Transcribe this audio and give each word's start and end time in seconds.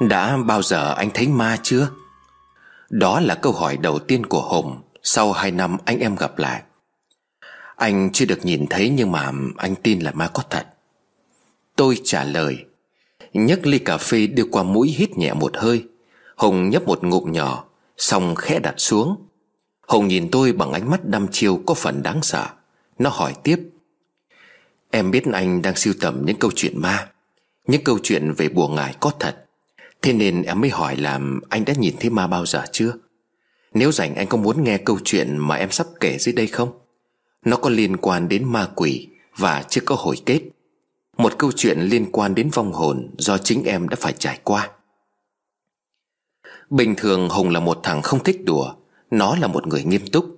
Đã 0.00 0.36
bao 0.36 0.62
giờ 0.62 0.94
anh 0.94 1.10
thấy 1.14 1.28
ma 1.28 1.58
chưa? 1.62 1.88
Đó 2.90 3.20
là 3.20 3.34
câu 3.34 3.52
hỏi 3.52 3.76
đầu 3.76 3.98
tiên 3.98 4.26
của 4.26 4.42
Hùng 4.42 4.82
Sau 5.02 5.32
hai 5.32 5.50
năm 5.50 5.76
anh 5.84 5.98
em 5.98 6.16
gặp 6.16 6.38
lại. 6.38 6.62
Anh 7.76 8.10
chưa 8.12 8.24
được 8.24 8.44
nhìn 8.44 8.66
thấy 8.70 8.88
nhưng 8.90 9.12
mà 9.12 9.32
anh 9.56 9.74
tin 9.74 10.00
là 10.00 10.10
ma 10.10 10.28
có 10.28 10.42
thật. 10.50 10.66
Tôi 11.76 12.00
trả 12.04 12.24
lời, 12.24 12.64
nhấc 13.32 13.66
ly 13.66 13.78
cà 13.78 13.98
phê 13.98 14.26
đưa 14.26 14.44
qua 14.44 14.62
mũi 14.62 14.88
hít 14.88 15.18
nhẹ 15.18 15.32
một 15.32 15.56
hơi. 15.56 15.84
Hùng 16.36 16.70
nhấp 16.70 16.86
một 16.86 17.04
ngụm 17.04 17.32
nhỏ, 17.32 17.64
Xong 17.96 18.34
khẽ 18.34 18.58
đặt 18.58 18.74
xuống. 18.76 19.26
Hùng 19.88 20.08
nhìn 20.08 20.30
tôi 20.30 20.52
bằng 20.52 20.72
ánh 20.72 20.90
mắt 20.90 21.04
đăm 21.04 21.28
chiêu 21.28 21.60
có 21.66 21.74
phần 21.74 22.02
đáng 22.02 22.22
sợ. 22.22 22.46
Nó 22.98 23.10
hỏi 23.10 23.34
tiếp, 23.42 23.60
Em 24.90 25.10
biết 25.10 25.24
anh 25.32 25.62
đang 25.62 25.76
siêu 25.76 25.94
tầm 26.00 26.22
những 26.26 26.38
câu 26.38 26.50
chuyện 26.56 26.80
ma, 26.80 27.08
Những 27.66 27.84
câu 27.84 27.98
chuyện 28.02 28.32
về 28.32 28.48
bùa 28.48 28.68
ngải 28.68 28.94
có 29.00 29.12
thật. 29.18 29.44
Thế 30.02 30.12
nên 30.12 30.42
em 30.42 30.60
mới 30.60 30.70
hỏi 30.70 30.96
là 30.96 31.20
anh 31.48 31.64
đã 31.64 31.74
nhìn 31.78 31.94
thấy 32.00 32.10
ma 32.10 32.26
bao 32.26 32.46
giờ 32.46 32.62
chưa? 32.72 32.92
Nếu 33.74 33.92
rảnh 33.92 34.14
anh 34.14 34.26
có 34.26 34.36
muốn 34.36 34.64
nghe 34.64 34.78
câu 34.78 34.98
chuyện 35.04 35.36
mà 35.36 35.54
em 35.54 35.70
sắp 35.70 35.86
kể 36.00 36.18
dưới 36.18 36.32
đây 36.32 36.46
không? 36.46 36.78
Nó 37.44 37.56
có 37.56 37.70
liên 37.70 37.96
quan 37.96 38.28
đến 38.28 38.52
ma 38.52 38.68
quỷ 38.74 39.08
Và 39.36 39.62
chưa 39.68 39.80
có 39.84 39.94
hồi 39.98 40.16
kết. 40.26 40.40
Một 41.16 41.38
câu 41.38 41.52
chuyện 41.52 41.80
liên 41.80 42.12
quan 42.12 42.34
đến 42.34 42.50
vong 42.50 42.72
hồn 42.72 43.10
Do 43.18 43.38
chính 43.38 43.64
em 43.64 43.88
đã 43.88 43.96
phải 44.00 44.12
trải 44.12 44.38
qua. 44.44 44.70
Bình 46.70 46.94
thường 46.96 47.28
Hùng 47.28 47.50
là 47.50 47.60
một 47.60 47.80
thằng 47.82 48.02
không 48.02 48.24
thích 48.24 48.40
đùa, 48.44 48.74
Nó 49.10 49.36
là 49.36 49.46
một 49.46 49.66
người 49.66 49.84
nghiêm 49.84 50.06
túc. 50.06 50.36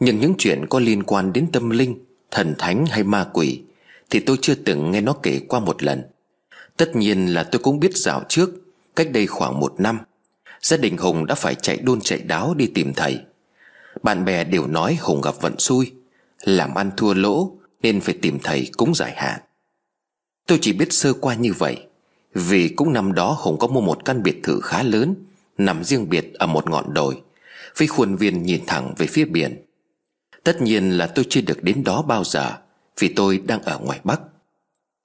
Nhưng 0.00 0.20
những 0.20 0.34
chuyện 0.38 0.66
có 0.66 0.78
liên 0.78 1.02
quan 1.02 1.32
đến 1.32 1.52
tâm 1.52 1.70
linh, 1.70 2.04
Thần 2.30 2.54
thánh 2.58 2.86
hay 2.86 3.02
ma 3.02 3.26
quỷ 3.32 3.62
Thì 4.10 4.20
tôi 4.20 4.36
chưa 4.40 4.54
từng 4.54 4.90
nghe 4.90 5.00
nó 5.00 5.12
kể 5.12 5.40
qua 5.48 5.60
một 5.60 5.82
lần. 5.82 6.02
Tất 6.76 6.96
nhiên 6.96 7.26
là 7.26 7.44
tôi 7.44 7.62
cũng 7.62 7.80
biết 7.80 7.96
dạo 7.96 8.22
trước 8.28 8.50
Cách 8.98 9.12
đây 9.12 9.26
khoảng 9.26 9.60
một 9.60 9.74
năm, 9.78 9.98
Gia 10.60 10.76
đình 10.76 10.96
Hùng 10.96 11.26
đã 11.26 11.34
phải 11.34 11.54
chạy 11.54 11.76
đôn 11.76 12.00
chạy 12.00 12.18
đáo 12.18 12.54
đi 12.54 12.66
tìm 12.74 12.92
thầy. 12.94 13.20
Bạn 14.02 14.24
bè 14.24 14.44
đều 14.44 14.66
nói 14.66 14.98
Hùng 15.00 15.20
gặp 15.20 15.34
vận 15.40 15.58
xui, 15.58 15.92
Làm 16.40 16.74
ăn 16.74 16.90
thua 16.96 17.14
lỗ 17.14 17.52
Nên 17.82 18.00
phải 18.00 18.18
tìm 18.22 18.38
thầy 18.42 18.70
cúng 18.76 18.94
giải 18.94 19.12
hạn. 19.16 19.40
Tôi 20.46 20.58
chỉ 20.60 20.72
biết 20.72 20.92
sơ 20.92 21.12
qua 21.12 21.34
như 21.34 21.52
vậy, 21.52 21.86
Vì 22.34 22.68
cũng 22.68 22.92
năm 22.92 23.12
đó 23.12 23.36
Hùng 23.38 23.58
có 23.58 23.66
mua 23.66 23.80
một 23.80 24.04
căn 24.04 24.22
biệt 24.22 24.40
thự 24.42 24.60
khá 24.60 24.82
lớn, 24.82 25.14
Nằm 25.58 25.84
riêng 25.84 26.08
biệt 26.08 26.34
ở 26.34 26.46
một 26.46 26.70
ngọn 26.70 26.94
đồi, 26.94 27.20
Với 27.76 27.88
khuôn 27.88 28.16
viên 28.16 28.42
nhìn 28.42 28.60
thẳng 28.66 28.94
về 28.98 29.06
phía 29.06 29.24
biển. 29.24 29.64
Tất 30.44 30.62
nhiên 30.62 30.90
là 30.90 31.06
tôi 31.06 31.26
chưa 31.28 31.40
được 31.40 31.62
đến 31.62 31.84
đó 31.84 32.02
bao 32.02 32.24
giờ, 32.24 32.52
Vì 32.98 33.08
tôi 33.08 33.38
đang 33.38 33.62
ở 33.62 33.78
ngoài 33.78 34.00
Bắc. 34.04 34.20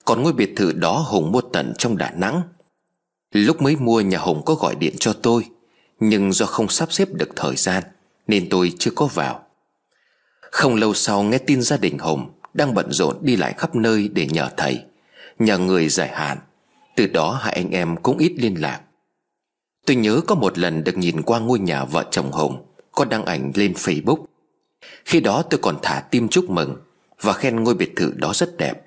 Còn 0.05 0.23
ngôi 0.23 0.33
biệt 0.33 0.53
thự 0.55 0.71
đó 0.71 1.05
Hùng 1.07 1.31
mua 1.31 1.41
tận 1.41 1.73
trong 1.77 1.97
Đà 1.97 2.11
Nẵng. 2.11 2.41
Lúc 3.33 3.61
mới 3.61 3.75
mua, 3.75 4.01
nhà 4.01 4.17
Hùng 4.17 4.41
có 4.45 4.55
gọi 4.55 4.75
điện 4.75 4.95
cho 4.99 5.13
tôi, 5.13 5.45
Nhưng 5.99 6.33
do 6.33 6.45
không 6.45 6.67
sắp 6.67 6.93
xếp 6.93 7.07
được 7.13 7.29
thời 7.35 7.55
gian, 7.55 7.83
Nên 8.27 8.49
tôi 8.49 8.73
chưa 8.79 8.91
có 8.95 9.05
vào. 9.05 9.43
Không 10.41 10.75
lâu 10.75 10.93
sau, 10.93 11.23
nghe 11.23 11.37
tin 11.37 11.61
gia 11.61 11.77
đình 11.77 11.97
Hùng 11.99 12.31
Đang 12.53 12.73
bận 12.73 12.91
rộn 12.91 13.17
đi 13.21 13.35
lại 13.35 13.53
khắp 13.57 13.75
nơi 13.75 14.09
để 14.13 14.27
nhờ 14.27 14.49
thầy, 14.57 14.83
Nhờ 15.39 15.57
người 15.57 15.89
giải 15.89 16.09
hạn. 16.13 16.37
Từ 16.95 17.07
đó, 17.07 17.39
hai 17.41 17.53
anh 17.53 17.69
em 17.69 17.95
cũng 17.97 18.17
ít 18.17 18.33
liên 18.37 18.61
lạc. 18.61 18.81
Tôi 19.85 19.95
nhớ 19.95 20.21
có 20.27 20.35
một 20.35 20.57
lần 20.57 20.83
được 20.83 20.97
nhìn 20.97 21.21
qua 21.21 21.39
ngôi 21.39 21.59
nhà 21.59 21.85
vợ 21.85 22.05
chồng 22.11 22.31
Hùng 22.31 22.65
Có 22.91 23.05
đăng 23.05 23.25
ảnh 23.25 23.51
lên 23.55 23.73
Facebook. 23.73 24.25
Khi 25.05 25.19
đó, 25.19 25.43
tôi 25.49 25.59
còn 25.63 25.77
thả 25.81 26.03
tim 26.11 26.27
chúc 26.27 26.49
mừng 26.49 26.75
Và 27.21 27.33
khen 27.33 27.63
ngôi 27.63 27.73
biệt 27.73 27.95
thự 27.95 28.13
đó 28.15 28.31
rất 28.33 28.57
đẹp. 28.57 28.81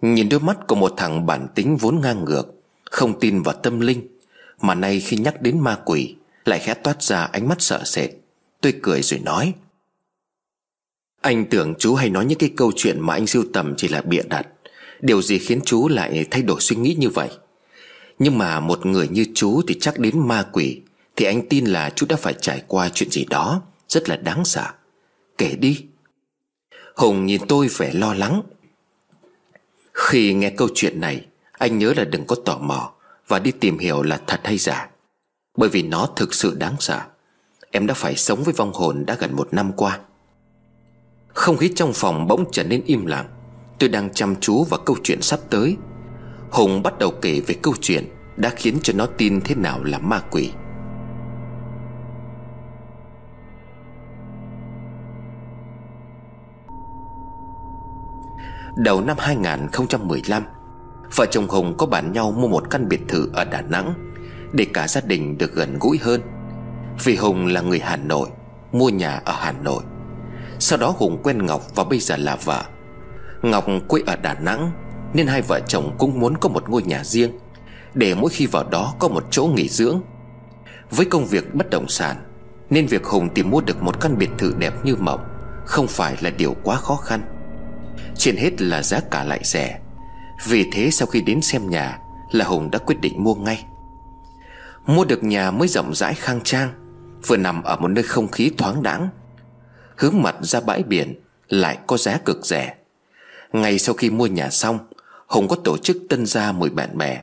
Nhìn 0.00 0.28
đôi 0.28 0.40
mắt 0.40 0.66
của 0.66 0.74
một 0.74 0.94
thằng 0.96 1.26
bản 1.26 1.46
tính 1.54 1.76
vốn 1.76 2.00
ngang 2.00 2.24
ngược 2.24 2.55
không 2.90 3.20
tin 3.20 3.42
vào 3.42 3.54
tâm 3.54 3.80
linh, 3.80 4.08
Mà 4.60 4.74
nay 4.74 5.00
khi 5.00 5.16
nhắc 5.16 5.42
đến 5.42 5.60
ma 5.60 5.78
quỷ, 5.84 6.14
Lại 6.44 6.58
khẽ 6.58 6.74
toát 6.74 7.02
ra 7.02 7.22
ánh 7.22 7.48
mắt 7.48 7.56
sợ 7.58 7.82
sệt. 7.84 8.10
Tôi 8.60 8.74
cười 8.82 9.02
rồi 9.02 9.20
nói, 9.20 9.52
Anh 11.20 11.46
tưởng 11.50 11.74
chú 11.78 11.94
hay 11.94 12.10
nói 12.10 12.24
những 12.24 12.38
cái 12.38 12.50
câu 12.56 12.72
chuyện 12.76 13.00
Mà 13.00 13.14
anh 13.14 13.26
siêu 13.26 13.44
tầm 13.52 13.74
chỉ 13.76 13.88
là 13.88 14.02
bịa 14.02 14.22
đặt. 14.22 14.46
Điều 15.00 15.22
gì 15.22 15.38
khiến 15.38 15.60
chú 15.64 15.88
lại 15.88 16.26
thay 16.30 16.42
đổi 16.42 16.60
suy 16.60 16.76
nghĩ 16.76 16.96
như 16.98 17.08
vậy? 17.08 17.28
Nhưng 18.18 18.38
mà 18.38 18.60
một 18.60 18.86
người 18.86 19.08
như 19.08 19.26
chú 19.34 19.62
Thì 19.68 19.76
chắc 19.80 19.98
đến 19.98 20.28
ma 20.28 20.42
quỷ, 20.52 20.80
Thì 21.16 21.26
anh 21.26 21.48
tin 21.48 21.64
là 21.64 21.90
chú 21.90 22.06
đã 22.08 22.16
phải 22.16 22.34
trải 22.40 22.62
qua 22.66 22.88
chuyện 22.94 23.10
gì 23.10 23.24
đó, 23.24 23.62
Rất 23.88 24.08
là 24.08 24.16
đáng 24.16 24.44
sợ. 24.44 24.66
Kể 25.38 25.56
đi. 25.58 25.84
Hùng 26.96 27.26
nhìn 27.26 27.40
tôi 27.48 27.68
vẻ 27.68 27.92
lo 27.92 28.14
lắng. 28.14 28.42
Khi 29.92 30.34
nghe 30.34 30.50
câu 30.50 30.68
chuyện 30.74 31.00
này 31.00 31.26
anh 31.58 31.78
nhớ 31.78 31.92
là 31.96 32.04
đừng 32.04 32.26
có 32.26 32.36
tò 32.44 32.58
mò 32.58 32.92
Và 33.28 33.38
đi 33.38 33.52
tìm 33.52 33.78
hiểu 33.78 34.02
là 34.02 34.20
thật 34.26 34.40
hay 34.44 34.58
giả. 34.58 34.88
Bởi 35.56 35.68
vì 35.68 35.82
nó 35.82 36.08
thực 36.16 36.34
sự 36.34 36.54
đáng 36.54 36.76
sợ. 36.80 37.00
Em 37.70 37.86
đã 37.86 37.94
phải 37.94 38.16
sống 38.16 38.42
với 38.42 38.54
vong 38.54 38.72
hồn 38.72 39.04
đã 39.06 39.14
gần 39.14 39.36
một 39.36 39.48
năm 39.52 39.72
qua. 39.72 39.98
Không 41.28 41.56
khí 41.56 41.72
trong 41.74 41.92
phòng 41.94 42.26
bỗng 42.26 42.44
trở 42.52 42.64
nên 42.64 42.82
im 42.86 43.06
lặng. 43.06 43.28
Tôi 43.78 43.88
đang 43.88 44.10
chăm 44.14 44.36
chú 44.40 44.64
vào 44.64 44.80
câu 44.86 44.96
chuyện 45.02 45.22
sắp 45.22 45.40
tới. 45.50 45.76
Hùng 46.50 46.82
bắt 46.82 46.98
đầu 46.98 47.10
kể 47.22 47.40
về 47.40 47.54
câu 47.62 47.74
chuyện 47.80 48.08
Đã 48.36 48.50
khiến 48.56 48.78
cho 48.82 48.92
nó 48.96 49.06
tin 49.06 49.40
thế 49.40 49.54
nào 49.54 49.84
là 49.84 49.98
ma 49.98 50.20
quỷ. 50.30 50.52
Đầu 58.76 59.00
năm 59.00 59.16
2015 59.20 60.42
Vợ 61.14 61.26
chồng 61.26 61.48
Hùng 61.48 61.74
có 61.78 61.86
bàn 61.86 62.12
nhau 62.12 62.32
mua 62.32 62.48
một 62.48 62.70
căn 62.70 62.88
biệt 62.88 63.00
thự 63.08 63.30
ở 63.32 63.44
Đà 63.44 63.60
Nẵng 63.60 63.94
Để 64.52 64.66
cả 64.74 64.88
gia 64.88 65.00
đình 65.00 65.38
được 65.38 65.54
gần 65.54 65.78
gũi 65.80 65.98
hơn. 66.02 66.20
Vì 67.04 67.16
Hùng 67.16 67.46
là 67.46 67.60
người 67.60 67.78
Hà 67.78 67.96
Nội, 67.96 68.28
Mua 68.72 68.88
nhà 68.88 69.20
ở 69.24 69.34
Hà 69.38 69.52
Nội. 69.52 69.82
Sau 70.58 70.78
đó 70.78 70.94
Hùng 70.98 71.18
quen 71.22 71.46
Ngọc 71.46 71.62
và 71.74 71.84
bây 71.84 71.98
giờ 71.98 72.16
là 72.16 72.36
vợ. 72.36 72.64
Ngọc 73.42 73.66
quê 73.88 74.02
ở 74.06 74.16
Đà 74.16 74.34
Nẵng, 74.34 74.72
Nên 75.14 75.26
hai 75.26 75.42
vợ 75.42 75.60
chồng 75.68 75.94
cũng 75.98 76.20
muốn 76.20 76.36
có 76.36 76.48
một 76.48 76.68
ngôi 76.68 76.82
nhà 76.82 77.04
riêng 77.04 77.38
Để 77.94 78.14
mỗi 78.14 78.30
khi 78.30 78.46
vào 78.46 78.64
đó 78.64 78.94
có 78.98 79.08
một 79.08 79.24
chỗ 79.30 79.44
nghỉ 79.44 79.68
dưỡng. 79.68 80.00
Với 80.90 81.06
công 81.06 81.26
việc 81.26 81.54
bất 81.54 81.70
động 81.70 81.88
sản, 81.88 82.16
Nên 82.70 82.86
việc 82.86 83.04
Hùng 83.04 83.28
tìm 83.34 83.50
mua 83.50 83.60
được 83.60 83.82
một 83.82 84.00
căn 84.00 84.18
biệt 84.18 84.30
thự 84.38 84.54
đẹp 84.58 84.74
như 84.84 84.96
mộng 84.96 85.24
Không 85.66 85.86
phải 85.86 86.16
là 86.20 86.30
điều 86.30 86.56
quá 86.62 86.76
khó 86.76 86.96
khăn. 86.96 87.20
Trên 88.14 88.36
hết 88.36 88.62
là 88.62 88.82
giá 88.82 89.00
cả 89.10 89.24
lại 89.24 89.40
rẻ 89.44 89.78
vì 90.44 90.70
thế 90.72 90.90
sau 90.90 91.06
khi 91.06 91.20
đến 91.20 91.40
xem 91.42 91.70
nhà 91.70 91.98
Là 92.30 92.44
Hùng 92.44 92.70
đã 92.70 92.78
quyết 92.78 93.00
định 93.00 93.24
mua 93.24 93.34
ngay. 93.34 93.64
Mua 94.86 95.04
được 95.04 95.24
nhà 95.24 95.50
mới 95.50 95.68
rộng 95.68 95.94
rãi 95.94 96.14
khang 96.14 96.40
trang, 96.44 96.72
Vừa 97.26 97.36
nằm 97.36 97.62
ở 97.62 97.76
một 97.76 97.88
nơi 97.88 98.04
không 98.04 98.28
khí 98.28 98.50
thoáng 98.58 98.82
đãng. 98.82 99.08
Hướng 99.96 100.22
mặt 100.22 100.36
ra 100.42 100.60
bãi 100.60 100.82
biển 100.82 101.20
Lại 101.48 101.78
có 101.86 101.96
giá 101.96 102.18
cực 102.24 102.46
rẻ. 102.46 102.74
Ngay 103.52 103.78
sau 103.78 103.94
khi 103.94 104.10
mua 104.10 104.26
nhà 104.26 104.50
xong, 104.50 104.78
Hùng 105.26 105.48
có 105.48 105.56
tổ 105.64 105.76
chức 105.78 105.96
tân 106.08 106.26
gia 106.26 106.52
mời 106.52 106.70
bạn 106.70 106.98
bè, 106.98 107.22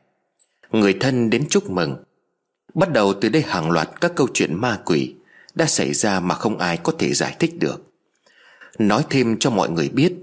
Người 0.72 0.97
thân 1.00 1.29
đến 1.29 1.46
chúc 1.50 1.69
mừng. 1.69 2.03
Bắt 2.73 2.91
đầu 2.91 3.13
từ 3.13 3.29
đây 3.29 3.41
hàng 3.41 3.72
loạt 3.72 3.90
các 4.02 4.12
câu 4.16 4.28
chuyện 4.34 4.62
ma 4.62 4.79
quỷ 4.85 5.16
Đã 5.56 5.66
xảy 5.66 5.94
ra 5.94 6.19
mà 6.19 6.35
không 6.35 6.57
ai 6.57 6.78
có 6.78 6.94
thể 7.00 7.13
giải 7.13 7.35
thích 7.40 7.59
được. 7.59 7.84
Nói 8.79 9.06
thêm 9.09 9.38
cho 9.40 9.50
mọi 9.50 9.69
người 9.69 9.90
biết, 9.90 10.13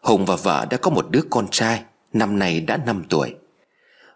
Hùng 0.00 0.26
và 0.26 0.36
vợ 0.36 0.66
đã 0.70 0.76
có 0.76 0.90
một 0.90 1.06
đứa 1.10 1.22
con 1.30 1.46
trai. 1.50 1.82
Năm 2.18 2.38
nay 2.38 2.60
đã 2.60 2.76
5 2.76 3.02
tuổi. 3.08 3.34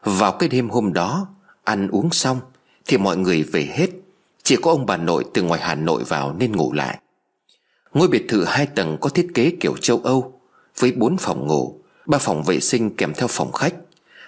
Vào 0.02 0.32
cái 0.32 0.48
đêm 0.48 0.68
hôm 0.68 0.92
đó, 0.92 1.28
Ăn 1.64 1.88
uống 1.88 2.10
xong, 2.10 2.40
Thì 2.86 2.98
mọi 2.98 3.16
người 3.16 3.42
về 3.42 3.68
hết. 3.72 3.90
Chỉ 4.42 4.56
có 4.62 4.70
ông 4.70 4.86
bà 4.86 4.96
nội 4.96 5.24
từ 5.34 5.42
ngoài 5.42 5.60
Hà 5.60 5.74
Nội 5.74 6.04
vào 6.04 6.32
nên 6.32 6.56
ngủ 6.56 6.72
lại. 6.72 6.98
Ngôi 7.94 8.08
biệt 8.08 8.24
thự 8.28 8.44
hai 8.44 8.66
tầng 8.66 8.98
có 9.00 9.08
thiết 9.08 9.28
kế 9.34 9.52
kiểu 9.60 9.76
châu 9.76 10.00
Âu, 10.04 10.40
Với 10.78 10.92
bốn 10.92 11.16
phòng 11.16 11.46
ngủ, 11.46 11.80
ba 12.06 12.18
phòng 12.18 12.42
vệ 12.42 12.60
sinh 12.60 12.96
kèm 12.96 13.14
theo 13.14 13.28
phòng 13.28 13.52
khách. 13.52 13.74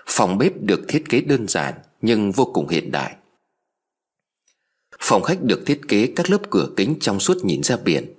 Phòng 0.07 0.39
bếp 0.39 0.53
được 0.61 0.81
thiết 0.89 1.05
kế 1.09 1.21
đơn 1.21 1.49
giản, 1.49 1.75
Nhưng 2.03 2.33
vô 2.33 2.45
cùng 2.45 2.69
hiện 2.69 2.93
đại. 2.93 3.17
Phòng 5.01 5.23
khách 5.23 5.43
được 5.43 5.63
thiết 5.67 5.81
kế 5.89 6.13
các 6.17 6.31
lớp 6.31 6.41
cửa 6.51 6.69
kính 6.77 6.95
trong 7.01 7.21
suốt 7.21 7.37
nhìn 7.45 7.63
ra 7.63 7.77
biển. 7.77 8.15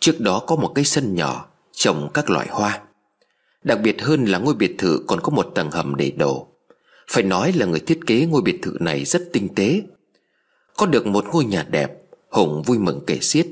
Trước 0.00 0.20
đó 0.20 0.42
có 0.46 0.56
một 0.56 0.72
cái 0.74 0.84
sân 0.84 1.14
nhỏ 1.14 1.46
Trồng 1.72 2.10
các 2.14 2.30
loại 2.30 2.46
hoa. 2.50 2.85
Đặc 3.66 3.80
biệt 3.82 4.02
hơn 4.02 4.24
là 4.24 4.38
ngôi 4.38 4.54
biệt 4.54 4.74
thự 4.78 5.04
còn 5.06 5.20
có 5.20 5.30
một 5.30 5.50
tầng 5.54 5.70
hầm 5.70 5.96
để 5.96 6.10
đổ. 6.10 6.46
Phải 7.10 7.22
nói 7.22 7.52
là 7.52 7.66
người 7.66 7.80
thiết 7.80 8.00
kế 8.06 8.26
ngôi 8.26 8.42
biệt 8.42 8.58
thự 8.62 8.76
này 8.80 9.04
rất 9.04 9.22
tinh 9.32 9.48
tế. 9.54 9.82
Có 10.76 10.86
được 10.86 11.06
một 11.06 11.24
ngôi 11.32 11.44
nhà 11.44 11.66
đẹp, 11.70 11.92
Hùng 12.30 12.62
vui 12.62 12.78
mừng 12.78 13.00
kể 13.06 13.18
xiết. 13.20 13.46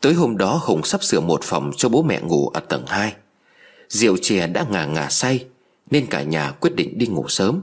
Tới 0.00 0.14
hôm 0.14 0.36
đó, 0.36 0.60
Hùng 0.62 0.82
sắp 0.84 1.04
sửa 1.04 1.20
một 1.20 1.40
phòng 1.42 1.70
cho 1.76 1.88
bố 1.88 2.02
mẹ 2.02 2.20
ngủ 2.20 2.48
ở 2.48 2.60
tầng 2.60 2.86
2 2.86 3.14
Rượu 3.88 4.16
chè 4.16 4.46
đã 4.46 4.66
ngà 4.70 4.84
ngà 4.84 5.08
say, 5.10 5.46
Nên 5.90 6.06
cả 6.06 6.22
nhà 6.22 6.50
quyết 6.50 6.74
định 6.74 6.98
đi 6.98 7.06
ngủ 7.06 7.24
sớm. 7.28 7.60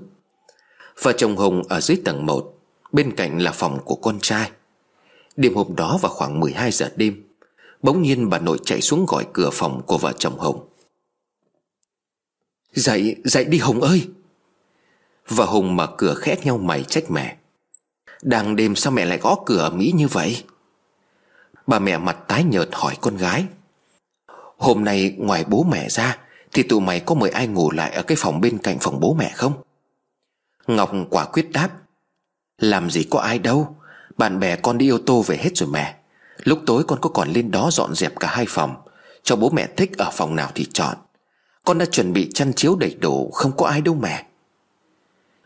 Vợ 1.02 1.12
chồng 1.18 1.36
Hùng 1.36 1.64
ở 1.70 1.82
dưới 1.82 2.02
tầng 2.06 2.26
1 2.26 2.54
Bên 2.92 3.16
cạnh 3.16 3.42
là 3.42 3.52
phòng 3.52 3.80
của 3.86 3.96
con 3.96 4.20
trai. 4.22 4.52
Đêm 5.36 5.56
hôm 5.56 5.76
đó 5.76 6.00
vào 6.02 6.12
khoảng 6.12 6.40
12 6.40 6.72
giờ 6.72 6.90
đêm, 6.96 7.24
Bỗng 7.82 8.02
nhiên 8.02 8.30
bà 8.30 8.40
nội 8.40 8.58
chạy 8.66 8.82
xuống 8.82 9.06
gọi 9.06 9.26
cửa 9.34 9.50
phòng 9.54 9.82
của 9.86 9.98
vợ 9.98 10.14
chồng 10.20 10.38
Hùng. 10.38 10.68
Dậy, 12.78 13.16
dậy 13.24 13.46
đi 13.46 13.60
Hùng 13.60 13.82
ơi. 13.82 14.08
Và 15.28 15.46
Hùng 15.46 15.76
mở 15.76 15.88
cửa 15.98 16.16
khẽ 16.16 16.36
nhau 16.44 16.58
mày 16.58 16.84
trách 16.84 17.12
mẹ. 17.12 17.36
Đang 18.22 18.56
đêm 18.56 18.76
sao 18.76 18.92
mẹ 18.92 19.06
lại 19.06 19.18
gõ 19.18 19.36
cửa 19.46 19.70
Mỹ 19.74 19.94
như 19.96 20.08
vậy? 20.08 20.44
Bà 21.68 21.80
mẹ 21.80 21.98
mặt 21.98 22.18
tái 22.28 22.44
nhợt 22.44 22.70
hỏi 22.72 22.98
con 23.02 23.18
gái. 23.18 23.46
Hôm 24.58 24.84
nay 24.84 25.16
ngoài 25.18 25.46
bố 25.48 25.64
mẹ 25.64 25.90
ra 25.90 26.18
Thì 26.54 26.64
tụi 26.64 26.82
mày 26.82 27.00
có 27.00 27.16
mời 27.16 27.30
ai 27.30 27.48
ngủ 27.48 27.72
lại 27.72 27.92
Ở 27.92 28.02
cái 28.02 28.18
phòng 28.20 28.42
bên 28.42 28.58
cạnh 28.58 28.78
phòng 28.82 29.00
bố 29.00 29.14
mẹ 29.14 29.32
không? 29.36 29.54
Ngọc 30.68 30.92
quả 31.10 31.26
quyết 31.26 31.52
đáp. 31.52 31.70
Làm 32.58 32.90
gì 32.90 33.04
có 33.10 33.20
ai 33.20 33.40
đâu 33.40 33.76
Bạn 34.18 34.40
bè 34.40 34.56
con 34.56 34.78
đi 34.78 34.90
ô 34.90 34.98
tô 35.06 35.22
về 35.22 35.38
hết 35.38 35.58
rồi 35.58 35.70
mẹ. 35.70 35.96
Lúc 36.44 36.60
tối 36.66 36.84
con 36.88 37.00
có 37.02 37.10
còn 37.10 37.30
lên 37.30 37.52
đó 37.52 37.70
dọn 37.72 37.96
dẹp 37.96 38.20
cả 38.20 38.28
hai 38.28 38.46
phòng. 38.50 38.76
Cho 39.24 39.36
bố 39.36 39.50
mẹ 39.50 39.68
thích 39.78 39.98
ở 39.98 40.10
phòng 40.14 40.36
nào 40.36 40.52
thì 40.56 40.66
chọn. 40.74 40.98
Con 41.68 41.78
đã 41.78 41.86
chuẩn 41.86 42.14
bị 42.14 42.30
chăn 42.34 42.54
chiếu 42.54 42.76
đầy 42.76 42.96
đủ, 43.00 43.32
Không 43.34 43.52
có 43.58 43.66
ai 43.66 43.82
đâu 43.82 43.96
mẹ. 43.96 44.26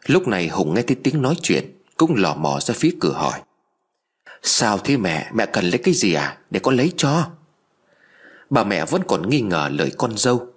Lúc 0.06 0.28
này 0.28 0.48
Hùng 0.48 0.74
nghe 0.74 0.82
thấy 0.82 0.98
tiếng 1.04 1.22
nói 1.22 1.36
chuyện, 1.42 1.72
Cũng 1.98 2.16
lò 2.16 2.36
mò 2.36 2.60
ra 2.60 2.74
phía 2.78 2.96
cửa 3.00 3.12
hỏi. 3.12 3.40
Sao 4.42 4.78
thế 4.78 4.98
mẹ? 4.98 5.32
Mẹ 5.34 5.46
cần 5.46 5.66
lấy 5.66 5.78
cái 5.78 5.94
gì 5.94 6.14
à? 6.14 6.38
Để 6.50 6.60
con 6.60 6.78
lấy 6.78 6.92
cho. 6.98 7.28
Bà 8.50 8.64
mẹ 8.64 8.86
vẫn 8.86 9.02
còn 9.08 9.30
nghi 9.30 9.42
ngờ 9.42 9.70
lời 9.74 9.92
con 9.98 10.18
dâu. 10.18 10.48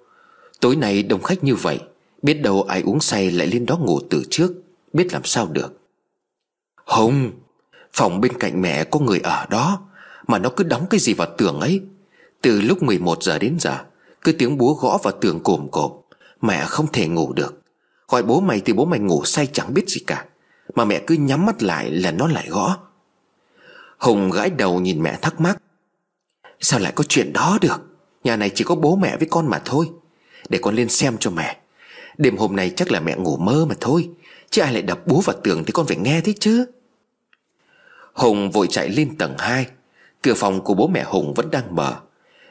Tối 0.60 0.76
nay 0.76 1.02
đông 1.02 1.22
khách 1.22 1.44
như 1.44 1.54
vậy, 1.54 1.80
Biết 2.22 2.34
đâu 2.34 2.62
ai 2.62 2.82
uống 2.82 3.00
say 3.00 3.30
lại 3.30 3.46
lên 3.46 3.66
đó 3.66 3.76
ngủ 3.76 4.00
từ 4.10 4.22
trước, 4.30 4.52
Biết 4.92 5.12
làm 5.12 5.24
sao 5.24 5.46
được. 5.46 5.78
Hùng, 6.86 7.32
Phòng 7.92 8.20
bên 8.20 8.38
cạnh 8.38 8.62
mẹ 8.62 8.84
có 8.84 9.00
người 9.00 9.20
ở 9.20 9.46
đó, 9.50 9.80
Mà 10.26 10.38
nó 10.38 10.50
cứ 10.56 10.64
đóng 10.64 10.86
cái 10.90 11.00
gì 11.00 11.14
vào 11.14 11.28
tường 11.38 11.60
ấy. 11.60 11.82
Từ 12.40 12.60
lúc 12.60 12.82
11 12.82 13.22
giờ 13.22 13.38
đến 13.38 13.56
giờ 13.60 13.78
cứ 14.24 14.32
tiếng 14.32 14.58
búa 14.58 14.74
gõ 14.74 14.98
vào 15.02 15.12
tường 15.20 15.40
cồm 15.40 15.68
cộm, 15.72 15.92
Mẹ 16.40 16.64
không 16.64 16.86
thể 16.92 17.08
ngủ 17.08 17.32
được. 17.32 17.60
Gọi 18.08 18.22
bố 18.22 18.40
mày 18.40 18.60
thì 18.60 18.72
bố 18.72 18.84
mày 18.84 19.00
ngủ 19.00 19.24
say 19.24 19.46
chẳng 19.52 19.74
biết 19.74 19.88
gì 19.88 20.00
cả, 20.06 20.24
Mà 20.74 20.84
mẹ 20.84 21.02
cứ 21.06 21.14
nhắm 21.14 21.46
mắt 21.46 21.62
lại 21.62 21.90
là 21.90 22.10
nó 22.10 22.26
lại 22.26 22.48
gõ. 22.48 22.78
Hùng 23.98 24.30
gãi 24.30 24.50
đầu 24.50 24.80
nhìn 24.80 25.02
mẹ 25.02 25.18
thắc 25.22 25.40
mắc, 25.40 25.58
Sao 26.60 26.80
lại 26.80 26.92
có 26.94 27.04
chuyện 27.08 27.32
đó 27.32 27.58
được? 27.60 27.82
Nhà 28.24 28.36
này 28.36 28.50
chỉ 28.54 28.64
có 28.64 28.74
bố 28.74 28.96
mẹ 28.96 29.16
với 29.16 29.28
con 29.30 29.46
mà 29.46 29.62
thôi. 29.64 29.90
Để 30.48 30.58
con 30.62 30.74
lên 30.74 30.88
xem 30.88 31.16
cho 31.20 31.30
mẹ. 31.30 31.56
Đêm 32.18 32.36
hôm 32.36 32.56
nay 32.56 32.72
chắc 32.76 32.90
là 32.90 33.00
mẹ 33.00 33.16
ngủ 33.16 33.36
mơ 33.36 33.66
mà 33.68 33.74
thôi, 33.80 34.08
Chứ 34.50 34.62
ai 34.62 34.72
lại 34.72 34.82
đập 34.82 35.06
búa 35.06 35.20
vào 35.20 35.36
tường 35.44 35.64
thì 35.64 35.72
con 35.72 35.86
phải 35.86 35.96
nghe 35.96 36.20
thế 36.20 36.32
chứ. 36.40 36.66
Hùng 38.12 38.50
vội 38.50 38.66
chạy 38.70 38.88
lên 38.88 39.18
tầng 39.18 39.34
2 39.38 39.66
Cửa 40.22 40.34
phòng 40.34 40.64
của 40.64 40.74
bố 40.74 40.86
mẹ 40.86 41.04
Hùng 41.04 41.34
vẫn 41.34 41.50
đang 41.50 41.76
mở. 41.76 42.00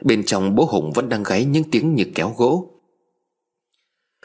Bên 0.03 0.23
trong 0.25 0.55
bố 0.55 0.65
Hùng 0.65 0.91
vẫn 0.93 1.09
đang 1.09 1.23
gáy 1.23 1.45
những 1.45 1.63
tiếng 1.71 1.95
như 1.95 2.05
kéo 2.15 2.33
gỗ. 2.37 2.69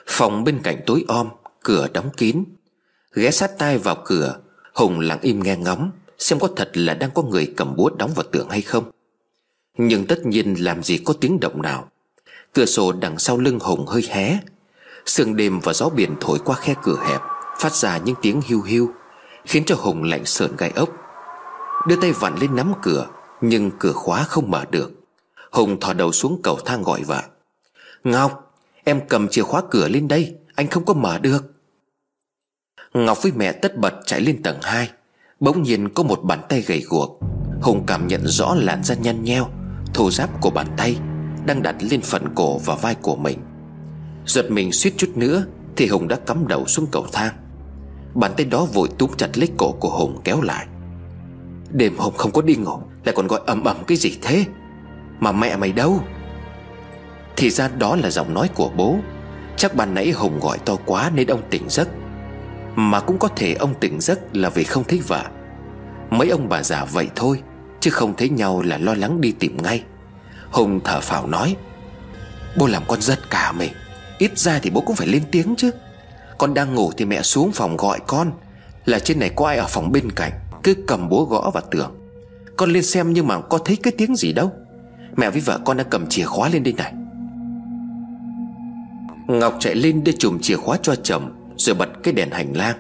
Phòng 0.07 0.45
bên 0.45 0.61
cạnh 0.63 0.81
tối 0.87 1.05
om, 1.09 1.29
Cửa 1.63 1.89
đóng 1.93 2.11
kín. 2.17 2.45
Ghé 3.15 3.31
sát 3.31 3.59
tai 3.59 3.79
vào 3.79 3.97
cửa, 4.05 4.41
Hùng 4.75 5.01
lặng 5.01 5.19
im 5.23 5.43
nghe 5.43 5.57
ngóng, 5.57 5.91
Xem 6.19 6.39
có 6.39 6.49
thật 6.57 6.71
là 6.75 6.95
đang 6.95 7.11
có 7.15 7.23
người 7.23 7.53
cầm 7.57 7.77
búa 7.77 7.91
đóng 7.91 8.11
vào 8.15 8.25
tường 8.33 8.49
hay 8.49 8.63
không. 8.63 8.91
Nhưng 9.79 10.07
tất 10.07 10.27
nhiên 10.27 10.55
làm 10.55 10.83
gì 10.83 10.99
có 10.99 11.15
tiếng 11.21 11.41
động 11.41 11.63
nào. 11.63 11.89
Cửa 12.53 12.65
sổ 12.65 12.93
đằng 12.93 13.19
sau 13.19 13.39
lưng 13.39 13.59
Hùng 13.61 13.87
hơi 13.87 14.03
hé. 14.09 14.39
Sương 15.07 15.37
đêm 15.37 15.61
và 15.61 15.73
gió 15.73 15.89
biển 15.89 16.15
thổi 16.21 16.39
qua 16.45 16.57
khe 16.57 16.75
cửa 16.83 16.99
hẹp, 17.09 17.21
Phát 17.59 17.73
ra 17.75 17.99
những 17.99 18.17
tiếng 18.23 18.41
hiu 18.47 18.63
hiu, 18.63 18.91
Khiến 19.45 19.65
cho 19.67 19.75
Hùng 19.75 20.03
lạnh 20.03 20.25
sợn 20.25 20.57
gai 20.57 20.71
ốc. 20.71 20.89
Đưa 21.87 21.97
tay 22.01 22.13
vặn 22.13 22.37
lên 22.41 22.57
nắm 22.57 22.73
cửa, 22.83 23.07
Nhưng 23.41 23.71
cửa 23.79 23.93
khóa 23.93 24.23
không 24.23 24.51
mở 24.51 24.65
được. 24.71 24.98
Hùng 25.51 25.81
thò 25.81 25.93
đầu 25.93 26.13
xuống 26.13 26.41
cầu 26.43 26.59
thang 26.65 26.83
gọi 26.83 27.03
vợ. 27.03 27.23
Ngọc, 28.05 28.45
Em 28.85 29.01
cầm 29.09 29.29
chìa 29.29 29.43
khóa 29.43 29.63
cửa 29.71 29.89
lên 29.89 30.09
đây, 30.09 30.35
Anh 30.55 30.69
không 30.69 30.85
có 30.85 30.95
mở 30.95 31.19
được. 31.19 31.55
Ngọc 32.95 33.23
với 33.23 33.33
mẹ 33.37 33.53
tất 33.53 33.77
bật 33.77 33.95
chạy 34.07 34.21
lên 34.21 34.43
tầng 34.43 34.59
2 34.63 34.91
Bỗng 35.41 35.63
nhiên 35.63 35.89
có 35.89 36.03
một 36.03 36.21
bàn 36.23 36.41
tay 36.49 36.61
gầy 36.61 36.85
guộc. 36.89 37.21
Hùng 37.63 37.85
cảm 37.87 38.07
nhận 38.07 38.27
rõ 38.27 38.55
làn 38.55 38.85
da 38.85 38.95
nhăn 38.95 39.25
nheo, 39.25 39.49
Thô 39.95 40.11
giáp 40.11 40.41
của 40.41 40.51
bàn 40.51 40.67
tay 40.77 40.97
Đang 41.47 41.63
đặt 41.63 41.77
lên 41.81 42.01
phần 42.01 42.35
cổ 42.35 42.59
và 42.59 42.75
vai 42.75 42.95
của 42.95 43.17
mình. 43.17 43.39
Giật 44.27 44.51
mình 44.51 44.73
suýt 44.73 44.95
chút 44.97 45.11
nữa 45.15 45.45
Thì 45.77 45.87
Hùng 45.87 46.09
đã 46.09 46.17
cắm 46.17 46.49
đầu 46.49 46.67
xuống 46.67 46.87
cầu 46.93 47.07
thang. 47.13 47.35
Bàn 48.15 48.33
tay 48.37 48.47
đó 48.47 48.65
vội 48.65 48.89
túm 48.99 49.11
chặt 49.17 49.39
lấy 49.39 49.49
cổ 49.57 49.73
của 49.73 49.91
Hùng 49.91 50.21
kéo 50.25 50.41
lại. 50.41 50.67
Đêm 51.71 51.97
hôm 51.99 52.15
không 52.17 52.33
có 52.33 52.43
đi 52.43 52.57
ngủ, 52.57 52.79
Lại 53.05 53.15
còn 53.15 53.27
gọi 53.27 53.41
ầm 53.47 53.65
ầm 53.65 53.85
cái 53.87 53.97
gì 53.97 54.19
thế? 54.23 54.45
Mà 55.21 55.33
mẹ 55.33 55.57
mày 55.57 55.73
đâu? 55.73 56.01
Thì 57.37 57.51
ra 57.51 57.69
đó 57.69 57.97
là 57.97 58.11
giọng 58.11 58.35
nói 58.35 58.49
của 58.55 58.71
bố. 58.77 58.97
Chắc 59.57 59.75
ban 59.75 59.95
nãy 59.95 60.11
Hùng 60.11 60.41
gọi 60.41 60.59
to 60.59 60.77
quá 60.87 61.11
nên 61.15 61.27
ông 61.27 61.43
tỉnh 61.51 61.69
giấc. 61.69 61.89
Mà 62.75 63.01
cũng 63.01 63.19
có 63.19 63.29
thể 63.29 63.55
ông 63.55 63.75
tỉnh 63.81 64.01
giấc 64.01 64.37
là 64.37 64.49
vì 64.49 64.65
không 64.65 64.85
thấy 64.85 65.01
vợ. 65.07 65.25
Mấy 66.11 66.29
ông 66.29 66.49
bà 66.49 66.63
già 66.63 66.85
vậy 66.85 67.09
thôi, 67.17 67.43
Chứ 67.81 67.91
không 67.91 68.17
thấy 68.17 68.29
nhau 68.29 68.63
là 68.63 68.79
lo 68.79 68.95
lắng 68.95 69.21
đi 69.21 69.33
tìm 69.33 69.57
ngay. 69.63 69.85
Hùng 70.51 70.81
thở 70.85 71.01
phào 71.01 71.27
nói, 71.27 71.57
Bố 72.57 72.67
làm 72.67 72.83
con 72.89 73.01
rất 73.01 73.31
cả 73.31 73.53
mình 73.53 73.73
Ít 74.19 74.39
ra 74.39 74.59
thì 74.63 74.71
bố 74.71 74.81
cũng 74.81 74.97
phải 74.97 75.07
lên 75.07 75.23
tiếng 75.33 75.55
chứ. 75.57 75.71
Con 76.39 76.55
đang 76.55 76.75
ngủ 76.75 76.93
thì 76.97 77.05
mẹ 77.05 77.23
xuống 77.23 77.53
phòng 77.53 77.77
gọi 77.77 78.01
con. 78.07 78.33
Là 78.85 78.99
trên 78.99 79.19
này 79.19 79.31
có 79.37 79.47
ai 79.47 79.57
ở 79.57 79.67
phòng 79.69 79.93
bên 79.93 80.13
cạnh, 80.13 80.33
Cứ 80.63 80.75
cầm 80.87 81.09
búa 81.09 81.25
gõ 81.25 81.51
vào 81.55 81.63
tường. 81.71 81.95
Con 82.57 82.73
lên 82.73 82.83
xem 82.83 83.13
nhưng 83.13 83.27
mà 83.27 83.41
có 83.41 83.59
thấy 83.59 83.77
cái 83.83 83.93
tiếng 83.99 84.17
gì 84.17 84.33
đâu. 84.33 84.53
Mẹ 85.19 85.31
với 85.31 85.41
vợ 85.41 85.59
con 85.65 85.77
đã 85.77 85.85
cầm 85.85 86.07
chìa 86.07 86.25
khóa 86.25 86.49
lên 86.49 86.63
đây 86.63 86.75
này. 86.77 86.93
Ngọc 89.27 89.57
chạy 89.61 89.75
lên 89.75 90.05
để 90.05 90.13
chùm 90.19 90.39
chìa 90.39 90.57
khóa 90.57 90.79
cho 90.83 90.95
chồng, 90.95 91.35
Rồi 91.57 91.75
bật 91.77 91.89
cái 92.03 92.15
đèn 92.15 92.31
hành 92.31 92.57
lang. 92.57 92.77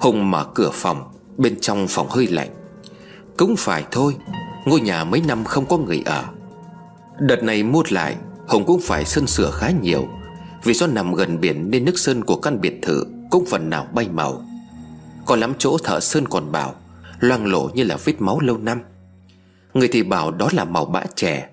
Hùng 0.00 0.30
mở 0.30 0.44
cửa 0.54 0.70
phòng, 0.72 1.02
Bên 1.36 1.60
trong 1.60 1.86
phòng 1.88 2.08
hơi 2.10 2.26
lạnh. 2.26 2.50
Cũng 3.36 3.54
phải 3.58 3.84
thôi, 3.90 4.16
Ngôi 4.64 4.80
nhà 4.80 5.04
mấy 5.04 5.22
năm 5.28 5.44
không 5.44 5.66
có 5.66 5.78
người 5.78 6.02
ở. 6.06 6.24
Đợt 7.20 7.42
này 7.42 7.62
mua 7.62 7.82
lại, 7.88 8.16
Hùng 8.48 8.64
cũng 8.66 8.80
phải 8.80 9.04
sơn 9.04 9.26
sửa 9.26 9.50
khá 9.50 9.70
nhiều. 9.82 10.08
Vì 10.64 10.74
do 10.74 10.86
nằm 10.86 11.14
gần 11.14 11.40
biển 11.40 11.70
nên 11.70 11.84
nước 11.84 11.98
sơn 11.98 12.24
của 12.24 12.36
căn 12.36 12.60
biệt 12.60 12.78
thự 12.82 13.04
Cũng 13.30 13.44
phần 13.46 13.70
nào 13.70 13.86
bay 13.94 14.08
màu. 14.12 14.42
Còn 15.26 15.40
lắm 15.40 15.52
chỗ 15.58 15.78
thợ 15.84 16.00
sơn 16.00 16.28
còn 16.28 16.52
bảo, 16.52 16.74
Loang 17.20 17.46
lổ 17.46 17.70
như 17.74 17.84
là 17.84 17.96
vết 18.04 18.20
máu 18.20 18.40
lâu 18.40 18.58
năm. 18.58 18.80
Người 19.74 19.88
thì 19.92 20.02
bảo 20.02 20.30
đó 20.30 20.48
là 20.52 20.64
màu 20.64 20.84
bã 20.84 21.02
chè. 21.14 21.48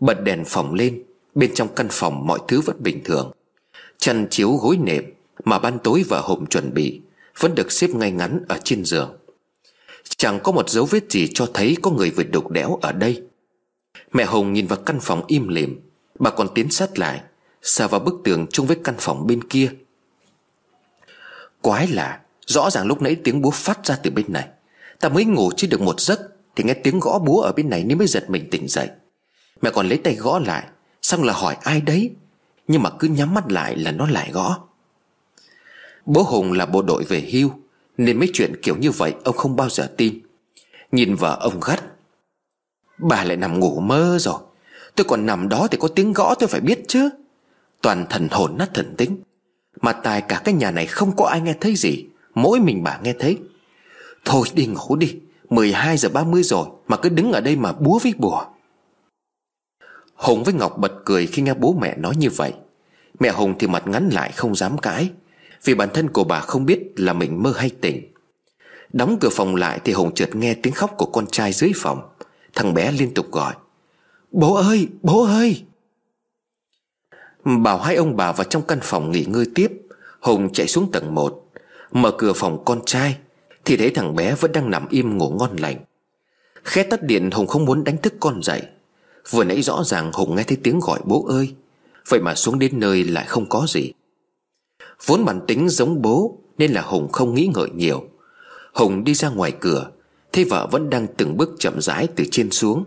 Bật 0.00 0.24
đèn 0.24 0.44
phòng 0.44 0.74
lên, 0.74 1.02
Bên 1.34 1.54
trong 1.54 1.68
căn 1.74 1.86
phòng 1.90 2.26
mọi 2.26 2.38
thứ 2.48 2.60
vẫn 2.60 2.76
bình 2.82 3.04
thường. 3.04 3.32
Chăn 3.98 4.26
chiếu 4.30 4.52
gối 4.52 4.76
nệm 4.76 5.04
Mà 5.44 5.58
ban 5.58 5.78
tối 5.78 6.04
và 6.08 6.20
hộp 6.20 6.38
chuẩn 6.50 6.74
bị 6.74 7.00
Vẫn 7.40 7.54
được 7.54 7.72
xếp 7.72 7.90
ngay 7.90 8.10
ngắn 8.10 8.44
ở 8.48 8.58
trên 8.64 8.84
giường. 8.84 9.16
Chẳng 10.16 10.40
có 10.42 10.52
một 10.52 10.70
dấu 10.70 10.84
vết 10.84 11.10
gì 11.10 11.28
cho 11.34 11.46
thấy 11.54 11.76
Có 11.82 11.90
người 11.90 12.10
vừa 12.10 12.22
đục 12.22 12.50
đẽo 12.50 12.78
ở 12.82 12.92
đây. 12.92 13.22
Mẹ 14.12 14.24
Hồng 14.24 14.52
nhìn 14.52 14.66
vào 14.66 14.78
căn 14.86 14.98
phòng 15.00 15.22
im 15.26 15.48
lìm. 15.48 15.80
Bà 16.18 16.30
còn 16.30 16.48
tiến 16.54 16.70
sát 16.70 16.98
lại 16.98 17.20
Sờ 17.62 17.88
vào 17.88 18.00
bức 18.00 18.14
tường 18.24 18.46
chung 18.50 18.66
với 18.66 18.76
căn 18.84 18.94
phòng 18.98 19.26
bên 19.26 19.44
kia. 19.44 19.70
Quái 21.60 21.88
lạ, 21.88 22.20
Rõ 22.46 22.70
ràng 22.70 22.86
lúc 22.86 23.02
nãy 23.02 23.16
tiếng 23.24 23.42
búa 23.42 23.50
phát 23.50 23.86
ra 23.86 23.98
từ 24.02 24.10
bên 24.10 24.26
này. 24.28 24.48
Ta 25.00 25.08
mới 25.08 25.24
ngủ 25.24 25.50
chưa 25.56 25.68
được 25.68 25.80
một 25.80 26.00
giấc, 26.00 26.20
Thì 26.56 26.64
nghe 26.64 26.74
tiếng 26.74 27.00
gõ 27.00 27.18
búa 27.18 27.40
ở 27.40 27.52
bên 27.52 27.70
này 27.70 27.84
nên 27.84 27.98
mới 27.98 28.06
giật 28.06 28.30
mình 28.30 28.48
tỉnh 28.50 28.68
dậy. 28.68 28.88
Mẹ 29.62 29.70
còn 29.70 29.88
lấy 29.88 29.98
tay 29.98 30.14
gõ 30.14 30.38
lại, 30.38 30.66
Xong 31.02 31.22
là 31.22 31.32
hỏi 31.32 31.56
ai 31.62 31.80
đấy, 31.80 32.10
Nhưng 32.68 32.82
mà 32.82 32.90
cứ 32.90 33.08
nhắm 33.08 33.34
mắt 33.34 33.44
lại 33.52 33.76
là 33.76 33.90
nó 33.92 34.06
lại 34.06 34.30
gõ. 34.32 34.58
Bố 36.06 36.22
Hùng 36.22 36.52
là 36.52 36.66
bộ 36.66 36.82
đội 36.82 37.04
về 37.04 37.28
hưu, 37.32 37.50
Nên 37.96 38.18
mấy 38.18 38.30
chuyện 38.32 38.60
kiểu 38.62 38.76
như 38.76 38.90
vậy 38.90 39.14
Ông 39.24 39.36
không 39.36 39.56
bao 39.56 39.68
giờ 39.68 39.92
tin. 39.96 40.20
Nhìn 40.92 41.14
vợ 41.14 41.38
ông 41.40 41.60
gắt, 41.66 41.84
Bà 42.98 43.24
lại 43.24 43.36
nằm 43.36 43.60
ngủ 43.60 43.80
mơ 43.80 44.18
rồi, 44.20 44.38
Tôi 44.94 45.04
còn 45.04 45.26
nằm 45.26 45.48
đó 45.48 45.68
thì 45.70 45.78
có 45.80 45.88
tiếng 45.88 46.12
gõ 46.12 46.34
tôi 46.34 46.48
phải 46.48 46.60
biết 46.60 46.84
chứ. 46.88 47.10
Toàn 47.82 48.06
thần 48.10 48.28
hồn 48.30 48.58
nát 48.58 48.68
thần 48.74 48.94
tính. 48.96 49.22
Mà 49.80 49.92
tài 49.92 50.20
cả 50.20 50.40
cái 50.44 50.54
nhà 50.54 50.70
này 50.70 50.86
không 50.86 51.16
có 51.16 51.26
ai 51.26 51.40
nghe 51.40 51.54
thấy 51.60 51.74
gì, 51.76 52.06
Mỗi 52.34 52.60
mình 52.60 52.82
bà 52.82 52.98
nghe 53.02 53.12
thấy. 53.18 53.38
Thôi 54.24 54.46
đi 54.54 54.66
ngủ 54.66 54.96
đi 54.96 55.16
12 55.50 55.96
giờ 55.96 56.08
30 56.08 56.42
rồi 56.42 56.66
Mà 56.88 56.96
cứ 56.96 57.08
đứng 57.08 57.32
ở 57.32 57.40
đây 57.40 57.56
mà 57.56 57.72
búa 57.72 57.98
với 57.98 58.14
bùa. 58.18 58.44
Hùng 60.20 60.44
với 60.44 60.54
Ngọc 60.54 60.78
bật 60.78 60.92
cười 61.04 61.26
khi 61.26 61.42
nghe 61.42 61.54
bố 61.54 61.76
mẹ 61.80 61.96
nói 61.96 62.16
như 62.16 62.30
vậy. 62.30 62.52
Mẹ 63.20 63.30
Hùng 63.30 63.54
thì 63.58 63.66
mặt 63.66 63.86
ngắn 63.86 64.08
lại 64.08 64.32
không 64.32 64.54
dám 64.54 64.78
cãi, 64.78 65.10
Vì 65.64 65.74
bản 65.74 65.88
thân 65.94 66.08
của 66.08 66.24
bà 66.24 66.40
không 66.40 66.66
biết 66.66 66.92
là 66.96 67.12
mình 67.12 67.42
mơ 67.42 67.52
hay 67.56 67.70
tỉnh. 67.80 68.12
Đóng 68.92 69.16
cửa 69.20 69.28
phòng 69.28 69.56
lại 69.56 69.80
thì 69.84 69.92
Hùng 69.92 70.14
chợt 70.14 70.36
nghe 70.36 70.54
tiếng 70.54 70.72
khóc 70.72 70.94
của 70.96 71.06
con 71.06 71.26
trai 71.26 71.52
dưới 71.52 71.72
phòng. 71.76 72.08
Thằng 72.54 72.74
bé 72.74 72.92
liên 72.92 73.14
tục 73.14 73.30
gọi, 73.32 73.54
Bố 74.30 74.54
ơi 74.54 74.88
bố 75.02 75.24
ơi! 75.24 75.64
Bảo 77.44 77.78
hai 77.78 77.96
ông 77.96 78.16
bà 78.16 78.32
vào 78.32 78.44
trong 78.44 78.62
căn 78.62 78.78
phòng 78.82 79.10
nghỉ 79.10 79.24
ngơi 79.24 79.46
tiếp. 79.54 79.72
Hùng 80.20 80.52
chạy 80.52 80.66
xuống 80.66 80.92
tầng 80.92 81.14
1 81.14 81.44
Mở 81.92 82.10
cửa 82.18 82.32
phòng 82.32 82.64
con 82.64 82.80
trai, 82.86 83.16
Thì 83.64 83.76
thấy 83.76 83.90
thằng 83.90 84.14
bé 84.14 84.34
vẫn 84.34 84.52
đang 84.52 84.70
nằm 84.70 84.88
im 84.88 85.18
ngủ 85.18 85.30
ngon 85.30 85.56
lành. 85.56 85.76
Khẽ 86.64 86.82
tắt 86.82 87.02
điện, 87.02 87.30
Hùng 87.30 87.46
không 87.46 87.64
muốn 87.64 87.84
đánh 87.84 87.96
thức 87.96 88.14
con 88.20 88.42
dậy. 88.42 88.62
Vừa 89.30 89.44
nãy 89.44 89.62
rõ 89.62 89.84
ràng 89.84 90.10
Hùng 90.12 90.36
nghe 90.36 90.42
thấy 90.42 90.58
tiếng 90.62 90.80
gọi, 90.80 91.00
bố 91.04 91.26
ơi. 91.28 91.54
Vậy 92.08 92.20
mà 92.20 92.34
xuống 92.34 92.58
đến 92.58 92.80
nơi 92.80 93.04
lại 93.04 93.24
không 93.28 93.48
có 93.48 93.66
gì. 93.68 93.92
Vốn 95.06 95.24
bản 95.24 95.40
tính 95.46 95.68
giống 95.68 96.02
bố, 96.02 96.36
Nên 96.58 96.72
là 96.72 96.82
Hùng 96.82 97.12
không 97.12 97.34
nghĩ 97.34 97.50
ngợi 97.54 97.70
nhiều. 97.70 98.04
Hùng 98.74 99.04
đi 99.04 99.14
ra 99.14 99.28
ngoài 99.28 99.52
cửa, 99.60 99.90
Thấy 100.32 100.44
vợ 100.44 100.68
vẫn 100.70 100.90
đang 100.90 101.06
từng 101.16 101.36
bước 101.36 101.50
chậm 101.58 101.80
rãi 101.80 102.08
từ 102.16 102.24
trên 102.30 102.50
xuống. 102.50 102.84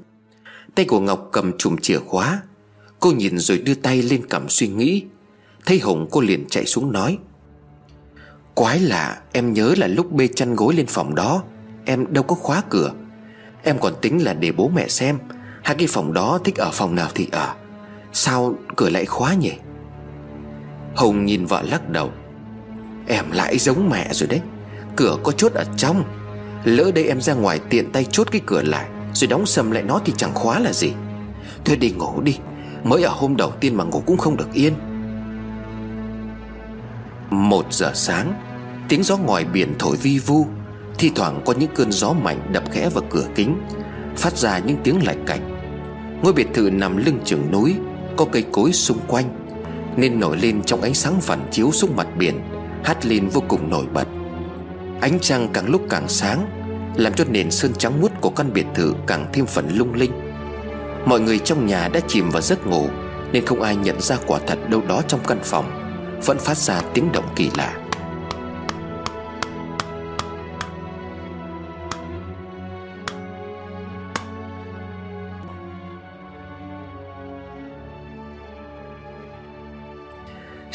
Tay 0.75 0.85
của 0.85 0.99
Ngọc 0.99 1.29
cầm 1.31 1.57
chùm 1.57 1.77
chìa 1.77 1.99
khóa. 1.99 2.41
Cô 2.99 3.11
nhìn 3.11 3.39
rồi 3.39 3.57
đưa 3.57 3.75
tay 3.75 4.01
lên 4.01 4.25
cầm 4.29 4.49
suy 4.49 4.67
nghĩ. 4.67 5.03
Thấy 5.65 5.79
Hùng, 5.79 6.07
cô 6.11 6.21
liền 6.21 6.45
chạy 6.49 6.65
xuống 6.65 6.91
nói, 6.91 7.17
Quái 8.53 8.79
lạ, 8.79 9.21
Em 9.31 9.53
nhớ 9.53 9.73
là 9.77 9.87
lúc 9.87 10.11
bê 10.11 10.27
chăn 10.27 10.55
gối 10.55 10.73
lên 10.73 10.85
phòng 10.85 11.15
đó, 11.15 11.43
Em 11.85 12.13
đâu 12.13 12.23
có 12.23 12.35
khóa 12.35 12.63
cửa. 12.69 12.93
Em 13.63 13.79
còn 13.79 13.93
tính 14.01 14.23
là 14.23 14.33
để 14.33 14.51
bố 14.51 14.67
mẹ 14.67 14.87
xem. 14.87 15.17
Hai 15.63 15.75
cái 15.75 15.87
phòng 15.87 16.13
đó 16.13 16.39
thích 16.43 16.55
ở 16.55 16.69
phòng 16.73 16.95
nào 16.95 17.09
thì 17.15 17.27
ở. 17.31 17.53
Sao 18.13 18.53
cửa 18.75 18.89
lại 18.89 19.05
khóa 19.05 19.33
nhỉ? 19.33 19.51
Hùng 20.95 21.25
nhìn 21.25 21.45
vợ 21.45 21.61
lắc 21.61 21.89
đầu. 21.89 22.11
Em 23.07 23.31
lại 23.31 23.57
giống 23.57 23.89
mẹ 23.89 24.07
rồi 24.11 24.27
đấy. 24.27 24.41
Cửa 24.95 25.17
có 25.23 25.31
chốt 25.31 25.51
ở 25.53 25.63
trong. 25.77 26.03
Lỡ 26.63 26.91
đây 26.95 27.07
em 27.07 27.21
ra 27.21 27.33
ngoài 27.33 27.59
tiện 27.69 27.91
tay 27.91 28.05
chốt 28.05 28.27
cái 28.31 28.41
cửa 28.45 28.61
lại, 28.61 28.85
Rồi 29.13 29.27
đóng 29.27 29.45
sầm 29.45 29.71
lại 29.71 29.83
nó 29.83 29.99
thì 30.05 30.13
chẳng 30.17 30.33
khóa 30.33 30.59
là 30.59 30.73
gì. 30.73 30.93
Thôi 31.65 31.75
đi 31.75 31.91
ngủ 31.91 32.21
đi. 32.21 32.37
Mới 32.83 33.03
ở 33.03 33.09
hôm 33.09 33.37
đầu 33.37 33.51
tiên 33.51 33.75
mà 33.75 33.83
ngủ 33.83 34.03
cũng 34.05 34.17
không 34.17 34.37
được 34.37 34.53
yên. 34.53 34.73
Một 37.29 37.73
giờ 37.73 37.91
sáng, 37.95 38.33
Tiếng 38.89 39.03
gió 39.03 39.17
ngoài 39.17 39.45
biển 39.45 39.75
thổi 39.79 39.97
vi 39.97 40.19
vu. 40.19 40.47
Thi 40.97 41.11
thoảng 41.15 41.41
có 41.45 41.53
những 41.53 41.69
cơn 41.75 41.91
gió 41.91 42.13
mạnh 42.13 42.49
đập 42.51 42.63
khẽ 42.71 42.89
vào 42.89 43.03
cửa 43.09 43.25
kính, 43.35 43.57
Phát 44.17 44.37
ra 44.37 44.59
những 44.59 44.77
tiếng 44.83 45.05
lạch 45.05 45.17
cạch. 45.25 45.41
Ngôi 46.23 46.33
biệt 46.33 46.47
thự 46.53 46.69
nằm 46.69 46.97
lưng 46.97 47.19
chừng 47.25 47.51
núi, 47.51 47.75
Có 48.17 48.25
cây 48.25 48.43
cối 48.51 48.73
xung 48.73 48.99
quanh, 49.07 49.25
Nên 49.97 50.19
nổi 50.19 50.37
lên 50.37 50.63
trong 50.63 50.81
ánh 50.81 50.93
sáng 50.93 51.21
phản 51.21 51.47
chiếu 51.51 51.71
xuống 51.71 51.95
mặt 51.95 52.07
biển, 52.17 52.41
Hát 52.83 53.05
lên 53.05 53.27
vô 53.27 53.43
cùng 53.47 53.69
nổi 53.69 53.85
bật. 53.93 54.07
Ánh 55.01 55.19
trăng 55.21 55.47
càng 55.53 55.69
lúc 55.69 55.81
càng 55.89 56.07
sáng, 56.07 56.49
Làm 56.95 57.13
cho 57.13 57.23
nền 57.29 57.51
sơn 57.51 57.73
trắng 57.77 58.01
muốt 58.01 58.11
của 58.21 58.29
căn 58.29 58.53
biệt 58.53 58.65
thự 58.75 58.93
càng 59.07 59.27
thêm 59.33 59.45
phần 59.45 59.69
lung 59.77 59.93
linh. 59.93 60.11
Mọi 61.05 61.19
người 61.19 61.39
trong 61.39 61.65
nhà 61.65 61.87
đã 61.87 61.99
chìm 62.07 62.29
vào 62.29 62.41
giấc 62.41 62.67
ngủ, 62.67 62.87
Nên 63.31 63.45
không 63.45 63.61
ai 63.61 63.75
nhận 63.75 64.01
ra 64.01 64.17
quả 64.27 64.39
thật 64.47 64.69
đâu 64.69 64.81
đó 64.87 65.01
trong 65.07 65.19
căn 65.27 65.39
phòng, 65.43 65.65
Vẫn 66.25 66.39
phát 66.39 66.57
ra 66.57 66.81
tiếng 66.93 67.11
động 67.11 67.25
kỳ 67.35 67.49
lạ. 67.57 67.82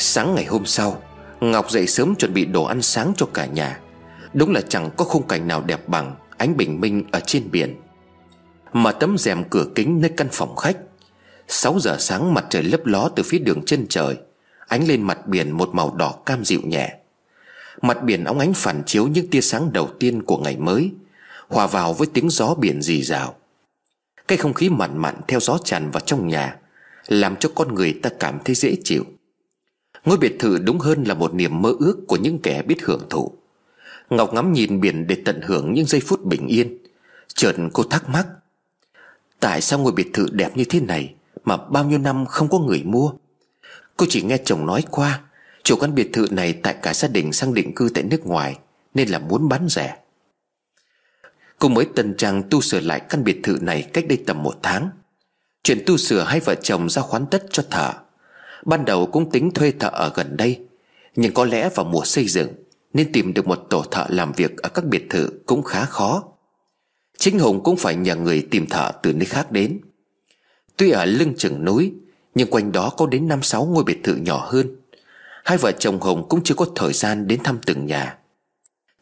Sáng 0.00 0.34
ngày 0.34 0.44
hôm 0.44 0.66
sau, 0.66 1.02
Ngọc 1.40 1.70
dậy 1.70 1.86
sớm 1.86 2.14
chuẩn 2.14 2.34
bị 2.34 2.44
đồ 2.44 2.64
ăn 2.64 2.82
sáng 2.82 3.12
cho 3.16 3.26
cả 3.34 3.46
nhà. 3.46 3.80
Đúng 4.34 4.52
là 4.52 4.60
chẳng 4.60 4.90
có 4.96 5.04
khung 5.04 5.26
cảnh 5.28 5.48
nào 5.48 5.62
đẹp 5.62 5.88
bằng 5.88 6.16
Ánh 6.36 6.56
bình 6.56 6.80
minh 6.80 7.04
ở 7.12 7.20
trên 7.20 7.50
biển. 7.50 7.76
Mà 8.72 8.92
tấm 8.92 9.18
rèm 9.18 9.44
cửa 9.50 9.66
kính 9.74 10.00
nơi 10.00 10.10
căn 10.16 10.28
phòng 10.32 10.56
khách. 10.56 10.76
6 11.48 11.78
giờ 11.80 11.96
sáng 12.00 12.34
mặt 12.34 12.44
trời 12.50 12.62
lấp 12.62 12.86
ló 12.86 13.10
từ 13.16 13.22
phía 13.22 13.38
đường 13.38 13.64
chân 13.66 13.86
trời, 13.88 14.16
Ánh 14.68 14.88
lên 14.88 15.02
mặt 15.02 15.26
biển 15.26 15.50
một 15.50 15.68
màu 15.72 15.94
đỏ 15.94 16.14
cam 16.26 16.44
dịu 16.44 16.60
nhẹ. 16.64 16.96
Mặt 17.82 18.02
biển 18.02 18.24
óng 18.24 18.38
ánh 18.38 18.52
phản 18.54 18.82
chiếu 18.86 19.06
những 19.06 19.30
tia 19.30 19.40
sáng 19.40 19.72
đầu 19.72 19.88
tiên 20.00 20.22
của 20.22 20.36
ngày 20.36 20.56
mới, 20.56 20.90
Hòa 21.48 21.66
vào 21.66 21.92
với 21.92 22.08
tiếng 22.14 22.30
gió 22.30 22.54
biển 22.54 22.82
rì 22.82 23.02
rào. 23.02 23.34
Cái 24.28 24.38
không 24.38 24.54
khí 24.54 24.68
mặn 24.68 24.98
mặn 24.98 25.14
theo 25.28 25.40
gió 25.40 25.58
tràn 25.64 25.90
vào 25.90 26.00
trong 26.00 26.28
nhà, 26.28 26.56
Làm 27.06 27.36
cho 27.36 27.50
con 27.54 27.74
người 27.74 27.92
ta 28.02 28.10
cảm 28.20 28.38
thấy 28.44 28.54
dễ 28.54 28.76
chịu. 28.84 29.04
Ngôi 30.04 30.16
biệt 30.18 30.36
thự 30.38 30.58
đúng 30.58 30.78
hơn 30.78 31.04
là 31.04 31.14
một 31.14 31.34
niềm 31.34 31.62
mơ 31.62 31.74
ước 31.78 31.96
của 32.08 32.16
những 32.16 32.38
kẻ 32.38 32.62
biết 32.62 32.82
hưởng 32.82 33.06
thụ. 33.10 33.32
Ngọc 34.10 34.34
ngắm 34.34 34.52
nhìn 34.52 34.80
biển 34.80 35.06
để 35.06 35.16
tận 35.24 35.40
hưởng 35.42 35.74
những 35.74 35.86
giây 35.86 36.00
phút 36.00 36.24
bình 36.24 36.46
yên. 36.46 36.78
Chợt 37.34 37.56
cô 37.72 37.82
thắc 37.82 38.08
mắc, 38.08 38.26
Tại 39.40 39.60
sao 39.60 39.78
ngôi 39.78 39.92
biệt 39.92 40.10
thự 40.12 40.28
đẹp 40.32 40.56
như 40.56 40.64
thế 40.64 40.80
này 40.80 41.14
Mà 41.44 41.56
bao 41.56 41.84
nhiêu 41.84 41.98
năm 41.98 42.26
không 42.26 42.48
có 42.48 42.58
người 42.58 42.82
mua? 42.82 43.12
Cô 43.96 44.06
chỉ 44.08 44.22
nghe 44.22 44.38
chồng 44.44 44.66
nói 44.66 44.84
qua, 44.90 45.20
Chủ 45.62 45.76
căn 45.76 45.94
biệt 45.94 46.12
thự 46.12 46.26
này 46.30 46.52
tại 46.52 46.76
cả 46.82 46.94
gia 46.94 47.08
đình 47.08 47.32
sang 47.32 47.54
định 47.54 47.74
cư 47.74 47.88
tại 47.94 48.04
nước 48.04 48.26
ngoài, 48.26 48.58
Nên 48.94 49.08
là 49.08 49.18
muốn 49.18 49.48
bán 49.48 49.68
rẻ. 49.68 49.96
Cô 51.58 51.68
mới 51.68 51.86
tân 51.96 52.14
trang 52.16 52.42
tu 52.50 52.60
sửa 52.60 52.80
lại 52.80 53.00
căn 53.08 53.24
biệt 53.24 53.40
thự 53.42 53.58
này 53.60 53.82
cách 53.92 54.04
đây 54.08 54.22
tầm 54.26 54.42
một 54.42 54.54
tháng. 54.62 54.90
Chuyện 55.62 55.82
tu 55.86 55.96
sửa 55.96 56.22
hai 56.22 56.40
vợ 56.40 56.54
chồng 56.54 56.90
ra 56.90 57.02
khoán 57.02 57.26
tất 57.26 57.44
cho 57.50 57.62
thợ. 57.70 57.92
Ban 58.68 58.84
đầu 58.84 59.06
cũng 59.06 59.30
tính 59.30 59.50
thuê 59.50 59.70
thợ 59.70 59.88
ở 59.88 60.12
gần 60.14 60.36
đây, 60.36 60.60
Nhưng 61.16 61.34
có 61.34 61.44
lẽ 61.44 61.70
vào 61.74 61.84
mùa 61.84 62.04
xây 62.04 62.28
dựng 62.28 62.48
Nên 62.92 63.12
tìm 63.12 63.34
được 63.34 63.46
một 63.46 63.66
tổ 63.70 63.84
thợ 63.90 64.06
làm 64.08 64.32
việc 64.32 64.56
Ở 64.56 64.68
các 64.68 64.84
biệt 64.84 65.06
thự 65.10 65.30
cũng 65.46 65.62
khá 65.62 65.84
khó. 65.84 66.24
Chính 67.18 67.38
Hùng 67.38 67.62
cũng 67.62 67.76
phải 67.76 67.96
nhờ 67.96 68.16
người 68.16 68.46
tìm 68.50 68.66
thợ 68.66 68.92
từ 69.02 69.12
nơi 69.12 69.24
khác 69.24 69.52
đến. 69.52 69.80
Tuy 70.76 70.90
ở 70.90 71.04
lưng 71.04 71.34
chừng 71.36 71.64
núi, 71.64 71.92
Nhưng 72.34 72.50
quanh 72.50 72.72
đó 72.72 72.90
có 72.96 73.06
đến 73.06 73.28
năm 73.28 73.42
sáu 73.42 73.64
ngôi 73.64 73.84
biệt 73.84 74.04
thự 74.04 74.14
nhỏ 74.14 74.48
hơn. 74.50 74.76
Hai 75.44 75.58
vợ 75.58 75.72
chồng 75.72 76.00
Hùng 76.00 76.26
cũng 76.28 76.40
chưa 76.44 76.54
có 76.54 76.66
thời 76.74 76.92
gian 76.92 77.26
đến 77.26 77.40
thăm 77.44 77.58
từng 77.66 77.86
nhà. 77.86 78.18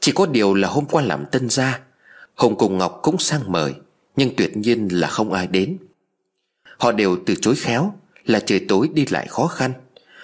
Chỉ 0.00 0.12
có 0.12 0.26
điều 0.26 0.54
là 0.54 0.68
hôm 0.68 0.84
qua 0.86 1.02
làm 1.02 1.24
tân 1.26 1.50
gia, 1.50 1.80
Hùng 2.34 2.56
cùng 2.58 2.78
Ngọc 2.78 3.00
cũng 3.02 3.18
sang 3.18 3.52
mời, 3.52 3.74
Nhưng 4.16 4.36
tuyệt 4.36 4.56
nhiên 4.56 4.88
là 4.88 5.08
không 5.08 5.32
ai 5.32 5.46
đến. 5.46 5.78
Họ 6.78 6.92
đều 6.92 7.16
từ 7.26 7.34
chối 7.34 7.54
khéo 7.54 7.94
là 8.26 8.40
trời 8.40 8.64
tối 8.68 8.90
đi 8.92 9.06
lại 9.10 9.26
khó 9.26 9.46
khăn, 9.46 9.72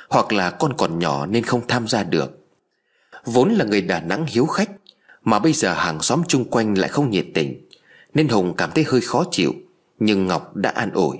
Hoặc 0.08 0.32
là 0.32 0.50
con 0.50 0.72
còn 0.76 0.98
nhỏ 0.98 1.26
nên 1.26 1.44
không 1.44 1.66
tham 1.68 1.88
gia 1.88 2.02
được. 2.02 2.38
Vốn 3.24 3.52
là 3.52 3.64
người 3.64 3.80
Đà 3.80 4.00
Nẵng 4.00 4.26
hiếu 4.28 4.46
khách, 4.46 4.70
Mà 5.24 5.38
bây 5.38 5.52
giờ 5.52 5.74
hàng 5.74 6.02
xóm 6.02 6.22
chung 6.28 6.44
quanh 6.44 6.78
lại 6.78 6.88
không 6.88 7.10
nhiệt 7.10 7.26
tình, 7.34 7.68
Nên 8.14 8.28
Hùng 8.28 8.54
cảm 8.56 8.70
thấy 8.74 8.84
hơi 8.84 9.00
khó 9.00 9.24
chịu, 9.30 9.54
Nhưng 9.98 10.26
Ngọc 10.26 10.56
đã 10.56 10.70
an 10.70 10.90
ủi. 10.92 11.16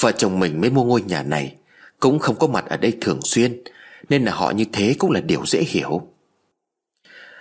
Vợ 0.00 0.12
chồng 0.12 0.40
mình 0.40 0.60
mới 0.60 0.70
mua 0.70 0.84
ngôi 0.84 1.02
nhà 1.02 1.22
này, 1.22 1.56
Cũng 2.00 2.18
không 2.18 2.36
có 2.38 2.46
mặt 2.46 2.64
ở 2.68 2.76
đây 2.76 2.98
thường 3.00 3.20
xuyên, 3.22 3.62
Nên 4.08 4.24
là 4.24 4.32
họ 4.32 4.50
như 4.50 4.64
thế 4.72 4.94
cũng 4.98 5.10
là 5.10 5.20
điều 5.20 5.46
dễ 5.46 5.64
hiểu. 5.68 6.08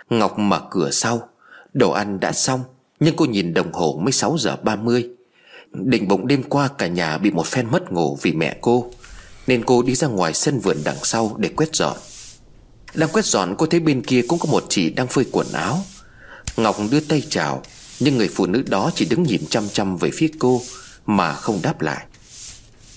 Ngọc 0.09 0.39
mở 0.39 0.61
cửa 0.71 0.89
sau, 0.91 1.29
Đồ 1.73 1.91
ăn 1.91 2.19
đã 2.19 2.31
xong, 2.31 2.63
Nhưng 2.99 3.15
cô 3.15 3.25
nhìn 3.25 3.53
đồng 3.53 3.73
hồ 3.73 3.99
mới 4.03 4.11
6 4.11 4.37
giờ 4.39 4.55
30 4.55 5.09
Định 5.73 6.07
bụng 6.07 6.27
đêm 6.27 6.43
qua 6.43 6.67
cả 6.67 6.87
nhà 6.87 7.17
bị 7.17 7.31
một 7.31 7.47
phen 7.47 7.71
mất 7.71 7.91
ngủ 7.91 8.17
vì 8.21 8.33
mẹ 8.33 8.57
cô, 8.61 8.91
Nên 9.47 9.63
cô 9.65 9.83
đi 9.83 9.95
ra 9.95 10.07
ngoài 10.07 10.33
sân 10.33 10.59
vườn 10.59 10.77
đằng 10.83 11.03
sau 11.03 11.35
để 11.37 11.49
quét 11.49 11.75
dọn. 11.75 11.97
Đang 12.93 13.09
quét 13.09 13.25
dọn, 13.25 13.55
cô 13.57 13.65
thấy 13.65 13.79
bên 13.79 14.01
kia 14.01 14.21
cũng 14.27 14.39
có 14.39 14.49
một 14.51 14.65
chị 14.69 14.89
đang 14.89 15.07
phơi 15.07 15.25
quần 15.31 15.47
áo. 15.53 15.83
Ngọc 16.57 16.77
đưa 16.91 16.99
tay 16.99 17.23
chào, 17.29 17.63
Nhưng 17.99 18.17
người 18.17 18.27
phụ 18.27 18.45
nữ 18.45 18.63
đó 18.67 18.91
chỉ 18.95 19.05
đứng 19.05 19.23
nhìn 19.23 19.41
chăm 19.49 19.69
chăm 19.69 19.97
về 19.97 20.09
phía 20.13 20.27
cô 20.39 20.61
Mà 21.05 21.33
không 21.33 21.59
đáp 21.61 21.81
lại. 21.81 22.05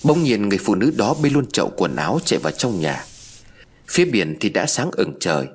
Bỗng 0.03 0.23
nhiên, 0.23 0.49
người 0.49 0.57
phụ 0.57 0.75
nữ 0.75 0.91
đó 0.95 1.15
bê 1.23 1.29
luôn 1.29 1.45
chậu 1.51 1.71
quần 1.77 1.95
áo 1.95 2.19
chạy 2.25 2.39
vào 2.39 2.51
trong 2.51 2.79
nhà. 2.79 3.05
Phía 3.87 4.05
biển 4.05 4.37
thì 4.39 4.49
đã 4.49 4.65
sáng 4.65 4.91
ửng 4.91 5.13
trời, 5.19 5.47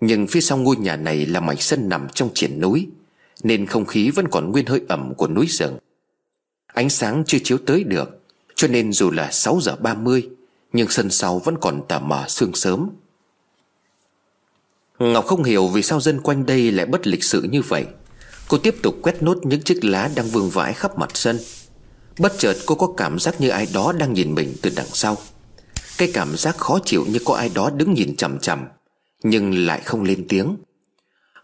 Nhưng 0.00 0.26
phía 0.26 0.40
sau 0.40 0.58
ngôi 0.58 0.76
nhà 0.76 0.96
này 0.96 1.26
là 1.26 1.40
mảnh 1.40 1.60
sân 1.60 1.88
nằm 1.88 2.06
trong 2.14 2.30
triển 2.34 2.60
núi, 2.60 2.86
Nên 3.42 3.66
không 3.66 3.86
khí 3.86 4.10
vẫn 4.10 4.28
còn 4.28 4.52
nguyên 4.52 4.66
hơi 4.66 4.80
ẩm 4.88 5.14
của 5.14 5.28
núi 5.28 5.46
rừng. 5.48 5.78
Ánh 6.74 6.90
sáng 6.90 7.22
chưa 7.26 7.38
chiếu 7.44 7.58
tới 7.66 7.84
được, 7.84 8.20
Cho 8.54 8.68
nên 8.68 8.92
dù 8.92 9.10
là 9.10 9.30
6 9.30 9.58
giờ 9.62 9.76
30 9.76 10.28
Nhưng 10.72 10.88
sân 10.88 11.10
sau 11.10 11.38
vẫn 11.38 11.58
còn 11.60 11.82
tà 11.88 11.98
mờ 11.98 12.24
sương 12.28 12.54
sớm. 12.54 12.90
Ngọc 14.98 15.26
không 15.26 15.42
hiểu 15.44 15.68
vì 15.68 15.82
sao 15.82 16.00
dân 16.00 16.20
quanh 16.20 16.46
đây 16.46 16.72
lại 16.72 16.86
bất 16.86 17.06
lịch 17.06 17.24
sự 17.24 17.42
như 17.42 17.62
vậy. 17.62 17.84
Cô 18.48 18.58
tiếp 18.58 18.74
tục 18.82 18.98
quét 19.02 19.22
nốt 19.22 19.38
những 19.42 19.62
chiếc 19.62 19.84
lá 19.84 20.10
đang 20.14 20.26
vương 20.26 20.50
vãi 20.50 20.72
khắp 20.72 20.98
mặt 20.98 21.10
sân. 21.14 21.38
Bất 22.18 22.32
chợt 22.38 22.56
cô 22.66 22.74
có 22.74 22.86
cảm 22.96 23.18
giác 23.18 23.40
như 23.40 23.48
ai 23.48 23.68
đó 23.74 23.92
đang 23.98 24.12
nhìn 24.12 24.34
mình 24.34 24.54
từ 24.62 24.70
đằng 24.76 24.86
sau. 24.92 25.16
Cái 25.98 26.10
cảm 26.14 26.36
giác 26.36 26.58
khó 26.58 26.78
chịu 26.84 27.04
như 27.08 27.18
có 27.24 27.34
ai 27.34 27.50
đó 27.54 27.70
đứng 27.70 27.94
nhìn 27.94 28.16
chằm 28.16 28.38
chằm, 28.38 28.64
Nhưng 29.22 29.66
lại 29.66 29.80
không 29.84 30.02
lên 30.02 30.26
tiếng. 30.28 30.56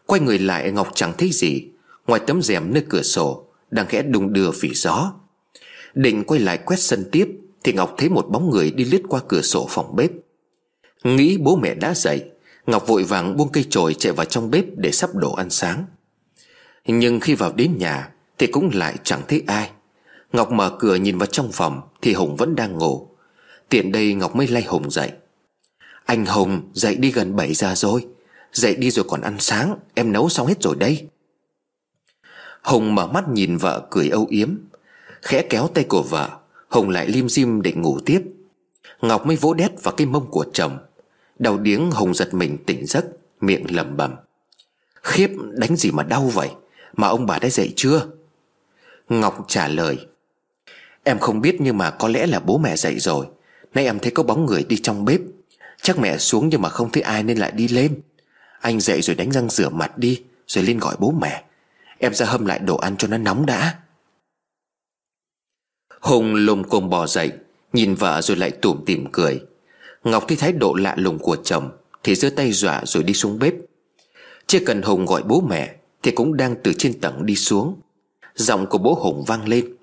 Quay 0.06 0.20
người 0.20 0.38
lại, 0.38 0.70
Ngọc 0.70 0.88
chẳng 0.94 1.12
thấy 1.18 1.30
gì. 1.32 1.68
Ngoài 2.06 2.20
tấm 2.26 2.42
rèm 2.42 2.75
nơi 2.75 2.84
cửa 2.88 3.02
sổ, 3.02 3.46
Đang 3.70 3.87
khẽ 3.87 4.02
đung 4.02 4.32
đưa 4.32 4.50
vì 4.50 4.75
gió. 4.75 5.12
Định 5.94 6.25
quay 6.25 6.40
lại 6.40 6.59
quét 6.59 6.76
sân 6.80 7.04
tiếp, 7.12 7.28
Thì 7.64 7.73
Ngọc 7.73 7.94
thấy 7.99 8.09
một 8.09 8.26
bóng 8.30 8.50
người 8.50 8.70
đi 8.70 8.85
lướt 8.85 9.02
qua 9.09 9.20
cửa 9.28 9.42
sổ 9.42 9.66
phòng 9.70 9.97
bếp. 9.97 10.11
Nghĩ 11.04 11.37
bố 11.37 11.56
mẹ 11.56 11.75
đã 11.75 11.94
dậy, 11.94 12.25
Ngọc 12.66 12.87
vội 12.87 13.04
vàng 13.04 13.37
buông 13.37 13.52
cây 13.52 13.64
chổi 13.70 13.94
chạy 13.94 14.12
vào 14.12 14.26
trong 14.26 14.50
bếp 14.50 14.64
để 14.76 14.92
sắp 14.92 15.14
đồ 15.14 15.32
ăn 15.32 15.50
sáng. 15.50 15.85
Nhưng 16.87 17.20
khi 17.20 17.35
vào 17.35 17.52
đến 17.52 17.78
nhà, 17.78 18.09
Thì 18.38 18.47
cũng 18.47 18.70
lại 18.75 18.94
chẳng 19.04 19.23
thấy 19.28 19.42
ai. 19.47 19.70
Ngọc 20.32 20.52
mở 20.52 20.76
cửa 20.78 20.94
nhìn 20.94 21.18
vào 21.18 21.26
trong 21.26 21.52
phòng, 21.52 21.80
Thì 22.02 22.12
Hùng 22.12 22.37
vẫn 22.37 22.54
đang 22.54 22.78
ngủ. 22.78 23.09
Tiện 23.68 23.92
đây 23.92 24.14
Ngọc 24.14 24.37
mới 24.37 24.47
lay 24.47 24.62
Hùng 24.62 24.90
dậy. 24.90 25.11
Anh 26.04 26.26
Hùng 26.26 26.70
dậy 26.73 26.97
đi 26.97 27.11
gần 27.11 27.37
7 27.37 27.54
giờ 27.54 27.75
rồi. 27.76 28.06
Dậy 28.52 28.75
đi 28.75 28.90
rồi 28.90 29.04
còn 29.09 29.20
ăn 29.20 29.37
sáng, 29.38 29.76
Em 29.94 30.12
nấu 30.12 30.28
xong 30.28 30.47
hết 30.47 30.62
rồi 30.62 30.76
đây. 30.76 31.09
Hùng 32.62 32.94
mở 32.94 33.06
mắt 33.06 33.28
nhìn 33.28 33.56
vợ 33.56 33.87
cười 33.90 34.09
âu 34.09 34.26
yếm. 34.30 34.56
Khẽ 35.23 35.43
kéo 35.43 35.69
tay 35.75 35.85
của 35.85 36.03
vợ. 36.03 36.31
Hùng 36.69 36.91
lại 36.91 37.09
lim 37.09 37.29
dim 37.29 37.62
định 37.62 37.83
ngủ 37.83 37.99
tiếp. 38.07 38.23
Ngọc 39.00 39.27
mới 39.27 39.37
vỗ 39.37 39.55
đét 39.55 39.83
vào 39.83 39.95
cái 39.95 40.07
mông 40.07 40.31
của 40.31 40.45
chồng. 40.53 40.79
Đau 41.39 41.59
điếng, 41.59 41.91
Hùng 41.91 42.15
giật 42.15 42.35
mình 42.35 42.59
tỉnh 42.67 42.87
giấc, 42.87 43.05
Miệng 43.41 43.77
lẩm 43.77 43.97
bẩm. 43.97 44.15
Khiếp, 45.03 45.31
đánh 45.53 45.77
gì 45.77 45.91
mà 45.91 46.03
đau 46.03 46.23
vậy? 46.23 46.49
Mà 46.97 47.09
ông 47.09 47.27
bà 47.27 47.39
đã 47.39 47.49
dậy 47.49 47.73
chưa? 47.77 48.07
Ngọc 49.09 49.45
trả 49.49 49.69
lời. 49.69 49.99
Em 51.05 51.19
không 51.19 51.41
biết 51.41 51.57
nhưng 51.61 51.79
mà 51.79 51.91
có 51.91 52.09
lẽ 52.09 52.27
là 52.27 52.41
bố 52.41 52.59
mẹ 52.59 52.77
dậy 52.77 52.99
rồi. 52.99 53.27
Nay 53.75 53.85
em 53.85 53.99
thấy 53.99 54.11
có 54.11 54.23
bóng 54.23 54.47
người 54.47 54.65
đi 54.69 54.77
trong 54.77 55.05
bếp. 55.05 55.21
Chắc 55.83 55.99
mẹ 55.99 56.19
xuống 56.19 56.49
nhưng 56.49 56.62
mà 56.62 56.69
không 56.69 56.91
thấy 56.91 57.03
ai 57.03 57.23
nên 57.23 57.39
lại 57.39 57.50
đi 57.50 57.69
lên. 57.69 58.00
Anh 58.61 58.81
dậy 58.81 59.03
rồi 59.03 59.17
đánh 59.17 59.33
răng 59.33 59.50
rửa 59.50 59.69
mặt 59.69 59.99
đi, 59.99 60.23
Rồi 60.47 60.65
lên 60.65 60.79
gọi 60.79 60.97
bố 60.99 61.11
mẹ. 61.11 61.45
Em 61.99 62.15
ra 62.15 62.27
hâm 62.27 62.47
lại 62.47 62.59
đồ 62.59 62.77
ăn 62.77 62.97
cho 62.97 63.09
nó 63.09 63.19
nóng 63.19 63.47
đã. 63.47 63.75
Hùng 66.00 66.35
lùm 66.35 66.62
cùng 66.62 66.90
bò 66.90 67.07
dậy, 67.07 67.33
Nhìn 67.73 67.95
vợ 67.95 68.23
rồi 68.23 68.37
lại 68.37 68.50
tủm 68.50 68.85
tỉm 68.87 69.07
cười. 69.12 69.40
Ngọc 70.04 70.25
thấy 70.28 70.37
thái 70.37 70.52
độ 70.52 70.75
lạ 70.75 70.95
lùng 70.99 71.19
của 71.19 71.37
chồng, 71.37 71.71
Thì 72.02 72.14
giơ 72.14 72.30
tay 72.30 72.52
dọa 72.52 72.83
rồi 72.85 73.02
đi 73.02 73.14
xuống 73.14 73.38
bếp. 73.38 73.54
Chưa 74.47 74.59
cần 74.66 74.83
Hùng 74.83 75.07
gọi 75.07 75.23
bố 75.23 75.40
mẹ, 75.40 75.75
Thì 76.02 76.11
cũng 76.11 76.37
đang 76.37 76.54
từ 76.62 76.73
trên 76.73 77.00
tầng 77.00 77.26
đi 77.26 77.37
xuống. 77.37 77.80
Giọng 78.35 78.66
của 78.66 78.78
bố 78.78 78.95
Hùng 78.95 79.25
vang 79.26 79.49
lên. 79.49 79.76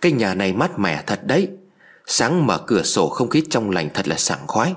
Cái 0.00 0.12
nhà 0.12 0.34
này 0.34 0.52
mát 0.52 0.78
mẻ 0.78 1.02
thật 1.06 1.20
đấy. 1.26 1.48
Sáng 2.06 2.46
mở 2.46 2.58
cửa 2.66 2.82
sổ 2.82 3.08
không 3.08 3.28
khí 3.28 3.42
trong 3.50 3.70
lành 3.70 3.90
thật 3.94 4.08
là 4.08 4.16
sảng 4.16 4.46
khoái. 4.46 4.74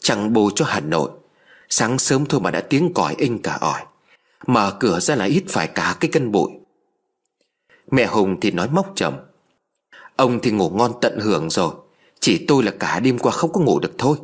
Chẳng 0.00 0.32
bù 0.32 0.50
cho 0.50 0.64
Hà 0.64 0.80
Nội. 0.80 1.10
Sáng 1.68 1.98
sớm 1.98 2.26
thôi 2.26 2.40
mà 2.40 2.50
đã 2.50 2.60
tiếng 2.60 2.94
còi 2.94 3.14
inh 3.18 3.42
cả 3.42 3.58
ỏi. 3.60 3.80
Mở 4.46 4.76
cửa 4.80 5.00
ra 5.00 5.14
là 5.14 5.24
ít 5.24 5.44
phải 5.48 5.66
cả 5.66 5.96
cái 6.00 6.10
cân 6.12 6.32
bụi. 6.32 6.50
Mẹ 7.90 8.06
Hùng 8.06 8.40
thì 8.40 8.50
nói 8.50 8.68
móc 8.68 8.92
chồng. 8.96 9.27
Ông 10.18 10.40
thì 10.42 10.50
ngủ 10.50 10.70
ngon 10.70 10.92
tận 11.00 11.18
hưởng 11.20 11.50
rồi. 11.50 11.74
Chỉ 12.20 12.44
tôi 12.48 12.62
là 12.62 12.70
cả 12.70 13.00
đêm 13.00 13.18
qua 13.18 13.32
không 13.32 13.52
có 13.52 13.60
ngủ 13.60 13.80
được 13.80 13.92
thôi. 13.98 14.18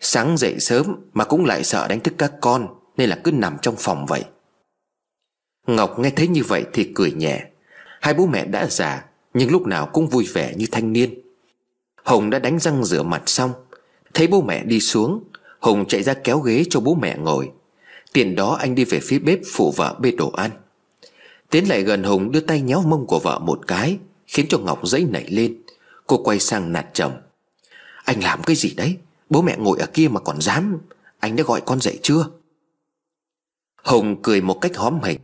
Sáng 0.00 0.36
dậy 0.36 0.56
sớm 0.60 0.96
mà 1.12 1.24
cũng 1.24 1.44
lại 1.44 1.64
sợ 1.64 1.88
đánh 1.88 2.00
thức 2.00 2.14
các 2.18 2.32
con, 2.40 2.68
Nên 2.96 3.08
là 3.08 3.18
cứ 3.24 3.32
nằm 3.32 3.56
trong 3.62 3.74
phòng 3.78 4.06
vậy. 4.06 4.24
Ngọc 5.66 5.98
nghe 5.98 6.10
thấy 6.10 6.28
như 6.28 6.42
vậy 6.44 6.64
thì 6.72 6.92
cười 6.94 7.12
nhẹ. 7.12 7.44
Hai 8.00 8.14
bố 8.14 8.26
mẹ 8.26 8.44
đã 8.44 8.66
già, 8.70 9.04
Nhưng 9.34 9.50
lúc 9.50 9.66
nào 9.66 9.86
cũng 9.92 10.08
vui 10.08 10.28
vẻ 10.32 10.54
như 10.56 10.66
thanh 10.72 10.92
niên. 10.92 11.14
Hồng 12.04 12.30
đã 12.30 12.38
đánh 12.38 12.58
răng 12.58 12.84
rửa 12.84 13.02
mặt 13.02 13.22
xong. 13.26 13.52
Thấy 14.14 14.26
bố 14.26 14.42
mẹ 14.42 14.64
đi 14.64 14.80
xuống 14.80 15.24
Hùng 15.60 15.84
chạy 15.88 16.02
ra 16.02 16.14
kéo 16.14 16.38
ghế 16.38 16.64
cho 16.70 16.80
bố 16.80 16.94
mẹ 16.94 17.16
ngồi. 17.18 17.50
Tiền 18.12 18.34
đó 18.34 18.56
anh 18.60 18.74
đi 18.74 18.84
về 18.84 19.00
phía 19.02 19.18
bếp 19.18 19.38
phụ 19.52 19.72
vợ 19.76 19.96
bê 20.00 20.10
đồ 20.10 20.30
ăn. 20.30 20.50
Tiến 21.50 21.68
lại 21.68 21.82
gần 21.82 22.02
Hùng 22.02 22.32
đưa 22.32 22.40
tay 22.40 22.60
nhéo 22.60 22.82
mông 22.82 23.06
của 23.06 23.18
vợ 23.18 23.38
một 23.38 23.66
cái. 23.66 23.98
Khiến 24.26 24.46
cho 24.48 24.58
Ngọc 24.58 24.88
dãy 24.88 25.04
nảy 25.10 25.26
lên. 25.28 25.62
Cô 26.06 26.16
quay 26.16 26.40
sang 26.40 26.72
nạt 26.72 26.86
chồng. 26.92 27.20
Anh 28.04 28.22
làm 28.22 28.42
cái 28.42 28.56
gì 28.56 28.74
đấy? 28.74 28.96
Bố 29.30 29.42
mẹ 29.42 29.56
ngồi 29.58 29.78
ở 29.78 29.86
kia 29.86 30.08
mà 30.08 30.20
còn 30.20 30.40
dám. 30.40 30.78
Anh 31.18 31.36
đã 31.36 31.44
gọi 31.44 31.60
con 31.60 31.80
dậy 31.80 31.98
chưa? 32.02 32.26
Hùng 33.84 34.22
cười 34.22 34.40
một 34.40 34.58
cách 34.60 34.76
hóm 34.76 35.02
hình 35.02 35.20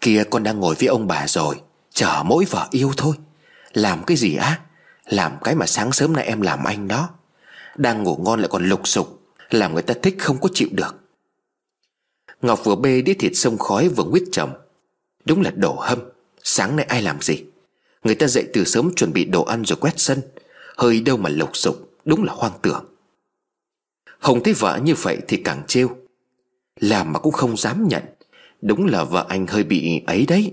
Kia 0.00 0.24
con 0.30 0.42
đang 0.42 0.60
ngồi 0.60 0.74
với 0.74 0.88
ông 0.88 1.06
bà 1.06 1.26
rồi. 1.28 1.60
Chờ 1.90 2.22
mỗi 2.24 2.44
vợ 2.44 2.68
yêu 2.70 2.92
thôi. 2.96 3.16
Làm 3.72 4.04
cái 4.04 4.16
gì 4.16 4.36
á? 4.36 4.60
Làm 5.04 5.32
cái 5.44 5.54
mà 5.54 5.66
sáng 5.66 5.92
sớm 5.92 6.12
nay 6.12 6.24
em 6.24 6.40
làm 6.40 6.64
anh 6.64 6.88
đó. 6.88 7.08
Đang 7.76 8.02
ngủ 8.02 8.16
ngon 8.16 8.40
lại 8.40 8.48
còn 8.48 8.68
lục 8.68 8.88
sục, 8.88 9.20
Làm 9.50 9.74
người 9.74 9.82
ta 9.82 9.94
thích 10.02 10.16
không 10.18 10.40
có 10.40 10.48
chịu 10.54 10.68
được. 10.72 10.96
Ngọc 12.42 12.60
vừa 12.64 12.74
bê 12.76 13.02
đĩa 13.02 13.14
thịt 13.14 13.32
sông 13.34 13.58
khói 13.58 13.88
vừa 13.88 14.04
nguyết 14.04 14.22
chồng. 14.32 14.52
Đúng 15.24 15.42
là 15.42 15.50
đổ 15.50 15.76
hâm. 15.80 15.98
Sáng 16.42 16.76
nay 16.76 16.86
ai 16.88 17.02
làm 17.02 17.20
gì? 17.20 17.44
Người 18.06 18.14
ta 18.14 18.26
dậy 18.26 18.46
từ 18.52 18.64
sớm 18.64 18.94
chuẩn 18.94 19.12
bị 19.12 19.24
đồ 19.24 19.44
ăn 19.44 19.64
rồi 19.64 19.76
quét 19.80 19.92
sân. 19.96 20.20
Hơi 20.76 21.00
đâu 21.00 21.16
mà 21.16 21.30
lục 21.30 21.50
sục 21.52 21.90
Đúng 22.04 22.24
là 22.24 22.32
hoang 22.32 22.52
tưởng. 22.62 22.84
Hồng 24.18 24.42
thấy 24.44 24.54
vợ 24.54 24.80
như 24.82 24.94
vậy 24.94 25.18
thì 25.28 25.36
càng 25.36 25.62
trêu. 25.66 25.96
Làm 26.80 27.12
mà 27.12 27.18
cũng 27.18 27.32
không 27.32 27.56
dám 27.56 27.88
nhận. 27.88 28.02
Đúng 28.62 28.86
là 28.86 29.04
vợ 29.04 29.26
anh 29.28 29.46
hơi 29.46 29.64
bị 29.64 30.02
ấy 30.06 30.26
đấy. 30.28 30.52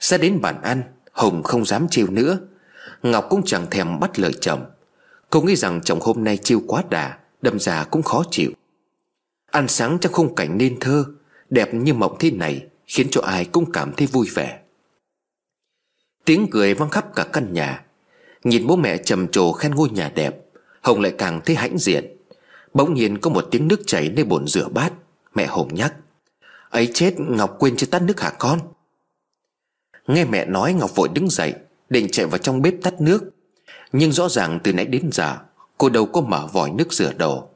Ra 0.00 0.18
đến 0.18 0.40
bàn 0.40 0.62
ăn, 0.62 0.82
Hồng 1.12 1.42
không 1.42 1.64
dám 1.64 1.86
trêu 1.90 2.06
nữa. 2.06 2.38
Ngọc 3.02 3.26
cũng 3.30 3.42
chẳng 3.46 3.66
thèm 3.70 4.00
bắt 4.00 4.18
lời 4.18 4.32
chồng. 4.40 4.64
Cô 5.30 5.40
nghĩ 5.40 5.56
rằng 5.56 5.80
chồng 5.84 6.00
hôm 6.00 6.24
nay 6.24 6.36
trêu 6.36 6.62
quá 6.66 6.82
đà, 6.90 7.18
Đâm 7.42 7.58
ra 7.58 7.84
cũng 7.84 8.02
khó 8.02 8.24
chịu. 8.30 8.50
Ăn 9.50 9.68
sáng 9.68 9.98
trong 10.00 10.12
khung 10.12 10.34
cảnh 10.34 10.58
nên 10.58 10.80
thơ, 10.80 11.04
Đẹp 11.50 11.74
như 11.74 11.94
mộng 11.94 12.16
thế 12.20 12.30
này, 12.30 12.66
Khiến 12.86 13.06
cho 13.10 13.20
ai 13.20 13.44
cũng 13.44 13.72
cảm 13.72 13.92
thấy 13.96 14.06
vui 14.06 14.28
vẻ. 14.34 14.61
Tiếng 16.24 16.46
cười 16.50 16.74
vang 16.74 16.90
khắp 16.90 17.14
cả 17.14 17.24
căn 17.32 17.52
nhà. 17.52 17.84
Nhìn 18.44 18.66
bố 18.66 18.76
mẹ 18.76 18.98
trầm 18.98 19.28
trồ 19.28 19.52
khen 19.52 19.74
ngôi 19.74 19.90
nhà 19.90 20.12
đẹp, 20.14 20.36
Hồng 20.80 21.00
lại 21.00 21.12
càng 21.18 21.40
thấy 21.44 21.56
hãnh 21.56 21.78
diện. 21.78 22.16
Bỗng 22.74 22.94
nhiên 22.94 23.18
có 23.18 23.30
một 23.30 23.48
tiếng 23.50 23.68
nước 23.68 23.80
chảy 23.86 24.08
nơi 24.08 24.24
bồn 24.24 24.46
rửa 24.46 24.68
bát, 24.68 24.92
Mẹ 25.34 25.46
Hồng 25.46 25.74
nhắc, 25.74 25.94
ấy 26.70 26.90
chết, 26.94 27.14
Ngọc 27.18 27.56
quên 27.58 27.76
chưa 27.76 27.86
tắt 27.86 28.02
nước 28.02 28.20
hả 28.20 28.30
con? 28.38 28.58
Nghe 30.06 30.24
mẹ 30.24 30.46
nói, 30.46 30.74
Ngọc 30.74 30.94
vội 30.94 31.08
đứng 31.14 31.30
dậy, 31.30 31.54
Định 31.88 32.08
chạy 32.10 32.26
vào 32.26 32.38
trong 32.38 32.62
bếp 32.62 32.74
tắt 32.82 33.00
nước. 33.00 33.30
Nhưng 33.92 34.12
rõ 34.12 34.28
ràng 34.28 34.58
từ 34.64 34.72
nãy 34.72 34.84
đến 34.84 35.10
giờ, 35.12 35.36
Cô 35.78 35.88
đâu 35.88 36.06
có 36.06 36.20
mở 36.20 36.46
vòi 36.52 36.70
nước 36.70 36.92
rửa 36.92 37.12
đồ. 37.12 37.48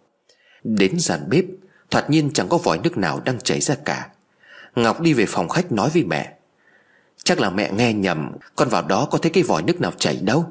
Đến 0.65 0.99
dàn 0.99 1.29
bếp, 1.29 1.45
Thoạt 1.91 2.11
nhiên 2.11 2.31
chẳng 2.35 2.49
có 2.49 2.59
vòi 2.59 2.79
nước 2.79 2.97
nào 2.97 3.21
đang 3.25 3.39
chảy 3.41 3.61
ra 3.61 3.75
cả. 3.75 4.09
Ngọc 4.75 5.01
đi 5.01 5.13
về 5.13 5.25
phòng 5.29 5.49
khách 5.49 5.73
nói 5.73 5.91
với 5.95 6.05
mẹ 6.05 6.36
Chắc 7.27 7.41
là 7.41 7.51
mẹ 7.51 7.73
nghe 7.73 7.93
nhầm, 7.93 8.33
Con 8.57 8.69
vào 8.69 8.83
đó 8.83 9.09
có 9.11 9.19
thấy 9.19 9.31
cái 9.31 9.43
vòi 9.43 9.63
nước 9.63 9.81
nào 9.81 9.93
chảy 9.99 10.17
đâu. 10.17 10.47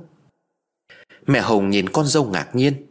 Mẹ 1.28 1.42
Hồng 1.42 1.70
nhìn 1.70 1.90
con 1.90 2.06
dâu 2.06 2.24
ngạc 2.26 2.56
nhiên. 2.56 2.86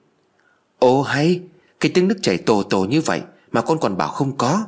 Ồ 0.78 1.02
hay, 1.02 1.40
Cái 1.80 1.90
tiếng 1.94 2.08
nước 2.08 2.18
chảy 2.22 2.38
tồ 2.38 2.62
tồ 2.62 2.84
như 2.84 3.00
vậy 3.00 3.22
Mà 3.52 3.60
con 3.60 3.78
còn 3.78 3.96
bảo 3.96 4.08
không 4.08 4.36
có. 4.36 4.64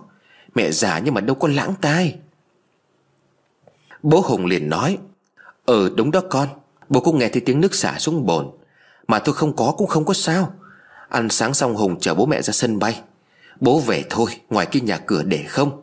Mẹ 0.54 0.70
già 0.70 0.98
nhưng 0.98 1.14
mà 1.14 1.20
đâu 1.20 1.36
có 1.36 1.48
lãng 1.48 1.74
tai. 1.80 2.18
Bố 4.02 4.20
Hùng 4.20 4.46
liền 4.46 4.68
nói 4.68 4.98
Ừ 5.66 5.94
đúng 5.96 6.10
đó 6.10 6.20
con. 6.30 6.48
Bố 6.88 7.00
cũng 7.00 7.18
nghe 7.18 7.28
thấy 7.28 7.42
tiếng 7.46 7.60
nước 7.60 7.74
xả 7.74 7.98
xuống 7.98 8.26
bồn. 8.26 8.50
Mà 9.08 9.18
tôi 9.18 9.34
không 9.34 9.56
có 9.56 9.74
cũng 9.76 9.86
không 9.86 10.04
có 10.04 10.14
sao. 10.14 10.54
Ăn 11.08 11.28
sáng 11.28 11.54
xong 11.54 11.74
Hùng 11.74 12.00
chở 12.00 12.14
bố 12.14 12.26
mẹ 12.26 12.42
ra 12.42 12.52
sân 12.52 12.78
bay. 12.78 13.00
Bố 13.60 13.80
về 13.80 14.04
thôi, 14.10 14.30
Ngoài 14.50 14.66
kia 14.66 14.80
nhà 14.80 14.98
cửa 14.98 15.22
để 15.22 15.44
không. 15.48 15.82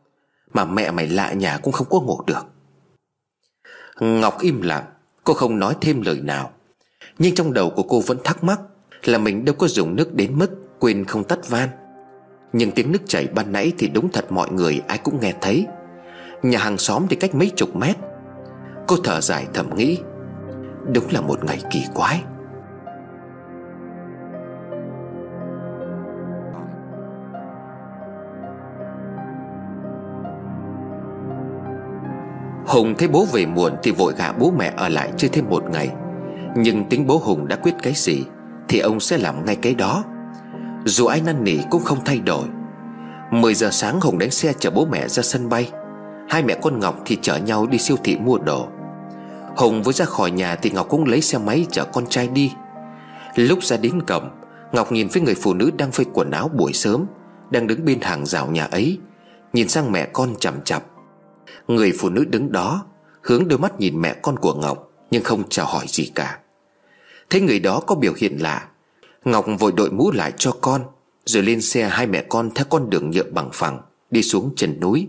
Mà 0.54 0.65
mẹ 0.65 0.91
mày 0.91 1.08
lại 1.08 1.36
nhà 1.36 1.58
cũng 1.58 1.74
không 1.74 1.88
có 1.89 2.00
ngủ 2.00 2.22
được. 2.28 2.53
Ngọc 3.99 4.41
im 4.41 4.62
lặng, 4.62 4.84
Cô 5.23 5.34
không 5.34 5.60
nói 5.60 5.75
thêm 5.82 6.01
lời 6.01 6.19
nào. 6.23 6.51
Nhưng 7.19 7.36
trong 7.36 7.53
đầu 7.53 7.69
của 7.69 7.84
cô 7.84 7.99
vẫn 7.99 8.17
thắc 8.23 8.43
mắc 8.43 8.60
Là 9.03 9.17
mình 9.17 9.45
đâu 9.45 9.56
có 9.56 9.67
dùng 9.67 9.95
nước 9.95 10.13
đến 10.13 10.39
mức 10.39 10.49
Quên 10.79 11.06
không 11.06 11.23
tắt 11.23 11.49
van. 11.49 11.69
Nhưng 12.53 12.71
tiếng 12.71 12.91
nước 12.91 12.99
chảy 13.08 13.27
ban 13.27 13.51
nãy 13.51 13.71
thì 13.77 13.88
đúng 13.88 14.10
thật 14.12 14.32
mọi 14.32 14.51
người 14.51 14.82
Ai 14.88 14.97
cũng 14.97 15.19
nghe 15.21 15.34
thấy. 15.41 15.65
Nhà 16.43 16.60
hàng 16.60 16.77
xóm 16.77 17.06
thì 17.10 17.15
cách 17.15 17.36
mấy 17.36 17.51
chục 17.56 17.75
mét. 17.75 17.95
Cô 18.88 18.95
thở 19.03 19.21
dài 19.21 19.47
thầm 19.53 19.75
nghĩ, 19.75 19.97
Đúng 20.93 21.06
là 21.12 21.21
một 21.21 21.45
ngày 21.45 21.62
kỳ 21.71 21.86
quái. 21.93 22.23
Hùng 32.74 32.96
thấy 32.98 33.08
bố 33.08 33.26
về 33.26 33.46
muộn 33.46 33.74
thì 33.84 33.92
vội 33.92 34.14
gả 34.18 34.32
bố 34.32 34.54
mẹ 34.58 34.74
ở 34.78 34.90
lại 34.90 35.12
chơi 35.18 35.30
thêm 35.30 35.50
một 35.50 35.64
ngày. 35.72 35.90
Nhưng 36.56 36.86
tính 36.90 37.08
bố 37.08 37.18
Hùng 37.18 37.48
đã 37.48 37.56
quyết 37.56 37.74
cái 37.82 37.94
gì 37.96 38.24
Thì 38.68 38.80
ông 38.80 39.00
sẽ 39.00 39.18
làm 39.18 39.46
ngay 39.46 39.56
cái 39.56 39.76
đó. 39.76 40.04
Dù 40.86 41.06
ai 41.06 41.22
năn 41.22 41.44
nỉ 41.44 41.58
cũng 41.70 41.84
không 41.84 41.98
thay 42.06 42.20
đổi. 42.20 42.44
10 43.32 43.54
giờ 43.54 43.70
sáng 43.72 44.02
Hùng 44.02 44.20
đánh 44.20 44.32
xe 44.32 44.54
chở 44.60 44.70
bố 44.70 44.86
mẹ 44.86 45.08
ra 45.08 45.24
sân 45.24 45.50
bay. 45.50 45.72
Hai 46.30 46.44
mẹ 46.44 46.58
con 46.62 46.80
Ngọc 46.80 47.00
thì 47.06 47.18
chở 47.22 47.38
nhau 47.38 47.68
đi 47.68 47.78
siêu 47.78 47.98
thị 48.04 48.18
mua 48.18 48.38
đồ. 48.38 48.68
Hùng 49.56 49.84
vừa 49.84 49.92
ra 49.92 50.06
khỏi 50.06 50.32
nhà 50.32 50.56
thì 50.56 50.70
Ngọc 50.70 50.90
cũng 50.90 51.06
lấy 51.06 51.22
xe 51.22 51.38
máy 51.38 51.66
chở 51.72 51.86
con 51.86 52.06
trai 52.08 52.28
đi. 52.28 52.52
Lúc 53.36 53.64
ra 53.64 53.78
đến 53.78 54.02
cổng, 54.02 54.30
Ngọc 54.72 54.92
nhìn 54.92 55.08
với 55.08 55.22
người 55.22 55.36
phụ 55.36 55.54
nữ 55.54 55.72
đang 55.78 55.92
phơi 55.92 56.06
quần 56.14 56.32
áo 56.32 56.48
buổi 56.48 56.74
sớm, 56.74 57.06
Đang 57.50 57.68
đứng 57.68 57.86
bên 57.86 58.02
hàng 58.02 58.26
rào 58.26 58.48
nhà 58.48 58.66
ấy. 58.66 59.00
Nhìn 59.54 59.70
sang 59.70 59.92
mẹ 59.92 60.08
con 60.14 60.36
chằm 60.40 60.62
chặp 60.64 60.84
Người 61.67 61.93
phụ 61.99 62.10
nữ 62.10 62.26
đứng 62.26 62.52
đó, 62.52 62.86
Hướng 63.21 63.47
đôi 63.47 63.60
mắt 63.60 63.80
nhìn 63.80 64.02
mẹ 64.02 64.15
con 64.21 64.39
của 64.39 64.54
Ngọc, 64.54 64.91
Nhưng 65.12 65.23
không 65.23 65.43
chào 65.49 65.65
hỏi 65.65 65.86
gì 65.88 66.12
cả. 66.15 66.39
Thấy 67.30 67.41
người 67.41 67.60
đó 67.60 67.80
có 67.80 67.95
biểu 67.95 68.13
hiện 68.17 68.38
lạ, 68.41 68.67
Ngọc 69.26 69.45
vội 69.60 69.71
đội 69.71 69.91
mũ 69.91 70.12
lại 70.12 70.34
cho 70.38 70.52
con, 70.62 70.82
Rồi 71.26 71.43
lên 71.43 71.62
xe 71.62 71.84
hai 71.89 72.08
mẹ 72.08 72.26
con 72.30 72.49
theo 72.56 72.65
con 72.69 72.89
đường 72.89 73.12
nhựa 73.12 73.23
bằng 73.23 73.49
phẳng, 73.54 73.82
Đi 74.12 74.23
xuống 74.23 74.54
chân 74.56 74.80
núi. 74.80 75.08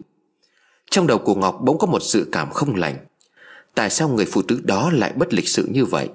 Trong 0.91 1.07
đầu 1.07 1.19
của 1.19 1.35
Ngọc 1.35 1.59
bỗng 1.63 1.79
có 1.79 1.87
một 1.87 2.03
sự 2.03 2.29
cảm 2.33 2.51
không 2.51 2.77
lành. 2.77 2.97
Tại 3.75 3.91
sao 3.91 4.09
người 4.09 4.27
phụ 4.27 4.43
nữ 4.49 4.61
đó 4.65 4.91
lại 4.93 5.13
bất 5.13 5.35
lịch 5.35 5.49
sự 5.49 5.69
như 5.73 5.85
vậy? 5.85 6.09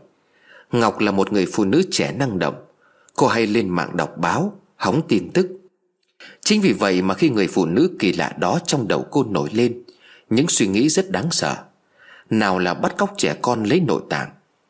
Ngọc 0.72 1.00
là 1.00 1.12
một 1.12 1.34
người 1.34 1.46
phụ 1.54 1.66
nữ 1.66 1.84
trẻ 1.92 2.12
năng 2.12 2.40
động. 2.40 2.66
Cô 3.16 3.28
hay 3.28 3.48
lên 3.48 3.70
mạng 3.70 3.98
đọc 3.98 4.18
báo, 4.18 4.54
Hóng 4.76 5.02
tin 5.08 5.30
tức. 5.34 5.48
Chính 6.42 6.62
vì 6.62 6.74
vậy 6.74 7.02
mà 7.02 7.14
khi 7.14 7.30
người 7.30 7.48
phụ 7.48 7.66
nữ 7.66 7.90
kỳ 8.00 8.14
lạ 8.14 8.36
đó 8.40 8.60
trong 8.66 8.88
đầu 8.88 9.06
cô 9.12 9.24
nổi 9.24 9.50
lên 9.54 9.84
những 10.30 10.48
suy 10.48 10.68
nghĩ 10.68 10.90
rất 10.90 11.12
đáng 11.12 11.32
sợ. 11.32 11.56
Nào 12.30 12.60
là 12.60 12.74
bắt 12.74 12.98
cóc 12.98 13.14
trẻ 13.18 13.36
con 13.42 13.64
lấy 13.64 13.80
nội 13.80 14.02
tạng, 14.10 14.30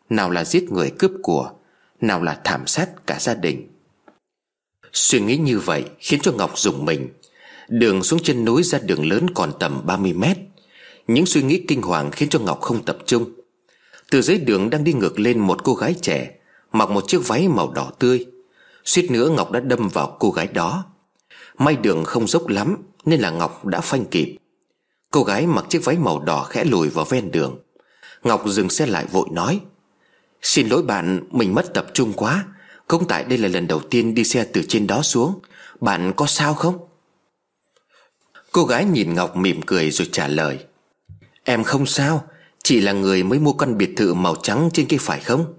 Nào 0.10 0.32
là 0.32 0.46
giết 0.46 0.72
người 0.72 0.92
cướp 1.00 1.12
của, 1.24 1.52
Nào 2.02 2.24
là 2.24 2.42
thảm 2.44 2.68
sát 2.68 2.90
cả 3.08 3.18
gia 3.20 3.34
đình. 3.34 3.68
Suy 4.94 5.20
nghĩ 5.20 5.38
như 5.38 5.60
vậy 5.60 5.84
khiến 6.00 6.20
cho 6.24 6.32
Ngọc 6.32 6.58
dùng 6.58 6.86
mình. 6.86 7.10
Đường 7.68 8.04
xuống 8.04 8.20
chân 8.24 8.46
núi 8.46 8.64
ra 8.64 8.80
đường 8.80 9.10
lớn 9.10 9.28
còn 9.34 9.52
tầm 9.60 9.82
30 9.86 10.14
mét. 10.14 10.38
Những 11.08 11.26
suy 11.26 11.44
nghĩ 11.44 11.64
kinh 11.68 11.82
hoàng 11.82 12.12
khiến 12.12 12.30
cho 12.30 12.40
Ngọc 12.40 12.62
không 12.62 12.86
tập 12.86 12.98
trung. 13.06 13.26
Từ 14.12 14.22
dưới 14.22 14.38
đường 14.38 14.70
đang 14.70 14.84
đi 14.84 14.94
ngược 14.94 15.20
lên 15.20 15.40
một 15.40 15.64
cô 15.64 15.74
gái 15.74 15.96
trẻ, 16.02 16.32
Mặc 16.72 16.90
một 16.90 17.08
chiếc 17.08 17.28
váy 17.28 17.48
màu 17.48 17.72
đỏ 17.72 17.92
tươi. 18.00 18.26
Suýt 18.86 19.12
nữa 19.12 19.30
Ngọc 19.30 19.52
đã 19.52 19.60
đâm 19.60 19.88
vào 19.88 20.18
cô 20.20 20.32
gái 20.32 20.48
đó. 20.48 20.86
May 21.58 21.76
đường 21.76 22.04
không 22.04 22.28
dốc 22.28 22.48
lắm 22.48 22.78
Nên 23.06 23.20
là 23.20 23.30
Ngọc 23.30 23.66
đã 23.66 23.82
phanh 23.82 24.06
kịp. 24.06 24.36
Cô 25.12 25.24
gái 25.24 25.48
mặc 25.48 25.66
chiếc 25.70 25.86
váy 25.86 25.98
màu 25.98 26.20
đỏ 26.20 26.44
khẽ 26.44 26.64
lùi 26.64 26.90
vào 26.90 27.06
ven 27.06 27.32
đường. 27.32 27.60
Ngọc 28.24 28.44
dừng 28.48 28.70
xe 28.70 28.86
lại 28.86 29.06
vội 29.12 29.28
nói, 29.32 29.60
Xin 30.42 30.68
lỗi 30.68 30.84
bạn, 30.84 31.24
Mình 31.32 31.56
mất 31.56 31.74
tập 31.74 31.88
trung 31.94 32.14
quá. 32.14 32.46
Không 32.88 33.08
tại 33.08 33.24
đây 33.24 33.38
là 33.38 33.48
lần 33.48 33.68
đầu 33.68 33.80
tiên 33.80 34.16
đi 34.16 34.24
xe 34.24 34.46
từ 34.54 34.62
trên 34.68 34.88
đó 34.88 35.02
xuống. 35.02 35.40
Bạn 35.82 36.14
có 36.16 36.26
sao 36.26 36.54
không? 36.54 36.78
Cô 38.52 38.66
gái 38.66 38.86
nhìn 38.86 39.14
Ngọc 39.14 39.36
mỉm 39.36 39.62
cười 39.62 39.92
rồi 39.92 40.10
trả 40.12 40.28
lời, 40.28 40.60
Em 41.44 41.64
không 41.64 41.86
sao, 41.86 42.24
Chỉ 42.64 42.82
là 42.82 42.92
người 42.92 43.24
mới 43.24 43.40
mua 43.40 43.54
căn 43.54 43.78
biệt 43.78 43.90
thự 43.98 44.14
màu 44.14 44.36
trắng 44.36 44.70
trên 44.74 44.86
kia 44.86 44.98
phải 45.00 45.20
không? 45.20 45.54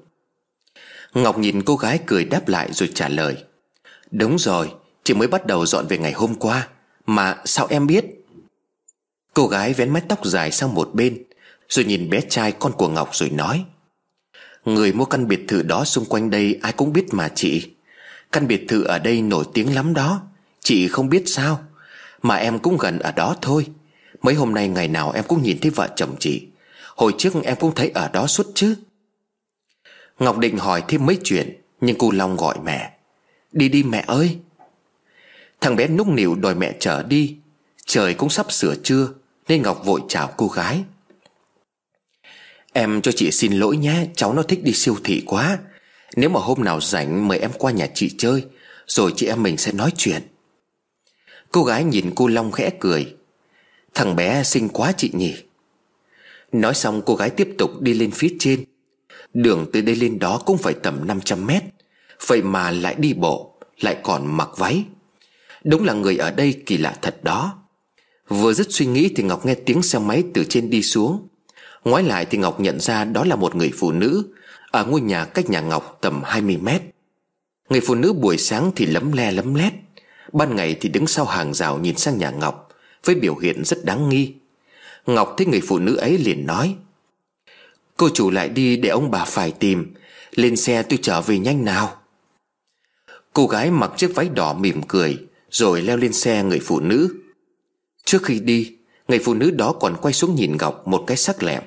Ngọc 1.14 1.38
nhìn 1.38 1.62
cô 1.62 1.76
gái 1.76 2.00
cười 2.06 2.24
đáp 2.24 2.48
lại 2.48 2.72
rồi 2.72 2.90
trả 2.94 3.08
lời, 3.08 3.44
Đúng 4.10 4.38
rồi, 4.38 4.72
Chị 5.04 5.14
mới 5.14 5.28
bắt 5.28 5.46
đầu 5.46 5.66
dọn 5.66 5.86
về 5.86 5.98
ngày 5.98 6.12
hôm 6.12 6.34
qua. 6.34 6.68
Mà 7.06 7.38
sao 7.44 7.66
em 7.70 7.86
biết? 7.86 8.04
Cô 9.40 9.46
gái 9.46 9.72
vén 9.72 9.90
mái 9.90 10.02
tóc 10.08 10.24
dài 10.24 10.52
sang 10.52 10.74
một 10.74 10.90
bên, 10.94 11.22
Rồi 11.68 11.84
nhìn 11.84 12.10
bé 12.10 12.20
trai 12.28 12.52
con 12.52 12.72
của 12.72 12.88
Ngọc 12.88 13.08
rồi 13.12 13.30
nói, 13.30 13.64
Người 14.64 14.92
mua 14.92 15.04
căn 15.04 15.28
biệt 15.28 15.40
thự 15.48 15.62
đó 15.62 15.84
xung 15.84 16.04
quanh 16.04 16.30
đây 16.30 16.58
ai 16.62 16.72
cũng 16.72 16.92
biết 16.92 17.04
mà 17.12 17.28
chị. 17.34 17.70
Căn 18.32 18.46
biệt 18.46 18.64
thự 18.68 18.84
ở 18.84 18.98
đây 18.98 19.22
nổi 19.22 19.44
tiếng 19.54 19.74
lắm 19.74 19.94
đó. 19.94 20.22
Chị 20.60 20.88
không 20.88 21.08
biết 21.08 21.22
sao, 21.26 21.64
Mà 22.22 22.36
em 22.36 22.58
cũng 22.58 22.76
gần 22.78 22.98
ở 22.98 23.12
đó 23.12 23.36
thôi. 23.42 23.66
Mấy 24.22 24.34
hôm 24.34 24.54
nay 24.54 24.68
ngày 24.68 24.88
nào 24.88 25.12
em 25.12 25.24
cũng 25.28 25.42
nhìn 25.42 25.58
thấy 25.60 25.70
vợ 25.70 25.88
chồng 25.96 26.16
chị. 26.18 26.46
Hồi 26.96 27.14
trước 27.18 27.32
em 27.44 27.56
cũng 27.60 27.74
thấy 27.74 27.90
ở 27.94 28.08
đó 28.08 28.26
suốt 28.26 28.46
chứ. 28.54 28.74
Ngọc 30.18 30.38
định 30.38 30.58
hỏi 30.58 30.82
thêm 30.88 31.06
mấy 31.06 31.18
chuyện, 31.24 31.60
Nhưng 31.80 31.98
cô 31.98 32.10
Long 32.10 32.36
gọi 32.36 32.58
mẹ, 32.64 32.92
Đi 33.52 33.68
đi 33.68 33.82
mẹ 33.82 34.04
ơi. 34.06 34.38
Thằng 35.60 35.76
bé 35.76 35.88
núc 35.88 36.08
nịu 36.08 36.34
đòi 36.34 36.54
mẹ 36.54 36.74
chở 36.80 37.02
đi. 37.02 37.36
Trời 37.86 38.14
cũng 38.14 38.30
sắp 38.30 38.52
sửa 38.52 38.74
trưa 38.74 39.08
nên 39.50 39.62
Ngọc 39.62 39.84
vội 39.84 40.00
chào 40.08 40.32
cô 40.36 40.48
gái. 40.48 40.84
Em 42.72 43.02
cho 43.02 43.12
chị 43.12 43.30
xin 43.30 43.52
lỗi 43.52 43.76
nhé, 43.76 44.06
Cháu 44.16 44.32
nó 44.32 44.42
thích 44.42 44.64
đi 44.64 44.72
siêu 44.72 44.96
thị 45.04 45.22
quá. 45.26 45.58
Nếu 46.16 46.30
mà 46.30 46.40
hôm 46.40 46.64
nào 46.64 46.80
rảnh 46.80 47.28
mời 47.28 47.38
em 47.38 47.50
qua 47.58 47.72
nhà 47.72 47.86
chị 47.94 48.14
chơi, 48.18 48.44
Rồi 48.86 49.12
chị 49.16 49.26
em 49.26 49.42
mình 49.42 49.56
sẽ 49.56 49.72
nói 49.72 49.90
chuyện. 49.96 50.22
Cô 51.50 51.64
gái 51.64 51.84
nhìn 51.84 52.12
cô 52.14 52.26
Long 52.26 52.52
khẽ 52.52 52.70
cười. 52.80 53.14
Thằng 53.94 54.16
bé 54.16 54.42
xinh 54.44 54.68
quá 54.68 54.92
chị 54.96 55.10
nhỉ. 55.12 55.34
Nói 56.52 56.74
xong 56.74 57.02
cô 57.06 57.14
gái 57.14 57.30
tiếp 57.30 57.48
tục 57.58 57.80
đi 57.80 57.94
lên 57.94 58.10
phía 58.10 58.36
trên. 58.38 58.64
Đường 59.34 59.66
từ 59.72 59.80
đây 59.80 59.96
lên 59.96 60.18
đó 60.18 60.42
cũng 60.46 60.58
phải 60.58 60.74
tầm 60.82 61.06
500 61.06 61.46
mét. 61.46 61.62
Vậy 62.26 62.42
mà 62.42 62.70
lại 62.70 62.94
đi 62.98 63.14
bộ, 63.14 63.54
Lại 63.80 63.96
còn 64.02 64.36
mặc 64.36 64.48
váy. 64.56 64.84
Đúng 65.64 65.84
là 65.84 65.92
người 65.92 66.16
ở 66.16 66.30
đây 66.30 66.62
kỳ 66.66 66.76
lạ 66.76 66.96
thật 67.02 67.24
đó. 67.24 67.59
Vừa 68.30 68.52
dứt 68.52 68.66
suy 68.70 68.86
nghĩ 68.86 69.12
thì 69.16 69.22
Ngọc 69.22 69.46
nghe 69.46 69.54
tiếng 69.54 69.82
xe 69.82 69.98
máy 69.98 70.24
từ 70.34 70.44
trên 70.44 70.70
đi 70.70 70.82
xuống. 70.82 71.28
Ngoái 71.84 72.04
lại 72.04 72.26
thì 72.30 72.38
Ngọc 72.38 72.60
nhận 72.60 72.80
ra 72.80 73.04
đó 73.04 73.24
là 73.24 73.36
một 73.36 73.56
người 73.56 73.70
phụ 73.78 73.92
nữ 73.92 74.22
Ở 74.70 74.84
ngôi 74.84 75.00
nhà 75.00 75.24
cách 75.24 75.50
nhà 75.50 75.60
Ngọc 75.60 75.98
tầm 76.00 76.22
20 76.24 76.56
mét. 76.56 76.82
Người 77.68 77.80
phụ 77.80 77.94
nữ 77.94 78.12
buổi 78.12 78.38
sáng 78.38 78.70
thì 78.76 78.86
lấm 78.86 79.12
le 79.12 79.32
lấm 79.32 79.54
lét, 79.54 79.72
Ban 80.32 80.56
ngày 80.56 80.76
thì 80.80 80.88
đứng 80.88 81.06
sau 81.06 81.24
hàng 81.24 81.54
rào 81.54 81.78
nhìn 81.78 81.96
sang 81.96 82.18
nhà 82.18 82.30
Ngọc 82.30 82.68
Với 83.04 83.14
biểu 83.14 83.36
hiện 83.36 83.64
rất 83.64 83.84
đáng 83.84 84.08
nghi. 84.08 84.34
Ngọc 85.06 85.34
thấy 85.36 85.46
người 85.46 85.60
phụ 85.68 85.78
nữ 85.78 85.96
ấy 85.96 86.18
liền 86.18 86.46
nói, 86.46 86.74
Cô 87.96 88.08
chủ 88.08 88.30
lại 88.30 88.48
đi 88.48 88.76
để 88.76 88.88
ông 88.88 89.10
bà 89.10 89.24
phải 89.24 89.50
tìm, 89.50 89.94
Lên 90.34 90.56
xe 90.56 90.82
tôi 90.82 90.98
trở 91.02 91.20
về 91.20 91.38
nhanh 91.38 91.64
nào. 91.64 91.96
Cô 93.32 93.46
gái 93.46 93.70
mặc 93.70 93.90
chiếc 93.96 94.14
váy 94.14 94.28
đỏ 94.28 94.54
mỉm 94.54 94.82
cười 94.88 95.18
Rồi 95.50 95.82
leo 95.82 95.96
lên 95.96 96.12
xe 96.12 96.42
người 96.42 96.60
phụ 96.60 96.80
nữ. 96.80 97.16
Trước 98.10 98.22
khi 98.22 98.40
đi, 98.40 98.72
Người 99.08 99.18
phụ 99.18 99.34
nữ 99.34 99.50
đó 99.50 99.72
còn 99.72 99.96
quay 100.02 100.14
xuống 100.14 100.34
nhìn 100.34 100.56
Ngọc 100.56 100.88
một 100.88 101.04
cái 101.06 101.16
sắc 101.16 101.42
lẹm. 101.42 101.62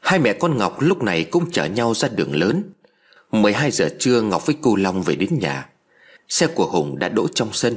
Hai 0.00 0.18
mẹ 0.18 0.32
con 0.32 0.58
Ngọc 0.58 0.80
lúc 0.80 1.02
này 1.02 1.24
cũng 1.24 1.50
chở 1.50 1.64
nhau 1.64 1.94
ra 1.94 2.08
đường 2.08 2.36
lớn. 2.36 2.62
12 3.30 3.70
giờ 3.70 3.88
trưa, 3.98 4.22
Ngọc 4.22 4.46
với 4.46 4.56
cô 4.60 4.76
Long 4.76 5.02
về 5.02 5.16
đến 5.16 5.38
nhà. 5.38 5.68
Xe 6.28 6.46
của 6.46 6.66
Hùng 6.66 6.98
đã 6.98 7.08
đỗ 7.08 7.28
trong 7.28 7.52
sân. 7.52 7.76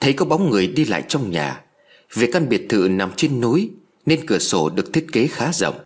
Thấy 0.00 0.12
có 0.12 0.24
bóng 0.24 0.50
người 0.50 0.66
đi 0.66 0.84
lại 0.84 1.02
trong 1.08 1.30
nhà, 1.30 1.64
Vì 2.14 2.32
căn 2.32 2.48
biệt 2.48 2.66
thự 2.68 2.88
nằm 2.88 3.12
trên 3.16 3.40
núi, 3.40 3.70
Nên 4.06 4.26
cửa 4.26 4.38
sổ 4.38 4.70
được 4.70 4.92
thiết 4.92 5.06
kế 5.12 5.26
khá 5.26 5.52
rộng. 5.52 5.84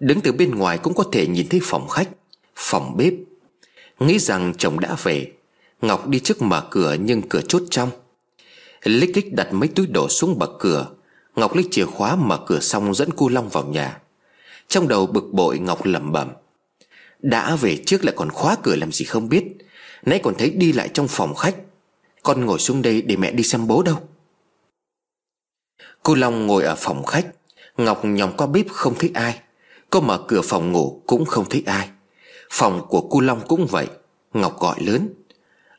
Đứng 0.00 0.20
từ 0.20 0.32
bên 0.32 0.54
ngoài 0.54 0.78
cũng 0.78 0.94
có 0.94 1.04
thể 1.12 1.26
nhìn 1.26 1.48
thấy 1.48 1.60
phòng 1.62 1.88
khách, 1.88 2.08
Phòng 2.56 2.96
bếp. 2.96 3.12
Nghĩ 3.98 4.18
rằng 4.18 4.52
chồng 4.58 4.80
đã 4.80 4.96
về, 5.02 5.32
Ngọc 5.80 6.08
đi 6.08 6.20
trước 6.20 6.42
mở 6.42 6.66
cửa 6.70 6.96
nhưng 7.00 7.22
cửa 7.28 7.40
chốt 7.48 7.62
trong. 7.70 7.90
Lích 8.82 9.14
kích 9.14 9.34
đặt 9.34 9.52
mấy 9.52 9.68
túi 9.68 9.86
đồ 9.86 10.08
xuống 10.08 10.38
bậc 10.38 10.50
cửa. 10.58 10.88
Ngọc 11.36 11.54
lấy 11.54 11.64
chìa 11.70 11.84
khóa 11.84 12.16
mở 12.16 12.38
cửa 12.46 12.60
xong 12.60 12.94
dẫn 12.94 13.10
cu 13.10 13.28
Long 13.28 13.48
vào 13.48 13.64
nhà. 13.64 13.98
Trong 14.68 14.88
đầu 14.88 15.06
bực 15.06 15.24
bội, 15.32 15.58
Ngọc 15.58 15.84
lẩm 15.84 16.12
bẩm, 16.12 16.28
Đã 17.18 17.56
về 17.56 17.82
trước 17.86 18.04
lại 18.04 18.14
còn 18.16 18.30
khóa 18.30 18.56
cửa 18.62 18.76
làm 18.76 18.92
gì 18.92 19.04
không 19.04 19.28
biết. 19.28 19.44
Nãy 20.02 20.20
còn 20.22 20.34
thấy 20.38 20.50
đi 20.50 20.72
lại 20.72 20.88
trong 20.94 21.08
phòng 21.08 21.34
khách. 21.34 21.56
Con 22.22 22.44
ngồi 22.44 22.58
xuống 22.58 22.82
đây 22.82 23.02
để 23.02 23.16
mẹ 23.16 23.32
đi 23.32 23.42
xem 23.42 23.66
bố 23.66 23.82
đâu. 23.82 23.96
Cô 26.02 26.14
Long 26.14 26.46
ngồi 26.46 26.64
ở 26.64 26.74
phòng 26.78 27.04
khách. 27.04 27.26
Ngọc 27.76 28.04
nhòm 28.04 28.36
qua 28.36 28.46
bếp 28.46 28.68
không 28.68 28.94
thấy 28.98 29.10
ai. 29.14 29.40
Cô 29.90 30.00
mở 30.00 30.24
cửa 30.28 30.40
phòng 30.44 30.72
ngủ 30.72 31.02
cũng 31.06 31.24
không 31.24 31.44
thấy 31.50 31.62
ai. 31.66 31.88
Phòng 32.50 32.86
của 32.88 33.00
cô 33.00 33.20
Long 33.20 33.40
cũng 33.48 33.66
vậy. 33.66 33.86
Ngọc 34.32 34.60
gọi 34.60 34.76
lớn, 34.80 35.08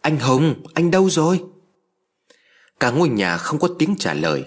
Anh 0.01 0.19
Hùng, 0.19 0.55
anh 0.73 0.91
đâu 0.91 1.09
rồi? 1.09 1.43
Cả 2.79 2.91
ngôi 2.91 3.09
nhà 3.09 3.37
không 3.37 3.59
có 3.59 3.67
tiếng 3.79 3.95
trả 3.99 4.13
lời. 4.13 4.43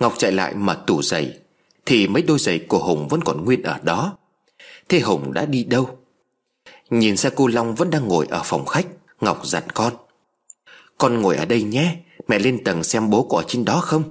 Ngọc 0.00 0.14
chạy 0.18 0.32
lại 0.32 0.54
mở 0.54 0.76
tủ 0.86 1.02
giày. 1.02 1.38
Thì 1.86 2.08
mấy 2.08 2.22
đôi 2.22 2.38
giày 2.38 2.58
của 2.58 2.78
Hùng 2.78 3.08
vẫn 3.08 3.20
còn 3.24 3.44
nguyên 3.44 3.62
ở 3.62 3.78
đó. 3.82 4.16
Thế 4.88 5.00
Hùng 5.00 5.32
đã 5.32 5.46
đi 5.46 5.64
đâu? 5.64 5.98
Nhìn 6.90 7.16
ra 7.16 7.30
cô 7.36 7.46
Long 7.46 7.74
vẫn 7.74 7.90
đang 7.90 8.08
ngồi 8.08 8.26
ở 8.30 8.42
phòng 8.44 8.66
khách. 8.66 8.86
Ngọc 9.20 9.46
dặn 9.46 9.62
con. 9.74 9.92
Con 10.98 11.22
ngồi 11.22 11.36
ở 11.36 11.44
đây 11.44 11.62
nhé. 11.62 11.96
Mẹ 12.28 12.38
lên 12.38 12.64
tầng 12.64 12.84
xem 12.84 13.10
bố 13.10 13.22
có 13.22 13.38
ở 13.38 13.44
trên 13.48 13.64
đó 13.64 13.80
không? 13.80 14.02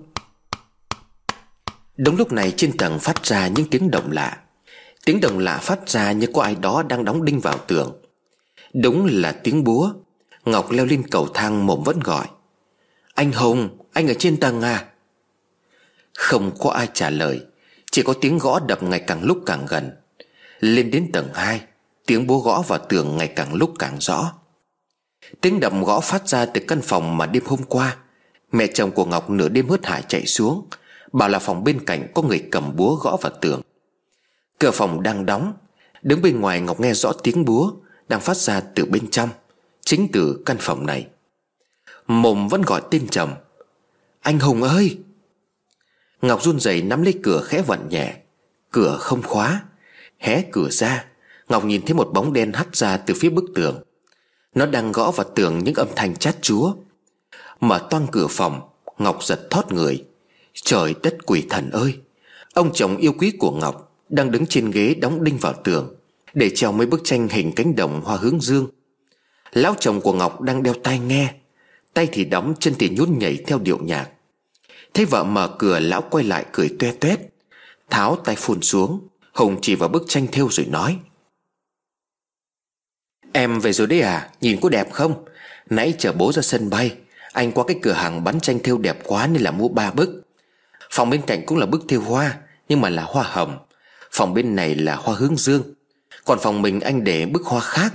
Đúng 1.97 2.17
lúc 2.17 2.31
này 2.31 2.53
trên 2.57 2.77
tầng 2.77 2.99
phát 2.99 3.23
ra 3.23 3.47
những 3.47 3.69
tiếng 3.69 3.91
động 3.91 4.11
lạ. 4.11 4.37
Tiếng 5.05 5.21
động 5.21 5.39
lạ 5.39 5.57
phát 5.57 5.89
ra 5.89 6.11
như 6.11 6.27
có 6.33 6.41
ai 6.41 6.55
đó 6.55 6.83
đang 6.83 7.05
đóng 7.05 7.25
đinh 7.25 7.39
vào 7.39 7.57
tường. 7.57 8.01
Đúng 8.73 9.05
là 9.11 9.31
tiếng 9.31 9.63
búa. 9.63 9.93
Ngọc 10.45 10.71
leo 10.71 10.85
lên 10.85 11.03
cầu 11.11 11.27
thang 11.33 11.65
mồm 11.65 11.83
vẫn 11.83 11.99
gọi. 11.99 12.27
Anh 13.15 13.31
Hùng, 13.31 13.69
Anh 13.93 14.07
ở 14.07 14.13
trên 14.13 14.37
tầng 14.37 14.61
à? 14.61 14.85
Không 16.13 16.51
có 16.59 16.69
ai 16.69 16.89
trả 16.93 17.09
lời. 17.09 17.41
Chỉ 17.91 18.03
có 18.03 18.13
tiếng 18.21 18.37
gõ 18.37 18.59
đập 18.59 18.83
ngày 18.83 18.99
càng 18.99 19.23
lúc 19.23 19.37
càng 19.45 19.65
gần. 19.69 19.91
Lên 20.59 20.91
đến 20.91 21.09
tầng 21.13 21.29
2 21.33 21.61
Tiếng 22.05 22.27
búa 22.27 22.39
gõ 22.39 22.61
vào 22.61 22.79
tường 22.89 23.17
ngày 23.17 23.27
càng 23.27 23.53
lúc 23.53 23.73
càng 23.79 23.97
rõ. 23.99 24.33
Tiếng 25.41 25.59
đập 25.59 25.73
gõ 25.85 25.99
phát 25.99 26.27
ra 26.27 26.45
từ 26.45 26.61
căn 26.67 26.81
phòng 26.81 27.17
mà 27.17 27.25
đêm 27.25 27.43
hôm 27.45 27.63
qua, 27.63 27.97
Mẹ 28.51 28.67
chồng 28.67 28.91
của 28.91 29.05
Ngọc 29.05 29.29
nửa 29.29 29.49
đêm 29.49 29.69
hớt 29.69 29.85
hải 29.85 30.03
chạy 30.07 30.25
xuống, 30.25 30.67
Bảo 31.11 31.29
là 31.29 31.39
phòng 31.39 31.63
bên 31.63 31.85
cạnh 31.85 32.07
có 32.13 32.21
người 32.21 32.43
cầm 32.51 32.75
búa 32.75 32.95
gõ 32.95 33.17
vào 33.21 33.31
tường. 33.41 33.61
Cửa 34.59 34.71
phòng 34.71 35.03
đang 35.03 35.25
đóng, 35.25 35.53
Đứng 36.01 36.21
bên 36.21 36.41
ngoài 36.41 36.61
Ngọc 36.61 36.79
nghe 36.79 36.93
rõ 36.93 37.11
tiếng 37.23 37.45
búa 37.45 37.71
Đang 38.07 38.21
phát 38.21 38.37
ra 38.37 38.61
từ 38.75 38.85
bên 38.85 39.09
trong, 39.11 39.29
Chính 39.85 40.07
từ 40.13 40.43
căn 40.45 40.57
phòng 40.59 40.85
này. 40.85 41.07
Mồm 42.07 42.47
vẫn 42.47 42.61
gọi 42.61 42.81
tên 42.91 43.07
chồng. 43.07 43.33
Anh 44.21 44.39
Hùng 44.39 44.63
ơi! 44.63 44.97
Ngọc 46.21 46.43
run 46.43 46.59
rẩy 46.59 46.81
nắm 46.81 47.03
lấy 47.03 47.19
cửa 47.23 47.41
khẽ 47.45 47.61
vặn 47.61 47.89
nhẹ. 47.89 48.15
Cửa 48.71 48.97
không 48.99 49.21
khóa. 49.21 49.63
Hé 50.19 50.43
cửa 50.51 50.69
ra, 50.69 51.05
Ngọc 51.49 51.65
nhìn 51.65 51.85
thấy 51.85 51.93
một 51.93 52.09
bóng 52.13 52.33
đen 52.33 52.53
hắt 52.53 52.75
ra 52.75 52.97
từ 52.97 53.13
phía 53.13 53.29
bức 53.29 53.45
tường. 53.55 53.83
Nó 54.55 54.65
đang 54.65 54.91
gõ 54.91 55.11
vào 55.11 55.27
tường 55.35 55.63
những 55.63 55.75
âm 55.75 55.87
thanh 55.95 56.15
chát 56.15 56.41
chúa. 56.41 56.73
Mở 57.59 57.87
toang 57.89 58.07
cửa 58.11 58.27
phòng, 58.29 58.61
Ngọc 58.97 59.23
giật 59.23 59.47
thót 59.49 59.71
người. 59.71 60.05
Trời 60.53 60.95
đất 61.03 61.17
quỷ 61.25 61.43
thần 61.49 61.69
ơi! 61.69 61.97
Ông 62.53 62.73
chồng 62.73 62.97
yêu 62.97 63.13
quý 63.19 63.31
của 63.39 63.51
Ngọc 63.51 63.95
Đang 64.09 64.31
đứng 64.31 64.45
trên 64.45 64.71
ghế 64.71 64.93
đóng 64.93 65.23
đinh 65.23 65.37
vào 65.37 65.53
tường, 65.63 65.95
Để 66.33 66.49
treo 66.55 66.71
mấy 66.71 66.87
bức 66.87 67.01
tranh 67.03 67.27
hình 67.31 67.51
cánh 67.55 67.75
đồng 67.75 68.01
hoa 68.01 68.17
hướng 68.17 68.41
dương. 68.41 68.67
Lão 69.51 69.75
chồng 69.79 70.01
của 70.01 70.13
Ngọc 70.13 70.41
đang 70.41 70.63
đeo 70.63 70.73
tai 70.83 70.99
nghe. 70.99 71.33
Tay 71.95 72.09
thì 72.11 72.25
đóng, 72.25 72.53
chân 72.59 72.73
thì 72.79 72.89
nhún 72.89 73.19
nhảy 73.19 73.37
theo 73.47 73.59
điệu 73.59 73.77
nhạc. 73.83 74.09
Thấy 74.93 75.05
vợ 75.05 75.23
mở 75.23 75.55
cửa, 75.59 75.79
lão 75.79 76.01
quay 76.01 76.23
lại 76.23 76.45
cười 76.51 76.69
toe 76.79 76.91
toét. 76.91 77.19
Tháo 77.89 78.15
tay 78.15 78.35
phun 78.35 78.61
xuống. 78.61 79.07
Hùng 79.33 79.57
chỉ 79.61 79.75
vào 79.75 79.89
bức 79.89 80.03
tranh 80.07 80.27
thêu 80.31 80.49
rồi 80.51 80.65
nói. 80.65 80.97
Em 83.33 83.59
về 83.59 83.73
rồi 83.73 83.87
đấy 83.87 84.01
à? 84.01 84.29
Nhìn 84.41 84.59
có 84.61 84.69
đẹp 84.69 84.91
không? 84.91 85.25
Nãy 85.69 85.93
chở 85.97 86.13
bố 86.13 86.31
ra 86.31 86.41
sân 86.41 86.69
bay. 86.69 86.95
Anh 87.33 87.51
qua 87.51 87.63
cái 87.67 87.79
cửa 87.81 87.91
hàng 87.91 88.23
bắn 88.23 88.39
tranh 88.39 88.59
thêu 88.63 88.77
đẹp 88.77 88.97
quá 89.03 89.27
Nên 89.27 89.41
là 89.41 89.51
mua 89.51 89.67
ba 89.67 89.91
bức. 89.91 90.21
Phòng 90.91 91.09
bên 91.09 91.21
cạnh 91.27 91.45
cũng 91.45 91.57
là 91.57 91.65
bức 91.65 91.81
thêu 91.87 92.01
hoa, 92.01 92.37
Nhưng 92.69 92.81
mà 92.81 92.89
là 92.89 93.03
hoa 93.03 93.23
hồng. 93.23 93.57
Phòng 94.11 94.33
bên 94.33 94.55
này 94.55 94.75
là 94.75 94.95
hoa 94.95 95.15
hướng 95.15 95.37
dương. 95.37 95.63
Còn 96.25 96.39
phòng 96.41 96.61
mình 96.61 96.79
anh 96.79 97.03
để 97.03 97.25
bức 97.25 97.45
hoa 97.45 97.61
khác. 97.61 97.93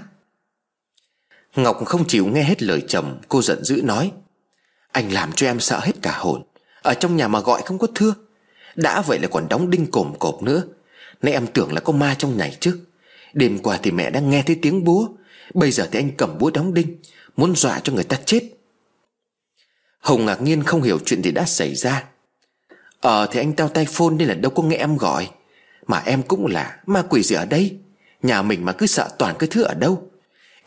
Ngọc 1.56 1.84
không 1.86 2.06
chịu 2.06 2.26
nghe 2.26 2.42
hết 2.42 2.62
lời 2.62 2.82
chồng 2.88 3.20
Cô 3.28 3.42
giận 3.42 3.64
dữ 3.64 3.82
nói, 3.82 4.12
Anh 4.92 5.12
làm 5.12 5.32
cho 5.32 5.46
em 5.46 5.60
sợ 5.60 5.80
hết 5.82 5.92
cả 6.02 6.18
hồn. 6.18 6.42
Ở 6.82 6.94
trong 6.94 7.16
nhà 7.16 7.28
mà 7.28 7.40
gọi 7.40 7.62
không 7.62 7.78
có 7.78 7.86
thưa. 7.94 8.14
Đã 8.74 9.00
vậy 9.00 9.18
là 9.18 9.28
còn 9.28 9.48
đóng 9.48 9.70
đinh 9.70 9.90
cồm 9.90 10.12
cộp 10.18 10.42
nữa. 10.42 10.62
Nãy 11.22 11.32
em 11.32 11.46
tưởng 11.46 11.72
là 11.72 11.80
có 11.80 11.92
ma 11.92 12.14
trong 12.18 12.36
nhảy 12.36 12.56
chứ. 12.60 12.80
Đêm 13.32 13.58
qua 13.58 13.78
thì 13.82 13.90
mẹ 13.90 14.10
đang 14.10 14.30
nghe 14.30 14.42
thấy 14.46 14.58
tiếng 14.62 14.84
búa. 14.84 15.08
Bây 15.54 15.70
giờ 15.70 15.88
thì 15.92 15.98
anh 15.98 16.10
cầm 16.16 16.38
búa 16.38 16.50
đóng 16.50 16.74
đinh, 16.74 16.96
Muốn 17.36 17.56
dọa 17.56 17.80
cho 17.80 17.92
người 17.92 18.04
ta 18.04 18.16
chết. 18.24 18.40
Hồng 20.00 20.26
ngạc 20.26 20.42
nhiên 20.42 20.62
không 20.62 20.82
hiểu 20.82 20.98
chuyện 21.04 21.22
gì 21.22 21.30
đã 21.30 21.44
xảy 21.44 21.74
ra. 21.74 22.04
Ờ 23.00 23.26
thì 23.30 23.40
anh 23.40 23.52
tao 23.52 23.68
tay 23.68 23.86
phone 23.90 24.14
nên 24.14 24.28
là 24.28 24.34
đâu 24.34 24.52
có 24.54 24.62
nghe 24.62 24.76
em 24.76 24.96
gọi. 24.96 25.30
Mà 25.86 26.02
em 26.06 26.22
cũng 26.22 26.46
là 26.46 26.80
ma 26.86 27.02
quỷ 27.10 27.22
gì 27.22 27.36
ở 27.36 27.44
đây? 27.44 27.78
Nhà 28.22 28.42
mình 28.42 28.64
mà 28.64 28.72
cứ 28.72 28.86
sợ 28.86 29.10
toàn 29.18 29.34
cái 29.38 29.48
thứ 29.52 29.62
ở 29.62 29.74
đâu? 29.74 30.09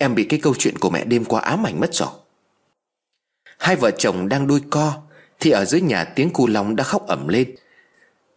Em 0.04 0.16
bị 0.16 0.24
cái 0.24 0.40
câu 0.40 0.56
chuyện 0.60 0.78
của 0.78 0.90
mẹ 0.90 1.06
đêm 1.06 1.26
qua 1.26 1.42
ám 1.42 1.66
ảnh 1.66 1.80
mất 1.80 1.94
rồi. 1.94 2.10
Hai 3.58 3.76
vợ 3.76 3.92
chồng 3.92 4.30
đang 4.30 4.48
đuôi 4.48 4.62
co, 4.70 4.94
Thì 5.40 5.52
ở 5.52 5.66
dưới 5.66 5.82
nhà 5.82 6.04
tiếng 6.04 6.30
cu 6.30 6.48
long 6.48 6.76
đã 6.76 6.84
khóc 6.84 7.08
ẩm 7.08 7.28
lên. 7.28 7.56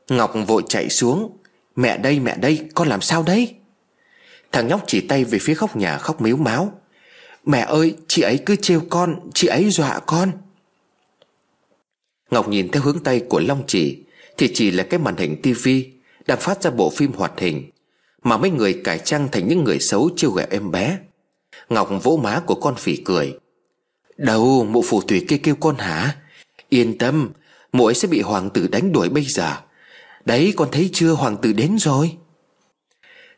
Ngọc 0.09 0.33
vội 0.47 0.63
chạy 0.69 0.89
xuống, 0.89 1.39
Mẹ 1.77 1.99
đây 1.99 2.21
mẹ 2.21 2.37
đây, 2.37 2.69
con 2.75 2.89
làm 2.89 3.01
sao 3.01 3.23
đấy? 3.23 3.55
Thằng 4.53 4.69
nhóc 4.69 4.85
chỉ 4.87 5.01
tay 5.01 5.25
về 5.25 5.39
phía 5.39 5.55
khóc 5.55 5.77
nhà 5.77 5.99
khóc 5.99 6.21
miếu 6.21 6.37
máu. 6.37 6.73
Mẹ 7.45 7.61
ơi, 7.61 7.97
chị 8.09 8.23
ấy 8.23 8.39
cứ 8.47 8.57
trêu 8.57 8.83
con, 8.91 9.31
Chị 9.35 9.47
ấy 9.47 9.71
dọa 9.71 10.01
con. 10.07 10.33
Ngọc 12.31 12.49
nhìn 12.49 12.69
theo 12.69 12.83
hướng 12.83 12.99
tay 12.99 13.23
của 13.29 13.41
Long 13.41 13.63
chỉ 13.67 14.05
Thì 14.37 14.51
chỉ 14.55 14.71
là 14.71 14.85
cái 14.85 15.01
màn 15.01 15.17
hình 15.17 15.43
tivi 15.43 15.93
Đang 16.27 16.41
phát 16.41 16.63
ra 16.63 16.71
bộ 16.71 16.91
phim 16.91 17.13
hoạt 17.13 17.33
hình 17.37 17.71
Mà 18.23 18.37
mấy 18.37 18.51
người 18.51 18.81
cải 18.85 18.99
trang 18.99 19.29
thành 19.33 19.49
những 19.49 19.65
người 19.65 19.79
xấu 19.81 20.11
trêu 20.17 20.31
ghẹo 20.31 20.47
em 20.51 20.71
bé. 20.71 20.99
Ngọc 21.69 21.91
vỗ 22.03 22.21
má 22.23 22.43
của 22.47 22.55
con 22.55 22.75
phỉ 22.77 22.97
cười. 22.97 23.39
Đâu, 24.17 24.65
mụ 24.65 24.83
phù 24.83 25.01
thủy 25.01 25.25
kia 25.29 25.39
kêu 25.43 25.55
con 25.61 25.77
hả? 25.77 26.17
Yên 26.69 26.99
tâm, 26.99 27.33
Mụ 27.77 27.87
ấy 27.87 27.95
sẽ 27.95 28.09
bị 28.09 28.21
hoàng 28.21 28.51
tử 28.51 28.69
đánh 28.69 28.93
đuổi 28.93 29.09
bây 29.09 29.25
giờ. 29.25 29.57
Đấy, 30.25 30.53
con 30.57 30.69
thấy 30.73 30.91
chưa, 30.93 31.13
hoàng 31.13 31.37
tử 31.37 31.53
đến 31.53 31.77
rồi. 31.79 32.17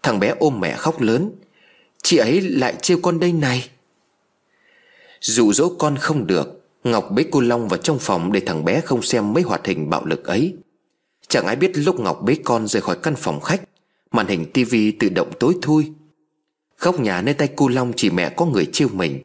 Thằng 0.02 0.20
bé 0.20 0.34
ôm 0.38 0.60
mẹ 0.60 0.76
khóc 0.76 1.00
lớn. 1.00 1.32
Chị 2.02 2.16
ấy 2.16 2.40
lại 2.40 2.74
trêu 2.82 2.98
con 3.02 3.20
đây 3.20 3.32
này. 3.32 3.68
Dụ 5.20 5.52
dỗ 5.52 5.68
con 5.78 5.96
không 5.96 6.26
được, 6.26 6.64
Ngọc 6.84 7.10
bế 7.10 7.24
cô 7.30 7.40
Long 7.40 7.68
vào 7.68 7.78
trong 7.78 7.98
phòng 7.98 8.32
Để 8.32 8.40
thằng 8.46 8.64
bé 8.64 8.80
không 8.80 9.02
xem 9.02 9.32
mấy 9.32 9.42
hoạt 9.42 9.66
hình 9.66 9.90
bạo 9.90 10.04
lực 10.04 10.24
ấy. 10.24 10.56
Chẳng 11.28 11.46
ai 11.46 11.56
biết 11.56 11.70
lúc 11.74 12.00
Ngọc 12.00 12.22
bế 12.22 12.36
con 12.44 12.68
rời 12.68 12.82
khỏi 12.82 12.96
căn 13.02 13.14
phòng 13.16 13.40
khách, 13.40 13.62
Màn 14.10 14.26
hình 14.26 14.52
tivi 14.52 14.90
tự 14.90 15.08
động 15.08 15.30
tối 15.40 15.54
thui. 15.62 15.92
Khóc 16.78 17.00
nhà 17.00 17.22
nơi 17.22 17.34
tay 17.34 17.48
cu 17.48 17.68
Long 17.68 17.92
chỉ 17.96 18.10
mẹ 18.10 18.30
có 18.30 18.44
người 18.44 18.68
chiêu 18.72 18.88
mình. 18.92 19.22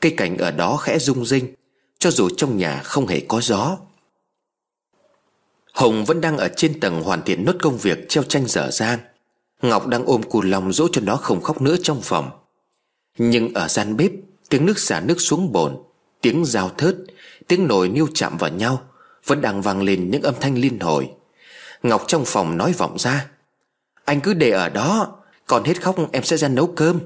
Cây 0.00 0.14
cảnh 0.16 0.38
ở 0.38 0.50
đó 0.50 0.76
khẽ 0.76 0.98
rung 0.98 1.24
rinh, 1.24 1.54
Cho 1.98 2.10
dù 2.10 2.28
trong 2.36 2.56
nhà 2.56 2.82
không 2.84 3.06
hề 3.06 3.20
có 3.28 3.40
gió. 3.40 3.78
Hồng 5.72 6.04
vẫn 6.04 6.20
đang 6.20 6.38
ở 6.38 6.48
trên 6.56 6.80
tầng 6.80 7.02
hoàn 7.02 7.22
thiện 7.22 7.44
nốt 7.44 7.56
công 7.62 7.78
việc 7.78 8.08
treo 8.08 8.22
tranh 8.22 8.46
dở 8.46 8.70
dang. 8.70 8.98
Ngọc 9.62 9.86
đang 9.86 10.04
ôm 10.04 10.22
cù 10.22 10.42
lòng 10.42 10.72
dỗ 10.72 10.88
cho 10.92 11.00
nó 11.00 11.16
không 11.16 11.40
khóc 11.40 11.62
nữa 11.62 11.76
trong 11.82 12.00
phòng. 12.02 12.30
Nhưng 13.18 13.54
ở 13.54 13.68
gian 13.68 13.96
bếp, 13.96 14.10
Tiếng 14.48 14.66
nước 14.66 14.78
xả 14.78 15.00
nước 15.00 15.20
xuống 15.20 15.52
bồn, 15.52 15.76
Tiếng 16.20 16.44
dao 16.44 16.68
thớt, 16.68 16.96
Tiếng 17.48 17.66
nồi 17.66 17.88
niêu 17.88 18.06
chạm 18.14 18.36
vào 18.36 18.50
nhau, 18.50 18.82
Vẫn 19.26 19.40
đang 19.40 19.62
vang 19.62 19.82
lên 19.82 20.10
những 20.10 20.22
âm 20.22 20.34
thanh 20.40 20.58
liên 20.58 20.80
hồi. 20.80 21.10
Ngọc 21.82 22.04
trong 22.06 22.24
phòng 22.26 22.56
nói 22.56 22.72
vọng 22.72 22.98
ra, 22.98 23.26
Anh 24.04 24.20
cứ 24.20 24.34
để 24.34 24.50
ở 24.50 24.68
đó 24.68 25.16
còn 25.46 25.64
hết 25.64 25.82
khóc, 25.82 25.96
em 26.12 26.22
sẽ 26.22 26.36
ra 26.36 26.48
nấu 26.48 26.66
cơm. 26.66 27.00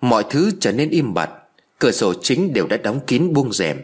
Mọi 0.00 0.24
thứ 0.30 0.50
trở 0.60 0.72
nên 0.72 0.90
im 0.90 1.14
bặt, 1.14 1.30
Cửa 1.78 1.90
sổ 1.90 2.14
chính 2.22 2.52
đều 2.52 2.66
đã 2.66 2.76
đóng 2.76 3.00
kín 3.06 3.32
buông 3.32 3.52
rèm, 3.52 3.82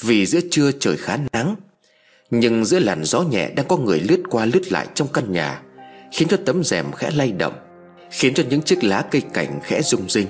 Vì 0.00 0.26
giữa 0.26 0.40
trưa 0.50 0.70
trời 0.80 0.96
khá 0.96 1.18
nắng. 1.32 1.56
Nhưng 2.30 2.64
giữa 2.64 2.78
làn 2.78 3.04
gió 3.04 3.22
nhẹ 3.22 3.50
đang 3.50 3.66
có 3.68 3.76
người 3.76 4.00
lướt 4.00 4.22
qua 4.30 4.44
lướt 4.44 4.72
lại 4.72 4.86
trong 4.94 5.08
căn 5.12 5.32
nhà, 5.32 5.62
Khiến 6.12 6.28
cho 6.28 6.36
tấm 6.46 6.64
rèm 6.64 6.92
khẽ 6.92 7.10
lay 7.10 7.32
động, 7.32 7.54
Khiến 8.10 8.34
cho 8.34 8.42
những 8.50 8.62
chiếc 8.62 8.84
lá 8.84 9.04
cây 9.10 9.22
cảnh 9.32 9.60
khẽ 9.64 9.82
rung 9.82 10.08
rinh. 10.08 10.26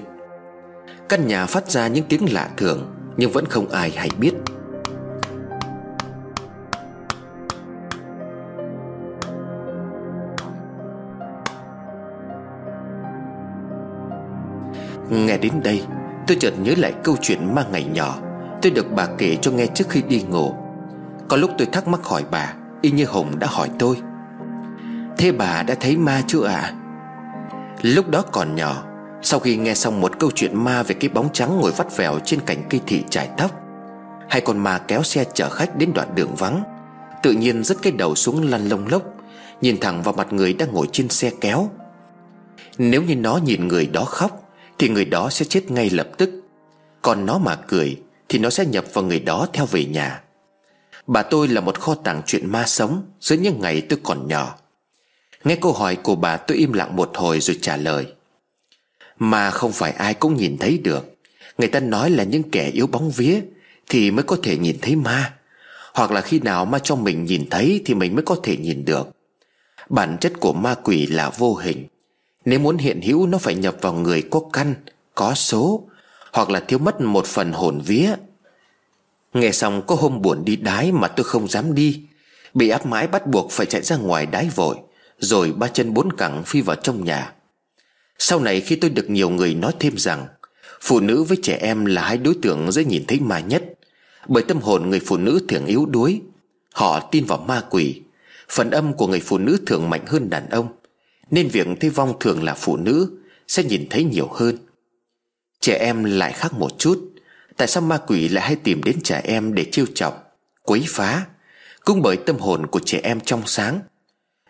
Căn 1.09 1.27
nhà 1.27 1.47
phát 1.47 1.70
ra 1.70 1.88
những 1.88 2.05
tiếng 2.09 2.33
lạ 2.33 2.51
thường, 2.57 2.94
Nhưng 3.16 3.31
vẫn 3.31 3.47
không 3.47 3.70
ai 3.70 3.90
hay 3.90 4.09
biết. 4.18 4.33
Nghe 15.14 15.38
đến 15.38 15.53
đây, 15.64 15.83
Tôi 16.27 16.37
chợt 16.40 16.55
nhớ 16.59 16.74
lại 16.77 16.92
câu 17.05 17.16
chuyện 17.20 17.55
ma 17.55 17.64
ngày 17.72 17.85
nhỏ. 17.85 18.18
Tôi 18.62 18.72
được 18.72 18.92
bà 18.92 19.07
kể 19.18 19.37
cho 19.42 19.50
nghe 19.50 19.66
trước 19.66 19.88
khi 19.88 20.03
đi 20.03 20.22
ngủ. 20.22 20.55
Có 21.29 21.37
lúc 21.37 21.50
tôi 21.59 21.66
thắc 21.72 21.88
mắc 21.88 22.05
hỏi 22.05 22.24
bà, 22.31 22.55
Y 22.83 22.90
như 22.90 23.05
Hùng 23.05 23.38
đã 23.38 23.46
hỏi 23.50 23.70
tôi. 23.79 23.96
Thế 25.18 25.33
bà 25.33 25.62
đã 25.62 25.74
thấy 25.81 25.96
ma 25.96 26.22
chưa 26.27 26.46
ạ? 26.46 26.55
À? 26.55 26.72
Lúc 27.83 28.09
đó 28.09 28.22
còn 28.33 28.55
nhỏ, 28.55 28.85
Sau 29.22 29.40
khi 29.40 29.57
nghe 29.57 29.74
xong 29.74 30.00
một 30.00 30.18
câu 30.18 30.31
chuyện 30.35 30.64
ma 30.64 30.83
Về 30.83 30.94
cái 30.94 31.09
bóng 31.09 31.29
trắng 31.33 31.59
ngồi 31.61 31.72
vắt 31.72 31.96
vẻo 31.96 32.18
trên 32.24 32.40
cành 32.40 32.62
cây 32.70 32.81
thị 32.87 33.05
trải 33.11 33.29
tóc 33.37 33.50
Hai 34.29 34.40
con 34.40 34.59
ma 34.59 34.79
kéo 34.79 35.03
xe 35.03 35.24
chở 35.35 35.48
khách 35.48 35.77
đến 35.77 35.92
đoạn 35.94 36.14
đường 36.14 36.35
vắng, 36.35 36.62
Tự 37.22 37.33
nhiên 37.33 37.64
rớt 37.64 37.77
cái 37.83 37.92
đầu 37.92 38.14
xuống 38.14 38.50
lăn 38.50 38.68
lông 38.68 38.87
lốc, 38.88 39.03
Nhìn 39.61 39.81
thẳng 39.81 40.03
vào 40.03 40.14
mặt 40.14 40.33
người 40.33 40.53
đang 40.53 40.72
ngồi 40.72 40.87
trên 40.92 41.09
xe 41.09 41.31
kéo. 41.40 41.68
Nếu 42.79 43.03
như 43.03 43.16
nó 43.16 43.37
nhìn 43.37 43.68
người 43.68 43.87
đó 43.87 44.05
khóc 44.05 44.43
thì 44.78 44.88
người 44.88 45.04
đó 45.04 45.30
sẽ 45.30 45.44
chết 45.44 45.70
ngay 45.70 45.90
lập 45.90 46.08
tức. 46.18 46.30
Còn 47.02 47.26
nó 47.26 47.38
mà 47.38 47.56
cười, 47.56 48.00
Thì 48.28 48.38
nó 48.38 48.50
sẽ 48.50 48.64
nhập 48.66 48.84
vào 48.92 49.04
người 49.04 49.20
đó 49.20 49.46
theo 49.52 49.66
về 49.66 49.84
nhà. 49.84 50.22
Bà 51.06 51.22
tôi 51.22 51.48
là 51.48 51.60
một 51.60 51.80
kho 51.80 51.94
tàng 51.94 52.22
chuyện 52.26 52.52
ma 52.52 52.64
sống, 52.66 53.02
Giữa 53.20 53.37
những 53.37 53.60
ngày 53.60 53.80
tôi 53.80 53.98
còn 54.02 54.28
nhỏ. 54.28 54.58
Nghe 55.44 55.56
câu 55.56 55.72
hỏi 55.72 55.96
của 55.96 56.16
bà, 56.16 56.37
tôi 56.37 56.56
im 56.56 56.72
lặng 56.72 56.96
một 56.96 57.10
hồi 57.14 57.40
rồi 57.40 57.58
trả 57.62 57.76
lời. 57.76 58.06
Mà 59.18 59.50
không 59.50 59.72
phải 59.72 59.92
ai 59.92 60.14
cũng 60.14 60.34
nhìn 60.34 60.58
thấy 60.58 60.78
được. 60.78 61.16
Người 61.58 61.68
ta 61.68 61.80
nói 61.80 62.10
là 62.10 62.24
những 62.24 62.50
kẻ 62.50 62.70
yếu 62.70 62.87
bóng 62.87 63.10
vía 63.10 63.40
Thì 63.88 64.10
mới 64.10 64.22
có 64.22 64.37
thể 64.42 64.56
nhìn 64.56 64.78
thấy 64.82 64.96
ma. 64.96 65.34
Hoặc 65.94 66.12
là 66.12 66.20
khi 66.20 66.40
nào 66.40 66.64
ma 66.64 66.78
trong 66.78 67.04
mình 67.04 67.24
nhìn 67.24 67.48
thấy 67.50 67.82
Thì 67.84 67.94
mình 67.94 68.14
mới 68.14 68.22
có 68.22 68.37
thể 68.42 68.56
nhìn 68.56 68.84
được. 68.84 69.08
Bản 69.88 70.16
chất 70.20 70.32
của 70.40 70.52
ma 70.52 70.74
quỷ 70.74 71.06
là 71.06 71.30
vô 71.30 71.54
hình. 71.54 71.87
Nếu 72.44 72.59
muốn 72.59 72.78
hiện 72.78 73.00
hữu, 73.00 73.26
nó 73.26 73.38
phải 73.38 73.54
nhập 73.54 73.76
vào 73.80 73.92
người 73.92 74.22
có 74.22 74.40
căn, 74.52 74.74
Có 75.14 75.35
số, 75.35 75.88
Hoặc 76.33 76.50
là 76.50 76.61
thiếu 76.61 76.78
mất 76.78 77.00
một 77.00 77.26
phần 77.26 77.52
hồn 77.52 77.80
vía. 77.87 78.14
Nghe 79.35 79.52
xong, 79.52 79.83
có 79.87 79.94
hôm 79.94 80.22
buồn 80.22 80.44
đi 80.44 80.57
đái 80.57 80.92
mà 80.92 81.09
tôi 81.09 81.24
không 81.24 81.48
dám 81.48 81.74
đi. 81.74 82.00
Bị 82.54 82.68
áp 82.68 82.87
mãi 82.87 83.07
bắt 83.07 83.26
buộc 83.26 83.50
phải 83.50 83.66
chạy 83.66 83.83
ra 83.83 83.96
ngoài 83.96 84.26
đái 84.26 84.48
vội, 84.54 84.76
rồi 85.18 85.52
ba 85.52 85.68
chân 85.68 85.94
bốn 85.94 86.12
cẳng 86.12 86.42
phi 86.44 86.61
vào 86.61 86.76
trong 86.76 87.04
nhà. 87.04 87.33
Sau 88.18 88.40
này 88.40 88.61
khi 88.61 88.76
tôi 88.76 88.90
được 88.90 89.11
nhiều 89.11 89.30
người 89.30 89.54
nói 89.54 89.72
thêm 89.80 89.96
rằng, 89.96 90.26
Phụ 90.80 91.00
nữ 91.00 91.22
với 91.22 91.38
trẻ 91.42 91.59
em 91.61 91.85
là 91.85 92.02
hai 92.02 92.18
đối 92.18 92.35
tượng 92.42 92.72
dễ 92.72 92.85
nhìn 92.85 93.04
thấy 93.09 93.20
ma 93.20 93.40
nhất. 93.40 93.64
Bởi 94.28 94.42
tâm 94.42 94.59
hồn 94.61 94.90
người 94.90 95.00
phụ 95.00 95.16
nữ 95.16 95.44
thường 95.48 95.66
yếu 95.66 95.87
đuối, 95.87 96.20
Họ 96.72 97.00
tin 97.00 97.24
vào 97.24 97.38
ma 97.38 97.62
quỷ. 97.70 98.02
Phần 98.48 98.70
âm 98.70 98.92
của 98.92 99.07
người 99.07 99.20
phụ 99.20 99.38
nữ 99.38 99.59
thường 99.66 99.90
mạnh 99.90 100.07
hơn 100.07 100.30
đàn 100.30 100.48
ông. 100.50 100.68
Nên 101.35 101.49
việc 101.49 101.66
thấy 101.81 101.90
vong 101.90 102.14
thường 102.20 102.42
là 102.42 102.55
phụ 102.55 102.77
nữ 102.77 103.11
Sẽ 103.49 103.64
nhìn 103.64 103.87
thấy 103.90 104.05
nhiều 104.05 104.29
hơn. 104.33 104.59
Trẻ 105.61 105.79
em 105.79 106.05
lại 106.05 106.33
khác 106.33 106.53
một 106.53 106.79
chút. 106.79 107.12
Tại 107.57 107.68
sao 107.68 107.83
ma 107.83 107.99
quỷ 108.07 108.29
lại 108.29 108.44
hay 108.47 108.57
tìm 108.57 108.83
đến 108.83 109.01
trẻ 109.03 109.20
em 109.25 109.55
để 109.55 109.64
trêu 109.73 109.87
chọc, 109.94 110.38
Quấy 110.62 110.85
phá? 110.88 111.27
Cũng 111.85 112.03
bởi 112.03 112.16
tâm 112.16 112.38
hồn 112.38 112.66
của 112.66 112.81
trẻ 112.85 113.01
em 113.03 113.20
trong 113.20 113.42
sáng. 113.47 113.81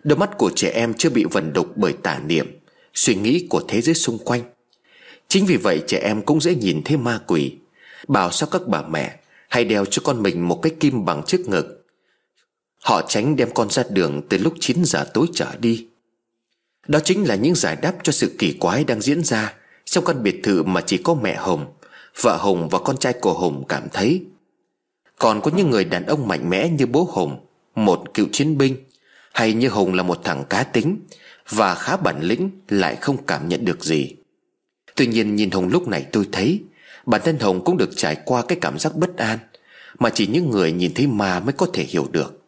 Đôi 0.03 0.19
mắt 0.19 0.31
của 0.39 0.51
trẻ 0.57 0.71
em 0.71 0.95
chưa 0.95 1.11
bị 1.11 1.25
vần 1.25 1.53
đục 1.53 1.77
bởi 1.77 1.93
tà 1.93 2.19
niệm, 2.27 2.59
Suy 2.95 3.15
nghĩ 3.15 3.47
của 3.51 3.63
thế 3.69 3.81
giới 3.81 3.95
xung 3.95 4.19
quanh. 4.19 4.43
Chính 5.29 5.47
vì 5.47 5.57
vậy 5.57 5.83
trẻ 5.87 5.99
em 5.99 6.23
cũng 6.23 6.41
dễ 6.41 6.55
nhìn 6.55 6.83
thấy 6.85 6.97
ma 6.97 7.21
quỷ. 7.27 7.55
Bảo 8.09 8.31
sao 8.31 8.49
các 8.53 8.63
bà 8.67 8.83
mẹ 8.83 9.19
Hay 9.49 9.65
đeo 9.65 9.85
cho 9.85 10.03
con 10.05 10.23
mình 10.23 10.49
một 10.49 10.61
cái 10.63 10.73
kim 10.81 11.05
bằng 11.05 11.23
trước 11.27 11.49
ngực. 11.49 11.87
Họ 12.83 13.03
tránh 13.09 13.37
đem 13.37 13.51
con 13.55 13.71
ra 13.71 13.83
đường 13.91 14.23
từ 14.29 14.39
lúc 14.39 14.55
9 14.61 14.85
giờ 14.85 15.11
tối 15.15 15.27
trở 15.35 15.57
đi. 15.57 15.87
Đó 16.89 17.01
chính 17.05 17.29
là 17.29 17.35
những 17.35 17.55
giải 17.55 17.77
đáp 17.77 17.95
cho 18.03 18.13
sự 18.13 18.35
kỳ 18.39 18.53
quái 18.53 18.85
đang 18.85 19.01
diễn 19.01 19.25
ra 19.25 19.55
Trong 19.85 20.05
căn 20.05 20.23
biệt 20.23 20.41
thự 20.43 20.63
mà 20.63 20.81
chỉ 20.81 20.99
có 20.99 21.15
mẹ 21.15 21.35
Hồng, 21.35 21.75
Vợ 22.23 22.37
Hồng 22.37 22.69
và 22.69 22.79
con 22.79 22.97
trai 22.97 23.13
của 23.13 23.33
Hồng 23.33 23.65
cảm 23.69 23.89
thấy. 23.93 24.25
Còn 25.19 25.41
có 25.41 25.51
những 25.57 25.71
người 25.71 25.85
đàn 25.85 26.07
ông 26.07 26.29
mạnh 26.29 26.51
mẽ 26.51 26.69
như 26.69 26.87
bố 26.87 27.11
Hồng, 27.13 27.47
Một 27.75 28.15
cựu 28.15 28.27
chiến 28.33 28.59
binh, 28.59 28.77
hay 29.33 29.53
như 29.53 29.69
Hồng 29.69 29.95
là 29.95 30.03
một 30.03 30.21
thằng 30.25 30.45
cá 30.51 30.63
tính 30.63 30.99
Và 31.49 31.75
khá 31.75 31.97
bản 31.97 32.21
lĩnh 32.21 32.51
lại 32.69 32.97
không 32.97 33.17
cảm 33.27 33.49
nhận 33.49 33.65
được 33.65 33.85
gì. 33.85 34.17
Tuy 34.95 35.07
nhiên 35.07 35.37
nhìn 35.37 35.51
Hồng 35.51 35.69
lúc 35.69 35.89
này 35.89 36.07
tôi 36.13 36.29
thấy, 36.33 36.63
Bản 37.07 37.21
thân 37.25 37.39
Hồng 37.39 37.65
cũng 37.65 37.77
được 37.77 37.91
trải 37.97 38.17
qua 38.25 38.43
cái 38.43 38.59
cảm 38.61 38.79
giác 38.79 38.97
bất 38.97 39.17
an 39.17 39.39
Mà 39.99 40.11
chỉ 40.11 40.27
những 40.27 40.51
người 40.51 40.73
nhìn 40.73 40.95
thấy 40.95 41.07
ma 41.07 41.41
mới 41.41 41.53
có 41.53 41.67
thể 41.73 41.85
hiểu 41.85 42.09
được. 42.13 42.41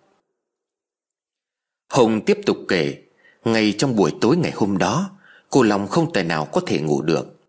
Hồng 1.88 2.24
tiếp 2.24 2.38
tục 2.46 2.56
kể 2.68 3.05
ngay 3.46 3.74
trong 3.78 3.96
buổi 3.96 4.12
tối 4.20 4.36
ngày 4.36 4.52
hôm 4.54 4.78
đó, 4.78 5.10
Cô 5.50 5.62
Long 5.62 5.88
không 5.88 6.12
tài 6.12 6.24
nào 6.24 6.44
có 6.44 6.60
thể 6.66 6.80
ngủ 6.80 7.02
được. 7.02 7.40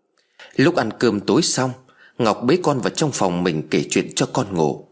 Lúc 0.56 0.76
ăn 0.76 0.90
cơm 0.98 1.20
tối 1.20 1.42
xong, 1.42 1.70
Ngọc 2.18 2.42
bế 2.44 2.58
con 2.62 2.80
vào 2.80 2.90
trong 2.90 3.10
phòng 3.12 3.44
mình 3.44 3.62
kể 3.70 3.84
chuyện 3.90 4.14
cho 4.14 4.26
con 4.32 4.54
ngủ. 4.54 4.88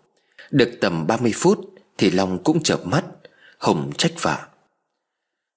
Được 0.50 0.70
tầm 0.80 1.06
30 1.06 1.32
phút 1.34 1.74
Thì 1.98 2.10
Long 2.10 2.44
cũng 2.44 2.62
chợp 2.62 2.86
mắt, 2.86 3.04
Hồng 3.58 3.90
trách 3.98 4.12
vả. 4.22 4.46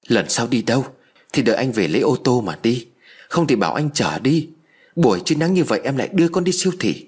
Lần 0.07 0.29
sau 0.29 0.47
đi 0.47 0.61
đâu? 0.61 0.85
Thì 1.33 1.41
đợi 1.41 1.55
anh 1.55 1.71
về 1.71 1.87
lấy 1.87 2.01
ô 2.01 2.17
tô 2.23 2.41
mà 2.41 2.59
đi. 2.63 2.87
Không 3.29 3.47
thì 3.47 3.55
bảo 3.55 3.73
anh 3.73 3.89
chở 3.93 4.19
đi. 4.19 4.49
Buổi 4.95 5.21
trưa 5.25 5.35
nắng 5.35 5.53
như 5.53 5.63
vậy 5.63 5.81
em 5.83 5.97
lại 5.97 6.09
đưa 6.13 6.27
con 6.27 6.43
đi 6.43 6.51
siêu 6.51 6.73
thị. 6.79 7.07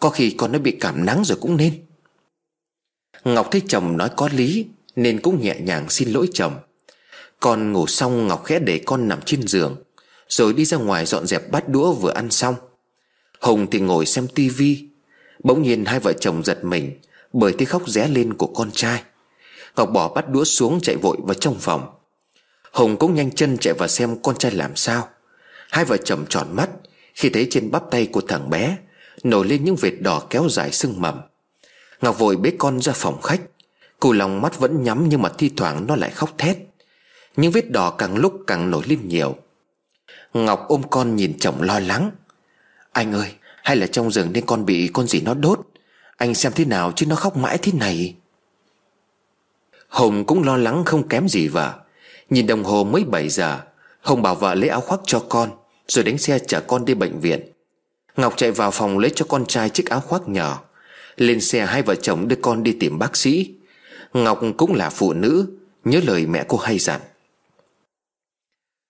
Có 0.00 0.10
khi 0.10 0.30
con 0.30 0.52
nó 0.52 0.58
bị 0.58 0.76
cảm 0.80 1.04
nắng 1.04 1.24
rồi 1.24 1.38
cũng 1.40 1.56
nên. 1.56 1.84
Ngọc 3.24 3.48
thấy 3.50 3.62
chồng 3.68 3.96
nói 3.96 4.10
có 4.16 4.28
lý, 4.32 4.66
Nên 4.96 5.20
cũng 5.20 5.42
nhẹ 5.42 5.56
nhàng 5.60 5.90
xin 5.90 6.08
lỗi 6.08 6.28
chồng. 6.32 6.54
Con 7.44 7.72
ngủ 7.72 7.86
xong 7.86 8.26
Ngọc 8.26 8.44
khẽ 8.44 8.58
để 8.58 8.80
con 8.86 9.08
nằm 9.08 9.20
trên 9.22 9.46
giường, 9.46 9.76
Rồi 10.28 10.52
đi 10.52 10.64
ra 10.64 10.76
ngoài 10.76 11.06
dọn 11.06 11.26
dẹp 11.26 11.50
bát 11.50 11.68
đũa 11.68 11.92
vừa 11.92 12.12
ăn 12.12 12.30
xong. 12.30 12.54
Hồng 13.40 13.66
thì 13.70 13.80
ngồi 13.80 14.06
xem 14.06 14.28
tivi 14.28 14.84
Bỗng 15.42 15.62
nhiên 15.62 15.84
hai 15.84 16.00
vợ 16.00 16.12
chồng 16.12 16.44
giật 16.44 16.64
mình 16.64 17.00
Bởi 17.32 17.52
tiếng 17.52 17.68
khóc 17.68 17.88
ré 17.88 18.08
lên 18.08 18.34
của 18.34 18.46
con 18.46 18.70
trai. 18.70 19.02
Ngọc 19.76 19.90
bỏ 19.92 20.08
bát 20.08 20.28
đũa 20.28 20.44
xuống 20.44 20.80
chạy 20.80 20.96
vội 20.96 21.16
vào 21.24 21.34
trong 21.34 21.56
phòng. 21.60 21.94
Hồng 22.72 22.96
cũng 22.96 23.14
nhanh 23.14 23.30
chân 23.30 23.58
chạy 23.58 23.74
vào 23.74 23.88
xem 23.88 24.22
con 24.22 24.36
trai 24.36 24.52
làm 24.52 24.76
sao. 24.76 25.08
Hai 25.70 25.84
vợ 25.84 25.96
chồng 25.96 26.24
tròn 26.28 26.46
mắt 26.52 26.70
Khi 27.14 27.28
thấy 27.28 27.46
trên 27.50 27.70
bắp 27.70 27.82
tay 27.90 28.06
của 28.06 28.20
thằng 28.20 28.50
bé 28.50 28.76
Nổi 29.22 29.46
lên 29.46 29.64
những 29.64 29.76
vệt 29.76 29.94
đỏ 30.00 30.22
kéo 30.30 30.48
dài 30.50 30.72
sưng 30.72 31.00
mầm. 31.00 31.20
Ngọc 32.00 32.18
vội 32.18 32.36
bế 32.36 32.52
con 32.58 32.82
ra 32.82 32.92
phòng 32.92 33.22
khách. 33.22 33.40
Cù 34.00 34.12
lòng 34.12 34.42
mắt 34.42 34.58
vẫn 34.58 34.82
nhắm 34.82 35.08
nhưng 35.08 35.22
mà 35.22 35.28
thi 35.38 35.50
thoảng 35.56 35.86
nó 35.86 35.96
lại 35.96 36.10
khóc 36.10 36.30
thét. 36.38 36.56
Những 37.36 37.52
vết 37.52 37.70
đỏ 37.70 37.90
càng 37.90 38.16
lúc 38.16 38.40
càng 38.46 38.70
nổi 38.70 38.82
lên 38.86 39.08
nhiều. 39.08 39.36
Ngọc 40.34 40.64
ôm 40.68 40.82
con 40.90 41.16
nhìn 41.16 41.38
chồng 41.38 41.62
lo 41.62 41.78
lắng. 41.78 42.10
Anh 42.92 43.12
ơi, 43.12 43.32
Hay 43.62 43.76
là 43.76 43.86
trong 43.86 44.10
rừng 44.10 44.32
nên 44.32 44.46
con 44.46 44.64
bị 44.64 44.90
con 44.92 45.06
gì 45.06 45.20
nó 45.20 45.34
đốt? 45.34 45.60
Anh 46.16 46.34
xem 46.34 46.52
thế 46.54 46.64
nào 46.64 46.92
chứ 46.96 47.06
nó 47.06 47.16
khóc 47.16 47.36
mãi 47.36 47.58
thế 47.58 47.72
này? 47.72 48.14
Hồng 49.88 50.24
cũng 50.24 50.42
lo 50.42 50.56
lắng 50.56 50.84
không 50.84 51.08
kém 51.08 51.28
gì 51.28 51.48
vợ. 51.48 51.74
Nhìn 52.30 52.46
đồng 52.46 52.64
hồ 52.64 52.84
mới 52.84 53.04
7 53.04 53.28
giờ, 53.28 53.60
Hồng 54.00 54.22
bảo 54.22 54.34
vợ 54.34 54.54
lấy 54.54 54.68
áo 54.68 54.80
khoác 54.80 55.00
cho 55.06 55.20
con, 55.28 55.50
Rồi 55.88 56.04
đánh 56.04 56.18
xe 56.18 56.38
chở 56.38 56.60
con 56.60 56.84
đi 56.84 56.94
bệnh 56.94 57.20
viện. 57.20 57.40
Ngọc 58.16 58.34
chạy 58.36 58.50
vào 58.50 58.70
phòng 58.70 58.98
lấy 58.98 59.10
cho 59.14 59.24
con 59.28 59.46
trai 59.46 59.70
chiếc 59.70 59.90
áo 59.90 60.00
khoác 60.00 60.28
nhỏ. 60.28 60.64
Lên 61.16 61.40
xe 61.40 61.66
hai 61.66 61.82
vợ 61.82 61.94
chồng 61.94 62.28
đưa 62.28 62.36
con 62.36 62.62
đi 62.62 62.76
tìm 62.80 62.98
bác 62.98 63.16
sĩ. 63.16 63.54
Ngọc 64.12 64.40
cũng 64.56 64.74
là 64.74 64.90
phụ 64.90 65.12
nữ, 65.12 65.46
Nhớ 65.84 66.00
lời 66.06 66.26
mẹ 66.26 66.44
cô 66.48 66.56
hay 66.56 66.78
dặn. 66.78 67.00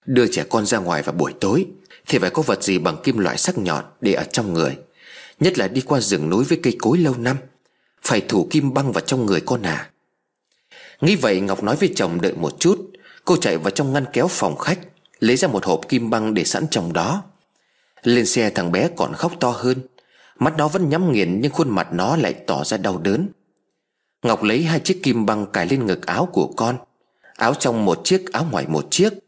Đưa 0.07 0.27
trẻ 0.27 0.45
con 0.49 0.67
ra 0.67 0.79
ngoài 0.79 1.03
vào 1.03 1.15
buổi 1.15 1.33
tối, 1.41 1.67
Thì 2.09 2.19
phải 2.19 2.31
có 2.31 2.43
vật 2.43 2.63
gì 2.63 2.79
bằng 2.79 2.97
kim 3.05 3.19
loại 3.19 3.39
sắc 3.39 3.59
nhọn 3.59 3.85
Để 4.01 4.13
ở 4.13 4.25
trong 4.25 4.55
người, 4.55 4.77
Nhất 5.41 5.59
là 5.59 5.69
đi 5.69 5.81
qua 5.81 6.01
rừng 6.01 6.31
núi 6.31 6.45
với 6.45 6.61
cây 6.63 6.77
cối 6.79 6.99
lâu 6.99 7.15
năm, 7.19 7.37
Phải 8.03 8.21
thủ 8.21 8.47
kim 8.51 8.75
băng 8.75 8.93
vào 8.93 9.01
trong 9.01 9.27
người 9.27 9.41
con 9.41 9.63
à. 9.63 9.91
Nghĩ 11.01 11.17
vậy 11.17 11.41
Ngọc 11.41 11.63
nói 11.63 11.77
với 11.77 11.93
chồng 11.97 12.21
đợi 12.21 12.33
một 12.33 12.61
chút, 12.61 12.91
Cô 13.25 13.37
chạy 13.37 13.59
vào 13.59 13.71
trong 13.71 13.93
ngăn 13.93 14.05
kéo 14.13 14.29
phòng 14.29 14.57
khách, 14.57 14.79
Lấy 15.19 15.37
ra 15.37 15.49
một 15.49 15.65
hộp 15.65 15.81
kim 15.89 16.11
băng 16.11 16.35
để 16.35 16.45
sẵn 16.45 16.67
trong 16.71 16.93
đó. 16.93 17.23
Lên 18.03 18.27
xe 18.27 18.51
thằng 18.51 18.73
bé 18.73 18.89
còn 18.97 19.13
khóc 19.15 19.33
to 19.41 19.51
hơn, 19.51 19.79
Mắt 20.39 20.55
nó 20.57 20.69
vẫn 20.69 20.89
nhắm 20.89 21.13
nghiền 21.13 21.41
Nhưng 21.41 21.53
khuôn 21.53 21.71
mặt 21.71 21.89
nó 21.93 22.17
lại 22.17 22.33
tỏ 22.33 22.65
ra 22.65 22.77
đau 22.77 22.99
đớn. 22.99 23.29
Ngọc 24.23 24.43
lấy 24.43 24.63
hai 24.63 24.81
chiếc 24.81 25.03
kim 25.03 25.27
băng 25.27 25.47
cài 25.47 25.67
lên 25.67 25.87
ngực 25.87 26.07
áo 26.07 26.29
của 26.33 26.47
con, 26.57 26.77
Áo 27.37 27.55
trong 27.55 27.85
một 27.85 28.01
chiếc, 28.05 28.33
áo 28.33 28.47
ngoài 28.51 28.67
một 28.69 28.87
chiếc 28.91 29.24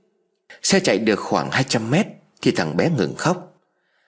Xe 0.66 0.80
chạy 0.80 0.98
được 0.98 1.20
khoảng 1.20 1.50
200 1.50 1.90
mét 1.90 2.06
Thì 2.42 2.50
thằng 2.50 2.76
bé 2.76 2.90
ngừng 2.96 3.14
khóc. 3.14 3.60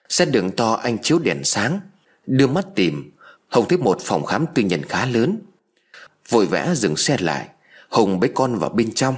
Xe 0.09 0.25
đường 0.25 0.51
to 0.51 0.73
anh 0.73 0.97
chiếu 1.01 1.19
đèn 1.19 1.43
sáng, 1.43 1.79
Đưa 2.25 2.47
mắt 2.47 2.65
tìm, 2.75 3.11
Hồng 3.47 3.65
thấy 3.69 3.77
một 3.77 3.97
phòng 4.01 4.25
khám 4.25 4.45
tư 4.55 4.61
nhân 4.63 4.83
khá 4.83 5.05
lớn. 5.05 5.39
Vội 6.29 6.45
vã 6.45 6.75
dừng 6.75 6.95
xe 6.95 7.17
lại, 7.19 7.47
hồng 7.89 8.19
bế 8.19 8.27
con 8.35 8.55
vào 8.55 8.69
bên 8.69 8.91
trong. 8.93 9.15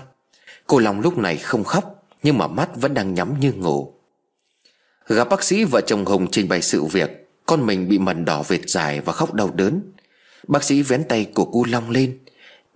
Cô 0.67 0.79
Long 0.79 1.01
lúc 1.01 1.17
này 1.17 1.37
không 1.37 1.63
khóc, 1.63 2.05
Nhưng 2.23 2.37
mà 2.37 2.47
mắt 2.47 2.69
vẫn 2.75 2.93
đang 2.93 3.13
nhắm 3.13 3.39
như 3.39 3.53
ngủ. 3.53 3.93
Gặp 5.07 5.29
bác 5.29 5.43
sĩ 5.43 5.63
vợ 5.63 5.81
chồng 5.81 6.05
hồng 6.05 6.27
trình 6.31 6.49
bày 6.49 6.61
sự 6.61 6.83
việc, 6.83 7.29
Con 7.45 7.65
mình 7.65 7.89
bị 7.89 7.99
mẩn 7.99 8.25
đỏ 8.25 8.43
vệt 8.47 8.69
dài 8.69 9.01
và 9.01 9.13
khóc 9.13 9.33
đau 9.33 9.51
đớn. 9.53 9.81
Bác 10.47 10.63
sĩ 10.63 10.81
vén 10.81 11.03
tay 11.03 11.25
của 11.33 11.45
cô 11.45 11.65
Long 11.69 11.89
lên, 11.89 12.19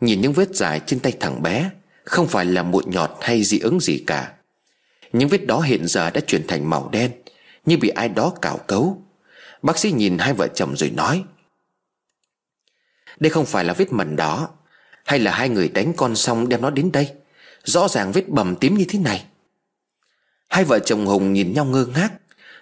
Nhìn 0.02 0.22
những 0.22 0.34
vết 0.34 0.56
dài 0.56 0.82
trên 0.86 1.00
tay 1.00 1.14
thằng 1.20 1.42
bé, 1.42 1.70
Không 2.04 2.28
phải 2.28 2.46
là 2.46 2.64
mụn 2.64 2.84
nhọt 2.88 3.12
hay 3.22 3.44
dị 3.44 3.60
ứng 3.60 3.80
gì 3.80 4.04
cả. 4.08 4.35
Những 5.14 5.30
vết 5.30 5.46
đó 5.46 5.60
hiện 5.60 5.88
giờ 5.88 6.10
đã 6.10 6.22
chuyển 6.22 6.48
thành 6.48 6.70
màu 6.70 6.90
đen, 6.92 7.12
Như 7.66 7.78
bị 7.78 7.90
ai 7.90 8.10
đó 8.10 8.34
cào 8.42 8.58
cấu. 8.58 9.02
Bác 9.62 9.78
sĩ 9.78 9.92
nhìn 9.92 10.18
hai 10.18 10.34
vợ 10.34 10.48
chồng 10.48 10.76
rồi 10.78 10.90
nói, 10.90 11.24
Đây 13.20 13.30
không 13.30 13.46
phải 13.46 13.64
là 13.64 13.74
vết 13.74 13.94
mẩn 13.94 14.16
đỏ 14.16 14.50
Hay 15.06 15.20
là 15.20 15.32
hai 15.32 15.50
người 15.50 15.70
đánh 15.70 15.94
con 15.98 16.16
xong 16.16 16.50
đem 16.50 16.62
nó 16.62 16.70
đến 16.70 16.92
đây? 16.92 17.12
Rõ 17.64 17.88
ràng 17.88 18.12
vết 18.12 18.30
bầm 18.30 18.56
tím 18.56 18.78
như 18.78 18.86
thế 18.90 19.00
này. 19.00 19.26
Hai 20.50 20.64
vợ 20.64 20.80
chồng 20.80 21.06
Hùng 21.06 21.34
nhìn 21.34 21.54
nhau 21.54 21.66
ngơ 21.66 21.86
ngác. 21.86 22.10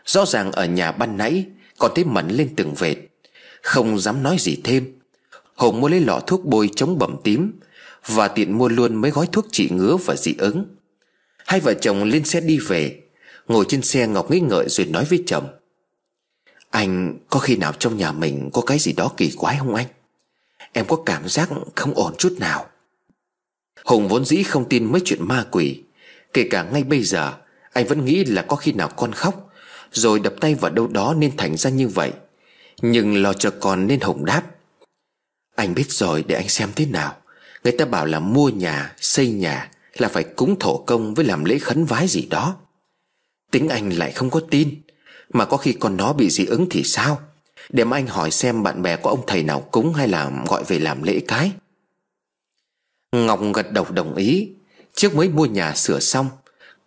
Rõ 0.06 0.26
ràng 0.26 0.52
ở 0.52 0.66
nhà 0.66 0.92
ban 0.92 1.18
nãy 1.18 1.46
Còn 1.78 1.92
thấy 1.96 2.06
mẩn 2.06 2.30
lên 2.30 2.54
từng 2.56 2.74
vệt. 2.74 2.98
Không 3.62 4.00
dám 4.00 4.24
nói 4.24 4.38
gì 4.40 4.62
thêm. 4.64 5.00
Hùng 5.56 5.82
mua 5.82 5.88
lấy 5.88 6.00
lọ 6.00 6.20
thuốc 6.28 6.46
bôi 6.46 6.70
chống 6.76 6.98
bầm 7.00 7.16
tím 7.24 7.60
Và 8.08 8.28
tiện 8.28 8.58
mua 8.58 8.70
luôn 8.70 8.96
mấy 8.96 9.12
gói 9.12 9.28
thuốc 9.32 9.46
trị 9.52 9.70
ngứa 9.72 9.98
và 9.98 10.16
dị 10.16 10.36
ứng. 10.38 10.66
Hai 11.46 11.60
vợ 11.60 11.74
chồng 11.74 12.04
lên 12.04 12.26
xe 12.26 12.42
đi 12.42 12.60
về 12.60 13.00
Ngồi 13.48 13.66
trên 13.68 13.82
xe 13.82 14.08
Ngọc 14.08 14.32
nghĩ 14.32 14.40
ngợi 14.40 14.70
rồi 14.70 14.88
nói 14.88 15.06
với 15.06 15.24
chồng. 15.28 15.48
Anh 16.70 17.18
có 17.30 17.40
khi 17.40 17.56
nào 17.56 17.74
trong 17.80 17.98
nhà 17.98 18.12
mình 18.12 18.50
có 18.54 18.62
cái 18.62 18.80
gì 18.80 18.94
đó 18.94 19.12
kỳ 19.18 19.32
quái 19.38 19.58
không 19.60 19.76
anh? 19.76 19.88
Em 20.74 20.86
có 20.86 20.96
cảm 21.06 21.30
giác 21.30 21.50
không 21.76 21.94
ổn 21.94 22.14
chút 22.18 22.36
nào? 22.40 22.66
Hùng 23.86 24.08
vốn 24.08 24.26
dĩ 24.26 24.44
không 24.44 24.70
tin 24.70 24.92
mấy 24.92 25.02
chuyện 25.06 25.28
ma 25.28 25.46
quỷ 25.52 25.84
Kể 26.34 26.48
cả 26.50 26.64
ngay 26.64 26.84
bây 26.84 27.04
giờ 27.04 27.34
Anh 27.74 27.88
vẫn 27.88 28.06
nghĩ 28.06 28.26
là 28.26 28.42
có 28.42 28.56
khi 28.56 28.72
nào 28.72 28.90
con 28.96 29.12
khóc 29.12 29.50
Rồi 29.92 30.20
đập 30.20 30.34
tay 30.40 30.56
vào 30.56 30.72
đâu 30.72 30.88
đó 30.88 31.16
nên 31.18 31.38
thành 31.38 31.58
ra 31.58 31.70
như 31.70 31.88
vậy. 31.88 32.12
Nhưng 32.82 33.22
lo 33.22 33.34
cho 33.34 33.52
con 33.60 33.88
nên 33.88 34.00
Hùng 34.00 34.26
đáp 34.26 34.44
Anh 35.56 35.76
biết 35.76 35.92
rồi 35.92 36.24
để 36.28 36.36
anh 36.36 36.50
xem 36.50 36.70
thế 36.76 36.86
nào. 36.86 37.16
Người 37.64 37.74
ta 37.78 37.86
bảo 37.86 38.06
là 38.06 38.20
mua 38.20 38.50
nhà, 38.50 38.94
xây 38.98 39.28
nhà 39.28 39.70
là 39.98 40.08
phải 40.08 40.24
cúng 40.24 40.60
thổ 40.60 40.78
công 40.78 41.14
với 41.14 41.26
làm 41.26 41.46
lễ 41.46 41.60
khấn 41.60 41.86
vái 41.86 42.08
gì 42.08 42.28
đó. 42.30 42.56
Tính 43.52 43.70
anh 43.70 43.90
lại 43.90 44.12
không 44.12 44.30
có 44.30 44.40
tin, 44.50 44.82
Mà 45.34 45.46
có 45.46 45.58
khi 45.58 45.74
con 45.74 45.98
nó 45.98 46.14
bị 46.14 46.30
dị 46.30 46.46
ứng 46.46 46.68
thì 46.70 46.84
sao? 46.84 47.22
Để 47.70 47.84
mà 47.84 47.98
anh 47.98 48.08
hỏi 48.08 48.32
xem 48.32 48.64
bạn 48.64 48.82
bè 48.82 48.96
có 48.96 49.10
ông 49.10 49.24
thầy 49.28 49.44
nào 49.44 49.60
cúng 49.72 49.94
hay 49.94 50.08
là 50.08 50.32
gọi 50.48 50.64
về 50.64 50.80
làm 50.80 51.04
lễ 51.04 51.20
cái. 51.28 51.52
Ngọc 53.12 53.40
gật 53.54 53.72
đầu 53.72 53.86
đồng 53.90 54.16
ý. 54.16 54.50
Trước 54.94 55.16
mới 55.16 55.30
mua 55.30 55.46
nhà 55.46 55.76
sửa 55.76 56.00
xong, 56.00 56.28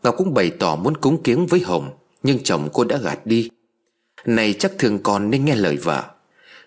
Ngọc 0.03 0.15
cũng 0.19 0.35
bày 0.35 0.51
tỏ 0.51 0.77
muốn 0.77 0.97
cúng 0.97 1.23
kiếng 1.23 1.47
với 1.47 1.61
Hồng, 1.61 1.91
Nhưng 2.23 2.39
chồng 2.45 2.69
cô 2.73 2.85
đã 2.85 2.97
gạt 2.97 3.27
đi. 3.27 3.51
Này 4.25 4.53
chắc 4.53 4.73
thường 4.79 4.99
còn 5.03 5.31
nên 5.31 5.45
nghe 5.45 5.55
lời 5.55 5.77
vợ. 5.77 6.05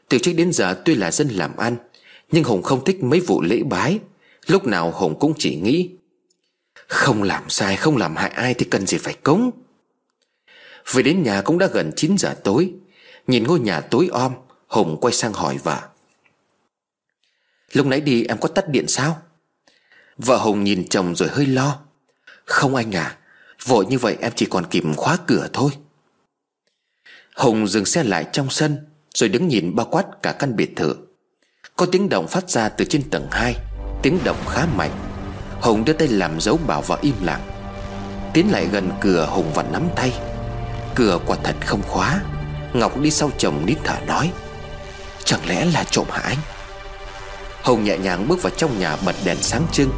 Từ 0.10 0.18
trước 0.18 0.34
đến 0.34 0.54
giờ 0.54 0.82
tuy 0.86 0.96
là 0.96 1.12
dân 1.12 1.28
làm 1.28 1.58
ăn, 1.58 1.76
Nhưng 2.32 2.44
Hồng 2.44 2.62
không 2.62 2.84
thích 2.86 3.04
mấy 3.04 3.20
vụ 3.20 3.42
lễ 3.42 3.64
bái. 3.64 4.00
Lúc 4.48 4.66
nào 4.66 4.92
Hồng 4.92 5.20
cũng 5.20 5.34
chỉ 5.38 5.56
nghĩ 5.56 5.90
không 6.90 7.24
làm 7.24 7.50
sai, 7.50 7.76
không 7.76 7.98
làm 7.98 8.16
hại 8.16 8.30
ai 8.30 8.54
Thì 8.54 8.66
cần 8.66 8.88
gì 8.88 8.98
phải 8.98 9.14
cúng 9.24 9.52
Về 10.92 11.04
đến 11.04 11.24
nhà 11.24 11.42
cũng 11.42 11.58
đã 11.58 11.68
gần 11.68 11.92
9 11.96 12.18
giờ 12.18 12.36
tối. 12.44 12.74
Nhìn 13.28 13.44
ngôi 13.44 13.60
nhà 13.60 13.82
tối 13.82 14.10
om 14.12 14.34
Hồng 14.68 14.98
quay 15.02 15.14
sang 15.14 15.34
hỏi 15.34 15.58
vợ. 15.64 15.80
Lúc 17.74 17.86
nãy 17.86 18.02
đi 18.02 18.24
em 18.24 18.38
có 18.38 18.48
tắt 18.48 18.70
điện 18.70 18.88
sao? 18.88 19.22
Vợ 20.18 20.38
Hùng 20.38 20.64
nhìn 20.64 20.88
chồng 20.88 21.16
rồi 21.16 21.30
hơi 21.30 21.46
lo. 21.46 21.80
Không 22.46 22.76
anh 22.76 22.96
à 22.96 23.18
Vội 23.66 23.86
như 23.86 23.98
vậy 23.98 24.18
em 24.22 24.32
chỉ 24.36 24.46
còn 24.46 24.66
kịp 24.66 24.84
khóa 24.98 25.18
cửa 25.28 25.48
thôi. 25.54 25.72
Hùng 27.36 27.68
dừng 27.68 27.86
xe 27.86 28.04
lại 28.04 28.26
trong 28.32 28.50
sân, 28.50 28.78
Rồi 29.14 29.30
đứng 29.30 29.48
nhìn 29.48 29.76
bao 29.76 29.86
quát 29.86 30.06
cả 30.24 30.32
căn 30.32 30.56
biệt 30.56 30.76
thự. 30.76 30.96
Có 31.76 31.86
tiếng 31.86 32.10
động 32.10 32.28
phát 32.28 32.50
ra 32.50 32.70
từ 32.70 32.86
trên 32.86 33.10
tầng 33.10 33.28
2 33.32 33.56
Tiếng 34.04 34.20
động 34.24 34.38
khá 34.48 34.66
mạnh. 34.66 35.09
Hùng 35.62 35.86
đưa 35.86 35.94
tay 35.94 36.08
làm 36.08 36.40
dấu 36.40 36.60
bảo 36.68 36.82
vợ 36.82 36.98
im 37.02 37.16
lặng. 37.22 37.42
Tiến 38.34 38.52
lại 38.52 38.66
gần 38.66 38.92
cửa 39.02 39.28
Hùng 39.32 39.52
và 39.54 39.64
nắm 39.64 39.88
tay. 39.96 40.14
Cửa 40.96 41.20
quả 41.26 41.38
thật 41.44 41.56
không 41.66 41.82
khóa. 41.82 42.22
Ngọc 42.74 42.98
đi 42.98 43.12
sau 43.12 43.32
chồng 43.38 43.66
nít 43.66 43.78
thở 43.84 43.96
nói, 44.08 44.32
Chẳng 45.24 45.48
lẽ 45.48 45.66
là 45.66 45.84
trộm 45.84 46.06
hả 46.10 46.22
anh? 46.22 46.38
Hùng 47.64 47.84
nhẹ 47.84 47.98
nhàng 47.98 48.28
bước 48.28 48.42
vào 48.42 48.52
trong 48.58 48.80
nhà 48.80 48.96
bật 49.06 49.16
đèn 49.24 49.38
sáng 49.42 49.68
trưng. 49.72 49.92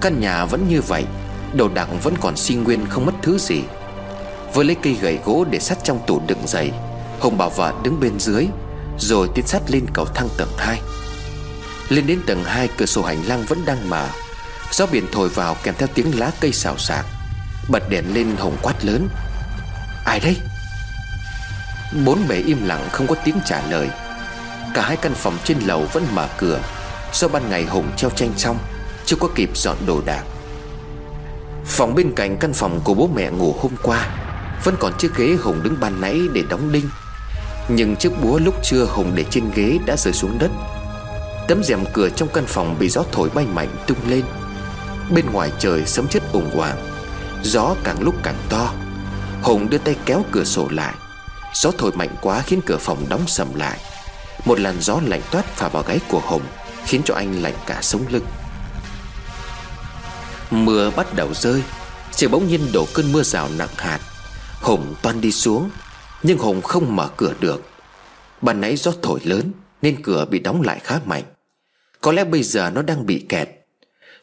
Căn 0.00 0.20
nhà 0.20 0.44
vẫn 0.44 0.68
như 0.68 0.80
vậy, 0.80 1.04
Đồ 1.54 1.68
đạc 1.68 1.88
vẫn 2.02 2.14
còn 2.20 2.36
sinh 2.36 2.64
nguyên 2.64 2.86
không 2.88 3.06
mất 3.06 3.12
thứ 3.22 3.38
gì. 3.38 3.62
Vừa 4.54 4.62
lấy 4.62 4.76
cây 4.82 4.96
gậy 5.00 5.18
gỗ 5.24 5.44
để 5.50 5.58
sắt 5.58 5.78
trong 5.84 6.00
tủ 6.06 6.20
đựng 6.26 6.42
giày, 6.46 6.70
Hùng 7.20 7.38
bảo 7.38 7.50
vợ 7.50 7.72
đứng 7.82 8.00
bên 8.00 8.18
dưới, 8.18 8.46
Rồi 8.98 9.28
tiến 9.34 9.46
sắt 9.46 9.70
lên 9.70 9.86
cầu 9.94 10.04
thang 10.04 10.28
tầng 10.38 10.52
2 10.58 10.80
Lên 11.88 12.06
đến 12.06 12.20
tầng 12.26 12.44
2 12.44 12.68
cửa 12.76 12.86
sổ 12.86 13.02
hành 13.02 13.22
lang 13.26 13.44
vẫn 13.48 13.64
đang 13.64 13.90
mở. 13.90 14.08
Gió 14.72 14.86
biển 14.86 15.06
thổi 15.12 15.28
vào 15.28 15.56
kèm 15.62 15.74
theo 15.78 15.88
tiếng 15.94 16.18
lá 16.18 16.30
cây 16.40 16.52
xào 16.52 16.78
xạc. 16.78 17.06
Bật 17.68 17.88
đèn 17.88 18.14
lên 18.14 18.36
Hùng 18.36 18.56
quát 18.62 18.84
lớn. 18.84 19.08
Ai 20.04 20.20
đây? 20.20 20.36
Bốn 22.04 22.28
bề 22.28 22.36
im 22.36 22.64
lặng 22.64 22.88
không 22.92 23.06
có 23.06 23.14
tiếng 23.24 23.40
trả 23.46 23.62
lời. 23.70 23.88
Cả 24.74 24.82
hai 24.82 24.96
căn 24.96 25.14
phòng 25.14 25.38
trên 25.44 25.58
lầu 25.58 25.86
vẫn 25.92 26.06
mở 26.14 26.28
cửa. 26.38 26.60
Do 27.12 27.28
ban 27.28 27.50
ngày 27.50 27.64
Hùng 27.64 27.90
treo 27.96 28.10
tranh 28.10 28.32
xong 28.36 28.58
Chưa 29.06 29.16
có 29.16 29.28
kịp 29.34 29.50
dọn 29.54 29.76
đồ 29.86 30.00
đạc. 30.06 30.22
Phòng 31.66 31.94
bên 31.94 32.12
cạnh 32.16 32.36
căn 32.36 32.52
phòng 32.52 32.80
của 32.84 32.94
bố 32.94 33.10
mẹ 33.14 33.30
ngủ 33.30 33.56
hôm 33.60 33.72
qua, 33.82 34.08
Vẫn 34.64 34.76
còn 34.80 34.92
chiếc 34.98 35.16
ghế 35.16 35.36
Hùng 35.40 35.62
đứng 35.62 35.80
ban 35.80 36.00
nãy 36.00 36.20
để 36.32 36.42
đóng 36.50 36.72
đinh. 36.72 36.88
Nhưng 37.68 37.96
chiếc 37.96 38.22
búa 38.22 38.38
lúc 38.38 38.54
trưa 38.62 38.84
Hùng 38.84 39.12
để 39.14 39.24
trên 39.30 39.50
ghế 39.54 39.78
đã 39.86 39.96
rơi 39.96 40.12
xuống 40.14 40.38
đất. 40.38 40.50
Tấm 41.48 41.64
rèm 41.64 41.84
cửa 41.92 42.08
trong 42.08 42.28
căn 42.34 42.44
phòng 42.46 42.76
bị 42.78 42.88
gió 42.88 43.02
thổi 43.12 43.28
bay 43.34 43.46
mạnh 43.46 43.68
tung 43.86 43.98
lên. 44.08 44.24
Bên 45.10 45.26
ngoài 45.32 45.52
trời 45.58 45.86
sấm 45.86 46.08
chất 46.08 46.22
ủng 46.32 46.50
hoàng. 46.54 46.76
Gió 47.42 47.74
càng 47.84 48.02
lúc 48.02 48.14
càng 48.22 48.36
to. 48.48 48.72
Hùng 49.42 49.70
đưa 49.70 49.78
tay 49.78 49.96
kéo 50.06 50.24
cửa 50.30 50.44
sổ 50.44 50.68
lại. 50.70 50.94
Gió 51.54 51.70
thổi 51.78 51.92
mạnh 51.92 52.16
quá 52.22 52.42
khiến 52.46 52.60
cửa 52.66 52.78
phòng 52.80 53.08
đóng 53.08 53.22
sầm 53.26 53.54
lại. 53.54 53.78
Một 54.44 54.60
làn 54.60 54.80
gió 54.80 55.00
lạnh 55.06 55.22
toát 55.30 55.44
phả 55.44 55.68
vào 55.68 55.82
gáy 55.82 56.00
của 56.08 56.20
Hùng, 56.20 56.42
Khiến 56.84 57.02
cho 57.04 57.14
anh 57.14 57.42
lạnh 57.42 57.54
cả 57.66 57.78
sống 57.82 58.04
lưng. 58.10 58.26
Mưa 60.50 60.90
bắt 60.90 61.14
đầu 61.14 61.34
rơi. 61.34 61.62
Trời 62.16 62.28
bỗng 62.28 62.48
nhiên 62.48 62.72
đổ 62.72 62.86
cơn 62.94 63.12
mưa 63.12 63.22
rào 63.22 63.48
nặng 63.58 63.68
hạt. 63.76 64.00
Hùng 64.60 64.94
toan 65.02 65.20
đi 65.20 65.32
xuống, 65.32 65.70
Nhưng 66.22 66.38
Hùng 66.38 66.62
không 66.62 66.96
mở 66.96 67.08
cửa 67.16 67.32
được. 67.40 67.62
Ban 68.42 68.60
nãy 68.60 68.76
gió 68.76 68.92
thổi 69.02 69.20
lớn, 69.24 69.52
Nên 69.82 70.02
cửa 70.02 70.24
bị 70.30 70.38
đóng 70.38 70.62
lại 70.62 70.80
khá 70.84 71.00
mạnh. 71.04 71.24
Có 72.00 72.12
lẽ 72.12 72.24
bây 72.24 72.42
giờ 72.42 72.70
nó 72.70 72.82
đang 72.82 73.06
bị 73.06 73.26
kẹt. 73.28 73.57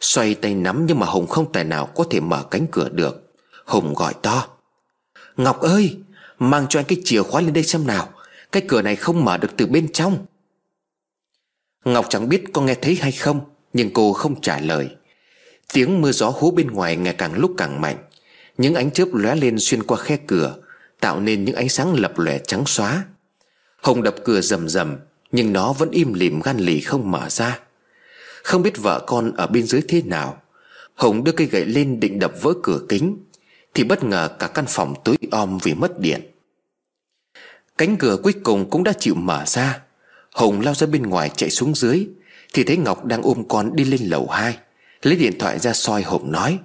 Xoay 0.02 0.36
tay 0.36 0.54
nắm 0.54 0.86
nhưng 0.86 1.00
mà 1.00 1.06
Hùng 1.06 1.28
không 1.28 1.52
tài 1.52 1.64
nào 1.64 1.86
có 1.86 2.04
thể 2.10 2.20
mở 2.20 2.44
cánh 2.52 2.68
cửa 2.72 2.90
được. 2.90 3.34
Hùng 3.66 3.94
gọi 3.94 4.14
to. 4.22 4.48
Ngọc 5.38 5.60
ơi, 5.60 5.98
Mang 6.40 6.66
cho 6.70 6.80
anh 6.80 6.86
cái 6.86 7.02
chìa 7.04 7.24
khóa 7.24 7.42
lên 7.42 7.54
đây 7.54 7.64
xem 7.64 7.88
nào. 7.88 8.10
Cái 8.52 8.64
cửa 8.68 8.82
này 8.82 8.96
không 8.96 9.26
mở 9.26 9.38
được 9.38 9.58
từ 9.58 9.66
bên 9.66 9.94
trong. 9.94 10.26
Ngọc 11.86 12.06
chẳng 12.10 12.30
biết 12.30 12.44
có 12.54 12.62
nghe 12.62 12.76
thấy 12.76 12.96
hay 13.02 13.12
không, 13.12 13.40
Nhưng 13.74 13.94
cô 13.94 14.14
không 14.14 14.42
trả 14.42 14.60
lời. 14.60 14.90
Tiếng 15.74 16.02
mưa 16.02 16.12
gió 16.12 16.30
hú 16.30 16.52
bên 16.52 16.68
ngoài 16.68 16.96
ngày 16.96 17.14
càng 17.14 17.34
lúc 17.34 17.52
càng 17.58 17.82
mạnh. 17.82 17.98
Những 18.58 18.76
ánh 18.76 18.92
chớp 18.92 19.06
lóe 19.14 19.36
lên 19.36 19.56
xuyên 19.60 19.84
qua 19.84 19.98
khe 19.98 20.18
cửa, 20.28 20.56
Tạo 21.00 21.20
nên 21.20 21.46
những 21.46 21.56
ánh 21.56 21.70
sáng 21.70 21.94
lập 21.94 22.20
lòe 22.20 22.40
trắng 22.40 22.64
xóa. 22.66 23.06
Hồng 23.82 24.04
đập 24.04 24.16
cửa 24.24 24.42
rầm 24.42 24.70
rầm, 24.70 24.98
Nhưng 25.32 25.54
nó 25.54 25.74
vẫn 25.74 25.92
im 25.92 26.14
lìm, 26.14 26.42
gan 26.42 26.58
lì 26.58 26.82
không 26.82 27.12
mở 27.12 27.30
ra. 27.30 27.60
Không 28.46 28.64
biết 28.64 28.78
vợ 28.78 29.04
con 29.08 29.32
ở 29.36 29.48
bên 29.48 29.66
dưới 29.66 29.82
thế 29.88 30.02
nào. 30.02 30.42
Hồng 30.96 31.24
đưa 31.24 31.32
cây 31.32 31.48
gậy 31.48 31.66
lên 31.66 32.00
định 32.00 32.20
đập 32.20 32.34
vỡ 32.42 32.54
cửa 32.64 32.80
kính, 32.90 33.18
Thì 33.74 33.84
bất 33.84 34.04
ngờ 34.04 34.30
cả 34.40 34.48
căn 34.48 34.66
phòng 34.68 34.94
tối 35.04 35.18
om 35.32 35.58
vì 35.64 35.74
mất 35.74 36.00
điện. 36.00 36.22
Cánh 37.78 37.98
cửa 37.98 38.18
cuối 38.24 38.34
cùng 38.44 38.70
cũng 38.70 38.84
đã 38.84 38.94
chịu 38.94 39.16
mở 39.16 39.44
ra. 39.48 39.82
Hồng 40.32 40.62
lao 40.62 40.74
ra 40.74 40.88
bên 40.88 41.04
ngoài 41.04 41.30
chạy 41.36 41.50
xuống 41.50 41.76
dưới, 41.76 42.08
Thì 42.54 42.64
thấy 42.64 42.78
Ngọc 42.78 43.06
đang 43.06 43.22
ôm 43.22 43.44
con 43.48 43.76
đi 43.76 43.84
lên 43.84 44.02
lầu 44.04 44.28
2 44.28 44.58
Lấy 45.02 45.16
điện 45.16 45.40
thoại 45.40 45.60
ra 45.60 45.74
soi 45.74 46.04
Hồng 46.04 46.32
nói, 46.32 46.60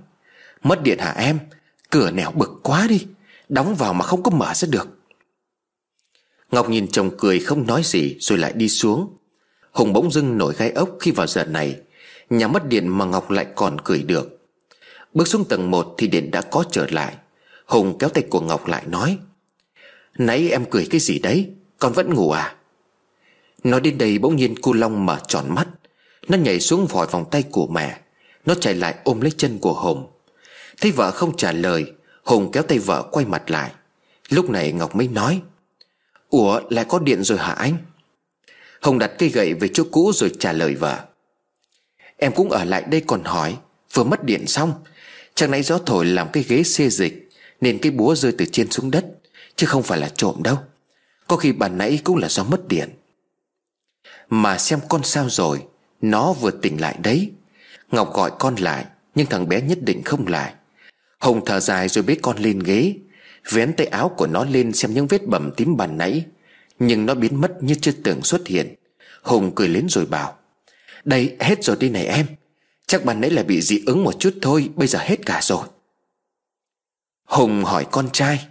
Mất 0.63 0.83
điện 0.83 0.99
hả 0.99 1.11
em? 1.11 1.39
Cửa 1.91 2.11
nẻo 2.11 2.31
bực 2.31 2.61
quá 2.63 2.87
đi, 2.89 3.07
Đóng 3.49 3.75
vào 3.75 3.93
mà 3.95 4.05
không 4.05 4.23
có 4.23 4.31
mở 4.31 4.55
ra 4.55 4.69
được. 4.71 4.89
Ngọc 6.51 6.71
nhìn 6.71 6.89
chồng 6.89 7.11
cười 7.19 7.41
không 7.41 7.67
nói 7.67 7.83
gì 7.85 8.17
Rồi 8.21 8.39
lại 8.39 8.53
đi 8.53 8.69
xuống. 8.69 9.17
Hùng 9.73 9.93
bỗng 9.93 10.11
dưng 10.11 10.39
nổi 10.39 10.55
gai 10.59 10.71
ốc 10.71 10.89
khi 11.01 11.11
vào 11.11 11.27
giờ 11.27 11.45
này. 11.45 11.77
Nhà 12.31 12.49
mất 12.49 12.67
điện 12.69 12.89
mà 12.89 13.05
Ngọc 13.05 13.31
lại 13.31 13.47
còn 13.55 13.77
cười 13.85 14.03
được. 14.03 14.41
Bước 15.15 15.29
xuống 15.29 15.45
tầng 15.45 15.71
1 15.71 15.95
thì 15.99 16.07
điện 16.07 16.31
đã 16.31 16.41
có 16.41 16.65
trở 16.71 16.87
lại. 16.91 17.15
Hùng 17.67 17.99
kéo 17.99 18.09
tay 18.09 18.25
của 18.31 18.41
Ngọc 18.41 18.67
lại 18.67 18.83
nói, 18.87 19.19
Nãy 20.19 20.49
em 20.51 20.65
cười 20.71 20.87
cái 20.91 21.01
gì 21.01 21.19
đấy? 21.19 21.51
Con 21.79 21.93
vẫn 21.93 22.15
ngủ 22.15 22.31
à? 22.31 22.55
Nói 23.65 23.81
đến 23.81 23.99
đây 23.99 24.19
bỗng 24.19 24.37
nhiên 24.37 24.59
cu 24.63 24.73
Long 24.73 25.07
mở 25.07 25.19
tròn 25.29 25.45
mắt. 25.49 25.69
Nó 26.29 26.39
nhảy 26.39 26.61
xuống 26.61 26.87
vòi 26.87 27.07
vòng 27.07 27.25
tay 27.31 27.43
của 27.43 27.67
mẹ. 27.67 28.01
Nó 28.47 28.55
chạy 28.55 28.75
lại 28.75 28.95
ôm 29.05 29.21
lấy 29.21 29.31
chân 29.37 29.59
của 29.59 29.73
Hùng. 29.73 30.07
Thấy 30.81 30.91
vợ 30.91 31.11
không 31.11 31.37
trả 31.37 31.53
lời, 31.53 31.93
Hùng 32.25 32.51
kéo 32.53 32.63
tay 32.63 32.79
vợ 32.79 33.09
quay 33.13 33.27
mặt 33.27 33.51
lại. 33.51 33.71
Lúc 34.29 34.51
này 34.51 34.73
Ngọc 34.73 34.97
mới 34.97 35.09
nói, 35.09 35.41
Ủa, 36.29 36.61
lại 36.71 36.85
có 36.89 36.99
điện 36.99 37.23
rồi 37.25 37.39
hả 37.39 37.53
anh? 37.53 37.77
Hồng 38.81 38.99
đặt 38.99 39.11
cây 39.19 39.29
gậy 39.29 39.55
về 39.55 39.69
chỗ 39.75 39.85
cũ 39.91 40.13
rồi 40.15 40.33
trả 40.39 40.53
lời 40.53 40.75
vợ. 40.75 41.05
Em 42.17 42.33
cũng 42.33 42.51
ở 42.51 42.65
lại 42.65 42.85
đây 42.91 43.03
còn 43.07 43.25
hỏi, 43.25 43.57
Vừa 43.95 44.05
mất 44.05 44.25
điện 44.25 44.47
xong. 44.47 44.73
Chẳng 45.35 45.51
nãy 45.51 45.63
gió 45.63 45.79
thổi 45.79 46.05
làm 46.05 46.29
cái 46.33 46.45
ghế 46.49 46.63
xê 46.63 46.89
dịch, 46.89 47.29
Nên 47.61 47.79
cái 47.79 47.93
búa 47.93 48.15
rơi 48.15 48.33
từ 48.39 48.45
trên 48.53 48.71
xuống 48.71 48.91
đất, 48.91 49.07
Chứ 49.57 49.67
không 49.67 49.83
phải 49.83 49.99
là 49.99 50.09
trộm 50.09 50.43
đâu. 50.43 50.59
Có 51.27 51.37
khi 51.37 51.53
bàn 51.53 51.79
nãy 51.79 51.99
cũng 52.05 52.17
là 52.17 52.29
do 52.29 52.45
mất 52.45 52.69
điện. 52.69 52.91
Mà 54.29 54.59
xem 54.59 54.81
con 54.89 55.03
sao 55.05 55.29
rồi, 55.31 55.63
Nó 56.01 56.33
vừa 56.33 56.51
tỉnh 56.51 56.81
lại 56.81 56.97
đấy. 57.03 57.31
Ngọc 57.91 58.15
gọi 58.15 58.31
con 58.39 58.57
lại, 58.57 58.85
Nhưng 59.15 59.27
thằng 59.27 59.49
bé 59.49 59.61
nhất 59.61 59.79
định 59.83 60.03
không 60.03 60.27
lại. 60.27 60.55
Hồng 61.19 61.45
thở 61.45 61.61
dài 61.61 61.89
rồi 61.89 62.05
bế 62.05 62.17
con 62.23 62.37
lên 62.39 62.59
ghế, 62.59 62.95
Vén 63.51 63.73
tay 63.73 63.87
áo 63.87 64.09
của 64.09 64.27
nó 64.27 64.45
lên 64.45 64.73
xem 64.73 64.95
những 64.95 65.07
vết 65.07 65.27
bầm 65.27 65.51
tím 65.57 65.77
bàn 65.77 65.99
nãy. 65.99 66.25
Nhưng 66.81 67.07
nó 67.07 67.15
biến 67.15 67.41
mất 67.41 67.63
như 67.63 67.75
chưa 67.75 67.93
từng 68.05 68.23
xuất 68.23 68.47
hiện. 68.47 68.75
Hùng 69.23 69.53
cười 69.55 69.69
lớn 69.69 69.87
rồi 69.89 70.07
bảo, 70.07 70.37
Đây, 71.05 71.37
hết 71.41 71.65
rồi 71.65 71.77
đây 71.81 71.91
này 71.91 72.07
em. 72.07 72.27
Chắc 72.87 73.05
ban 73.05 73.21
nãy 73.21 73.31
là 73.31 73.43
bị 73.43 73.61
dị 73.61 73.83
ứng 73.87 74.05
một 74.05 74.13
chút 74.19 74.35
thôi, 74.43 74.71
Bây 74.77 74.89
giờ 74.89 74.99
hết 75.03 75.27
cả 75.27 75.41
rồi. 75.43 75.67
Hùng 77.25 77.65
hỏi 77.65 77.87
con 77.91 78.09
trai, 78.13 78.47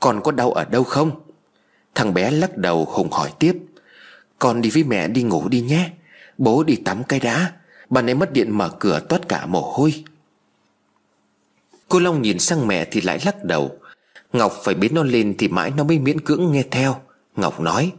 Con 0.00 0.20
có 0.24 0.32
đau 0.32 0.52
ở 0.52 0.64
đâu 0.64 0.84
không? 0.84 1.20
Thằng 1.94 2.14
bé 2.14 2.30
lắc 2.30 2.56
đầu, 2.56 2.84
Hùng 2.84 3.10
hỏi 3.10 3.32
tiếp, 3.38 3.56
Con 4.38 4.62
đi 4.62 4.70
với 4.70 4.84
mẹ 4.84 5.08
đi 5.08 5.22
ngủ 5.22 5.48
đi 5.48 5.60
nhé. 5.60 5.90
Bố 6.38 6.64
đi 6.64 6.76
tắm 6.76 7.02
cái 7.08 7.20
đã. 7.20 7.52
Ban 7.90 8.06
nãy 8.06 8.14
mất 8.14 8.32
điện 8.32 8.58
mở 8.58 8.68
cửa 8.80 9.00
toát 9.08 9.28
cả 9.28 9.46
mồ 9.46 9.72
hôi. 9.72 10.04
Cô 11.88 12.00
Long 12.00 12.22
nhìn 12.22 12.38
sang 12.38 12.66
mẹ 12.66 12.84
thì 12.84 13.00
lại 13.00 13.18
lắc 13.24 13.44
đầu, 13.44 13.78
Ngọc 14.32 14.60
phải 14.64 14.74
biến 14.74 14.94
nó 14.94 15.02
lên 15.02 15.34
thì 15.38 15.48
mãi 15.48 15.72
nó 15.76 15.84
mới 15.84 15.98
miễn 15.98 16.20
cưỡng 16.20 16.52
nghe 16.52 16.62
theo. 16.70 17.00
Ngọc 17.36 17.60
nói, 17.60 17.92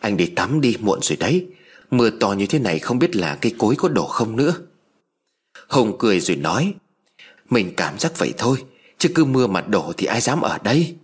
Anh 0.00 0.16
đi 0.16 0.26
tắm 0.26 0.60
đi, 0.60 0.76
muộn 0.80 0.98
rồi 1.02 1.16
đấy. 1.16 1.46
Mưa 1.90 2.10
to 2.10 2.32
như 2.32 2.46
thế 2.46 2.58
này 2.58 2.78
không 2.78 2.98
biết 2.98 3.16
là 3.16 3.38
cây 3.40 3.54
cối 3.58 3.74
có 3.78 3.88
đổ 3.88 4.06
không 4.06 4.36
nữa. 4.36 4.54
Hùng 5.68 5.96
cười 5.98 6.20
rồi 6.20 6.36
nói, 6.36 6.74
Mình 7.50 7.74
cảm 7.76 7.98
giác 7.98 8.18
vậy 8.18 8.34
thôi, 8.38 8.64
Chứ 8.98 9.10
cứ 9.14 9.24
mưa 9.24 9.46
mà 9.46 9.60
đổ 9.60 9.92
thì 9.96 10.06
ai 10.06 10.20
dám 10.20 10.40
ở 10.40 10.58
đây? 10.58 10.94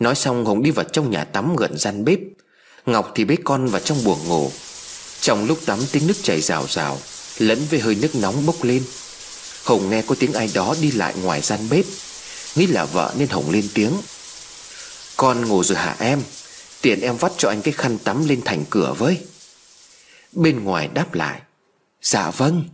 Nói 0.00 0.14
xong, 0.14 0.44
Hùng 0.44 0.62
đi 0.62 0.70
vào 0.70 0.84
trong 0.84 1.10
nhà 1.10 1.24
tắm 1.24 1.56
gần 1.56 1.78
gian 1.78 2.04
bếp. 2.04 2.18
Ngọc 2.86 3.12
thì 3.14 3.24
bế 3.24 3.36
con 3.44 3.66
vào 3.66 3.80
trong 3.80 4.04
buồng 4.04 4.28
ngủ. 4.28 4.50
Trong 5.20 5.46
lúc 5.46 5.58
tắm, 5.66 5.78
tiếng 5.92 6.06
nước 6.06 6.16
chảy 6.22 6.40
rào 6.40 6.66
rào, 6.68 6.98
Lẫn 7.38 7.58
với 7.70 7.80
hơi 7.80 7.94
nước 7.94 8.14
nóng 8.14 8.46
bốc 8.46 8.64
lên. 8.64 8.82
Hùng 9.64 9.90
nghe 9.90 10.02
có 10.02 10.14
tiếng 10.18 10.32
ai 10.32 10.50
đó 10.54 10.74
đi 10.82 10.90
lại 10.90 11.14
ngoài 11.22 11.40
gian 11.40 11.60
bếp. 11.70 11.84
Nghĩ 12.56 12.66
là 12.66 12.84
vợ 12.84 13.14
nên 13.18 13.28
Hùng 13.28 13.50
lên 13.50 13.64
tiếng. 13.74 13.92
Con 15.22 15.48
ngủ 15.48 15.62
rồi 15.62 15.78
hả 15.78 15.96
em? 15.98 16.22
Tiện 16.80 17.00
em 17.00 17.16
vắt 17.16 17.32
cho 17.38 17.48
anh 17.48 17.62
cái 17.62 17.72
khăn 17.72 17.98
tắm 18.04 18.28
lên 18.28 18.40
thành 18.44 18.64
cửa 18.70 18.94
với. 18.98 19.26
Bên 20.32 20.64
ngoài 20.64 20.88
đáp 20.94 21.14
lại 21.14 21.42
Dạ 22.00 22.30
vâng. 22.30 22.64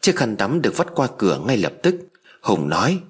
Chiếc 0.00 0.16
khăn 0.16 0.36
tắm 0.36 0.62
được 0.62 0.76
vắt 0.76 0.86
qua 0.94 1.08
cửa 1.18 1.40
ngay 1.46 1.56
lập 1.56 1.72
tức. 1.82 1.94
Hùng 2.40 2.68
nói, 2.68 3.00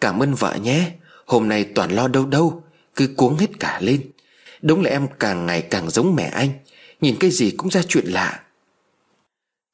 Cảm 0.00 0.22
ơn 0.22 0.34
vợ 0.34 0.54
nhé, 0.54 0.90
Hôm 1.26 1.48
nay 1.48 1.64
toàn 1.74 1.92
lo 1.92 2.08
đâu 2.08 2.26
đâu, 2.26 2.64
Cứ 2.96 3.08
cuống 3.16 3.36
hết 3.36 3.50
cả 3.60 3.78
lên. 3.82 4.10
Đúng 4.62 4.82
là 4.82 4.90
em 4.90 5.08
càng 5.18 5.46
ngày 5.46 5.62
càng 5.62 5.90
giống 5.90 6.14
mẹ 6.14 6.24
anh, 6.24 6.50
Nhìn 7.00 7.16
cái 7.20 7.30
gì 7.30 7.50
cũng 7.50 7.70
ra 7.70 7.82
chuyện 7.88 8.06
lạ. 8.06 8.42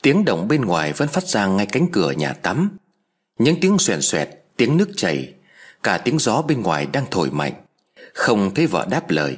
Tiếng 0.02 0.24
động 0.24 0.48
bên 0.48 0.64
ngoài 0.64 0.92
vẫn 0.92 1.08
phát 1.08 1.24
ra 1.24 1.46
ngay 1.46 1.66
cánh 1.66 1.86
cửa 1.92 2.10
nhà 2.10 2.32
tắm. 2.32 2.76
Những 3.38 3.60
tiếng 3.60 3.78
xoèn 3.78 4.02
xoẹt, 4.02 4.28
Tiếng 4.56 4.76
nước 4.76 4.88
chảy 4.96 5.34
Cả 5.82 5.98
tiếng 5.98 6.18
gió 6.18 6.42
bên 6.42 6.62
ngoài 6.62 6.86
đang 6.92 7.04
thổi 7.10 7.30
mạnh. 7.30 7.52
Không 8.14 8.54
thấy 8.54 8.66
vợ 8.66 8.86
đáp 8.90 9.10
lời. 9.10 9.36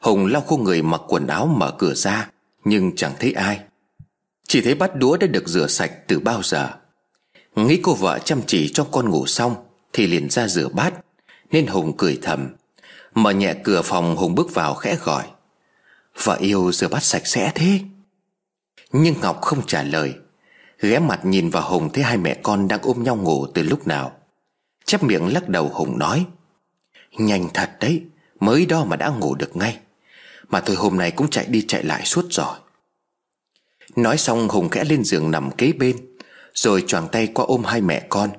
Hùng 0.00 0.26
lau 0.26 0.42
khô 0.42 0.56
người 0.56 0.82
mặc 0.82 1.00
quần 1.08 1.26
áo 1.26 1.46
mở 1.46 1.70
cửa 1.78 1.94
ra, 1.94 2.30
Nhưng 2.64 2.96
chẳng 2.96 3.12
thấy 3.20 3.32
ai. 3.32 3.60
Chỉ 4.48 4.60
thấy 4.60 4.74
bát 4.74 4.96
đũa 4.96 5.16
đã 5.16 5.26
được 5.26 5.48
rửa 5.48 5.66
sạch 5.66 5.92
từ 6.06 6.18
bao 6.18 6.42
giờ. 6.42 6.70
Nghĩ 7.56 7.80
cô 7.82 7.94
vợ 7.94 8.18
chăm 8.18 8.40
chỉ 8.46 8.72
cho 8.72 8.84
con 8.84 9.10
ngủ 9.10 9.26
xong 9.26 9.54
Thì 9.92 10.06
liền 10.06 10.30
ra 10.30 10.48
rửa 10.48 10.68
bát, 10.68 10.94
Nên 11.50 11.66
Hùng 11.66 11.96
cười 11.96 12.18
thầm. 12.22 12.48
Mở 13.14 13.30
nhẹ 13.30 13.54
cửa 13.64 13.82
phòng, 13.82 14.16
Hùng 14.16 14.34
bước 14.34 14.54
vào 14.54 14.74
khẽ 14.74 14.96
gọi. 15.04 15.24
Vợ 16.22 16.36
yêu 16.40 16.72
rửa 16.72 16.88
bát 16.88 17.02
sạch 17.02 17.26
sẽ 17.26 17.52
thế. 17.54 17.80
Nhưng 18.92 19.14
Ngọc 19.20 19.40
không 19.40 19.66
trả 19.66 19.82
lời. 19.82 20.14
Ghé 20.80 20.98
mặt 20.98 21.24
nhìn 21.24 21.50
vào 21.50 21.70
Hùng 21.70 21.90
thấy 21.92 22.04
hai 22.04 22.16
mẹ 22.16 22.36
con 22.42 22.68
đang 22.68 22.80
ôm 22.82 23.02
nhau 23.02 23.16
ngủ 23.16 23.46
từ 23.46 23.62
lúc 23.62 23.86
nào. 23.86 24.12
Chép 24.84 25.02
miệng 25.02 25.32
lắc 25.32 25.48
đầu 25.48 25.68
Hùng 25.68 25.98
nói, 25.98 26.26
Nhanh 27.18 27.48
thật 27.54 27.70
đấy, 27.80 28.02
Mới 28.40 28.66
đó 28.66 28.84
mà 28.84 28.96
đã 28.96 29.08
ngủ 29.08 29.34
được 29.34 29.56
ngay, 29.56 29.78
Mà 30.48 30.60
thôi 30.60 30.76
hôm 30.76 30.96
nay 30.96 31.10
cũng 31.10 31.30
chạy 31.30 31.46
đi 31.46 31.64
chạy 31.68 31.84
lại 31.84 32.04
suốt 32.04 32.24
rồi. 32.30 32.56
Nói 33.96 34.18
xong 34.18 34.48
Hùng 34.48 34.68
khẽ 34.68 34.84
lên 34.84 35.04
giường 35.04 35.30
nằm 35.30 35.50
kế 35.50 35.72
bên, 35.72 35.96
Rồi 36.54 36.84
choàng 36.86 37.08
tay 37.08 37.26
qua 37.26 37.44
ôm 37.48 37.64
hai 37.64 37.80
mẹ 37.80 38.06
con. 38.08 38.30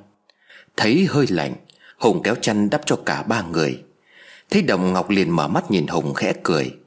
Thấy 0.77 1.07
hơi 1.09 1.25
lạnh, 1.29 1.55
Hùng 1.97 2.21
kéo 2.23 2.35
chăn 2.35 2.69
đắp 2.69 2.81
cho 2.85 2.99
cả 3.05 3.23
ba 3.23 3.41
người. 3.41 3.83
Thấy 4.49 4.61
Đồng 4.61 4.93
Ngọc 4.93 5.09
liền 5.09 5.29
mở 5.29 5.47
mắt 5.47 5.71
nhìn 5.71 5.87
Hùng 5.87 6.13
khẽ 6.13 6.33
cười. 6.43 6.77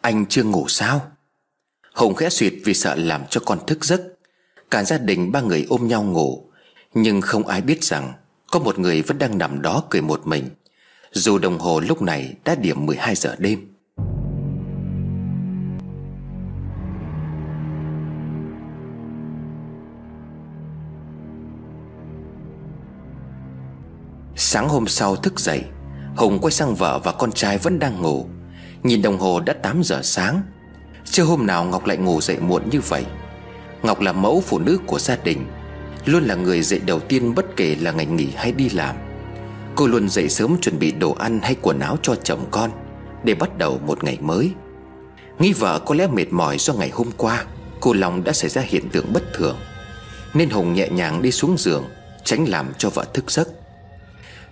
Anh 0.00 0.26
chưa 0.26 0.42
ngủ 0.44 0.68
sao? 0.68 1.12
Hùng 1.94 2.14
khẽ 2.14 2.28
suyệt 2.28 2.54
vì 2.64 2.74
sợ 2.74 2.94
làm 2.94 3.22
cho 3.30 3.40
con 3.44 3.66
thức 3.66 3.84
giấc. 3.84 4.02
Cả 4.70 4.84
gia 4.84 4.98
đình 4.98 5.32
ba 5.32 5.40
người 5.40 5.66
ôm 5.68 5.88
nhau 5.88 6.02
ngủ. 6.02 6.50
Nhưng 6.98 7.20
không 7.20 7.46
ai 7.46 7.60
biết 7.60 7.84
rằng 7.84 8.12
Có 8.50 8.58
một 8.58 8.78
người 8.78 9.02
vẫn 9.02 9.18
đang 9.18 9.38
nằm 9.38 9.62
đó 9.62 9.82
cười 9.90 10.02
một 10.02 10.26
mình. 10.26 10.50
Dù 11.12 11.38
đồng 11.38 11.58
hồ 11.58 11.80
lúc 11.80 12.02
này 12.02 12.34
đã 12.44 12.54
điểm 12.54 12.86
12 12.86 13.14
giờ 13.14 13.36
đêm. 13.38 13.68
Sáng 24.36 24.68
hôm 24.68 24.86
sau 24.86 25.16
thức 25.16 25.40
dậy, 25.40 25.64
Hùng 26.16 26.38
quay 26.42 26.52
sang 26.52 26.74
vợ 26.74 27.00
và 27.04 27.12
con 27.12 27.32
trai 27.32 27.58
vẫn 27.58 27.78
đang 27.78 28.02
ngủ. 28.02 28.26
Nhìn 28.82 29.02
đồng 29.02 29.18
hồ 29.18 29.40
đã 29.40 29.52
8 29.52 29.82
giờ 29.84 30.00
sáng. 30.02 30.42
Chưa 31.04 31.24
hôm 31.24 31.46
nào 31.46 31.64
Ngọc 31.64 31.86
lại 31.86 31.96
ngủ 31.96 32.20
dậy 32.20 32.38
muộn 32.40 32.70
như 32.70 32.80
vậy. 32.80 33.06
Ngọc 33.82 34.00
là 34.00 34.12
mẫu 34.12 34.42
phụ 34.46 34.58
nữ 34.58 34.78
của 34.86 34.98
gia 34.98 35.16
đình. 35.16 35.46
Luôn 36.06 36.24
là 36.24 36.34
người 36.34 36.62
dậy 36.62 36.80
đầu 36.86 37.00
tiên 37.00 37.34
bất 37.34 37.56
kể 37.56 37.76
là 37.80 37.92
ngày 37.92 38.06
nghỉ 38.06 38.28
hay 38.36 38.52
đi 38.52 38.68
làm. 38.68 38.96
Cô 39.74 39.86
luôn 39.86 40.08
dậy 40.08 40.28
sớm 40.28 40.56
chuẩn 40.60 40.78
bị 40.78 40.92
đồ 40.92 41.12
ăn 41.12 41.40
hay 41.42 41.56
quần 41.62 41.78
áo 41.78 41.96
cho 42.02 42.14
chồng 42.14 42.46
con, 42.50 42.70
Để 43.24 43.34
bắt 43.34 43.58
đầu 43.58 43.80
một 43.86 44.04
ngày 44.04 44.18
mới. 44.20 44.50
Nghĩ 45.38 45.52
vợ 45.52 45.78
có 45.86 45.94
lẽ 45.94 46.06
mệt 46.06 46.32
mỏi 46.32 46.58
do 46.58 46.74
ngày 46.74 46.90
hôm 46.90 47.10
qua, 47.16 47.44
Cô 47.80 47.92
lòng 47.92 48.24
đã 48.24 48.32
xảy 48.32 48.50
ra 48.50 48.62
hiện 48.62 48.88
tượng 48.90 49.12
bất 49.12 49.22
thường, 49.34 49.56
Nên 50.34 50.50
Hùng 50.50 50.74
nhẹ 50.74 50.88
nhàng 50.88 51.22
đi 51.22 51.30
xuống 51.30 51.58
giường, 51.58 51.84
Tránh 52.24 52.48
làm 52.48 52.66
cho 52.78 52.90
vợ 52.90 53.04
thức 53.14 53.30
giấc. 53.30 53.48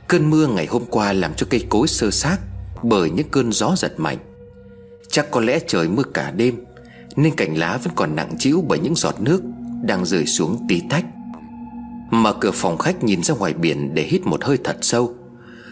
Cơn 0.08 0.30
mưa 0.30 0.46
ngày 0.46 0.66
hôm 0.66 0.84
qua 0.84 1.12
làm 1.12 1.34
cho 1.34 1.46
cây 1.50 1.66
cối 1.68 1.88
sơ 1.88 2.10
xác 2.10 2.36
Bởi 2.82 3.10
những 3.10 3.28
cơn 3.28 3.52
gió 3.52 3.74
giật 3.76 3.92
mạnh. 3.96 4.18
Chắc 5.08 5.30
có 5.30 5.40
lẽ 5.40 5.58
trời 5.66 5.88
mưa 5.88 6.02
cả 6.14 6.30
đêm, 6.30 6.64
Nên 7.16 7.36
cành 7.36 7.58
lá 7.58 7.76
vẫn 7.76 7.92
còn 7.96 8.16
nặng 8.16 8.34
trĩu 8.38 8.64
bởi 8.68 8.78
những 8.78 8.94
giọt 8.94 9.20
nước 9.20 9.42
Đang 9.82 10.04
rơi 10.04 10.26
xuống 10.26 10.66
tí 10.68 10.82
tách. 10.90 11.04
Mở 12.10 12.32
cửa 12.40 12.50
phòng 12.50 12.78
khách 12.78 13.04
nhìn 13.04 13.22
ra 13.22 13.34
ngoài 13.34 13.52
biển 13.52 13.94
Để 13.94 14.02
hít 14.02 14.26
một 14.26 14.44
hơi 14.44 14.58
thật 14.64 14.76
sâu. 14.80 15.14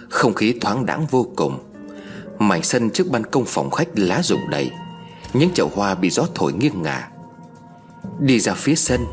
Không 0.09 0.35
khí 0.35 0.55
thoáng 0.61 0.87
đãng 0.87 1.07
vô 1.07 1.27
cùng. 1.37 1.59
Mảnh 2.39 2.63
sân 2.63 2.91
trước 2.91 3.11
ban 3.11 3.25
công 3.27 3.45
phòng 3.45 3.71
khách 3.71 3.89
lá 3.95 4.23
rụng 4.23 4.51
đầy. 4.51 4.71
Những 5.33 5.51
chậu 5.55 5.71
hoa 5.75 5.95
bị 5.95 6.11
gió 6.11 6.27
thổi 6.35 6.53
nghiêng 6.53 6.83
ngả. 6.83 7.09
Đi 8.21 8.41
ra 8.41 8.55
phía 8.55 8.75
sân, 8.75 9.07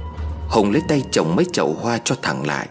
Hùng 0.49 0.71
lấy 0.71 0.81
tay 0.87 1.03
trồng 1.11 1.35
mấy 1.35 1.45
chậu 1.53 1.73
hoa 1.73 1.99
cho 2.03 2.15
thẳng 2.21 2.45
lại. 2.45 2.69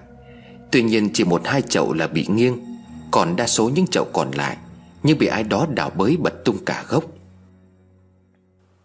Tuy 0.70 0.82
nhiên 0.82 1.11
chỉ 1.12 1.24
một 1.24 1.40
hai 1.44 1.62
chậu 1.62 1.92
là 1.92 2.07
bị 2.07 2.26
nghiêng, 2.28 2.64
Còn 3.11 3.36
đa 3.36 3.46
số 3.46 3.68
những 3.68 3.86
chậu 3.86 4.05
còn 4.05 4.30
lại, 4.30 4.57
Như 5.03 5.14
bị 5.14 5.26
ai 5.26 5.42
đó 5.42 5.66
đào 5.74 5.90
bới 5.90 6.16
bật 6.16 6.44
tung 6.44 6.64
cả 6.64 6.84
gốc. 6.88 7.05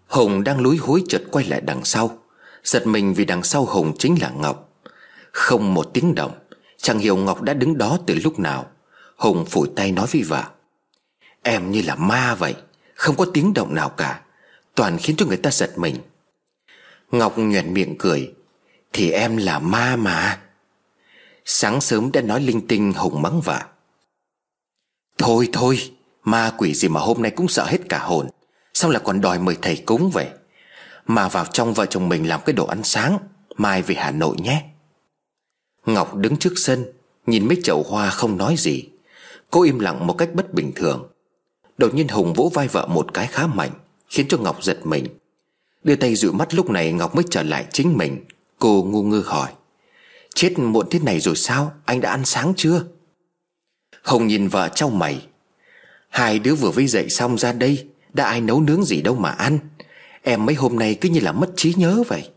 Hùng 0.08 0.44
đang 0.44 0.60
lúi 0.60 0.78
húi 0.78 1.04
chợt 1.10 1.22
quay 1.32 1.46
lại 1.46 1.62
đằng 1.62 1.84
sau. 1.84 2.12
Giật 2.64 2.88
mình 2.88 3.14
vì 3.14 3.26
đằng 3.26 3.44
sau 3.44 3.66
Hùng 3.66 3.94
chính 3.98 4.22
là 4.22 4.30
Ngọc. 4.30 4.63
Không 5.34 5.74
một 5.74 5.90
tiếng 5.94 6.16
động, 6.16 6.32
Chẳng 6.78 7.00
hiểu 7.00 7.18
Ngọc 7.18 7.42
đã 7.42 7.54
đứng 7.54 7.78
đó 7.78 7.98
từ 8.06 8.16
lúc 8.24 8.40
nào. 8.40 8.72
Hùng 9.18 9.46
phủi 9.46 9.68
tay 9.76 9.92
nói 9.92 10.08
với 10.12 10.22
vợ, 10.24 10.44
Em 11.44 11.72
như 11.72 11.82
là 11.82 11.96
ma 11.96 12.36
vậy, 12.36 12.56
Không 12.96 13.16
có 13.16 13.26
tiếng 13.34 13.54
động 13.54 13.76
nào 13.76 13.90
cả, 13.90 14.22
Toàn 14.76 14.98
khiến 14.98 15.16
cho 15.16 15.26
người 15.26 15.38
ta 15.38 15.52
giật 15.52 15.78
mình. 15.78 15.96
Ngọc 17.12 17.38
nhuền 17.38 17.74
miệng 17.74 17.96
cười, 18.00 18.34
Thì 18.94 19.12
em 19.12 19.38
là 19.38 19.60
ma 19.60 19.96
mà. 19.96 20.40
Sáng 21.46 21.82
sớm 21.82 22.12
đã 22.12 22.22
nói 22.22 22.42
linh 22.42 22.68
tinh 22.68 22.94
Hùng 22.94 23.22
mắng 23.22 23.42
vợ, 23.42 23.62
Thôi 25.18 25.50
thôi, 25.54 25.92
Ma 26.24 26.52
quỷ 26.58 26.74
gì 26.74 26.88
mà 26.88 27.00
hôm 27.00 27.22
nay 27.22 27.32
cũng 27.32 27.48
sợ 27.48 27.66
hết 27.66 27.80
cả 27.90 28.00
hồn, 28.00 28.30
Sao 28.74 28.92
lại 28.92 29.02
còn 29.06 29.22
đòi 29.22 29.40
mời 29.40 29.58
thầy 29.62 29.76
cúng 29.76 30.10
vậy? 30.14 30.28
Mà 31.06 31.28
vào 31.28 31.46
trong 31.46 31.74
vợ 31.74 31.86
chồng 31.86 32.10
mình 32.10 32.28
làm 32.28 32.42
cái 32.46 32.54
đồ 32.54 32.66
ăn 32.66 32.84
sáng, 32.84 33.18
Mai 33.56 33.82
về 33.82 33.96
Hà 33.96 34.12
Nội 34.12 34.36
nhé. 34.40 34.73
Ngọc 35.86 36.16
đứng 36.16 36.38
trước 36.38 36.54
sân, 36.56 36.86
Nhìn 37.26 37.48
mấy 37.48 37.58
chậu 37.64 37.84
hoa 37.84 38.10
không 38.10 38.38
nói 38.38 38.56
gì. 38.58 38.84
Cô 39.52 39.62
im 39.62 39.80
lặng 39.80 40.08
một 40.08 40.14
cách 40.18 40.30
bất 40.34 40.54
bình 40.54 40.72
thường. 40.76 41.08
Đột 41.78 41.94
nhiên 41.94 42.08
Hùng 42.08 42.34
vỗ 42.34 42.52
vai 42.54 42.68
vợ 42.68 42.88
một 42.88 43.14
cái 43.14 43.28
khá 43.28 43.48
mạnh, 43.48 43.72
Khiến 44.10 44.28
cho 44.30 44.38
Ngọc 44.38 44.64
giật 44.64 44.86
mình. 44.86 45.06
Đưa 45.84 45.96
tay 45.96 46.16
dụi 46.16 46.34
mắt 46.34 46.54
lúc 46.54 46.70
này 46.70 46.92
Ngọc 46.92 47.16
mới 47.16 47.26
trở 47.30 47.44
lại 47.44 47.66
chính 47.72 47.98
mình. 47.98 48.26
Cô 48.60 48.84
ngu 48.84 49.04
ngơ 49.04 49.24
hỏi, 49.26 49.52
Chết 50.36 50.60
muộn 50.60 50.88
thế 50.92 51.00
này 51.00 51.20
rồi 51.20 51.36
sao? 51.36 51.74
Anh 51.86 52.02
đã 52.02 52.12
ăn 52.12 52.26
sáng 52.26 52.54
chưa? 52.58 52.84
Hồng 54.04 54.28
nhìn 54.28 54.48
vợ 54.48 54.70
trao 54.76 54.90
mày, 54.90 55.28
Hai 56.10 56.40
đứa 56.40 56.56
vừa 56.56 56.72
vây 56.72 56.88
dậy 56.88 57.10
xong 57.10 57.38
ra 57.38 57.52
đây, 57.54 57.88
Đã 58.14 58.26
ai 58.26 58.42
nấu 58.42 58.62
nướng 58.62 58.84
gì 58.84 59.02
đâu 59.02 59.16
mà 59.16 59.30
ăn. 59.30 59.60
Em 60.22 60.46
mấy 60.46 60.56
hôm 60.56 60.80
nay 60.80 60.98
cứ 61.02 61.10
như 61.10 61.20
là 61.20 61.32
mất 61.32 61.50
trí 61.56 61.74
nhớ 61.78 62.04
vậy. 62.08 62.30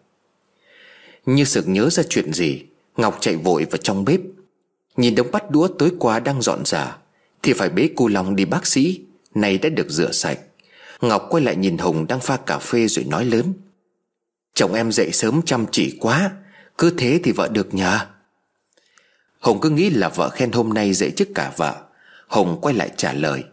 Như 1.26 1.44
sực 1.44 1.68
nhớ 1.68 1.90
ra 1.90 2.02
chuyện 2.08 2.32
gì? 2.32 2.62
Ngọc 2.96 3.18
chạy 3.20 3.36
vội 3.36 3.66
vào 3.70 3.76
trong 3.76 4.04
bếp. 4.04 4.20
Nhìn 4.96 5.14
đống 5.14 5.30
bắt 5.32 5.50
đũa 5.50 5.68
tối 5.68 5.92
qua 5.98 6.20
đang 6.20 6.42
dọn 6.42 6.64
dả 6.64 6.96
Thì 7.42 7.52
phải 7.52 7.68
bế 7.68 7.88
cô 7.96 8.08
Long 8.08 8.36
đi 8.36 8.44
bác 8.44 8.66
sĩ. 8.66 9.00
Này 9.34 9.58
đã 9.58 9.68
được 9.68 9.90
rửa 9.90 10.12
sạch. 10.12 10.38
Ngọc 11.00 11.26
quay 11.30 11.44
lại 11.44 11.56
nhìn 11.56 11.78
Hùng 11.78 12.06
đang 12.06 12.20
pha 12.20 12.36
cà 12.36 12.58
phê 12.58 12.86
rồi 12.86 13.04
nói 13.04 13.24
lớn. 13.24 13.52
Chồng 14.54 14.74
em 14.74 14.92
dậy 14.92 15.12
sớm 15.12 15.42
chăm 15.42 15.66
chỉ 15.72 15.96
quá, 16.00 16.30
cứ 16.78 16.90
thế 16.90 17.20
thì 17.24 17.32
vợ 17.32 17.48
được 17.48 17.74
nhờ 17.74 17.98
Hùng 19.40 19.60
cứ 19.60 19.70
nghĩ 19.70 19.90
là 19.90 20.08
vợ 20.08 20.28
khen 20.28 20.52
hôm 20.52 20.74
nay 20.74 20.92
dậy 20.92 21.12
trước 21.16 21.28
cả 21.34 21.52
vợ. 21.56 21.82
Hùng 22.28 22.58
quay 22.62 22.74
lại 22.74 22.90
trả 22.96 23.12
lời. 23.12 23.44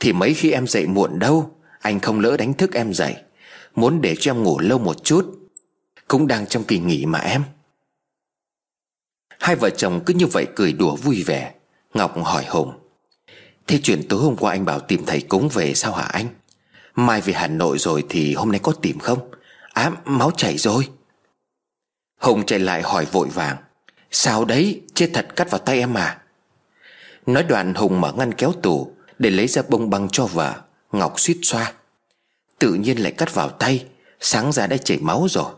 Thì 0.00 0.12
mấy 0.12 0.34
khi 0.34 0.50
em 0.50 0.66
dậy 0.66 0.86
muộn 0.86 1.18
đâu, 1.18 1.50
Anh 1.80 2.00
không 2.00 2.20
lỡ 2.20 2.36
đánh 2.36 2.54
thức 2.54 2.74
em 2.74 2.94
dậy. 2.94 3.14
Muốn 3.74 4.00
để 4.00 4.14
cho 4.20 4.30
em 4.32 4.42
ngủ 4.42 4.58
lâu 4.58 4.78
một 4.78 5.04
chút. 5.04 5.38
Cũng 6.08 6.26
đang 6.26 6.46
trong 6.46 6.64
kỳ 6.64 6.78
nghỉ 6.78 7.06
mà 7.06 7.18
em. 7.18 7.42
Hai 9.38 9.56
vợ 9.56 9.70
chồng 9.70 10.00
cứ 10.06 10.14
như 10.14 10.26
vậy 10.26 10.46
cười 10.56 10.72
đùa 10.72 10.96
vui 10.96 11.22
vẻ. 11.22 11.52
Ngọc 11.94 12.24
hỏi 12.24 12.44
Hùng, 12.48 12.72
Thế 13.66 13.80
chuyện 13.82 14.08
tối 14.08 14.20
hôm 14.20 14.36
qua 14.36 14.52
anh 14.52 14.64
bảo 14.64 14.80
tìm 14.80 15.06
thầy 15.06 15.20
cúng 15.20 15.48
về 15.52 15.74
sao 15.74 15.92
hả 15.92 16.04
anh? 16.04 16.26
Mai 16.94 17.20
về 17.20 17.32
Hà 17.32 17.46
Nội 17.46 17.78
rồi 17.78 18.04
thì 18.08 18.34
hôm 18.34 18.52
nay 18.52 18.60
có 18.62 18.72
tìm 18.72 18.98
không? 18.98 19.30
À 19.72 19.90
máu 20.04 20.30
chảy 20.36 20.58
rồi. 20.58 20.88
Hùng 22.18 22.46
chạy 22.46 22.58
lại 22.58 22.82
hỏi 22.82 23.04
vội 23.04 23.28
vàng, 23.28 23.56
Sao 24.10 24.44
đấy, 24.44 24.82
chết 24.94 25.10
thật 25.14 25.26
cắt 25.36 25.50
vào 25.50 25.58
tay 25.58 25.78
em 25.78 25.94
à? 25.94 26.18
Nói 27.26 27.42
đoạn 27.42 27.74
Hùng 27.74 28.00
mở 28.00 28.12
ngăn 28.12 28.34
kéo 28.34 28.52
tủ, 28.62 28.92
Để 29.18 29.30
lấy 29.30 29.46
ra 29.46 29.62
bông 29.68 29.90
băng 29.90 30.08
cho 30.12 30.26
vợ. 30.26 30.54
Ngọc 30.92 31.20
suýt 31.20 31.38
xoa, 31.42 31.72
Tự 32.58 32.74
nhiên 32.74 32.98
lại 32.98 33.12
cắt 33.12 33.34
vào 33.34 33.48
tay, 33.48 33.86
Sáng 34.20 34.52
ra 34.52 34.66
đã 34.66 34.76
chảy 34.76 34.98
máu 34.98 35.26
rồi. 35.30 35.52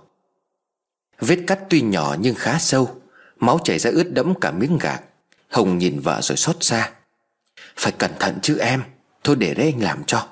Vết 1.19 1.39
cắt 1.47 1.59
tuy 1.71 1.81
nhỏ 1.81 2.17
nhưng 2.21 2.35
khá 2.35 2.59
sâu 2.59 3.00
Máu 3.41 3.59
chảy 3.65 3.79
ra 3.79 3.91
ướt 3.91 4.13
đẫm 4.13 4.35
cả 4.41 4.51
miếng 4.51 4.79
gạc. 4.79 5.03
Hồng 5.49 5.79
nhìn 5.79 6.01
vợ 6.01 6.21
rồi 6.23 6.37
xót 6.37 6.57
xa. 6.61 6.93
Phải 7.77 7.93
cẩn 7.93 8.11
thận 8.21 8.39
chứ 8.43 8.59
em. 8.59 8.83
Thôi 9.25 9.37
để 9.37 9.55
đấy 9.55 9.73
anh 9.75 9.83
làm 9.83 10.05
cho. 10.07 10.27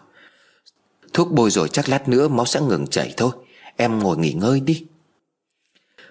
Thuốc 1.13 1.33
bôi 1.33 1.51
rồi 1.51 1.69
chắc 1.69 1.89
lát 1.89 2.09
nữa 2.09 2.29
máu 2.29 2.47
sẽ 2.47 2.61
ngừng 2.61 2.87
chảy 2.87 3.15
thôi. 3.17 3.31
Em 3.77 3.99
ngồi 3.99 4.19
nghỉ 4.19 4.33
ngơi 4.33 4.61
đi. 4.61 4.87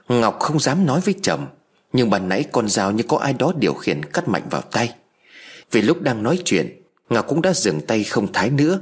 Ngọc 0.07 0.39
không 0.39 0.59
dám 0.59 0.85
nói 0.85 1.01
với 1.01 1.15
chồng, 1.21 1.47
Nhưng 1.93 2.09
bàn 2.09 2.29
nãy 2.29 2.45
con 2.51 2.69
dao 2.69 2.91
như 2.91 3.03
có 3.07 3.17
ai 3.17 3.33
đó 3.33 3.53
điều 3.59 3.73
khiển 3.73 4.05
cắt 4.05 4.27
mạnh 4.27 4.43
vào 4.49 4.61
tay. 4.61 4.93
Vì 5.71 5.81
lúc 5.81 6.01
đang 6.01 6.23
nói 6.23 6.41
chuyện, 6.45 6.81
Ngọc 7.09 7.25
cũng 7.27 7.41
đã 7.41 7.53
dừng 7.53 7.81
tay 7.81 8.03
không 8.03 8.33
thái 8.33 8.49
nữa. 8.49 8.79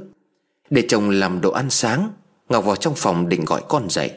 Để 0.70 0.84
chồng 0.88 1.10
làm 1.10 1.40
đồ 1.40 1.50
ăn 1.50 1.70
sáng, 1.70 2.12
Ngọc 2.48 2.64
vào 2.64 2.76
trong 2.76 2.94
phòng 2.96 3.28
định 3.28 3.44
gọi 3.44 3.62
con 3.68 3.90
dậy. 3.90 4.10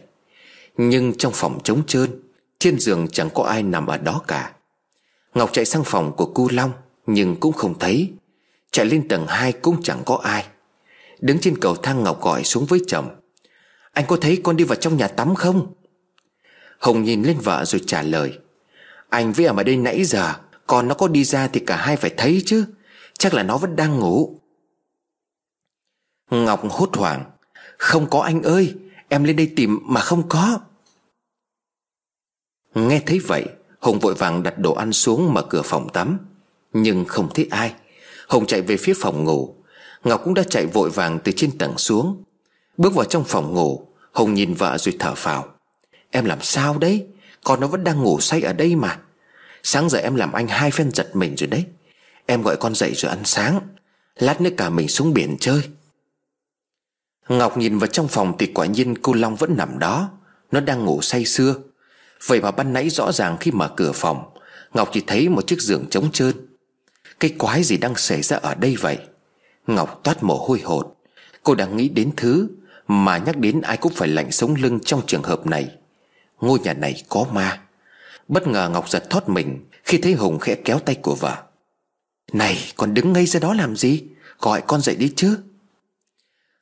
Nhưng 0.78 1.18
trong 1.18 1.34
phòng 1.36 1.60
trống 1.64 1.82
trơn 1.88 2.29
trên 2.60 2.80
giường 2.80 3.08
chẳng 3.08 3.30
có 3.34 3.44
ai 3.44 3.64
nằm 3.64 3.88
ở 3.88 3.98
đó 3.98 4.22
cả. 4.28 4.52
Ngọc 5.34 5.50
chạy 5.54 5.66
sang 5.66 5.84
phòng 5.84 6.16
của 6.16 6.26
cu 6.26 6.50
Long, 6.52 6.72
Nhưng 7.06 7.36
cũng 7.36 7.54
không 7.54 7.80
thấy. 7.80 8.14
Chạy 8.72 8.86
lên 8.86 9.08
tầng 9.08 9.26
2 9.28 9.52
cũng 9.52 9.84
chẳng 9.84 10.02
có 10.06 10.16
ai. 10.16 10.46
Đứng 11.20 11.40
trên 11.40 11.58
cầu 11.58 11.76
thang 11.76 12.04
Ngọc 12.04 12.22
gọi 12.22 12.44
xuống 12.44 12.66
với 12.66 12.80
chồng. 12.88 13.20
Anh 13.92 14.06
có 14.08 14.18
thấy 14.22 14.42
con 14.44 14.58
đi 14.58 14.64
vào 14.64 14.76
trong 14.76 14.98
nhà 14.98 15.08
tắm 15.08 15.36
không? 15.36 15.74
Hồng 16.80 17.04
nhìn 17.04 17.24
lên 17.24 17.38
vợ 17.40 17.66
rồi 17.66 17.82
trả 17.88 18.02
lời. 18.02 18.40
Anh 19.10 19.32
với 19.32 19.46
em 19.46 19.56
ở 19.56 19.64
đây 19.64 19.78
nãy 19.78 20.04
giờ 20.04 20.34
Còn 20.68 20.88
nó 20.88 20.96
có 20.96 21.08
đi 21.08 21.24
ra 21.24 21.48
thì 21.48 21.60
cả 21.60 21.76
hai 21.76 21.96
phải 21.98 22.14
thấy 22.18 22.42
chứ. 22.46 22.66
Chắc 23.18 23.34
là 23.34 23.44
nó 23.44 23.58
vẫn 23.58 23.76
đang 23.76 24.00
ngủ. 24.00 24.40
Ngọc 26.32 26.70
hốt 26.70 26.98
hoảng. 26.98 27.32
Không 27.78 28.10
có 28.10 28.20
anh 28.20 28.42
ơi, 28.42 28.74
Em 29.10 29.24
lên 29.24 29.36
đây 29.36 29.54
tìm 29.56 29.80
mà 29.84 30.02
không 30.02 30.30
có. 30.30 30.60
Nghe 32.88 33.02
thấy 33.06 33.20
vậy, 33.20 33.46
Hùng 33.80 34.00
vội 34.00 34.14
vàng 34.14 34.44
đặt 34.44 34.60
đồ 34.60 34.74
ăn 34.74 34.94
xuống 34.94 35.34
mở 35.34 35.42
cửa 35.42 35.62
phòng 35.62 35.90
tắm. 35.90 36.18
Nhưng 36.74 37.06
không 37.06 37.30
thấy 37.34 37.48
ai. 37.52 37.74
Hùng 38.28 38.46
chạy 38.46 38.62
về 38.62 38.78
phía 38.78 38.94
phòng 38.98 39.24
ngủ. 39.24 39.56
Ngọc 40.04 40.22
cũng 40.24 40.34
đã 40.34 40.44
chạy 40.44 40.66
vội 40.66 40.90
vàng 40.90 41.20
từ 41.24 41.32
trên 41.36 41.58
tầng 41.58 41.78
xuống. 41.78 42.24
Bước 42.78 42.94
vào 42.96 43.06
trong 43.06 43.24
phòng 43.24 43.54
ngủ, 43.54 43.88
Hùng 44.14 44.34
nhìn 44.34 44.54
vợ 44.54 44.78
rồi 44.78 44.96
thở 45.00 45.16
phào. 45.16 45.46
Em 46.12 46.26
làm 46.26 46.42
sao 46.42 46.78
đấy? 46.78 47.08
Con 47.44 47.60
nó 47.60 47.68
vẫn 47.68 47.84
đang 47.84 48.04
ngủ 48.04 48.20
say 48.20 48.42
ở 48.42 48.54
đây 48.54 48.76
mà. 48.76 49.00
Sáng 49.64 49.90
giờ 49.90 50.00
em 50.00 50.16
làm 50.16 50.32
anh 50.32 50.48
hai 50.48 50.72
phen 50.72 50.92
giật 50.92 51.16
mình 51.16 51.36
rồi 51.36 51.48
đấy. 51.48 51.66
Em 52.26 52.42
gọi 52.42 52.58
con 52.58 52.76
dậy 52.76 52.94
rồi 52.96 53.10
ăn 53.10 53.26
sáng. 53.26 53.60
Lát 54.16 54.42
nữa 54.42 54.50
cả 54.58 54.70
mình 54.70 54.88
xuống 54.88 55.14
biển 55.14 55.38
chơi. 55.40 55.62
Ngọc 57.30 57.58
nhìn 57.58 57.78
vào 57.78 57.88
trong 57.88 58.08
phòng 58.08 58.34
thì 58.40 58.46
quả 58.46 58.66
nhiên 58.66 58.96
cô 59.02 59.14
Long 59.14 59.36
vẫn 59.36 59.58
nằm 59.58 59.80
đó. 59.80 60.10
Nó 60.52 60.60
đang 60.60 60.86
ngủ 60.86 61.02
say 61.02 61.26
sưa. 61.26 61.56
Vậy 62.26 62.42
mà 62.42 62.52
ban 62.52 62.74
nãy 62.74 62.90
rõ 62.90 63.12
ràng 63.12 63.38
khi 63.40 63.52
mở 63.52 63.70
cửa 63.78 63.92
phòng 63.92 64.30
Ngọc 64.74 64.90
chỉ 64.94 65.04
thấy 65.08 65.30
một 65.30 65.48
chiếc 65.48 65.62
giường 65.62 65.86
trống 65.90 66.12
trơn. 66.12 66.36
Cái 67.20 67.34
quái 67.38 67.64
gì 67.64 67.78
đang 67.78 67.96
xảy 67.96 68.22
ra 68.22 68.38
ở 68.38 68.56
đây 68.56 68.76
vậy? 68.76 68.98
Ngọc 69.68 70.00
toát 70.04 70.24
mồ 70.24 70.36
hôi 70.48 70.60
hột. 70.60 70.96
Cô 71.44 71.56
đang 71.56 71.78
nghĩ 71.78 71.90
đến 71.90 72.12
thứ 72.18 72.48
Mà 72.88 73.18
nhắc 73.18 73.38
đến 73.38 73.62
ai 73.62 73.78
cũng 73.78 73.94
phải 73.94 74.08
lạnh 74.08 74.32
sống 74.32 74.56
lưng 74.56 74.80
trong 74.86 75.02
trường 75.08 75.24
hợp 75.24 75.48
này. 75.48 75.72
Ngôi 76.42 76.60
nhà 76.60 76.74
này 76.74 77.04
có 77.10 77.26
ma. 77.34 77.62
Bất 78.28 78.48
ngờ 78.48 78.70
Ngọc 78.74 78.90
giật 78.90 79.10
thoát 79.10 79.30
mình 79.30 79.66
Khi 79.84 79.98
thấy 79.98 80.14
Hùng 80.14 80.40
khẽ 80.40 80.56
kéo 80.56 80.80
tay 80.80 80.96
của 80.96 81.16
vợ. 81.16 81.44
Này 82.34 82.58
con 82.76 82.94
đứng 82.94 83.14
ngay 83.14 83.26
ra 83.26 83.40
đó 83.40 83.54
làm 83.54 83.76
gì? 83.76 84.04
Gọi 84.40 84.62
con 84.68 84.82
dậy 84.82 84.96
đi 84.96 85.14
chứ. 85.16 85.38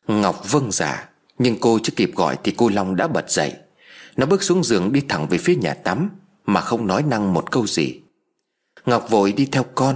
Ngọc 0.07 0.51
vâng 0.51 0.71
giả 0.71 0.95
dạ, 0.97 1.09
Nhưng 1.37 1.59
cô 1.59 1.79
chưa 1.83 1.93
kịp 1.95 2.11
gọi 2.15 2.37
thì 2.43 2.53
cô 2.57 2.69
Long 2.69 2.95
đã 2.95 3.07
bật 3.07 3.31
dậy. 3.31 3.53
Nó 4.17 4.25
bước 4.25 4.43
xuống 4.43 4.63
giường 4.63 4.91
đi 4.91 5.01
thẳng 5.09 5.27
về 5.29 5.37
phía 5.37 5.55
nhà 5.55 5.73
tắm, 5.73 6.09
Mà 6.45 6.61
không 6.61 6.87
nói 6.87 7.03
năng 7.03 7.33
một 7.33 7.51
câu 7.51 7.67
gì. 7.67 7.99
Ngọc 8.85 9.09
vội 9.09 9.31
đi 9.31 9.45
theo 9.45 9.65
con, 9.75 9.95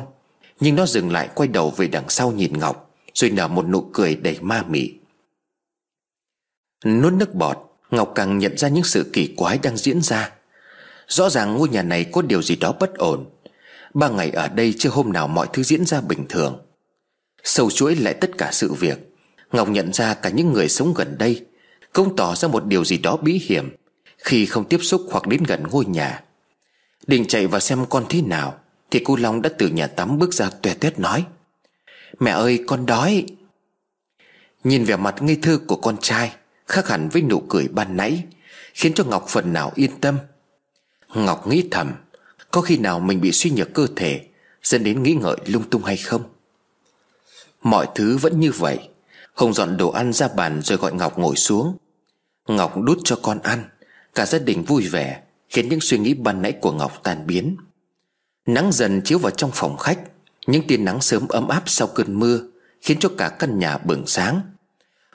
Nhưng 0.60 0.76
nó 0.76 0.86
dừng 0.86 1.12
lại 1.12 1.30
quay 1.36 1.48
đầu 1.48 1.74
về 1.78 1.88
đằng 1.88 2.10
sau 2.10 2.32
nhìn 2.32 2.60
Ngọc, 2.60 2.96
Rồi 3.14 3.30
nở 3.30 3.48
một 3.48 3.68
nụ 3.68 3.90
cười 3.94 4.16
đầy 4.16 4.38
ma 4.42 4.64
mị. 4.70 4.94
Nuốt 6.86 7.14
nước 7.14 7.36
bọt, 7.36 7.58
Ngọc 7.92 8.12
càng 8.16 8.38
nhận 8.38 8.58
ra 8.58 8.68
những 8.68 8.84
sự 8.84 9.10
kỳ 9.14 9.34
quái 9.38 9.60
đang 9.64 9.78
diễn 9.78 10.02
ra. 10.02 10.32
Rõ 11.08 11.30
ràng 11.30 11.54
ngôi 11.54 11.70
nhà 11.70 11.84
này 11.84 12.06
có 12.12 12.22
điều 12.22 12.42
gì 12.42 12.56
đó 12.56 12.74
bất 12.80 12.94
ổn. 12.94 13.26
Ba 13.94 14.10
ngày 14.10 14.30
ở 14.30 14.48
đây 14.48 14.74
chưa 14.78 14.90
hôm 14.90 15.14
nào 15.14 15.28
mọi 15.28 15.48
thứ 15.54 15.64
diễn 15.64 15.86
ra 15.86 16.02
bình 16.02 16.26
thường. 16.30 16.62
Sâu 17.44 17.72
chuỗi 17.72 17.96
lại 17.96 18.14
tất 18.14 18.32
cả 18.38 18.50
sự 18.52 18.74
việc. 18.74 19.16
Ngọc 19.52 19.70
nhận 19.70 19.94
ra 19.94 20.14
cả 20.14 20.30
những 20.30 20.54
người 20.54 20.70
sống 20.70 20.94
gần 20.94 21.18
đây, 21.18 21.46
Cũng 21.94 22.16
tỏ 22.16 22.36
ra 22.36 22.48
một 22.48 22.66
điều 22.66 22.86
gì 22.86 22.98
đó 22.98 23.18
bí 23.18 23.42
hiểm. 23.44 23.70
Khi 24.24 24.46
không 24.46 24.66
tiếp 24.66 24.80
xúc 24.82 25.08
hoặc 25.12 25.28
đến 25.28 25.44
gần 25.44 25.64
ngôi 25.72 25.86
nhà. 25.86 26.24
Định 27.08 27.28
chạy 27.28 27.48
vào 27.48 27.60
xem 27.60 27.86
con 27.90 28.06
thế 28.10 28.22
nào, 28.22 28.58
Thì 28.92 29.02
cô 29.06 29.16
Long 29.16 29.42
đã 29.42 29.50
từ 29.58 29.68
nhà 29.68 29.88
tắm 29.88 30.20
bước 30.20 30.34
ra 30.34 30.50
tuè 30.50 30.74
tuét 30.74 31.00
nói, 31.00 31.26
Mẹ 32.20 32.32
ơi, 32.32 32.64
con 32.68 32.86
đói. 32.86 33.26
Nhìn 34.64 34.84
vẻ 34.84 34.96
mặt 34.96 35.16
ngây 35.22 35.38
thơ 35.42 35.60
của 35.68 35.76
con 35.76 35.98
trai, 36.02 36.36
Khác 36.68 36.88
hẳn 36.88 37.10
với 37.10 37.22
nụ 37.22 37.40
cười 37.40 37.68
ban 37.68 37.98
nãy, 37.98 38.24
Khiến 38.74 38.94
cho 38.94 39.04
Ngọc 39.04 39.26
phần 39.30 39.54
nào 39.54 39.72
yên 39.76 40.00
tâm. 40.02 40.18
Ngọc 41.14 41.48
nghĩ 41.48 41.68
thầm, 41.72 41.92
Có 42.52 42.62
khi 42.62 42.78
nào 42.78 43.00
mình 43.00 43.22
bị 43.22 43.32
suy 43.32 43.52
nhược 43.52 43.74
cơ 43.74 43.88
thể, 43.96 44.26
Dẫn 44.64 44.84
đến 44.84 45.04
nghĩ 45.04 45.14
ngợi 45.14 45.38
lung 45.46 45.70
tung 45.70 45.84
hay 45.84 45.98
không? 45.98 46.24
Mọi 47.64 47.88
thứ 47.96 48.18
vẫn 48.18 48.40
như 48.40 48.52
vậy, 48.52 48.80
Hồng 49.34 49.54
dọn 49.54 49.78
đồ 49.78 49.90
ăn 49.92 50.14
ra 50.14 50.28
bàn 50.28 50.62
rồi 50.64 50.78
gọi 50.78 50.94
Ngọc 50.94 51.20
ngồi 51.20 51.36
xuống. 51.36 51.78
Ngọc 52.48 52.82
đút 52.82 53.00
cho 53.04 53.20
con 53.22 53.40
ăn. 53.40 53.64
Cả 54.16 54.26
gia 54.26 54.40
đình 54.40 54.64
vui 54.64 54.88
vẻ, 54.88 55.22
Khiến 55.50 55.70
những 55.70 55.82
suy 55.82 55.98
nghĩ 55.98 56.14
ban 56.14 56.42
nãy 56.42 56.52
của 56.52 56.72
Ngọc 56.72 57.00
tan 57.04 57.28
biến. 57.28 57.58
Nắng 58.46 58.72
dần 58.72 59.02
chiếu 59.02 59.18
vào 59.18 59.32
trong 59.32 59.52
phòng 59.54 59.78
khách, 59.78 60.00
Những 60.48 60.68
tia 60.68 60.78
nắng 60.78 61.02
sớm 61.02 61.28
ấm 61.28 61.48
áp 61.48 61.64
sau 61.66 61.88
cơn 61.88 62.20
mưa 62.20 62.40
Khiến 62.82 62.98
cho 63.00 63.10
cả 63.18 63.30
căn 63.30 63.60
nhà 63.60 63.78
bừng 63.78 64.08
sáng. 64.08 64.42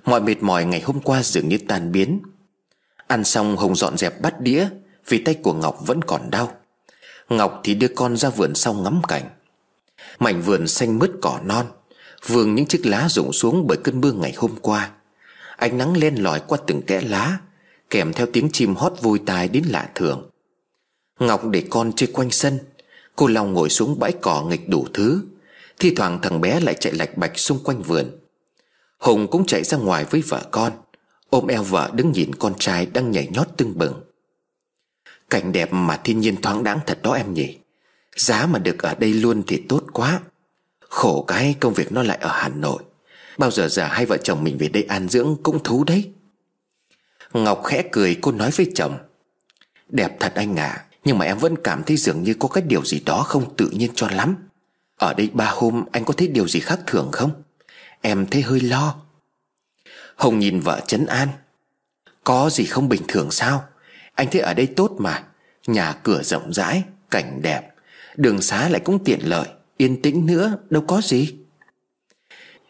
Mọi 0.04 0.20
mệt 0.20 0.42
mỏi 0.42 0.64
ngày 0.64 0.80
hôm 0.80 1.00
qua 1.00 1.22
dường 1.22 1.48
như 1.48 1.58
tan 1.68 1.92
biến. 1.92 2.22
Ăn 3.06 3.24
xong 3.24 3.56
Hồng 3.56 3.76
dọn 3.76 3.96
dẹp 3.96 4.20
bát 4.20 4.40
đĩa, 4.40 4.68
Vì 5.08 5.18
tay 5.18 5.34
của 5.34 5.52
Ngọc 5.52 5.86
vẫn 5.86 6.02
còn 6.04 6.30
đau. 6.30 6.52
Ngọc 7.28 7.60
thì 7.64 7.74
đưa 7.74 7.88
con 7.88 8.16
ra 8.16 8.28
vườn 8.28 8.54
sau 8.54 8.74
ngắm 8.74 9.02
cảnh. 9.08 9.24
Mảnh 10.18 10.42
vườn 10.42 10.68
xanh 10.68 10.98
mướt 10.98 11.10
cỏ 11.22 11.40
non 11.44 11.66
Vương 12.26 12.54
những 12.54 12.66
chiếc 12.66 12.86
lá 12.86 13.08
rụng 13.08 13.32
xuống 13.32 13.66
bởi 13.66 13.78
cơn 13.84 14.00
mưa 14.00 14.12
ngày 14.12 14.32
hôm 14.36 14.56
qua. 14.60 14.90
Ánh 15.56 15.78
nắng 15.78 15.96
len 15.96 16.14
lỏi 16.14 16.40
qua 16.46 16.58
từng 16.66 16.82
kẽ 16.82 17.00
lá. 17.00 17.38
Kèm 17.90 18.12
theo 18.12 18.26
tiếng 18.32 18.48
chim 18.52 18.74
hót 18.74 18.92
vui 19.00 19.20
tai 19.26 19.48
đến 19.48 19.64
lạ 19.68 19.90
thường. 19.94 20.30
Ngọc 21.20 21.48
để 21.48 21.64
con 21.70 21.92
chơi 21.96 22.08
quanh 22.12 22.30
sân, 22.30 22.58
Cô 23.16 23.26
Long 23.26 23.52
ngồi 23.52 23.70
xuống 23.70 23.98
bãi 23.98 24.12
cỏ 24.12 24.42
nghịch 24.42 24.68
đủ 24.68 24.86
thứ. 24.94 25.22
Thi 25.78 25.92
thoảng 25.96 26.18
thằng 26.22 26.40
bé 26.40 26.60
lại 26.60 26.74
chạy 26.74 26.92
lạch 26.92 27.16
bạch 27.16 27.38
xung 27.38 27.58
quanh 27.64 27.82
vườn. 27.82 28.10
Hùng 28.98 29.28
cũng 29.30 29.46
chạy 29.46 29.64
ra 29.64 29.78
ngoài 29.78 30.04
với 30.10 30.20
vợ 30.20 30.42
con, 30.50 30.72
Ôm 31.30 31.46
eo 31.46 31.62
vợ 31.62 31.90
đứng 31.94 32.12
nhìn 32.12 32.34
con 32.34 32.54
trai 32.58 32.86
đang 32.86 33.10
nhảy 33.10 33.28
nhót 33.32 33.48
tưng 33.56 33.78
bừng. 33.78 34.02
Cảnh 35.30 35.52
đẹp 35.52 35.72
mà 35.72 35.96
thiên 36.04 36.20
nhiên 36.20 36.40
thoáng 36.42 36.64
đáng 36.64 36.78
thật 36.86 36.98
đó 37.02 37.12
em 37.12 37.34
nhỉ. 37.34 37.58
Giá 38.16 38.46
mà 38.46 38.58
được 38.58 38.82
ở 38.82 38.94
đây 38.94 39.14
luôn 39.14 39.42
thì 39.46 39.62
tốt 39.68 39.84
quá. 39.92 40.20
Khổ 40.80 41.24
cái 41.28 41.54
công 41.60 41.74
việc 41.74 41.92
nó 41.92 42.02
lại 42.02 42.18
ở 42.20 42.28
Hà 42.32 42.48
Nội. 42.48 42.82
Bao 43.38 43.50
giờ 43.50 43.68
giờ 43.68 43.84
hai 43.84 44.06
vợ 44.06 44.16
chồng 44.16 44.44
mình 44.44 44.58
về 44.58 44.68
đây 44.68 44.82
an 44.82 45.08
dưỡng 45.08 45.36
cũng 45.42 45.62
thú 45.62 45.84
đấy. 45.84 46.10
Ngọc 47.32 47.62
khẽ 47.64 47.84
cười, 47.92 48.18
cô 48.20 48.32
nói 48.32 48.50
với 48.50 48.70
chồng. 48.74 48.98
Đẹp 49.88 50.16
thật 50.20 50.32
anh 50.34 50.56
à 50.56 50.84
Nhưng 51.04 51.18
mà 51.18 51.24
em 51.24 51.38
vẫn 51.38 51.54
cảm 51.64 51.82
thấy 51.82 51.96
dường 51.96 52.22
như 52.22 52.34
có 52.38 52.48
cái 52.48 52.64
điều 52.66 52.84
gì 52.84 53.00
đó 53.06 53.22
không 53.22 53.56
tự 53.56 53.70
nhiên 53.72 53.90
cho 53.94 54.08
lắm. 54.08 54.36
Ở 54.96 55.14
đây 55.14 55.30
ba 55.32 55.46
hôm, 55.46 55.84
anh 55.92 56.04
có 56.04 56.12
thấy 56.12 56.28
điều 56.28 56.48
gì 56.48 56.60
khác 56.60 56.80
thường 56.86 57.08
không? 57.12 57.42
Em 58.00 58.26
thấy 58.26 58.42
hơi 58.42 58.60
lo. 58.60 58.96
Hồng 60.16 60.38
nhìn 60.38 60.60
vợ 60.60 60.80
chấn 60.86 61.06
an. 61.06 61.28
Có 62.24 62.50
gì 62.50 62.64
không 62.64 62.88
bình 62.88 63.02
thường 63.08 63.30
sao? 63.30 63.64
Anh 64.14 64.28
thấy 64.30 64.40
ở 64.40 64.54
đây 64.54 64.66
tốt 64.66 64.92
mà. 64.98 65.24
Nhà 65.66 65.92
cửa 65.92 66.22
rộng 66.22 66.52
rãi, 66.52 66.82
Cảnh 67.10 67.42
đẹp. 67.42 67.70
Đường 68.16 68.42
xá 68.42 68.68
lại 68.68 68.80
cũng 68.84 69.04
tiện 69.04 69.20
lợi. 69.22 69.48
Yên 69.76 70.02
tĩnh 70.02 70.26
nữa, 70.26 70.58
đâu 70.70 70.84
có 70.88 71.00
gì. 71.00 71.34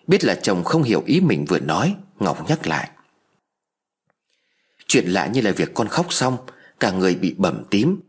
Biết 0.07 0.25
là 0.25 0.35
chồng 0.35 0.65
không 0.65 0.83
hiểu 0.83 1.03
ý 1.07 1.21
mình 1.21 1.45
vừa 1.49 1.59
nói, 1.59 1.95
Ngọc 2.19 2.49
nhắc 2.49 2.67
lại. 2.67 2.91
Chuyện 4.89 5.07
lạ 5.07 5.27
như 5.27 5.41
là 5.41 5.53
việc 5.53 5.75
con 5.75 5.89
khóc 5.89 6.13
xong, 6.13 6.37
Cả 6.81 6.91
người 6.91 7.15
bị 7.15 7.35
bầm 7.39 7.65
tím. 7.71 8.01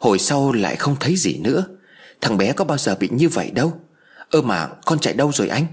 Hồi 0.00 0.18
sau 0.18 0.52
lại 0.52 0.76
không 0.76 0.96
thấy 1.00 1.16
gì 1.16 1.38
nữa. 1.38 1.64
Thằng 2.20 2.36
bé 2.36 2.52
có 2.52 2.64
bao 2.64 2.78
giờ 2.78 2.96
bị 3.00 3.08
như 3.12 3.28
vậy 3.28 3.50
đâu. 3.50 3.80
Ơ 4.30 4.42
mà, 4.42 4.68
con 4.84 4.98
chạy 4.98 5.14
đâu 5.14 5.32
rồi 5.32 5.48
anh? 5.48 5.66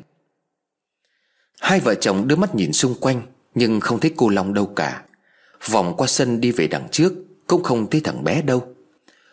Hai 1.61 1.79
vợ 1.79 1.95
chồng 1.95 2.27
đưa 2.27 2.35
mắt 2.35 2.55
nhìn 2.55 2.73
xung 2.73 2.95
quanh, 2.95 3.21
Nhưng 3.55 3.79
không 3.79 3.99
thấy 3.99 4.13
cô 4.17 4.29
Long 4.29 4.53
đâu 4.53 4.65
cả. 4.65 5.03
Vòng 5.69 5.93
qua 5.97 6.07
sân 6.07 6.41
đi 6.41 6.51
về 6.51 6.67
đằng 6.67 6.87
trước, 6.91 7.13
Cũng 7.47 7.63
không 7.63 7.89
thấy 7.89 8.01
thằng 8.01 8.23
bé 8.23 8.41
đâu. 8.41 8.75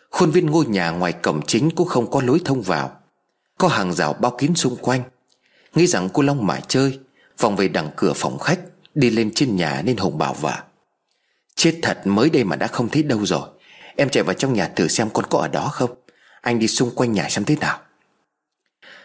Khuôn 0.09 0.31
viên 0.31 0.45
ngôi 0.45 0.65
nhà 0.65 0.89
ngoài 0.89 1.13
cổng 1.13 1.41
chính 1.47 1.69
Cũng 1.69 1.87
không 1.87 2.11
có 2.11 2.21
lối 2.21 2.41
thông 2.45 2.61
vào. 2.61 2.99
Có 3.57 3.67
hàng 3.67 3.93
rào 3.93 4.13
bao 4.13 4.35
kín 4.37 4.55
xung 4.55 4.75
quanh. 4.75 5.01
Nghĩ 5.75 5.87
rằng 5.87 6.09
cô 6.13 6.21
Long 6.21 6.47
mải 6.47 6.61
chơi, 6.67 6.99
Vòng 7.39 7.55
về 7.55 7.67
đằng 7.67 7.89
cửa 7.95 8.13
phòng 8.15 8.39
khách, 8.39 8.59
Đi 8.93 9.09
lên 9.09 9.31
trên 9.35 9.55
nhà 9.55 9.81
nên 9.85 9.97
Hùng 9.97 10.17
bảo 10.17 10.33
vợ. 10.33 10.64
Chết 11.55 11.79
thật 11.81 12.07
mới 12.07 12.29
đây 12.29 12.43
mà 12.43 12.55
đã 12.55 12.67
không 12.67 12.89
thấy 12.89 13.03
đâu 13.03 13.25
rồi. 13.25 13.49
Em 13.95 14.09
chạy 14.09 14.23
vào 14.23 14.33
trong 14.33 14.53
nhà 14.53 14.67
thử 14.67 14.87
xem 14.87 15.09
con 15.09 15.25
có 15.29 15.39
ở 15.39 15.47
đó 15.47 15.69
không. 15.73 15.89
Anh 16.41 16.59
đi 16.59 16.67
xung 16.67 16.95
quanh 16.95 17.11
nhà 17.11 17.29
xem 17.29 17.45
thế 17.45 17.55
nào. 17.55 17.79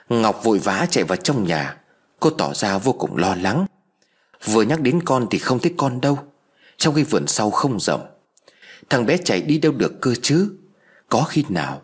Ngọc 0.09 0.41
vội 0.45 0.59
vã 0.59 0.87
chạy 0.91 1.05
vào 1.05 1.17
trong 1.17 1.45
nhà. 1.45 1.77
Cô 2.21 2.31
tỏ 2.31 2.55
ra 2.55 2.79
vô 2.79 2.93
cùng 2.93 3.17
lo 3.17 3.35
lắng. 3.35 3.67
Vừa 4.45 4.63
nhắc 4.63 4.81
đến 4.81 5.01
con 5.05 5.27
thì 5.31 5.39
không 5.39 5.59
thấy 5.59 5.75
con 5.77 6.01
đâu. 6.01 6.19
Trong 6.77 6.95
cái 6.95 7.05
vườn 7.05 7.27
sau 7.27 7.51
không 7.51 7.81
rộng. 7.81 8.07
Thằng 8.91 9.07
bé 9.07 9.17
chạy 9.17 9.43
đi 9.43 9.59
đâu 9.59 9.73
được 9.73 10.01
cơ 10.01 10.15
chứ? 10.23 10.51
Có 11.09 11.25
khi 11.29 11.45
nào? 11.49 11.83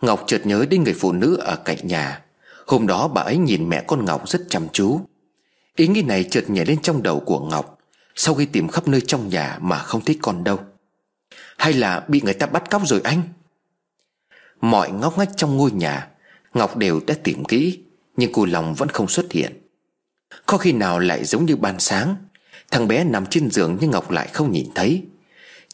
Ngọc 0.00 0.24
chợt 0.26 0.46
nhớ 0.46 0.66
đến 0.70 0.84
người 0.84 0.94
phụ 0.94 1.12
nữ 1.12 1.36
ở 1.36 1.56
cạnh 1.56 1.86
nhà. 1.86 2.22
Hôm 2.66 2.86
đó 2.86 3.08
bà 3.08 3.22
ấy 3.22 3.36
nhìn 3.36 3.68
mẹ 3.68 3.84
con 3.86 4.04
Ngọc 4.04 4.28
rất 4.28 4.40
chăm 4.48 4.68
chú. 4.72 5.00
Ý 5.76 5.88
nghĩ 5.88 6.02
này 6.02 6.24
chợt 6.24 6.50
nhảy 6.50 6.66
lên 6.66 6.82
trong 6.82 7.02
đầu 7.02 7.20
của 7.20 7.40
Ngọc. 7.40 7.75
Sau 8.16 8.34
khi 8.34 8.46
tìm 8.46 8.68
khắp 8.68 8.88
nơi 8.88 9.00
trong 9.00 9.28
nhà 9.28 9.58
mà 9.60 9.78
không 9.78 10.04
thấy 10.04 10.18
con 10.22 10.44
đâu? 10.44 10.60
Hay 11.58 11.72
là 11.72 12.04
bị 12.08 12.20
người 12.24 12.34
ta 12.34 12.46
bắt 12.46 12.70
cóc 12.70 12.82
rồi 12.86 13.00
anh? 13.04 13.22
Mọi 14.60 14.90
ngóc 14.90 15.18
ngách 15.18 15.30
trong 15.36 15.56
ngôi 15.56 15.70
nhà, 15.70 16.08
Ngọc 16.54 16.76
đều 16.76 17.00
đã 17.06 17.14
tìm 17.24 17.44
kỹ, 17.44 17.80
Nhưng 18.16 18.32
cô 18.32 18.44
lòng 18.44 18.74
vẫn 18.74 18.88
không 18.88 19.08
xuất 19.08 19.32
hiện. 19.32 19.62
Có 20.46 20.58
khi 20.58 20.72
nào 20.72 20.98
lại 20.98 21.24
giống 21.24 21.46
như 21.46 21.56
ban 21.56 21.80
sáng, 21.80 22.16
Thằng 22.70 22.88
bé 22.88 23.04
nằm 23.04 23.26
trên 23.26 23.50
giường 23.50 23.78
nhưng 23.80 23.90
Ngọc 23.90 24.10
lại 24.10 24.28
không 24.32 24.52
nhìn 24.52 24.70
thấy. 24.74 25.04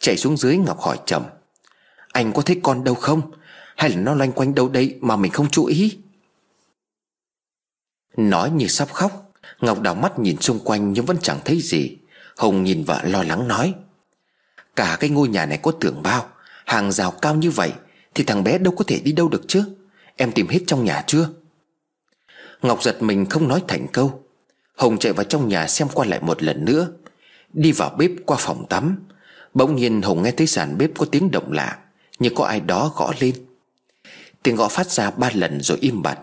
Chạy 0.00 0.16
xuống 0.16 0.36
dưới, 0.36 0.56
Ngọc 0.56 0.80
hỏi 0.80 0.98
chồng, 1.06 1.24
Anh 2.12 2.32
có 2.32 2.42
thấy 2.42 2.60
con 2.62 2.84
đâu 2.84 2.94
không? 2.94 3.20
Hay 3.76 3.90
là 3.90 3.96
nó 3.96 4.14
loanh 4.14 4.32
quanh 4.32 4.54
đâu 4.54 4.68
đây 4.68 4.98
mà 5.00 5.16
mình 5.16 5.32
không 5.32 5.50
chú 5.50 5.64
ý? 5.64 5.98
Nói 8.16 8.50
như 8.50 8.66
sắp 8.66 8.92
khóc, 8.92 9.32
Ngọc 9.60 9.80
đảo 9.80 9.94
mắt 9.94 10.18
nhìn 10.18 10.40
xung 10.40 10.60
quanh 10.60 10.92
nhưng 10.92 11.04
vẫn 11.04 11.16
chẳng 11.22 11.38
thấy 11.44 11.60
gì. 11.60 11.96
Hùng 12.36 12.64
nhìn 12.64 12.84
vợ 12.84 13.00
lo 13.04 13.22
lắng 13.22 13.48
nói. 13.48 13.74
Cả 14.76 14.96
cái 15.00 15.10
ngôi 15.10 15.28
nhà 15.28 15.46
này 15.46 15.58
có 15.62 15.72
tường 15.80 16.02
bao, 16.02 16.28
Hàng 16.66 16.92
rào 16.92 17.10
cao 17.10 17.34
như 17.34 17.50
vậy, 17.50 17.72
Thì 18.14 18.24
thằng 18.24 18.44
bé 18.44 18.58
đâu 18.58 18.74
có 18.76 18.84
thể 18.86 19.00
đi 19.04 19.12
đâu 19.12 19.28
được 19.28 19.42
chứ? 19.48 19.64
Em 20.16 20.32
tìm 20.32 20.48
hết 20.48 20.60
trong 20.66 20.84
nhà 20.84 21.04
chưa? 21.06 21.28
Ngọc 22.62 22.82
giật 22.82 23.02
mình 23.02 23.26
không 23.26 23.48
nói 23.48 23.62
thành 23.68 23.86
câu. 23.92 24.24
Hồng 24.76 24.98
chạy 24.98 25.12
vào 25.12 25.24
trong 25.24 25.48
nhà 25.48 25.66
xem 25.66 25.88
qua 25.94 26.06
lại 26.06 26.20
một 26.22 26.42
lần 26.42 26.64
nữa. 26.64 26.88
Đi 27.52 27.72
vào 27.72 27.90
bếp 27.98 28.10
qua 28.26 28.36
phòng 28.40 28.66
tắm. 28.68 29.06
Bỗng 29.54 29.76
nhiên 29.76 30.02
Hồng 30.02 30.22
nghe 30.22 30.30
thấy 30.30 30.46
sàn 30.46 30.78
bếp 30.78 30.90
có 30.98 31.06
tiếng 31.12 31.30
động 31.30 31.52
lạ, 31.52 31.78
Như 32.18 32.30
có 32.34 32.44
ai 32.44 32.60
đó 32.60 32.92
gõ 32.96 33.12
lên. 33.20 33.34
Tiếng 34.42 34.56
gõ 34.56 34.68
phát 34.68 34.86
ra 34.90 35.10
ba 35.10 35.30
lần 35.34 35.60
rồi 35.60 35.78
im 35.80 36.02
bặt. 36.02 36.18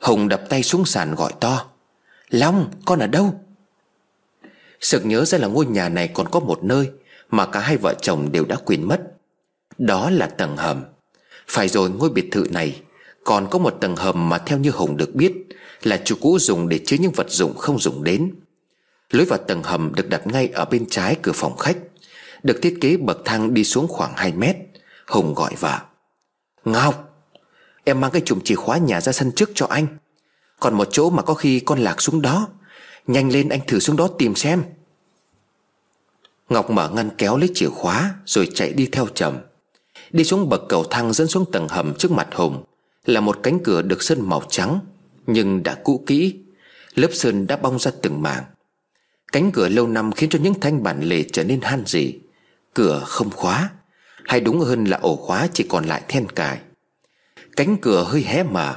Hồng 0.00 0.28
đập 0.28 0.42
tay 0.48 0.62
xuống 0.62 0.84
sàn 0.84 1.14
gọi 1.14 1.32
to. 1.40 1.66
Long, 2.28 2.70
con 2.84 2.98
ở 2.98 3.06
đâu? 3.06 3.40
Sực 4.84 5.06
nhớ 5.06 5.24
ra 5.24 5.38
là 5.38 5.48
ngôi 5.48 5.66
nhà 5.66 5.88
này 5.88 6.08
còn 6.08 6.28
có 6.28 6.40
một 6.40 6.64
nơi 6.64 6.90
Mà 7.30 7.46
cả 7.46 7.60
hai 7.60 7.76
vợ 7.76 7.94
chồng 8.02 8.32
đều 8.32 8.44
đã 8.44 8.56
quên 8.64 8.88
mất. 8.88 9.00
Đó 9.78 10.10
là 10.10 10.26
tầng 10.26 10.56
hầm. 10.56 10.84
Phải 11.48 11.68
rồi 11.68 11.90
ngôi 11.90 12.10
biệt 12.10 12.28
thự 12.32 12.46
này 12.50 12.80
Còn 13.24 13.46
có 13.50 13.58
một 13.58 13.76
tầng 13.80 13.96
hầm 13.96 14.28
mà 14.28 14.38
theo 14.38 14.58
như 14.58 14.70
hùng 14.70 14.96
được 14.96 15.14
biết 15.14 15.32
Là 15.82 16.00
chủ 16.04 16.16
cũ 16.20 16.38
dùng 16.38 16.68
để 16.68 16.80
chứa 16.86 16.96
những 17.00 17.12
vật 17.12 17.30
dụng 17.30 17.56
không 17.56 17.78
dùng 17.78 18.04
đến. 18.04 18.34
Lối 19.10 19.24
vào 19.24 19.38
tầng 19.38 19.62
hầm 19.62 19.94
được 19.94 20.08
đặt 20.08 20.26
ngay 20.26 20.48
ở 20.48 20.64
bên 20.64 20.86
trái 20.90 21.16
cửa 21.22 21.32
phòng 21.34 21.56
khách, 21.56 21.76
Được 22.42 22.58
thiết 22.62 22.78
kế 22.80 22.96
bậc 22.96 23.18
thang 23.24 23.54
đi 23.54 23.64
xuống 23.64 23.88
khoảng 23.88 24.12
2 24.16 24.32
mét. 24.32 24.56
Hùng 25.06 25.34
gọi 25.34 25.52
vợ. 25.60 25.78
Ngọc, 26.64 27.26
Em 27.84 28.00
mang 28.00 28.10
cái 28.10 28.22
chùm 28.24 28.40
chìa 28.40 28.54
khóa 28.54 28.78
nhà 28.78 29.00
ra 29.00 29.12
sân 29.12 29.32
trước 29.32 29.50
cho 29.54 29.66
anh. 29.66 29.86
Còn 30.60 30.74
một 30.74 30.88
chỗ 30.90 31.10
mà 31.10 31.22
có 31.22 31.34
khi 31.34 31.60
con 31.60 31.78
lạc 31.78 32.02
xuống 32.02 32.22
đó. 32.22 32.48
Nhanh 33.06 33.32
lên 33.32 33.48
anh 33.48 33.60
thử 33.66 33.78
xuống 33.78 33.96
đó 33.96 34.08
tìm 34.18 34.34
xem. 34.34 34.62
Ngọc 36.48 36.70
mở 36.70 36.90
ngăn 36.90 37.10
kéo 37.18 37.36
lấy 37.36 37.50
chìa 37.54 37.68
khóa, 37.68 38.14
Rồi 38.26 38.48
chạy 38.54 38.72
đi 38.72 38.86
theo 38.86 39.06
chồng 39.14 39.42
Đi 40.10 40.24
xuống 40.24 40.48
bậc 40.48 40.62
cầu 40.68 40.84
thang 40.84 41.12
dẫn 41.12 41.28
xuống 41.28 41.44
tầng 41.52 41.68
hầm 41.68 41.94
trước 41.94 42.10
mặt 42.10 42.28
Hùng, 42.34 42.64
Là 43.04 43.20
một 43.20 43.38
cánh 43.42 43.58
cửa 43.64 43.82
được 43.82 44.02
sơn 44.02 44.28
màu 44.28 44.42
trắng, 44.48 44.78
Nhưng 45.26 45.62
đã 45.62 45.74
cũ 45.84 46.04
kỹ. 46.06 46.34
Lớp 46.94 47.08
sơn 47.12 47.46
đã 47.46 47.56
bong 47.56 47.78
ra 47.78 47.90
từng 48.02 48.22
mảng. 48.22 48.44
Cánh 49.32 49.52
cửa 49.52 49.68
lâu 49.68 49.86
năm 49.86 50.12
khiến 50.12 50.30
cho 50.30 50.38
những 50.42 50.60
thanh 50.60 50.82
bản 50.82 51.00
lề 51.02 51.24
trở 51.32 51.44
nên 51.44 51.60
han 51.60 51.86
gì 51.86 52.18
Cửa 52.74 53.02
không 53.06 53.30
khóa, 53.30 53.70
Hay 54.24 54.40
đúng 54.40 54.60
hơn 54.60 54.84
là 54.84 54.98
ổ 55.02 55.16
khóa 55.16 55.48
chỉ 55.52 55.66
còn 55.68 55.84
lại 55.84 56.02
then 56.08 56.28
cài. 56.28 56.58
Cánh 57.56 57.76
cửa 57.76 58.04
hơi 58.04 58.22
hé 58.22 58.42
mở, 58.42 58.74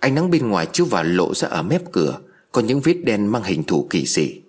Ánh 0.00 0.14
nắng 0.14 0.30
bên 0.30 0.48
ngoài 0.48 0.66
chiếu 0.72 0.86
vào 0.86 1.04
lộ 1.04 1.34
ra 1.34 1.48
ở 1.48 1.62
mép 1.62 1.92
cửa. 1.92 2.18
Có 2.52 2.60
những 2.60 2.80
vết 2.80 2.94
đen 2.94 3.26
mang 3.26 3.42
hình 3.42 3.64
thù 3.64 3.86
kỳ 3.90 4.06
dị. 4.06 4.40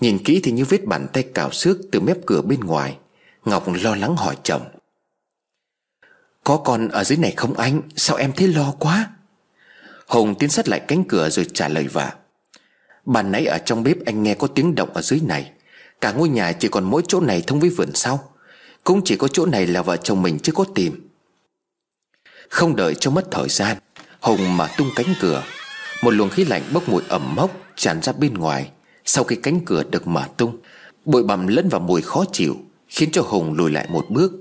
Nhìn 0.00 0.18
kỹ 0.24 0.40
thì 0.42 0.52
như 0.52 0.64
vết 0.64 0.84
bàn 0.84 1.06
tay 1.12 1.22
cào 1.22 1.52
xước 1.52 1.76
từ 1.92 2.00
mép 2.00 2.26
cửa 2.26 2.42
bên 2.42 2.60
ngoài, 2.60 2.96
Ngọc 3.44 3.64
lo 3.82 3.96
lắng 3.96 4.16
hỏi 4.16 4.36
chồng. 4.42 4.62
Có 6.44 6.56
con 6.56 6.88
ở 6.88 7.04
dưới 7.04 7.18
này 7.18 7.32
không 7.36 7.54
anh? 7.54 7.82
Sao 7.96 8.16
em 8.16 8.32
thấy 8.32 8.48
lo 8.48 8.74
quá? 8.78 9.10
Hùng 10.06 10.34
tiến 10.38 10.50
sát 10.50 10.68
lại 10.68 10.80
cánh 10.88 11.04
cửa 11.04 11.30
rồi 11.30 11.46
trả 11.54 11.68
lời 11.68 11.84
vả. 11.84 12.14
Ban 13.04 13.32
nãy 13.32 13.46
ở 13.46 13.58
trong 13.58 13.82
bếp 13.82 14.04
anh 14.04 14.22
nghe 14.22 14.34
có 14.34 14.46
tiếng 14.46 14.74
động 14.74 14.94
ở 14.94 15.02
dưới 15.02 15.20
này. 15.20 15.52
Cả 16.00 16.12
ngôi 16.12 16.28
nhà 16.28 16.52
chỉ 16.52 16.68
còn 16.68 16.84
mỗi 16.84 17.02
chỗ 17.08 17.20
này 17.20 17.42
thông 17.46 17.60
với 17.60 17.70
vườn 17.70 17.90
sau. 17.94 18.32
Cũng 18.84 19.00
chỉ 19.04 19.16
có 19.16 19.28
chỗ 19.28 19.46
này 19.46 19.66
là 19.66 19.82
vợ 19.82 19.96
chồng 19.96 20.22
mình 20.22 20.38
chưa 20.38 20.52
có 20.52 20.64
tìm. 20.74 21.08
Không 22.48 22.76
đợi 22.76 22.94
cho 22.94 23.10
mất 23.10 23.24
thời 23.30 23.48
gian, 23.48 23.76
Hùng 24.20 24.56
mà 24.56 24.66
tung 24.78 24.90
cánh 24.96 25.14
cửa. 25.20 25.42
Một 26.02 26.10
luồng 26.10 26.30
khí 26.30 26.44
lạnh 26.44 26.62
bốc 26.72 26.88
mùi 26.88 27.02
ẩm 27.08 27.34
mốc 27.34 27.50
tràn 27.76 28.02
ra 28.02 28.12
bên 28.12 28.34
ngoài 28.34 28.70
Sau 29.04 29.24
khi 29.24 29.36
cánh 29.36 29.60
cửa 29.64 29.82
được 29.90 30.06
mở 30.06 30.24
tung 30.36 30.58
Bụi 31.04 31.22
bặm 31.22 31.46
lẫn 31.46 31.68
vào 31.68 31.80
mùi 31.80 32.02
khó 32.02 32.24
chịu 32.32 32.56
Khiến 32.88 33.10
cho 33.12 33.22
Hùng 33.22 33.52
lùi 33.52 33.70
lại 33.70 33.86
một 33.90 34.06
bước. 34.10 34.32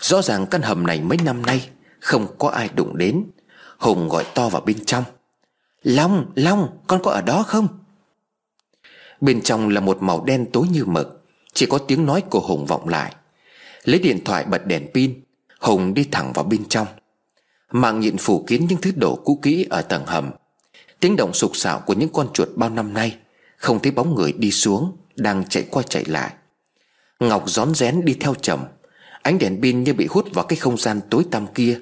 Rõ 0.00 0.22
ràng 0.22 0.46
căn 0.46 0.62
hầm 0.62 0.86
này 0.86 1.00
mấy 1.00 1.18
năm 1.24 1.46
nay 1.46 1.68
Không 2.00 2.26
có 2.38 2.48
ai 2.48 2.70
đụng 2.74 2.96
đến. 2.96 3.24
Hùng 3.78 4.08
gọi 4.08 4.24
to 4.34 4.48
vào 4.48 4.62
bên 4.62 4.84
trong. 4.84 5.04
Long, 5.82 6.32
Long, 6.34 6.78
con 6.86 7.02
có 7.02 7.10
ở 7.10 7.22
đó 7.22 7.42
không? 7.42 7.68
Bên 9.20 9.42
trong 9.42 9.68
là 9.68 9.80
một 9.80 10.02
màu 10.02 10.24
đen 10.24 10.46
tối 10.52 10.66
như 10.72 10.84
mực 10.84 11.24
Chỉ 11.52 11.66
có 11.66 11.78
tiếng 11.78 12.06
nói 12.06 12.22
của 12.30 12.40
Hùng 12.40 12.66
vọng 12.66 12.88
lại. 12.88 13.14
Lấy 13.84 14.00
điện 14.00 14.24
thoại 14.24 14.44
bật 14.44 14.66
đèn 14.66 14.86
pin 14.94 15.20
Hùng 15.60 15.94
đi 15.94 16.04
thẳng 16.12 16.32
vào 16.32 16.44
bên 16.44 16.64
trong. 16.68 16.86
Mạng 17.70 18.00
nhịn 18.00 18.16
phủ 18.16 18.44
kín 18.46 18.66
những 18.68 18.80
thứ 18.82 18.90
đồ 18.96 19.16
cũ 19.24 19.38
kỹ 19.42 19.66
ở 19.70 19.82
tầng 19.82 20.06
hầm. 20.06 20.30
Tiếng 21.00 21.16
động 21.16 21.34
sục 21.34 21.56
sạo 21.56 21.80
của 21.80 21.94
những 21.94 22.08
con 22.12 22.28
chuột 22.32 22.48
bao 22.56 22.70
năm 22.70 22.94
nay, 22.94 23.16
Không 23.56 23.82
thấy 23.82 23.92
bóng 23.92 24.14
người 24.14 24.32
đi 24.32 24.50
xuống, 24.50 24.96
Đang 25.16 25.44
chạy 25.48 25.66
qua 25.70 25.82
chạy 25.82 26.04
lại. 26.04 26.32
Ngọc 27.20 27.50
rón 27.50 27.74
rén 27.74 28.04
đi 28.04 28.16
theo 28.20 28.34
chồng 28.34 28.64
Ánh 29.22 29.38
đèn 29.38 29.62
pin 29.62 29.84
như 29.84 29.94
bị 29.94 30.06
hút 30.06 30.28
vào 30.34 30.44
cái 30.44 30.56
không 30.56 30.76
gian 30.76 31.00
tối 31.10 31.24
tăm 31.30 31.46
kia. 31.46 31.78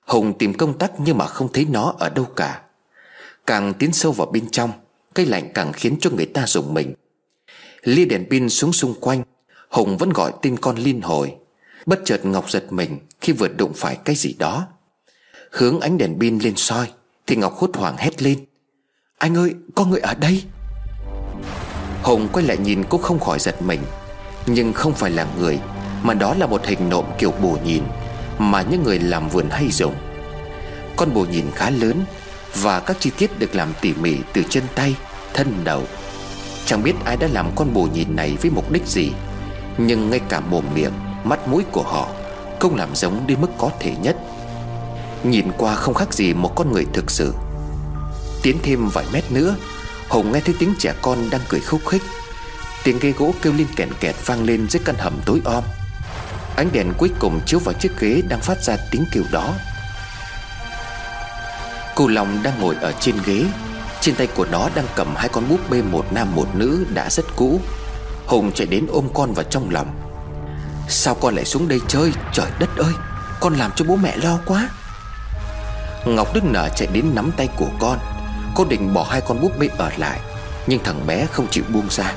Hùng 0.00 0.38
tìm 0.38 0.54
công 0.54 0.78
tắc 0.78 0.92
nhưng 0.98 1.18
mà 1.18 1.26
không 1.26 1.52
thấy 1.52 1.66
nó 1.70 1.94
ở 1.98 2.10
đâu 2.10 2.24
cả. 2.24 2.62
Càng 3.46 3.74
tiến 3.74 3.92
sâu 3.92 4.12
vào 4.12 4.26
bên 4.26 4.50
trong, 4.50 4.70
cái 5.14 5.26
lạnh 5.26 5.50
càng 5.54 5.72
khiến 5.72 5.96
cho 6.00 6.10
người 6.10 6.26
ta 6.26 6.46
dùng 6.46 6.74
mình. 6.74 6.94
Lia 7.82 8.04
đèn 8.04 8.26
pin 8.30 8.48
xuống 8.48 8.72
xung 8.72 8.94
quanh, 9.00 9.22
Hùng 9.68 9.96
vẫn 9.96 10.10
gọi 10.10 10.32
tên 10.42 10.56
con 10.56 10.76
liên 10.76 11.00
hồi. 11.00 11.34
Bất 11.86 12.00
chợt 12.04 12.24
Ngọc 12.24 12.50
giật 12.50 12.72
mình 12.72 12.98
Khi 13.20 13.32
vừa 13.32 13.48
đụng 13.48 13.72
phải 13.74 13.98
cái 14.04 14.16
gì 14.16 14.34
đó. 14.38 14.66
Hướng 15.50 15.80
ánh 15.80 15.98
đèn 15.98 16.16
pin 16.20 16.38
lên 16.38 16.56
soi 16.56 16.92
thì 17.26 17.36
Ngọc 17.36 17.54
hốt 17.56 17.70
hoảng 17.74 17.96
hét 17.96 18.22
lên. 18.22 18.38
Anh 19.18 19.36
ơi 19.36 19.54
có 19.74 19.84
người 19.84 20.00
ở 20.00 20.14
đây. 20.14 20.42
Hùng 22.02 22.28
quay 22.32 22.46
lại 22.46 22.56
nhìn 22.56 22.84
cũng 22.84 23.02
không 23.02 23.20
khỏi 23.20 23.38
giật 23.38 23.62
mình. 23.62 23.80
Nhưng 24.46 24.72
không 24.72 24.92
phải 24.92 25.10
là 25.10 25.26
người, 25.38 25.58
Mà 26.02 26.14
đó 26.14 26.34
là 26.38 26.46
một 26.46 26.66
hình 26.66 26.88
nộm 26.88 27.04
kiểu 27.18 27.32
bù 27.42 27.56
nhìn, 27.64 27.82
Mà 28.38 28.62
những 28.62 28.82
người 28.82 28.98
làm 28.98 29.28
vườn 29.28 29.50
hay 29.50 29.68
dùng 29.70 29.94
Con 30.96 31.14
bù 31.14 31.24
nhìn 31.24 31.44
khá 31.54 31.70
lớn 31.70 32.04
Và 32.54 32.80
các 32.80 32.96
chi 33.00 33.10
tiết 33.18 33.38
được 33.38 33.54
làm 33.54 33.72
tỉ 33.80 33.92
mỉ 33.92 34.16
từ 34.32 34.42
chân 34.48 34.64
tay, 34.74 34.96
Thân 35.34 35.64
đầu. 35.64 35.82
Chẳng 36.66 36.82
biết 36.82 36.94
ai 37.04 37.16
đã 37.16 37.28
làm 37.32 37.50
con 37.56 37.74
bù 37.74 37.84
nhìn 37.84 38.16
này 38.16 38.36
với 38.42 38.50
mục 38.50 38.72
đích 38.72 38.86
gì, 38.86 39.12
Nhưng 39.78 40.10
ngay 40.10 40.20
cả 40.28 40.40
mồm 40.40 40.64
miệng, 40.74 40.92
Mắt 41.24 41.48
mũi 41.48 41.64
của 41.72 41.82
họ 41.82 42.08
Không 42.60 42.76
làm 42.76 42.94
giống 42.94 43.26
đến 43.26 43.40
mức 43.40 43.50
có 43.58 43.70
thể 43.80 43.94
nhất. 44.02 44.16
Nhìn 45.30 45.52
qua 45.58 45.74
không 45.74 45.94
khác 45.94 46.14
gì 46.14 46.34
một 46.34 46.52
con 46.56 46.72
người 46.72 46.86
thực 46.92 47.10
sự. 47.10 47.34
Tiến 48.42 48.56
thêm 48.62 48.88
vài 48.88 49.04
mét 49.12 49.32
nữa, 49.32 49.56
Hùng 50.08 50.32
nghe 50.32 50.40
thấy 50.40 50.54
tiếng 50.58 50.74
trẻ 50.78 50.94
con 51.02 51.30
đang 51.30 51.40
cười 51.48 51.60
khúc 51.60 51.80
khích. 51.86 52.02
Tiếng 52.84 52.98
ghế 52.98 53.12
gỗ 53.18 53.34
kêu 53.42 53.52
lên 53.52 53.66
kẹt 53.76 53.88
kẹt 54.00 54.14
vang 54.26 54.44
lên 54.44 54.68
dưới 54.68 54.82
căn 54.84 54.94
hầm 54.98 55.20
tối 55.26 55.40
om. 55.44 55.64
Ánh 56.56 56.68
đèn 56.72 56.92
cuối 56.98 57.10
cùng 57.18 57.40
chiếu 57.46 57.60
vào 57.60 57.74
chiếc 57.74 58.00
ghế 58.00 58.22
đang 58.28 58.40
phát 58.40 58.62
ra 58.62 58.76
tiếng 58.90 59.04
kêu 59.12 59.22
đó. 59.32 59.54
Cô 61.94 62.08
Long 62.08 62.42
đang 62.42 62.60
ngồi 62.60 62.74
ở 62.80 62.92
trên 63.00 63.16
ghế. 63.26 63.44
Trên 64.00 64.14
tay 64.14 64.26
của 64.26 64.46
nó 64.50 64.68
đang 64.74 64.86
cầm 64.96 65.14
hai 65.16 65.28
con 65.28 65.48
búp 65.48 65.70
bê 65.70 65.82
một 65.82 66.06
nam 66.10 66.34
một 66.34 66.54
nữ 66.54 66.86
đã 66.94 67.10
rất 67.10 67.24
cũ. 67.36 67.60
Hùng 68.26 68.52
chạy 68.52 68.66
đến 68.66 68.86
ôm 68.90 69.08
con 69.14 69.32
vào 69.32 69.44
trong 69.44 69.70
lòng. 69.70 69.86
Sao 70.88 71.14
con 71.14 71.34
lại 71.34 71.44
xuống 71.44 71.68
đây 71.68 71.80
chơi? 71.88 72.12
Trời 72.32 72.50
đất 72.58 72.76
ơi, 72.76 72.92
Con 73.40 73.54
làm 73.54 73.70
cho 73.76 73.84
bố 73.84 73.96
mẹ 73.96 74.16
lo 74.16 74.38
quá. 74.46 74.68
Ngọc 76.06 76.34
Đức 76.34 76.44
Nở 76.44 76.68
chạy 76.76 76.88
đến 76.92 77.04
nắm 77.14 77.30
tay 77.36 77.48
của 77.56 77.68
con. 77.78 77.98
Cô 78.54 78.64
định 78.64 78.94
bỏ 78.94 79.06
hai 79.10 79.20
con 79.20 79.40
búp 79.40 79.58
bê 79.58 79.68
ở 79.78 79.90
lại, 79.96 80.20
Nhưng 80.66 80.84
thằng 80.84 81.06
bé 81.06 81.26
không 81.32 81.46
chịu 81.50 81.64
buông 81.68 81.86
ra. 81.90 82.12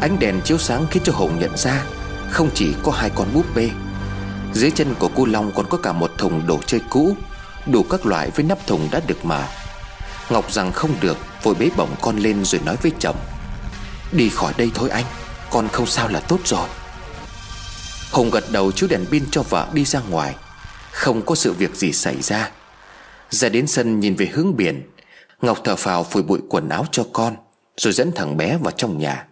Ánh 0.00 0.18
đèn 0.18 0.40
chiếu 0.44 0.58
sáng 0.58 0.86
khiến 0.90 1.02
cho 1.06 1.12
Hồng 1.12 1.38
nhận 1.38 1.56
ra 1.56 1.84
Không 2.30 2.50
chỉ 2.54 2.74
có 2.82 2.92
hai 2.92 3.10
con 3.10 3.28
búp 3.34 3.44
bê. 3.54 3.70
Dưới 4.52 4.70
chân 4.70 4.94
của 4.98 5.10
cô 5.14 5.24
Long 5.26 5.52
còn 5.52 5.66
có 5.68 5.78
cả 5.78 5.92
một 5.92 6.10
thùng 6.18 6.46
đồ 6.46 6.60
chơi 6.66 6.80
cũ, 6.90 7.16
Đủ 7.66 7.82
các 7.82 8.06
loại 8.06 8.30
với 8.30 8.44
nắp 8.44 8.66
thùng 8.66 8.88
đã 8.90 9.00
được 9.06 9.24
mở 9.24 9.42
Ngọc 10.30 10.52
rằng 10.52 10.72
không 10.72 10.90
được, 11.00 11.16
Vội 11.42 11.54
bế 11.54 11.70
bổng 11.76 11.90
con 12.00 12.16
lên 12.16 12.44
rồi 12.44 12.60
nói 12.64 12.76
với 12.82 12.92
chồng, 12.98 13.16
Đi 14.12 14.28
khỏi 14.28 14.54
đây 14.56 14.70
thôi 14.74 14.90
anh, 14.90 15.04
Con 15.50 15.68
không 15.68 15.86
sao 15.86 16.08
là 16.08 16.20
tốt 16.20 16.38
rồi. 16.44 16.68
Hùng 18.12 18.30
gật 18.30 18.44
đầu 18.50 18.72
chiếu 18.72 18.88
đèn 18.88 19.06
pin 19.06 19.24
cho 19.30 19.42
vợ 19.42 19.66
đi 19.72 19.84
ra 19.84 20.00
ngoài. 20.08 20.34
Không 20.92 21.22
có 21.22 21.34
sự 21.34 21.52
việc 21.52 21.74
gì 21.74 21.92
xảy 21.92 22.22
ra. 22.22 22.50
Ra 23.30 23.48
đến 23.48 23.66
sân 23.66 24.00
nhìn 24.00 24.14
về 24.14 24.26
hướng 24.26 24.56
biển. 24.56 24.90
Ngọc 25.42 25.60
thở 25.64 25.76
phào 25.76 26.04
phủi 26.04 26.22
bụi 26.22 26.40
quần 26.48 26.68
áo 26.68 26.84
cho 26.92 27.06
con, 27.12 27.36
Rồi 27.76 27.92
dẫn 27.92 28.12
thằng 28.14 28.36
bé 28.36 28.58
vào 28.62 28.70
trong 28.70 28.98
nhà. 28.98 29.26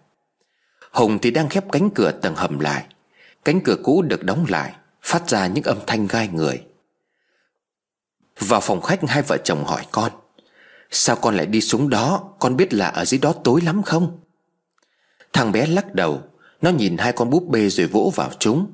Hùng 0.93 1.19
thì 1.19 1.31
đang 1.31 1.49
khép 1.49 1.65
cánh 1.73 1.91
cửa 1.91 2.11
tầng 2.11 2.35
hầm 2.35 2.59
lại. 2.59 2.85
Cánh 3.45 3.61
cửa 3.61 3.77
cũ 3.85 4.03
được 4.03 4.25
đóng 4.25 4.45
lại, 4.49 4.73
Phát 5.03 5.29
ra 5.29 5.47
những 5.47 5.65
âm 5.65 5.79
thanh 5.87 6.07
gai 6.07 6.29
người. 6.29 6.63
Vào 8.39 8.61
phòng 8.61 8.81
khách, 8.81 9.01
hai 9.09 9.23
vợ 9.23 9.37
chồng 9.45 9.65
hỏi 9.65 9.87
con, 9.91 10.13
Sao 10.91 11.17
con 11.17 11.37
lại 11.37 11.47
đi 11.47 11.61
xuống 11.61 11.91
đó? 11.91 12.35
Con 12.39 12.57
biết 12.57 12.75
là 12.75 12.89
ở 12.89 13.05
dưới 13.05 13.19
đó 13.19 13.33
tối 13.45 13.61
lắm 13.61 13.83
không? 13.83 14.21
Thằng 15.33 15.53
bé 15.53 15.67
lắc 15.67 15.95
đầu, 15.95 16.23
Nó 16.63 16.71
nhìn 16.71 16.97
hai 16.97 17.13
con 17.13 17.31
búp 17.31 17.45
bê 17.49 17.69
rồi 17.69 17.87
vỗ 17.87 18.13
vào 18.15 18.31
chúng. 18.39 18.67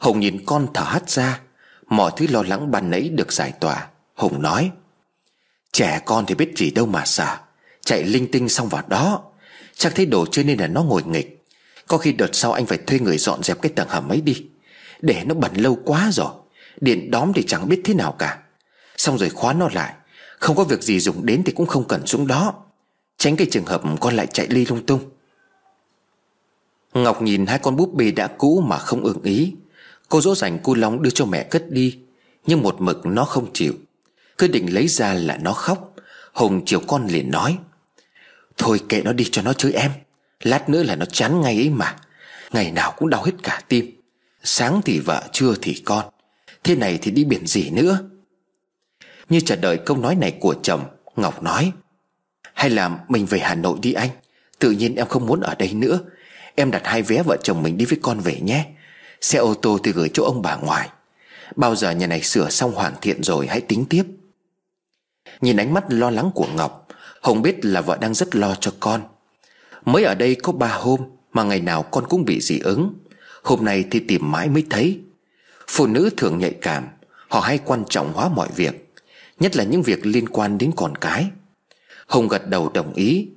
Hùng 0.00 0.20
nhìn 0.20 0.44
con 0.46 0.66
thở 0.74 0.82
hắt 0.82 1.10
ra, 1.10 1.40
Mọi 1.86 2.12
thứ 2.16 2.26
lo 2.30 2.42
lắng 2.42 2.70
ban 2.70 2.90
nãy 2.90 3.08
được 3.08 3.32
giải 3.32 3.52
tỏa. 3.60 3.88
Hùng 4.22 4.42
nói, 4.42 4.70
Trẻ 5.72 6.00
con 6.04 6.26
thì 6.26 6.34
biết 6.34 6.52
gì 6.56 6.70
đâu 6.70 6.86
mà 6.86 7.02
sợ. 7.04 7.36
Chạy 7.84 8.04
linh 8.04 8.30
tinh 8.30 8.48
xong 8.48 8.68
vào 8.68 8.82
đó, 8.88 9.22
Chắc 9.76 9.94
thấy 9.94 10.06
đồ 10.06 10.26
chơi 10.26 10.44
nên 10.44 10.58
là 10.58 10.66
nó 10.66 10.82
ngồi 10.82 11.02
nghịch. 11.02 11.44
Có 11.86 11.98
khi 11.98 12.12
đợt 12.12 12.28
sau 12.32 12.52
anh 12.52 12.66
phải 12.66 12.78
thuê 12.78 12.98
người 12.98 13.18
dọn 13.18 13.42
dẹp 13.42 13.62
cái 13.62 13.72
tầng 13.76 13.88
hầm 13.88 14.08
ấy 14.08 14.20
đi. 14.20 14.46
Để 15.00 15.22
nó 15.26 15.34
bẩn 15.34 15.54
lâu 15.54 15.78
quá 15.84 16.10
rồi, 16.12 16.32
Điện 16.80 17.10
đóm 17.10 17.32
thì 17.34 17.42
chẳng 17.46 17.68
biết 17.68 17.80
thế 17.84 17.94
nào 17.94 18.12
cả. 18.12 18.38
Xong 18.96 19.18
rồi 19.18 19.30
khóa 19.30 19.52
nó 19.52 19.68
lại. 19.72 19.94
Không 20.38 20.56
có 20.56 20.64
việc 20.64 20.82
gì 20.82 21.00
dùng 21.00 21.26
đến 21.26 21.42
thì 21.46 21.52
cũng 21.52 21.66
không 21.66 21.88
cần 21.88 22.06
xuống 22.06 22.26
đó. 22.26 22.54
Tránh 23.18 23.36
cái 23.36 23.46
trường 23.50 23.66
hợp 23.66 23.82
con 24.00 24.16
lại 24.16 24.26
chạy 24.26 24.46
ly 24.48 24.66
lung 24.66 24.86
tung. 24.86 25.00
Ngọc 26.94 27.22
nhìn 27.22 27.46
hai 27.46 27.58
con 27.58 27.76
búp 27.76 27.94
bê 27.94 28.10
đã 28.10 28.26
cũ 28.26 28.62
mà 28.66 28.78
không 28.78 29.04
ưng 29.04 29.22
ý. 29.22 29.54
Cô 30.08 30.20
dỗ 30.20 30.34
dành 30.34 30.58
cu 30.58 30.74
Long 30.74 31.02
đưa 31.02 31.10
cho 31.10 31.24
mẹ 31.24 31.42
cất 31.42 31.70
đi, 31.70 31.98
Nhưng 32.46 32.62
một 32.62 32.80
mực 32.80 33.06
nó 33.06 33.24
không 33.24 33.52
chịu. 33.52 33.72
Cứ 34.42 34.48
định 34.48 34.74
lấy 34.74 34.88
ra 34.88 35.14
là 35.14 35.38
nó 35.42 35.52
khóc. 35.52 35.94
Hùng 36.32 36.62
chiều 36.66 36.80
con 36.80 37.06
liền 37.06 37.30
nói, 37.30 37.58
Thôi 38.58 38.80
kệ 38.88 39.02
nó 39.02 39.12
đi 39.12 39.28
cho 39.32 39.42
nó 39.42 39.52
chơi 39.52 39.72
em. 39.72 39.90
Lát 40.42 40.68
nữa 40.68 40.82
là 40.82 40.96
nó 40.96 41.04
chán 41.04 41.40
ngay 41.40 41.56
ấy 41.56 41.70
mà. 41.70 41.96
Ngày 42.52 42.70
nào 42.70 42.94
cũng 42.96 43.10
đau 43.10 43.24
hết 43.24 43.32
cả 43.42 43.62
tim. 43.68 44.00
Sáng 44.42 44.80
thì 44.84 44.98
vợ, 44.98 45.22
trưa 45.32 45.54
thì 45.62 45.82
con. 45.84 46.04
Thế 46.64 46.76
này 46.76 46.98
thì 47.02 47.10
đi 47.10 47.24
biển 47.24 47.46
gì 47.46 47.70
nữa? 47.70 47.98
Như 49.28 49.40
chờ 49.40 49.56
đợi 49.56 49.76
câu 49.76 49.96
nói 49.96 50.14
này 50.14 50.36
của 50.40 50.54
chồng, 50.62 50.84
Ngọc 51.16 51.42
nói, 51.42 51.72
Hay 52.54 52.70
là 52.70 52.98
mình 53.08 53.26
về 53.26 53.38
Hà 53.38 53.54
Nội 53.54 53.78
đi 53.82 53.92
anh. 53.92 54.10
Tự 54.58 54.70
nhiên 54.70 54.94
em 54.94 55.06
không 55.06 55.26
muốn 55.26 55.40
ở 55.40 55.54
đây 55.54 55.74
nữa. 55.74 56.00
Em 56.54 56.70
đặt 56.70 56.82
hai 56.84 57.02
vé 57.02 57.22
vợ 57.22 57.36
chồng 57.42 57.62
mình 57.62 57.76
đi 57.76 57.84
với 57.84 57.98
con 58.02 58.20
về 58.20 58.40
nhé. 58.40 58.66
Xe 59.20 59.38
ô 59.38 59.54
tô 59.54 59.78
thì 59.84 59.92
gửi 59.92 60.10
chỗ 60.12 60.24
ông 60.24 60.42
bà 60.42 60.56
ngoài 60.56 60.88
Bao 61.56 61.76
giờ 61.76 61.90
nhà 61.90 62.06
này 62.06 62.22
sửa 62.22 62.50
xong 62.50 62.72
hoàn 62.72 62.94
thiện 63.00 63.22
rồi 63.22 63.46
hãy 63.46 63.60
tính 63.60 63.84
tiếp. 63.90 64.04
Nhìn 65.40 65.56
ánh 65.56 65.74
mắt 65.74 65.84
lo 65.88 66.10
lắng 66.10 66.30
của 66.34 66.46
Ngọc, 66.56 66.88
Hồng 67.20 67.42
biết 67.42 67.64
là 67.64 67.80
vợ 67.80 67.98
đang 68.00 68.14
rất 68.14 68.34
lo 68.36 68.54
cho 68.54 68.72
con. 68.80 69.00
Mới 69.84 70.04
ở 70.04 70.14
đây 70.14 70.34
có 70.34 70.52
ba 70.52 70.68
hôm 70.68 71.00
Mà 71.32 71.42
ngày 71.42 71.60
nào 71.60 71.82
con 71.82 72.06
cũng 72.08 72.24
bị 72.24 72.40
dị 72.40 72.58
ứng. 72.58 72.94
Hôm 73.42 73.64
nay 73.64 73.84
thì 73.90 74.00
tìm 74.00 74.32
mãi 74.32 74.48
mới 74.48 74.66
thấy. 74.70 75.00
Phụ 75.68 75.86
nữ 75.86 76.10
thường 76.16 76.38
nhạy 76.38 76.54
cảm, 76.60 76.88
Họ 77.28 77.40
hay 77.40 77.58
quan 77.58 77.84
trọng 77.88 78.12
hóa 78.12 78.28
mọi 78.28 78.48
việc, 78.56 78.94
Nhất 79.40 79.56
là 79.56 79.64
những 79.64 79.82
việc 79.82 80.06
liên 80.06 80.28
quan 80.28 80.58
đến 80.58 80.70
con 80.76 80.96
cái. 80.96 81.26
Hồng 82.06 82.28
gật 82.28 82.48
đầu 82.48 82.68
đồng 82.68 82.94
ý. 82.94 83.28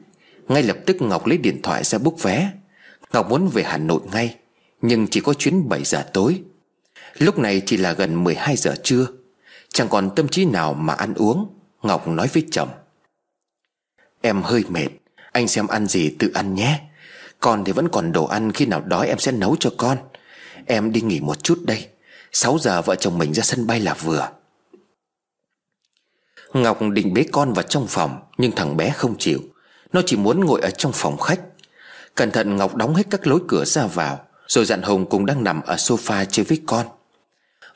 Ngay 0.47 0.63
lập 0.63 0.77
tức 0.86 1.01
Ngọc 1.01 1.27
lấy 1.27 1.38
điện 1.38 1.61
thoại 1.63 1.83
ra 1.83 1.97
búc 1.97 2.23
vé. 2.23 2.51
Ngọc 3.13 3.29
muốn 3.29 3.47
về 3.47 3.63
Hà 3.63 3.77
Nội 3.77 4.01
ngay, 4.11 4.36
Nhưng 4.81 5.07
chỉ 5.07 5.19
có 5.19 5.33
chuyến 5.33 5.69
7 5.69 5.83
giờ 5.83 6.05
tối. 6.13 6.41
Lúc 7.17 7.39
này 7.39 7.61
chỉ 7.65 7.77
là 7.77 7.93
gần 7.93 8.23
12 8.23 8.55
giờ 8.55 8.75
trưa, 8.83 9.07
Chẳng 9.69 9.89
còn 9.89 10.15
tâm 10.15 10.27
trí 10.27 10.45
nào 10.45 10.73
mà 10.73 10.93
ăn 10.93 11.13
uống. 11.13 11.47
Ngọc 11.86 12.07
nói 12.07 12.27
với 12.33 12.45
chồng. 12.51 12.69
Em 14.21 14.41
hơi 14.41 14.63
mệt, 14.69 14.88
Anh 15.31 15.47
xem 15.47 15.67
ăn 15.67 15.88
gì 15.88 16.15
tự 16.19 16.31
ăn 16.33 16.55
nhé. 16.55 16.79
Con 17.39 17.63
thì 17.63 17.71
vẫn 17.71 17.89
còn 17.91 18.11
đồ 18.11 18.25
ăn, 18.25 18.51
Khi 18.51 18.65
nào 18.65 18.81
đói 18.81 19.07
em 19.07 19.19
sẽ 19.19 19.31
nấu 19.31 19.55
cho 19.59 19.69
con. 19.77 19.97
Em 20.65 20.91
đi 20.91 21.01
nghỉ 21.01 21.19
một 21.19 21.43
chút 21.43 21.59
đây. 21.63 21.88
6 22.31 22.57
giờ 22.59 22.81
vợ 22.81 22.95
chồng 22.95 23.17
mình 23.17 23.33
ra 23.33 23.43
sân 23.43 23.67
bay 23.67 23.79
là 23.79 23.93
vừa. 23.93 24.29
Ngọc 26.53 26.79
định 26.93 27.13
bế 27.13 27.25
con 27.31 27.53
vào 27.53 27.63
trong 27.63 27.88
phòng, 27.88 28.21
Nhưng 28.38 28.51
thằng 28.51 28.77
bé 28.77 28.89
không 28.89 29.15
chịu. 29.19 29.39
Nó 29.93 30.01
chỉ 30.05 30.17
muốn 30.17 30.45
ngồi 30.45 30.61
ở 30.61 30.69
trong 30.69 30.91
phòng 30.95 31.17
khách. 31.17 31.39
Cẩn 32.15 32.31
thận, 32.31 32.57
Ngọc 32.57 32.75
đóng 32.75 32.95
hết 32.95 33.03
các 33.09 33.27
lối 33.27 33.39
cửa 33.47 33.65
ra 33.65 33.88
vào, 33.88 34.25
Rồi 34.47 34.65
dặn 34.65 34.81
Hùng 34.81 35.05
cùng 35.09 35.25
đang 35.25 35.43
nằm 35.43 35.61
ở 35.61 35.75
sofa 35.75 36.25
chơi 36.25 36.45
với 36.45 36.61
con. 36.65 36.86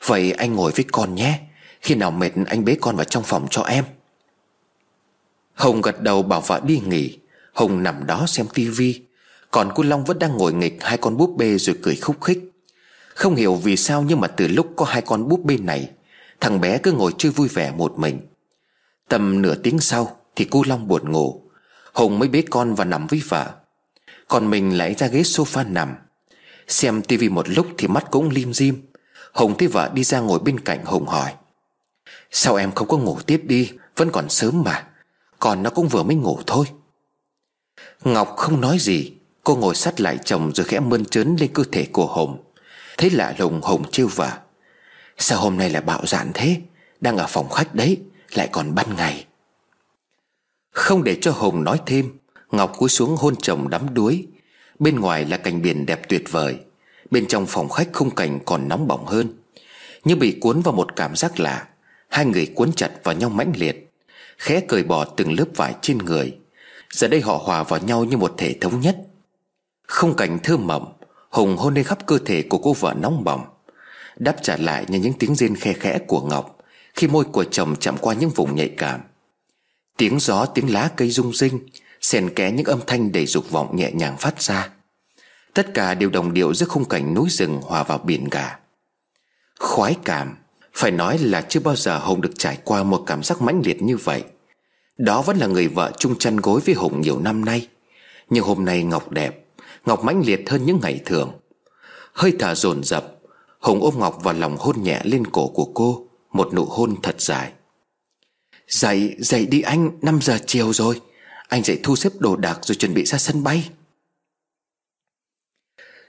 Vậy 0.06 0.32
anh 0.32 0.54
ngồi 0.54 0.72
với 0.72 0.84
con 0.92 1.14
nhé. 1.14 1.40
Khi 1.80 1.94
nào 1.94 2.10
mệt, 2.10 2.30
anh 2.46 2.64
bế 2.64 2.76
con 2.80 2.96
vào 2.96 3.04
trong 3.04 3.22
phòng 3.22 3.46
cho 3.50 3.62
em. 3.62 3.84
Hồng 5.60 5.82
gật 5.82 6.02
đầu 6.02 6.22
bảo 6.22 6.40
vợ 6.40 6.60
đi 6.64 6.80
nghỉ. 6.86 7.18
Hồng 7.52 7.82
nằm 7.82 8.06
đó 8.06 8.24
xem 8.28 8.46
tivi 8.54 9.02
Còn 9.50 9.72
cô 9.74 9.82
Long 9.82 10.04
vẫn 10.04 10.18
đang 10.18 10.36
ngồi 10.36 10.52
nghịch 10.52 10.76
hai 10.80 10.96
con 10.96 11.16
búp 11.16 11.34
bê 11.38 11.58
rồi 11.58 11.76
cười 11.82 11.96
khúc 11.96 12.20
khích. 12.20 12.38
Không 13.14 13.34
hiểu 13.34 13.54
vì 13.54 13.76
sao 13.76 14.02
nhưng 14.02 14.20
mà 14.20 14.28
từ 14.28 14.48
lúc 14.48 14.66
có 14.76 14.84
hai 14.84 15.02
con 15.02 15.28
búp 15.28 15.44
bê 15.44 15.56
này, 15.56 15.90
Thằng 16.40 16.60
bé 16.60 16.78
cứ 16.78 16.92
ngồi 16.92 17.12
chơi 17.18 17.32
vui 17.32 17.48
vẻ 17.48 17.72
một 17.76 17.98
mình. 17.98 18.20
Tầm 19.08 19.42
nửa 19.42 19.54
tiếng 19.54 19.78
sau 19.78 20.16
Thì 20.36 20.46
cô 20.50 20.62
Long 20.66 20.88
buồn 20.88 21.12
ngủ. 21.12 21.42
Hồng 21.92 22.18
mới 22.18 22.28
bế 22.28 22.42
con 22.50 22.74
và 22.74 22.84
nằm 22.84 23.06
với 23.06 23.22
vợ. 23.28 23.50
Còn 24.28 24.50
mình 24.50 24.78
lại 24.78 24.94
ra 24.94 25.06
ghế 25.06 25.22
sofa 25.22 25.72
nằm. 25.72 25.94
Xem 26.68 27.02
tivi 27.02 27.28
một 27.28 27.48
lúc 27.48 27.66
thì 27.78 27.88
mắt 27.88 28.04
cũng 28.10 28.30
lim 28.30 28.52
dim. 28.52 28.82
Hồng 29.32 29.58
thấy 29.58 29.68
vợ 29.68 29.90
đi 29.94 30.04
ra 30.04 30.20
ngồi 30.20 30.38
bên 30.38 30.60
cạnh 30.60 30.84
Hồng 30.84 31.06
hỏi. 31.06 31.32
Sao 32.30 32.56
em 32.56 32.72
không 32.72 32.88
có 32.88 32.96
ngủ 32.96 33.18
tiếp 33.26 33.42
đi? 33.44 33.70
Vẫn 33.96 34.10
còn 34.12 34.28
sớm 34.28 34.62
mà. 34.62 34.86
Còn 35.40 35.62
nó 35.62 35.70
cũng 35.70 35.88
vừa 35.88 36.02
mới 36.02 36.16
ngủ 36.16 36.38
thôi. 36.46 36.66
Ngọc 38.04 38.34
không 38.36 38.60
nói 38.60 38.78
gì, 38.78 39.12
Cô 39.44 39.56
ngồi 39.56 39.74
sát 39.74 40.00
lại 40.00 40.18
chồng 40.24 40.52
rồi 40.54 40.64
khẽ 40.64 40.80
mơn 40.80 41.04
trớn 41.04 41.36
lên 41.40 41.50
cơ 41.54 41.64
thể 41.72 41.86
của 41.92 42.06
Hồng. 42.06 42.42
Thấy 42.98 43.10
lạ 43.10 43.34
lùng 43.38 43.60
Hồng 43.62 43.90
trêu 43.90 44.08
vả. 44.08 44.38
Sao 45.18 45.40
hôm 45.40 45.56
nay 45.56 45.70
lại 45.70 45.82
bạo 45.82 46.06
dạn 46.06 46.30
thế? 46.34 46.56
Đang 47.00 47.16
ở 47.16 47.26
phòng 47.28 47.48
khách 47.48 47.74
đấy, 47.74 47.98
Lại 48.34 48.48
còn 48.52 48.74
ban 48.74 48.96
ngày. 48.96 49.26
Không 50.70 51.04
để 51.04 51.18
cho 51.20 51.32
Hồng 51.32 51.64
nói 51.64 51.80
thêm, 51.86 52.18
Ngọc 52.50 52.72
cúi 52.76 52.88
xuống 52.88 53.16
hôn 53.16 53.36
chồng 53.36 53.70
đắm 53.70 53.94
đuối. 53.94 54.26
Bên 54.78 55.00
ngoài 55.00 55.24
là 55.24 55.36
cảnh 55.36 55.62
biển 55.62 55.86
đẹp 55.86 56.08
tuyệt 56.08 56.24
vời. 56.30 56.56
Bên 57.10 57.26
trong 57.26 57.46
phòng 57.46 57.68
khách 57.68 57.88
khung 57.92 58.10
cảnh 58.10 58.38
còn 58.46 58.68
nóng 58.68 58.86
bỏng 58.86 59.06
hơn. 59.06 59.34
Như 60.04 60.16
bị 60.16 60.38
cuốn 60.40 60.60
vào 60.60 60.74
một 60.74 60.96
cảm 60.96 61.16
giác 61.16 61.40
lạ, 61.40 61.66
Hai 62.08 62.26
người 62.26 62.46
cuốn 62.54 62.72
chặt 62.72 62.90
vào 63.04 63.14
nhau 63.14 63.30
mãnh 63.30 63.52
liệt. 63.56 63.89
Khẽ 64.40 64.60
cởi 64.60 64.82
bỏ 64.82 65.04
từng 65.04 65.32
lớp 65.32 65.46
vải 65.56 65.74
trên 65.82 65.98
người. 65.98 66.38
Giờ 66.90 67.08
đây 67.08 67.20
họ 67.20 67.36
hòa 67.44 67.62
vào 67.62 67.80
nhau 67.80 68.04
như 68.04 68.16
một 68.16 68.34
thể 68.38 68.54
thống 68.60 68.80
nhất. 68.80 68.96
Không 69.86 70.16
cảnh 70.16 70.38
thơ 70.42 70.56
mộng, 70.56 70.92
Hùng 71.30 71.56
hôn 71.56 71.74
lên 71.74 71.84
khắp 71.84 72.06
cơ 72.06 72.18
thể 72.18 72.42
của 72.42 72.58
cô 72.58 72.72
vợ 72.72 72.94
nóng 73.00 73.24
bỏng. 73.24 73.44
Đáp 74.16 74.36
trả 74.42 74.56
lại 74.56 74.84
như 74.88 74.98
những 74.98 75.12
tiếng 75.12 75.34
rên 75.34 75.56
khe 75.56 75.72
khẽ 75.72 75.98
của 76.06 76.20
Ngọc 76.20 76.58
Khi 76.94 77.08
môi 77.08 77.24
của 77.24 77.44
chồng 77.44 77.76
chạm 77.76 77.96
qua 78.00 78.14
những 78.14 78.30
vùng 78.30 78.56
nhạy 78.56 78.68
cảm. 78.78 79.00
Tiếng 79.96 80.20
gió, 80.20 80.46
tiếng 80.46 80.72
lá 80.72 80.90
cây 80.96 81.10
rung 81.10 81.32
rinh 81.32 81.58
Xen 82.00 82.34
kẽ 82.34 82.50
những 82.50 82.66
âm 82.66 82.80
thanh 82.86 83.12
đầy 83.12 83.26
dục 83.26 83.50
vọng 83.50 83.76
nhẹ 83.76 83.90
nhàng 83.92 84.16
phát 84.16 84.42
ra. 84.42 84.68
Tất 85.54 85.74
cả 85.74 85.94
đều 85.94 86.10
đồng 86.10 86.32
điệu 86.32 86.54
giữa 86.54 86.66
khung 86.66 86.84
cảnh 86.84 87.14
núi 87.14 87.28
rừng 87.30 87.60
hòa 87.62 87.82
vào 87.82 87.98
biển 87.98 88.28
cả. 88.30 88.58
Khoái 89.58 89.96
cảm 90.04 90.36
phải 90.74 90.90
nói 90.90 91.18
là 91.18 91.40
chưa 91.48 91.60
bao 91.60 91.76
giờ 91.76 91.98
Hùng 91.98 92.20
được 92.20 92.32
trải 92.38 92.58
qua 92.64 92.82
một 92.82 93.02
cảm 93.06 93.22
giác 93.22 93.42
mãnh 93.42 93.62
liệt 93.64 93.82
như 93.82 93.96
vậy. 93.96 94.24
Đó 94.96 95.22
vẫn 95.22 95.36
là 95.36 95.46
người 95.46 95.68
vợ 95.68 95.92
chung 95.98 96.18
chăn 96.18 96.36
gối 96.36 96.60
với 96.66 96.74
Hùng 96.74 97.00
nhiều 97.00 97.18
năm 97.18 97.44
nay. 97.44 97.68
Nhưng 98.30 98.44
hôm 98.44 98.64
nay 98.64 98.82
Ngọc 98.82 99.10
đẹp 99.10 99.44
Ngọc 99.86 100.04
mãnh 100.04 100.22
liệt 100.26 100.50
hơn 100.50 100.66
những 100.66 100.78
ngày 100.82 101.00
thường. 101.06 101.32
Hơi 102.12 102.32
thở 102.38 102.54
dồn 102.54 102.84
dập 102.84 103.16
Hùng 103.60 103.82
ôm 103.82 103.94
Ngọc 103.98 104.18
vào 104.22 104.34
lòng 104.34 104.56
hôn 104.56 104.82
nhẹ 104.82 105.00
lên 105.04 105.26
cổ 105.26 105.48
của 105.48 105.70
cô 105.74 106.08
Một 106.32 106.54
nụ 106.54 106.64
hôn 106.64 106.96
thật 107.02 107.20
dài. 107.20 107.52
Dậy, 108.68 109.16
dậy 109.18 109.46
đi 109.46 109.60
anh 109.60 109.90
5 110.02 110.18
giờ 110.22 110.38
chiều 110.46 110.72
rồi. 110.72 111.00
Anh 111.48 111.62
dậy 111.62 111.80
thu 111.82 111.96
xếp 111.96 112.10
đồ 112.18 112.36
đạc 112.36 112.58
rồi 112.62 112.76
chuẩn 112.76 112.94
bị 112.94 113.04
ra 113.04 113.18
sân 113.18 113.42
bay. 113.42 113.70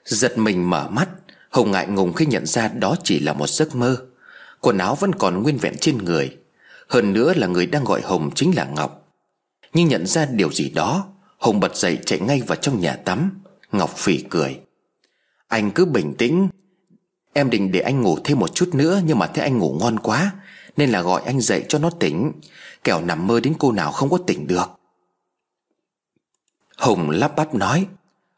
Giật 0.06 0.38
mình 0.38 0.70
mở 0.70 0.90
mắt 0.90 1.10
Hồng 1.50 1.72
ngại 1.72 1.88
ngùng 1.88 2.14
khi 2.14 2.26
nhận 2.26 2.46
ra 2.46 2.68
đó 2.68 2.96
chỉ 3.04 3.20
là 3.20 3.34
một 3.34 3.50
giấc 3.50 3.76
mơ. 3.76 4.06
Quần 4.62 4.78
áo 4.78 4.96
vẫn 4.96 5.16
còn 5.16 5.44
nguyên 5.44 5.58
vẹn 5.58 5.78
trên 5.78 5.98
người. 5.98 6.38
Hơn 6.88 7.14
nữa 7.14 7.34
là 7.36 7.48
người 7.48 7.66
đang 7.66 7.84
gọi 7.84 8.02
Hồng 8.02 8.30
chính 8.36 8.56
là 8.56 8.66
Ngọc. 8.66 9.08
Nhưng 9.74 9.88
nhận 9.88 10.06
ra 10.08 10.26
điều 10.26 10.52
gì 10.52 10.70
đó, 10.70 11.08
Hồng 11.38 11.60
bật 11.60 11.76
dậy 11.76 12.00
chạy 12.06 12.20
ngay 12.20 12.42
vào 12.48 12.56
trong 12.56 12.80
nhà 12.80 12.96
tắm. 12.96 13.42
Ngọc 13.72 13.98
phỉ 13.98 14.18
cười. 14.30 14.60
Anh 15.48 15.72
cứ 15.72 15.86
bình 15.86 16.14
tĩnh. 16.18 16.48
Em 17.34 17.50
định 17.50 17.72
để 17.72 17.80
anh 17.80 18.02
ngủ 18.02 18.18
thêm 18.24 18.40
một 18.40 18.56
chút 18.56 18.70
nữa, 18.74 19.02
Nhưng 19.06 19.20
mà 19.20 19.28
thấy 19.28 19.44
anh 19.44 19.58
ngủ 19.58 19.78
ngon 19.80 20.00
quá, 20.00 20.32
Nên 20.78 20.90
là 20.90 21.02
gọi 21.02 21.22
anh 21.26 21.42
dậy 21.42 21.66
cho 21.68 21.80
nó 21.80 21.90
tỉnh. 21.90 22.32
Kẻo 22.84 23.02
nằm 23.02 23.28
mơ 23.28 23.40
đến 23.40 23.54
cô 23.60 23.72
nào 23.72 23.92
không 23.92 24.10
có 24.10 24.18
tỉnh 24.28 24.48
được. 24.48 24.70
Hồng 26.78 27.10
lắp 27.10 27.36
bắp 27.36 27.56
nói, 27.56 27.88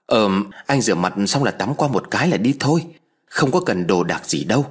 Ờm, 0.06 0.50
anh 0.66 0.82
rửa 0.82 0.96
mặt 0.96 1.14
xong 1.28 1.44
là 1.44 1.52
tắm 1.52 1.76
qua 1.76 1.88
một 1.88 2.12
cái 2.12 2.28
là 2.28 2.38
đi 2.38 2.56
thôi. 2.60 2.86
Không 3.26 3.52
có 3.52 3.60
cần 3.60 3.88
đồ 3.88 4.04
đạc 4.04 4.26
gì 4.26 4.44
đâu. 4.44 4.66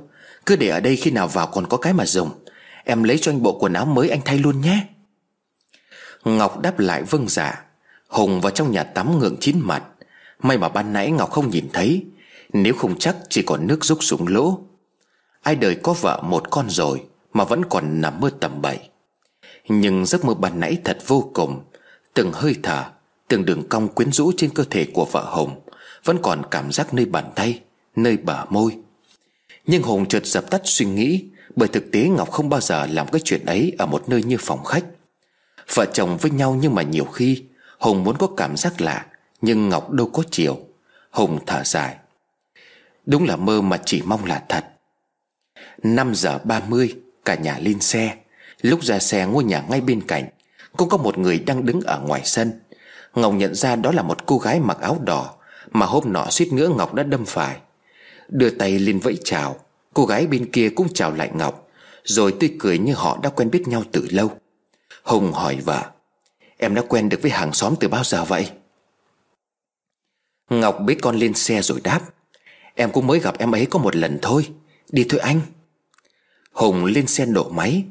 Cứ 0.46 0.56
để 0.56 0.68
ở 0.68 0.80
đây 0.80 0.96
khi 0.96 1.10
nào 1.10 1.28
vào 1.28 1.46
còn 1.46 1.66
có 1.66 1.76
cái 1.76 1.92
mà 1.92 2.06
dùng. 2.06 2.30
Em 2.84 3.02
lấy 3.02 3.18
cho 3.18 3.32
anh 3.32 3.42
bộ 3.42 3.58
quần 3.58 3.72
áo 3.72 3.84
mới 3.84 4.08
anh 4.08 4.20
thay 4.24 4.38
luôn 4.38 4.60
nhé. 4.60 4.86
Ngọc 6.24 6.60
đáp 6.60 6.78
lại 6.78 7.02
vâng 7.02 7.28
giả 7.28 7.44
dạ. 7.44 7.64
Hùng 8.08 8.40
vào 8.40 8.50
trong 8.50 8.70
nhà 8.70 8.82
tắm 8.82 9.18
ngượng 9.18 9.36
chín 9.40 9.60
mặt. 9.60 9.84
May 10.42 10.58
mà 10.58 10.68
ban 10.68 10.92
nãy 10.92 11.10
Ngọc 11.10 11.30
không 11.30 11.50
nhìn 11.50 11.68
thấy. 11.72 12.04
Nếu 12.52 12.74
không 12.74 12.98
chắc 12.98 13.16
chỉ 13.28 13.42
còn 13.42 13.66
nước 13.66 13.84
rúc 13.84 14.02
xuống 14.02 14.28
lỗ. 14.28 14.58
Ai 15.42 15.56
đời 15.56 15.76
có 15.82 15.92
vợ 15.92 16.22
một 16.22 16.50
con 16.50 16.70
rồi 16.70 17.02
Mà 17.32 17.44
vẫn 17.44 17.64
còn 17.64 18.00
nằm 18.00 18.20
mơ 18.20 18.30
tầm 18.40 18.62
bậy. 18.62 18.78
Nhưng 19.68 20.06
giấc 20.06 20.24
mơ 20.24 20.34
ban 20.34 20.60
nãy 20.60 20.78
thật 20.84 20.98
vô 21.06 21.30
cùng. 21.34 21.64
Từng 22.14 22.32
hơi 22.32 22.54
thở, 22.62 22.84
Từng 23.28 23.44
đường 23.44 23.68
cong 23.68 23.88
quyến 23.88 24.12
rũ 24.12 24.32
trên 24.36 24.50
cơ 24.54 24.64
thể 24.70 24.86
của 24.94 25.04
vợ 25.04 25.22
hùng 25.22 25.60
Vẫn 26.04 26.18
còn 26.22 26.42
cảm 26.50 26.72
giác 26.72 26.94
nơi 26.94 27.04
bàn 27.04 27.32
tay, 27.34 27.60
Nơi 27.96 28.16
bờ 28.16 28.44
môi. 28.44 28.76
Nhưng 29.66 29.82
hùng 29.82 30.06
chợt 30.08 30.26
dập 30.26 30.50
tắt 30.50 30.60
suy 30.64 30.86
nghĩ, 30.86 31.24
Bởi 31.56 31.68
thực 31.68 31.92
tế 31.92 32.08
Ngọc 32.08 32.30
không 32.30 32.48
bao 32.48 32.60
giờ 32.60 32.86
làm 32.86 33.08
cái 33.08 33.20
chuyện 33.24 33.46
ấy 33.46 33.72
Ở 33.78 33.86
một 33.86 34.08
nơi 34.08 34.22
như 34.22 34.36
phòng 34.40 34.64
khách. 34.64 34.84
Vợ 35.74 35.86
chồng 35.92 36.16
với 36.20 36.30
nhau 36.30 36.58
nhưng 36.60 36.74
mà 36.74 36.82
nhiều 36.82 37.04
khi, 37.04 37.44
hùng 37.78 38.04
muốn 38.04 38.16
có 38.18 38.26
cảm 38.36 38.56
giác 38.56 38.80
lạ, 38.80 39.06
Nhưng 39.40 39.68
Ngọc 39.68 39.90
đâu 39.90 40.10
có 40.12 40.22
chiều. 40.30 40.58
Hùng 41.10 41.38
thở 41.46 41.62
dài. 41.64 41.96
Đúng 43.06 43.24
là 43.24 43.36
mơ 43.36 43.60
mà 43.60 43.80
chỉ 43.84 44.02
mong 44.04 44.24
là 44.24 44.42
thật. 44.48 44.64
5 45.82 46.14
giờ 46.14 46.38
30 46.44 46.94
Cả 47.24 47.34
nhà 47.34 47.58
lên 47.58 47.80
xe. 47.80 48.16
Lúc 48.60 48.84
ra 48.84 48.98
xe 48.98 49.26
ngôi 49.26 49.44
nhà 49.44 49.64
ngay 49.68 49.80
bên 49.80 50.00
cạnh, 50.00 50.24
Cũng 50.76 50.88
có 50.88 50.96
một 50.96 51.18
người 51.18 51.38
đang 51.38 51.66
đứng 51.66 51.80
ở 51.80 52.00
ngoài 52.00 52.20
sân. 52.24 52.52
Ngọc 53.14 53.34
nhận 53.34 53.54
ra 53.54 53.76
đó 53.76 53.92
là 53.92 54.02
một 54.02 54.26
cô 54.26 54.38
gái 54.38 54.60
mặc 54.60 54.78
áo 54.80 54.98
đỏ, 55.04 55.34
Mà 55.70 55.86
hôm 55.86 56.12
nọ 56.12 56.26
suýt 56.30 56.52
nữa 56.52 56.68
Ngọc 56.68 56.94
đã 56.94 57.02
đâm 57.02 57.24
phải. 57.24 57.56
Đưa 58.32 58.50
tay 58.50 58.78
lên 58.78 58.98
vẫy 58.98 59.18
chào. 59.24 59.56
Cô 59.94 60.06
gái 60.06 60.26
bên 60.26 60.50
kia 60.52 60.68
cũng 60.68 60.88
chào 60.94 61.12
lại 61.12 61.30
Ngọc, 61.34 61.68
Rồi 62.04 62.34
tươi 62.40 62.56
cười 62.58 62.78
như 62.78 62.94
họ 62.94 63.18
đã 63.22 63.30
quen 63.30 63.50
biết 63.50 63.68
nhau 63.68 63.82
từ 63.92 64.06
lâu. 64.10 64.30
Hùng 65.02 65.32
hỏi 65.32 65.58
vợ, 65.64 65.90
Em 66.56 66.74
đã 66.74 66.82
quen 66.88 67.08
được 67.08 67.22
với 67.22 67.30
hàng 67.30 67.52
xóm 67.52 67.74
từ 67.80 67.88
bao 67.88 68.04
giờ 68.04 68.24
vậy? 68.24 68.50
Ngọc 70.50 70.78
bế 70.86 70.94
con 70.94 71.16
lên 71.16 71.34
xe 71.34 71.62
rồi 71.62 71.80
đáp, 71.84 72.00
Em 72.74 72.92
cũng 72.92 73.06
mới 73.06 73.20
gặp 73.20 73.38
em 73.38 73.54
ấy 73.54 73.66
có 73.66 73.78
một 73.78 73.96
lần 73.96 74.18
thôi, 74.22 74.48
Đi 74.92 75.06
thôi 75.08 75.20
anh. 75.20 75.40
Hùng 76.52 76.84
lên 76.84 77.06
xe 77.06 77.26
nổ 77.26 77.48
máy, 77.48 77.84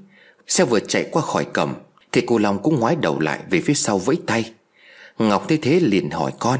Xe 0.47 0.65
vừa 0.65 0.79
chạy 0.79 1.09
qua 1.11 1.21
khỏi 1.21 1.45
cầm 1.53 1.75
Thì 2.11 2.21
cô 2.27 2.37
Long 2.37 2.63
cũng 2.63 2.79
ngoái 2.79 2.95
đầu 2.95 3.19
lại 3.19 3.39
về 3.49 3.61
phía 3.61 3.73
sau 3.73 3.97
vẫy 3.97 4.17
tay. 4.27 4.53
Ngọc 5.17 5.45
thấy 5.47 5.59
thế 5.61 5.79
liền 5.79 6.09
hỏi 6.09 6.31
con, 6.39 6.59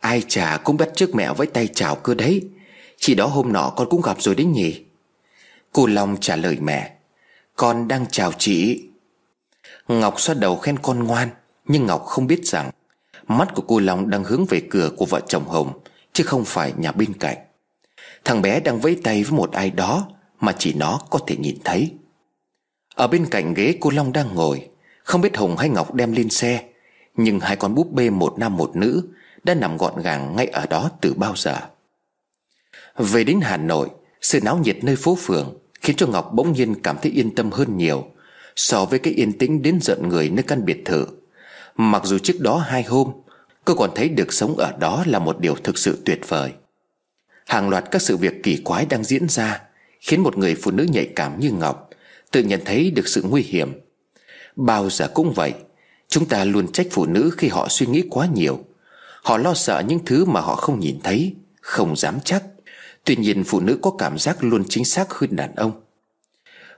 Ai 0.00 0.22
chả 0.28 0.56
cũng 0.64 0.76
bắt 0.76 0.88
trước 0.94 1.14
mẹ 1.14 1.32
với 1.32 1.46
tay 1.46 1.66
chào 1.66 1.94
cơ 1.94 2.14
đấy 2.14 2.42
chỉ 3.06 3.14
đó 3.14 3.26
hôm 3.26 3.52
nọ 3.52 3.70
con 3.76 3.88
cũng 3.90 4.00
gặp 4.00 4.22
rồi 4.22 4.34
đấy 4.34 4.46
nhỉ? 4.46 4.84
Cô 5.72 5.86
Long 5.86 6.16
trả 6.20 6.36
lời 6.36 6.58
mẹ, 6.60 6.92
Con 7.56 7.88
đang 7.88 8.06
chào 8.10 8.32
chị. 8.38 8.82
Ngọc 9.88 10.20
xoa 10.20 10.34
đầu 10.34 10.56
khen 10.56 10.78
con 10.78 11.04
ngoan, 11.04 11.28
Nhưng 11.66 11.86
Ngọc 11.86 12.04
không 12.04 12.26
biết 12.26 12.46
rằng 12.46 12.70
Mắt 13.26 13.48
của 13.54 13.62
cô 13.68 13.78
Long 13.78 14.10
đang 14.10 14.24
hướng 14.24 14.44
về 14.48 14.62
cửa 14.70 14.90
của 14.96 15.04
vợ 15.04 15.20
chồng 15.28 15.48
Hồng, 15.48 15.80
Chứ 16.12 16.24
không 16.24 16.44
phải 16.44 16.72
nhà 16.76 16.92
bên 16.92 17.12
cạnh. 17.12 17.36
Thằng 18.24 18.42
bé 18.42 18.60
đang 18.60 18.80
vẫy 18.80 18.96
tay 19.04 19.22
với 19.22 19.32
một 19.32 19.52
ai 19.52 19.70
đó 19.70 20.08
Mà 20.40 20.54
chỉ 20.58 20.72
nó 20.72 21.00
có 21.10 21.18
thể 21.26 21.36
nhìn 21.36 21.58
thấy. 21.64 21.92
Ở 22.94 23.06
bên 23.06 23.26
cạnh 23.30 23.54
ghế 23.54 23.74
cô 23.80 23.90
Long 23.90 24.12
đang 24.12 24.34
ngồi, 24.34 24.68
Không 25.02 25.20
biết 25.20 25.36
Hồng 25.36 25.56
hay 25.56 25.68
Ngọc 25.68 25.94
đem 25.94 26.12
lên 26.12 26.30
xe, 26.30 26.64
Nhưng 27.16 27.40
hai 27.40 27.56
con 27.56 27.74
búp 27.74 27.92
bê 27.92 28.10
một 28.10 28.34
nam 28.38 28.56
một 28.56 28.76
nữ 28.76 29.08
Đã 29.42 29.54
nằm 29.54 29.76
gọn 29.76 30.02
gàng 30.02 30.36
ngay 30.36 30.46
ở 30.46 30.66
đó 30.66 30.90
từ 31.00 31.14
bao 31.14 31.34
giờ. 31.36 31.60
Về 32.98 33.24
đến 33.24 33.40
Hà 33.42 33.56
Nội, 33.56 33.88
Sự 34.20 34.40
náo 34.40 34.58
nhiệt 34.58 34.84
nơi 34.84 34.96
phố 34.96 35.14
phường 35.14 35.58
Khiến 35.80 35.96
cho 35.96 36.06
Ngọc 36.06 36.30
bỗng 36.34 36.52
nhiên 36.52 36.74
cảm 36.82 36.96
thấy 37.02 37.12
yên 37.12 37.34
tâm 37.34 37.50
hơn 37.50 37.76
nhiều 37.76 38.06
So 38.56 38.84
với 38.84 38.98
cái 38.98 39.12
yên 39.12 39.38
tĩnh 39.38 39.62
đến 39.62 39.78
giận 39.82 40.08
người 40.08 40.30
nơi 40.30 40.42
căn 40.42 40.64
biệt 40.64 40.82
thự. 40.84 41.06
Mặc 41.76 42.02
dù 42.04 42.18
trước 42.18 42.40
đó 42.40 42.58
hai 42.58 42.82
hôm, 42.82 43.12
Cô 43.64 43.74
còn 43.74 43.90
thấy 43.94 44.08
được 44.08 44.32
sống 44.32 44.56
ở 44.56 44.72
đó 44.78 45.04
là 45.06 45.18
một 45.18 45.40
điều 45.40 45.54
thực 45.54 45.78
sự 45.78 46.02
tuyệt 46.04 46.20
vời. 46.28 46.52
Hàng 47.46 47.68
loạt 47.68 47.84
các 47.90 48.02
sự 48.02 48.16
việc 48.16 48.42
kỳ 48.42 48.56
quái 48.56 48.86
đang 48.86 49.04
diễn 49.04 49.28
ra 49.28 49.60
Khiến 50.00 50.22
một 50.22 50.38
người 50.38 50.54
phụ 50.54 50.70
nữ 50.70 50.86
nhạy 50.92 51.08
cảm 51.16 51.40
như 51.40 51.50
Ngọc 51.50 51.90
Tự 52.30 52.42
nhận 52.42 52.60
thấy 52.64 52.90
được 52.90 53.08
sự 53.08 53.22
nguy 53.22 53.42
hiểm. 53.42 53.72
Bao 54.56 54.90
giờ 54.90 55.08
cũng 55.14 55.32
vậy, 55.32 55.54
Chúng 56.08 56.26
ta 56.26 56.44
luôn 56.44 56.72
trách 56.72 56.86
phụ 56.90 57.06
nữ 57.06 57.30
khi 57.36 57.48
họ 57.48 57.68
suy 57.68 57.86
nghĩ 57.86 58.02
quá 58.10 58.28
nhiều. 58.34 58.64
Họ 59.22 59.38
lo 59.38 59.54
sợ 59.54 59.82
những 59.86 60.04
thứ 60.06 60.24
mà 60.24 60.40
họ 60.40 60.54
không 60.54 60.80
nhìn 60.80 61.00
thấy, 61.02 61.34
Không 61.60 61.96
dám 61.96 62.18
chắc. 62.24 62.42
Tuy 63.04 63.16
nhiên 63.16 63.44
phụ 63.44 63.60
nữ 63.60 63.78
có 63.82 63.90
cảm 63.90 64.18
giác 64.18 64.44
luôn 64.44 64.64
chính 64.68 64.84
xác 64.84 65.12
hơn 65.12 65.36
đàn 65.36 65.54
ông. 65.54 65.72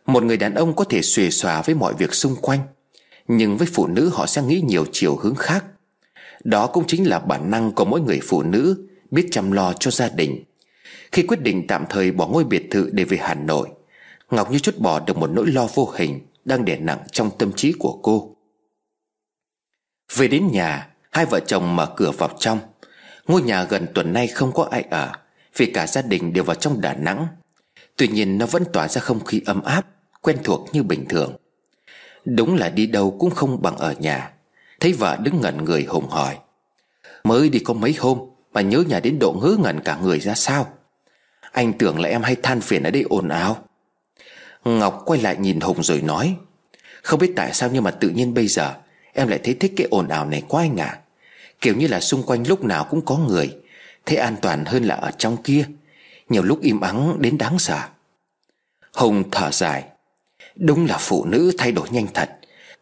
Một 0.06 0.22
người 0.22 0.36
đàn 0.36 0.54
ông 0.54 0.76
có 0.76 0.84
thể 0.84 1.02
xuề 1.02 1.30
xòa 1.30 1.62
với 1.62 1.74
mọi 1.74 1.94
việc 1.94 2.14
xung 2.14 2.36
quanh, 2.36 2.60
Nhưng 3.28 3.56
với 3.56 3.68
phụ 3.72 3.86
nữ 3.86 4.10
họ 4.12 4.26
sẽ 4.26 4.42
nghĩ 4.42 4.60
nhiều 4.60 4.84
chiều 4.92 5.16
hướng 5.16 5.34
khác. 5.34 5.64
Đó 6.44 6.66
cũng 6.66 6.86
chính 6.86 7.08
là 7.08 7.18
bản 7.18 7.50
năng 7.50 7.72
của 7.72 7.84
mỗi 7.84 8.00
người 8.00 8.20
phụ 8.22 8.42
nữ 8.42 8.86
Biết 9.10 9.28
chăm 9.30 9.52
lo 9.52 9.72
cho 9.72 9.90
gia 9.90 10.08
đình. 10.08 10.44
Khi 11.12 11.22
quyết 11.22 11.40
định 11.40 11.66
tạm 11.66 11.84
thời 11.90 12.12
bỏ 12.12 12.26
ngôi 12.26 12.44
biệt 12.44 12.68
thự 12.70 12.90
để 12.92 13.04
về 13.04 13.18
Hà 13.20 13.34
Nội, 13.34 13.68
Ngọc 14.30 14.50
như 14.50 14.58
chút 14.58 14.78
bỏ 14.78 15.00
được 15.00 15.16
một 15.16 15.30
nỗi 15.30 15.46
lo 15.46 15.68
vô 15.74 15.92
hình 15.96 16.20
Đang 16.44 16.64
đè 16.64 16.76
nặng 16.76 16.98
trong 17.12 17.30
tâm 17.38 17.52
trí 17.52 17.72
của 17.72 17.98
cô. 18.02 18.36
Về 20.16 20.28
đến 20.28 20.48
nhà, 20.52 20.88
Hai 21.10 21.26
vợ 21.26 21.40
chồng 21.40 21.76
mở 21.76 21.86
cửa 21.96 22.10
vào 22.10 22.30
trong. 22.38 22.58
Ngôi 23.26 23.42
nhà 23.42 23.64
gần 23.64 23.86
tuần 23.94 24.12
nay 24.12 24.26
không 24.26 24.52
có 24.52 24.68
ai 24.70 24.82
ở. 24.90 25.12
Vì 25.56 25.66
cả 25.66 25.86
gia 25.86 26.02
đình 26.02 26.32
đều 26.32 26.44
vào 26.44 26.56
trong 26.56 26.80
Đà 26.80 26.94
Nẵng. 26.94 27.26
Tuy 27.96 28.08
nhiên 28.08 28.38
nó 28.38 28.46
vẫn 28.46 28.64
tỏa 28.72 28.88
ra 28.88 29.00
không 29.00 29.24
khí 29.24 29.40
ấm 29.46 29.62
áp, 29.62 29.86
Quen 30.20 30.38
thuộc 30.44 30.68
như 30.72 30.82
bình 30.82 31.04
thường. 31.08 31.36
Đúng 32.24 32.54
là 32.54 32.68
đi 32.68 32.86
đâu 32.86 33.16
cũng 33.18 33.30
không 33.30 33.62
bằng 33.62 33.76
ở 33.76 33.94
nhà. 33.98 34.32
Thấy 34.80 34.92
vợ 34.92 35.16
đứng 35.22 35.40
ngẩn 35.40 35.64
người 35.64 35.84
hùng 35.84 36.08
hỏi 36.08 36.38
Mới 37.24 37.48
đi 37.48 37.58
có 37.58 37.74
mấy 37.74 37.94
hôm 37.98 38.18
Mà 38.52 38.60
nhớ 38.60 38.84
nhà 38.88 39.00
đến 39.00 39.18
độ 39.18 39.32
ngớ 39.32 39.56
ngẩn 39.62 39.80
cả 39.80 39.98
người 40.02 40.20
ra 40.20 40.34
sao. 40.34 40.66
Anh 41.52 41.72
tưởng 41.72 42.00
là 42.00 42.08
em 42.08 42.22
hay 42.22 42.36
than 42.36 42.60
phiền 42.60 42.82
ở 42.82 42.90
đây 42.90 43.04
ồn 43.08 43.28
ào. 43.28 43.64
Ngọc 44.64 45.02
quay 45.06 45.20
lại 45.20 45.36
nhìn 45.36 45.60
Hùng 45.60 45.82
rồi 45.82 46.00
nói, 46.00 46.36
Không 47.02 47.20
biết 47.20 47.32
tại 47.36 47.54
sao 47.54 47.70
nhưng 47.72 47.84
mà 47.84 47.90
tự 47.90 48.08
nhiên 48.08 48.34
bây 48.34 48.46
giờ 48.46 48.74
Em 49.12 49.28
lại 49.28 49.40
thấy 49.44 49.54
thích 49.54 49.72
cái 49.76 49.86
ồn 49.90 50.08
ào 50.08 50.26
này 50.26 50.42
quá 50.48 50.62
anh 50.62 50.76
à 50.76 50.98
Kiểu 51.60 51.74
như 51.76 51.86
là 51.86 52.00
xung 52.00 52.22
quanh 52.22 52.48
lúc 52.48 52.64
nào 52.64 52.86
cũng 52.90 53.04
có 53.04 53.16
người 53.16 53.56
Thế 54.06 54.16
an 54.16 54.36
toàn 54.42 54.64
hơn 54.64 54.84
là 54.84 54.94
ở 54.94 55.10
trong 55.10 55.36
kia. 55.42 55.66
Nhiều 56.28 56.42
lúc 56.42 56.60
im 56.62 56.80
ắng 56.80 57.16
đến 57.20 57.38
đáng 57.38 57.58
sợ. 57.58 57.80
Hồng 58.92 59.30
thở 59.30 59.50
dài. 59.50 59.84
Đúng 60.56 60.86
là 60.86 60.98
phụ 60.98 61.24
nữ 61.24 61.52
thay 61.58 61.72
đổi 61.72 61.88
nhanh 61.90 62.06
thật. 62.14 62.30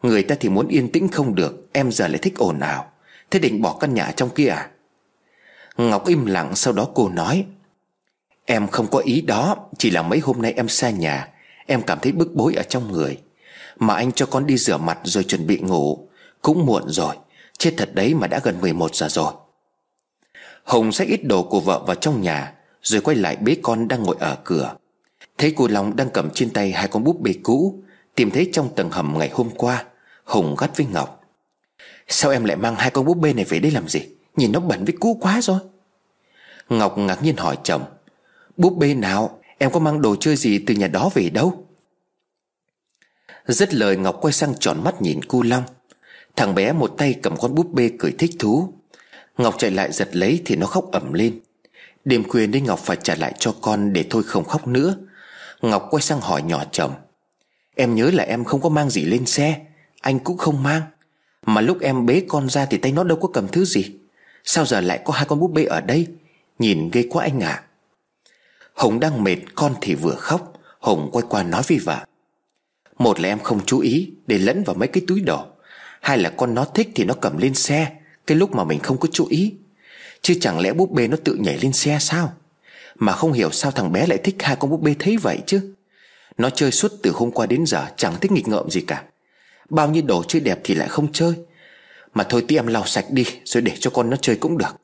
Người 0.03 0.23
ta 0.23 0.35
thì 0.39 0.49
muốn 0.49 0.67
yên 0.67 0.91
tĩnh 0.91 1.07
không 1.07 1.35
được, 1.35 1.67
Em 1.73 1.91
giờ 1.91 2.07
lại 2.07 2.17
thích 2.17 2.33
ồn 2.37 2.59
ào. 2.59 2.91
Thế 3.31 3.39
định 3.39 3.61
bỏ 3.61 3.77
căn 3.79 3.93
nhà 3.93 4.11
trong 4.15 4.29
kia 4.29 4.47
à? 4.47 4.69
Ngọc 5.77 6.07
im 6.07 6.25
lặng, 6.25 6.55
sau 6.55 6.73
đó 6.73 6.87
cô 6.95 7.09
nói. 7.09 7.45
Em 8.45 8.67
không 8.67 8.87
có 8.91 8.99
ý 8.99 9.21
đó, 9.21 9.55
Chỉ 9.77 9.89
là 9.89 10.01
mấy 10.01 10.19
hôm 10.19 10.41
nay 10.41 10.53
em 10.55 10.67
xa 10.67 10.89
nhà. 10.89 11.27
Em 11.65 11.81
cảm 11.81 11.99
thấy 12.01 12.11
bức 12.11 12.35
bối 12.35 12.53
ở 12.53 12.63
trong 12.63 12.91
người. 12.91 13.17
Mà 13.77 13.95
anh 13.95 14.11
cho 14.11 14.25
con 14.25 14.47
đi 14.47 14.57
rửa 14.57 14.77
mặt 14.77 14.99
rồi 15.03 15.23
chuẩn 15.23 15.47
bị 15.47 15.57
ngủ. 15.57 16.07
Cũng 16.41 16.65
muộn 16.65 16.83
rồi. 16.87 17.15
Chết 17.57 17.73
thật 17.77 17.89
đấy 17.93 18.13
mà 18.13 18.27
đã 18.27 18.39
gần 18.43 18.61
11 18.61 18.95
giờ 18.95 19.07
rồi. 19.09 19.33
Hùng 20.65 20.91
xách 20.91 21.07
ít 21.07 21.23
đồ 21.23 21.43
của 21.43 21.59
vợ 21.59 21.83
vào 21.87 21.95
trong 21.95 22.21
nhà, 22.21 22.51
Rồi 22.81 23.01
quay 23.01 23.17
lại 23.17 23.35
bế 23.35 23.57
con 23.61 23.87
đang 23.87 24.03
ngồi 24.03 24.15
ở 24.19 24.37
cửa. 24.43 24.75
Thấy 25.37 25.53
cô 25.55 25.67
Long 25.67 25.95
đang 25.95 26.09
cầm 26.09 26.29
trên 26.33 26.49
tay 26.49 26.71
hai 26.71 26.87
con 26.87 27.03
búp 27.03 27.19
bê 27.21 27.33
cũ, 27.43 27.83
Tìm 28.15 28.31
thấy 28.31 28.49
trong 28.53 28.75
tầng 28.75 28.89
hầm 28.91 29.15
ngày 29.17 29.29
hôm 29.33 29.49
qua, 29.49 29.85
Hùng 30.23 30.55
gắt 30.59 30.77
với 30.77 30.85
Ngọc. 30.85 31.23
Sao 32.07 32.31
em 32.31 32.43
lại 32.43 32.57
mang 32.57 32.75
hai 32.75 32.91
con 32.91 33.05
búp 33.05 33.17
bê 33.17 33.33
này 33.33 33.45
về 33.45 33.59
đây 33.59 33.71
làm 33.71 33.87
gì? 33.87 34.01
Nhìn 34.35 34.51
nó 34.51 34.59
bẩn 34.59 34.85
với 34.85 34.93
cũ 34.99 35.17
quá 35.21 35.41
rồi. 35.41 35.59
Ngọc 36.69 36.97
ngạc 36.97 37.23
nhiên 37.23 37.37
hỏi 37.37 37.57
chồng, 37.63 37.83
Búp 38.57 38.77
bê 38.77 38.93
nào? 38.93 39.39
Em 39.57 39.71
có 39.71 39.79
mang 39.79 40.01
đồ 40.01 40.15
chơi 40.15 40.35
gì 40.35 40.59
từ 40.59 40.73
nhà 40.73 40.87
đó 40.87 41.09
về 41.13 41.29
đâu? 41.29 41.65
Dứt 43.47 43.73
lời, 43.73 43.97
Ngọc 43.97 44.17
quay 44.21 44.33
sang 44.33 44.53
tròn 44.59 44.83
mắt 44.83 45.01
nhìn 45.01 45.23
cu 45.23 45.43
Long. 45.43 45.63
Thằng 46.35 46.55
bé 46.55 46.71
một 46.73 46.93
tay 46.97 47.15
cầm 47.23 47.37
con 47.37 47.55
búp 47.55 47.73
bê 47.73 47.91
cười 47.99 48.11
thích 48.11 48.31
thú. 48.39 48.73
Ngọc 49.37 49.55
chạy 49.57 49.71
lại 49.71 49.91
giật 49.91 50.15
lấy 50.15 50.41
thì 50.45 50.55
nó 50.55 50.67
khóc 50.67 50.91
ẩm 50.91 51.13
lên. 51.13 51.39
Đêm 52.05 52.29
khuya 52.29 52.47
nên 52.47 52.63
Ngọc 52.63 52.79
phải 52.79 52.97
trả 53.03 53.15
lại 53.15 53.33
cho 53.39 53.55
con 53.61 53.93
để 53.93 54.05
thôi 54.09 54.23
không 54.23 54.43
khóc 54.43 54.67
nữa. 54.67 54.95
Ngọc 55.61 55.87
quay 55.91 56.01
sang 56.01 56.21
hỏi 56.21 56.41
nhỏ 56.41 56.63
chồng. 56.71 56.93
Em 57.75 57.95
nhớ 57.95 58.11
là 58.13 58.23
em 58.23 58.43
không 58.43 58.61
có 58.61 58.69
mang 58.69 58.89
gì 58.89 59.05
lên 59.05 59.25
xe, 59.25 59.65
Anh 60.01 60.19
cũng 60.19 60.37
không 60.37 60.63
mang. 60.63 60.81
Mà 61.45 61.61
lúc 61.61 61.81
em 61.81 62.05
bế 62.05 62.23
con 62.27 62.49
ra 62.49 62.65
thì 62.65 62.77
tay 62.77 62.91
nó 62.91 63.03
đâu 63.03 63.17
có 63.21 63.27
cầm 63.33 63.47
thứ 63.47 63.65
gì. 63.65 63.91
Sao 64.43 64.65
giờ 64.65 64.81
lại 64.81 64.99
có 65.05 65.13
hai 65.13 65.25
con 65.25 65.39
búp 65.39 65.51
bê 65.51 65.63
ở 65.63 65.81
đây? 65.81 66.07
Nhìn 66.59 66.89
ghê 66.93 67.07
quá 67.09 67.23
anh 67.23 67.39
ạ. 67.39 67.49
À. 67.49 67.63
Hồng 68.73 68.99
đang 68.99 69.23
mệt, 69.23 69.37
con 69.55 69.73
thì 69.81 69.95
vừa 69.95 70.15
khóc. 70.15 70.53
Hồng 70.79 71.09
quay 71.11 71.25
qua 71.29 71.43
nói 71.43 71.61
với 71.67 71.79
vợ. 71.79 72.05
Một 72.97 73.19
là 73.19 73.29
em 73.29 73.39
không 73.39 73.65
chú 73.65 73.79
ý, 73.79 74.11
Để 74.27 74.37
lẫn 74.37 74.63
vào 74.63 74.75
mấy 74.75 74.87
cái 74.87 75.03
túi 75.07 75.21
đồ 75.21 75.45
Hai 76.01 76.17
là 76.17 76.29
con 76.37 76.53
nó 76.53 76.65
thích 76.65 76.89
thì 76.95 77.03
nó 77.03 77.13
cầm 77.13 77.37
lên 77.37 77.53
xe. 77.53 77.91
Cái 78.27 78.37
lúc 78.37 78.55
mà 78.55 78.63
mình 78.63 78.79
không 78.79 78.97
có 78.97 79.07
chú 79.11 79.25
ý. 79.29 79.53
Chứ 80.21 80.33
chẳng 80.41 80.59
lẽ 80.59 80.73
búp 80.73 80.91
bê 80.91 81.07
nó 81.07 81.17
tự 81.23 81.35
nhảy 81.35 81.57
lên 81.57 81.73
xe 81.73 81.97
sao? 82.01 82.33
Mà 82.95 83.13
không 83.13 83.33
hiểu 83.33 83.51
sao 83.51 83.71
thằng 83.71 83.91
bé 83.91 84.07
lại 84.07 84.17
thích 84.17 84.35
hai 84.39 84.55
con 84.55 84.71
búp 84.71 84.81
bê 84.81 84.95
thấy 84.99 85.17
vậy 85.17 85.39
chứ? 85.45 85.73
Nó 86.37 86.49
chơi 86.49 86.71
suốt 86.71 86.91
từ 87.03 87.11
hôm 87.11 87.31
qua 87.31 87.45
đến 87.45 87.65
giờ, 87.65 87.85
Chẳng 87.97 88.15
thích 88.21 88.31
nghịch 88.31 88.47
ngợm 88.47 88.69
gì 88.69 88.81
cả. 88.81 89.03
Bao 89.69 89.89
nhiêu 89.89 90.03
đồ 90.05 90.23
chơi 90.23 90.39
đẹp 90.39 90.59
thì 90.63 90.75
lại 90.75 90.87
không 90.87 91.11
chơi. 91.13 91.33
Mà 92.13 92.23
thôi 92.23 92.45
tí 92.47 92.55
em 92.55 92.67
lau 92.67 92.85
sạch 92.85 93.05
đi, 93.09 93.25
Rồi 93.45 93.61
để 93.61 93.71
cho 93.79 93.89
con 93.89 94.09
nó 94.09 94.17
chơi 94.21 94.35
cũng 94.35 94.57
được. 94.57 94.75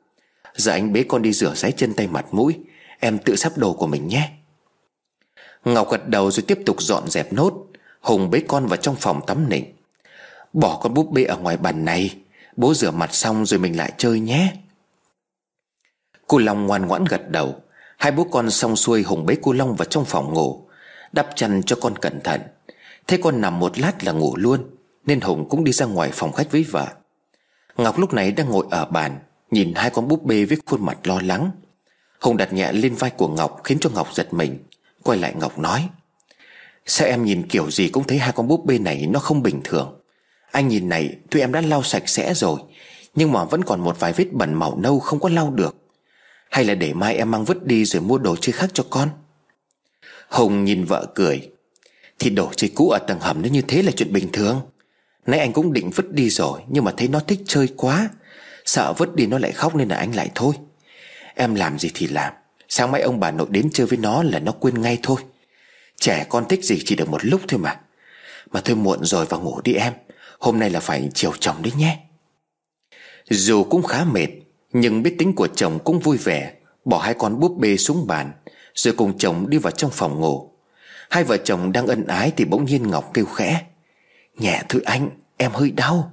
Giờ 0.54 0.72
anh 0.72 0.92
bế 0.92 1.02
con 1.02 1.22
đi 1.22 1.32
rửa 1.32 1.54
ráy 1.54 1.72
chân 1.72 1.94
tay 1.94 2.06
mặt 2.06 2.26
mũi. 2.30 2.54
Em 3.00 3.18
tự 3.18 3.36
sắp 3.36 3.58
đồ 3.58 3.72
của 3.72 3.86
mình 3.86 4.08
nhé. 4.08 4.30
Ngọc 5.64 5.90
gật 5.90 6.08
đầu 6.08 6.30
rồi 6.30 6.44
tiếp 6.46 6.58
tục 6.66 6.82
dọn 6.82 7.10
dẹp 7.10 7.32
nốt. 7.32 7.66
Hùng 8.00 8.30
bế 8.30 8.40
con 8.48 8.66
vào 8.66 8.76
trong 8.76 8.96
phòng 8.96 9.20
tắm 9.26 9.48
nịnh. 9.48 9.64
Bỏ 10.52 10.78
con 10.82 10.94
búp 10.94 11.10
bê 11.10 11.24
ở 11.24 11.36
ngoài 11.36 11.56
bàn 11.56 11.84
này. 11.84 12.21
Bố 12.56 12.74
rửa 12.74 12.90
mặt 12.90 13.14
xong 13.14 13.46
rồi 13.46 13.60
mình 13.60 13.76
lại 13.76 13.92
chơi 13.98 14.20
nhé. 14.20 14.52
Cô 16.26 16.38
Long 16.38 16.66
ngoan 16.66 16.86
ngoãn 16.86 17.04
gật 17.04 17.30
đầu. 17.30 17.54
Hai 17.96 18.12
bố 18.12 18.24
con 18.24 18.50
xong 18.50 18.76
xuôi 18.76 19.02
Hùng 19.02 19.26
bế 19.26 19.36
cô 19.42 19.52
Long 19.52 19.76
vào 19.76 19.84
trong 19.84 20.04
phòng 20.04 20.34
ngủ, 20.34 20.68
Đắp 21.12 21.28
chăn 21.36 21.62
cho 21.62 21.76
con 21.80 21.98
cẩn 21.98 22.20
thận. 22.20 22.40
Thế 23.06 23.18
con 23.22 23.40
nằm 23.40 23.58
một 23.58 23.78
lát 23.78 24.04
là 24.04 24.12
ngủ 24.12 24.36
luôn, 24.36 24.64
Nên 25.06 25.20
Hùng 25.20 25.48
cũng 25.48 25.64
đi 25.64 25.72
ra 25.72 25.86
ngoài 25.86 26.10
phòng 26.12 26.32
khách 26.32 26.50
với 26.50 26.62
vợ. 26.62 26.86
Ngọc 27.76 27.98
lúc 27.98 28.12
này 28.12 28.32
đang 28.32 28.50
ngồi 28.50 28.66
ở 28.70 28.84
bàn, 28.84 29.18
Nhìn 29.50 29.72
hai 29.74 29.90
con 29.90 30.08
búp 30.08 30.22
bê 30.24 30.44
với 30.44 30.58
khuôn 30.66 30.86
mặt 30.86 31.06
lo 31.06 31.20
lắng. 31.24 31.50
Hùng 32.20 32.36
đặt 32.36 32.52
nhẹ 32.52 32.72
lên 32.72 32.94
vai 32.94 33.10
của 33.10 33.28
Ngọc 33.28 33.60
Khiến 33.64 33.78
cho 33.80 33.90
Ngọc 33.90 34.14
giật 34.14 34.34
mình, 34.34 34.58
Quay 35.02 35.18
lại 35.18 35.34
Ngọc 35.34 35.58
nói, 35.58 35.88
Sao 36.86 37.08
em 37.08 37.24
nhìn 37.24 37.48
kiểu 37.48 37.70
gì 37.70 37.88
cũng 37.88 38.04
thấy 38.04 38.18
hai 38.18 38.32
con 38.32 38.48
búp 38.48 38.64
bê 38.64 38.78
này 38.78 39.06
nó 39.06 39.20
không 39.20 39.42
bình 39.42 39.60
thường? 39.64 40.01
Anh 40.52 40.68
nhìn 40.68 40.88
này, 40.88 41.16
Tuy 41.30 41.40
em 41.40 41.52
đã 41.52 41.60
lau 41.60 41.82
sạch 41.82 42.08
sẽ 42.08 42.34
rồi, 42.34 42.60
Nhưng 43.14 43.32
mà 43.32 43.44
vẫn 43.44 43.64
còn 43.64 43.80
một 43.80 44.00
vài 44.00 44.12
vết 44.12 44.32
bẩn 44.32 44.54
màu 44.54 44.78
nâu 44.78 45.00
không 45.00 45.20
có 45.20 45.28
lau 45.28 45.50
được. 45.50 45.76
Hay 46.50 46.64
là 46.64 46.74
để 46.74 46.92
mai 46.92 47.14
em 47.14 47.30
mang 47.30 47.44
vứt 47.44 47.66
đi 47.66 47.84
rồi 47.84 48.02
mua 48.02 48.18
đồ 48.18 48.36
chơi 48.36 48.52
khác 48.52 48.70
cho 48.72 48.84
con? 48.90 49.08
Hồng 50.28 50.64
nhìn 50.64 50.84
vợ 50.84 51.06
cười. 51.14 51.50
Thì 52.18 52.30
đồ 52.30 52.50
chơi 52.56 52.70
cũ 52.74 52.90
ở 52.90 52.98
tầng 52.98 53.20
hầm 53.20 53.42
nó 53.42 53.48
như 53.48 53.62
thế 53.68 53.82
là 53.82 53.90
chuyện 53.96 54.12
bình 54.12 54.32
thường. 54.32 54.60
Nãy 55.26 55.40
anh 55.40 55.52
cũng 55.52 55.72
định 55.72 55.90
vứt 55.90 56.12
đi 56.12 56.30
rồi, 56.30 56.60
Nhưng 56.68 56.84
mà 56.84 56.92
thấy 56.96 57.08
nó 57.08 57.20
thích 57.20 57.40
chơi 57.46 57.68
quá. 57.76 58.08
Sợ 58.64 58.92
vứt 58.98 59.14
đi 59.14 59.26
nó 59.26 59.38
lại 59.38 59.52
khóc 59.52 59.74
nên 59.74 59.88
là 59.88 59.96
anh 59.96 60.14
lại 60.14 60.30
thôi. 60.34 60.54
Em 61.34 61.54
làm 61.54 61.78
gì 61.78 61.90
thì 61.94 62.06
làm. 62.06 62.32
Sáng 62.68 62.90
mai 62.90 63.00
ông 63.00 63.20
bà 63.20 63.30
nội 63.30 63.46
đến 63.50 63.70
chơi 63.72 63.86
với 63.86 63.98
nó 63.98 64.22
là 64.22 64.38
nó 64.38 64.52
quên 64.52 64.82
ngay 64.82 64.98
thôi. 65.02 65.20
Trẻ 66.00 66.26
con 66.28 66.48
thích 66.48 66.64
gì 66.64 66.82
chỉ 66.84 66.96
được 66.96 67.08
một 67.08 67.24
lúc 67.24 67.40
thôi 67.48 67.60
mà. 67.60 67.80
Mà 68.50 68.60
thôi 68.60 68.76
muộn 68.76 69.04
rồi 69.04 69.26
vào 69.26 69.40
ngủ 69.40 69.60
đi 69.64 69.74
em. 69.74 69.92
Hôm 70.42 70.58
nay 70.58 70.70
là 70.70 70.80
phải 70.80 71.08
chiều 71.14 71.32
chồng 71.40 71.62
đấy 71.62 71.72
nhé. 71.76 71.98
Dù 73.30 73.64
cũng 73.64 73.82
khá 73.82 74.04
mệt, 74.04 74.26
Nhưng 74.72 75.02
biết 75.02 75.14
tính 75.18 75.34
của 75.34 75.46
chồng 75.46 75.78
cũng 75.84 75.98
vui 75.98 76.16
vẻ. 76.16 76.52
Bỏ 76.84 76.98
hai 76.98 77.14
con 77.14 77.40
búp 77.40 77.56
bê 77.58 77.76
xuống 77.76 78.06
bàn, 78.06 78.32
Rồi 78.74 78.94
cùng 78.94 79.18
chồng 79.18 79.50
đi 79.50 79.58
vào 79.58 79.70
trong 79.70 79.90
phòng 79.90 80.20
ngủ. 80.20 80.50
Hai 81.10 81.24
vợ 81.24 81.36
chồng 81.36 81.72
đang 81.72 81.86
ân 81.86 82.06
ái 82.06 82.32
Thì 82.36 82.44
bỗng 82.44 82.64
nhiên 82.64 82.90
Ngọc 82.90 83.10
kêu 83.14 83.24
khẽ, 83.24 83.66
Nhẹ 84.36 84.62
thôi 84.68 84.82
anh, 84.84 85.10
em 85.36 85.52
hơi 85.52 85.70
đau. 85.70 86.12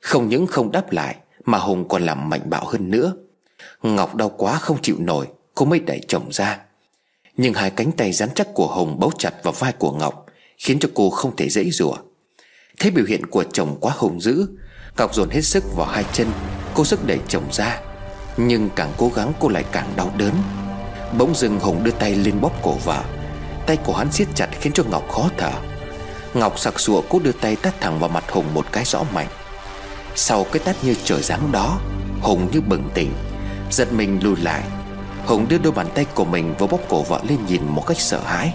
Không 0.00 0.28
những 0.28 0.46
không 0.46 0.72
đáp 0.72 0.92
lại, 0.92 1.16
Mà 1.44 1.58
Hùng 1.58 1.88
còn 1.88 2.06
làm 2.06 2.28
mạnh 2.28 2.50
bạo 2.50 2.64
hơn 2.64 2.90
nữa. 2.90 3.12
Ngọc 3.82 4.14
đau 4.14 4.28
quá 4.28 4.58
không 4.58 4.82
chịu 4.82 4.96
nổi, 4.98 5.26
Cô 5.54 5.66
mới 5.66 5.80
đẩy 5.80 6.00
chồng 6.08 6.28
ra. 6.32 6.60
Nhưng 7.36 7.54
hai 7.54 7.70
cánh 7.70 7.92
tay 7.92 8.12
rắn 8.12 8.28
chắc 8.34 8.48
của 8.54 8.66
Hùng 8.66 8.98
bấu 9.00 9.12
chặt 9.18 9.34
vào 9.42 9.52
vai 9.52 9.72
của 9.72 9.92
Ngọc, 9.92 10.26
Khiến 10.58 10.78
cho 10.78 10.88
cô 10.94 11.10
không 11.10 11.36
thể 11.36 11.48
dễ 11.48 11.70
dùa 11.70 11.96
Thấy 12.80 12.90
biểu 12.90 13.04
hiện 13.04 13.26
của 13.26 13.44
chồng 13.52 13.76
quá 13.80 13.92
hùng 13.96 14.20
dữ 14.20 14.46
Ngọc 14.96 15.14
dồn 15.14 15.30
hết 15.30 15.40
sức 15.40 15.64
vào 15.76 15.86
hai 15.86 16.04
chân 16.12 16.26
Cô 16.74 16.84
sức 16.84 17.06
đẩy 17.06 17.18
chồng 17.28 17.44
ra. 17.52 17.80
Nhưng 18.36 18.70
càng 18.76 18.92
cố 18.96 19.10
gắng 19.14 19.32
cô 19.40 19.48
lại 19.48 19.64
càng 19.72 19.92
đau 19.96 20.12
đớn. 20.16 20.34
Bỗng 21.18 21.34
dưng 21.34 21.60
Hùng 21.60 21.84
đưa 21.84 21.90
tay 21.90 22.14
lên 22.14 22.40
bóp 22.40 22.52
cổ 22.62 22.72
vợ. 22.72 23.02
Tay 23.66 23.76
của 23.76 23.94
hắn 23.94 24.12
siết 24.12 24.28
chặt 24.34 24.48
khiến 24.60 24.72
cho 24.72 24.84
Ngọc 24.84 25.10
khó 25.12 25.28
thở. 25.38 25.52
Ngọc 26.34 26.58
sặc 26.58 26.80
sụa 26.80 27.02
cố 27.08 27.18
đưa 27.18 27.32
tay 27.32 27.56
tát 27.56 27.80
thẳng 27.80 27.98
vào 28.00 28.08
mặt 28.08 28.24
Hùng 28.30 28.54
một 28.54 28.66
cái 28.72 28.84
rõ 28.84 29.02
mạnh. 29.14 29.28
Sau 30.14 30.46
cái 30.52 30.62
tát 30.64 30.84
như 30.84 30.94
trời 31.04 31.22
giáng 31.22 31.52
đó 31.52 31.80
Hùng 32.20 32.48
như 32.52 32.60
bừng 32.60 32.88
tỉnh, 32.94 33.12
Giật 33.70 33.92
mình 33.92 34.20
lùi 34.22 34.36
lại. 34.36 34.62
Hùng 35.26 35.46
đưa 35.48 35.58
đôi 35.58 35.72
bàn 35.72 35.86
tay 35.94 36.06
của 36.14 36.24
mình 36.24 36.54
vào 36.58 36.68
bóp 36.68 36.80
cổ 36.88 37.02
vợ 37.02 37.20
lên 37.28 37.38
nhìn 37.46 37.62
một 37.68 37.86
cách 37.86 38.00
sợ 38.00 38.20
hãi. 38.24 38.54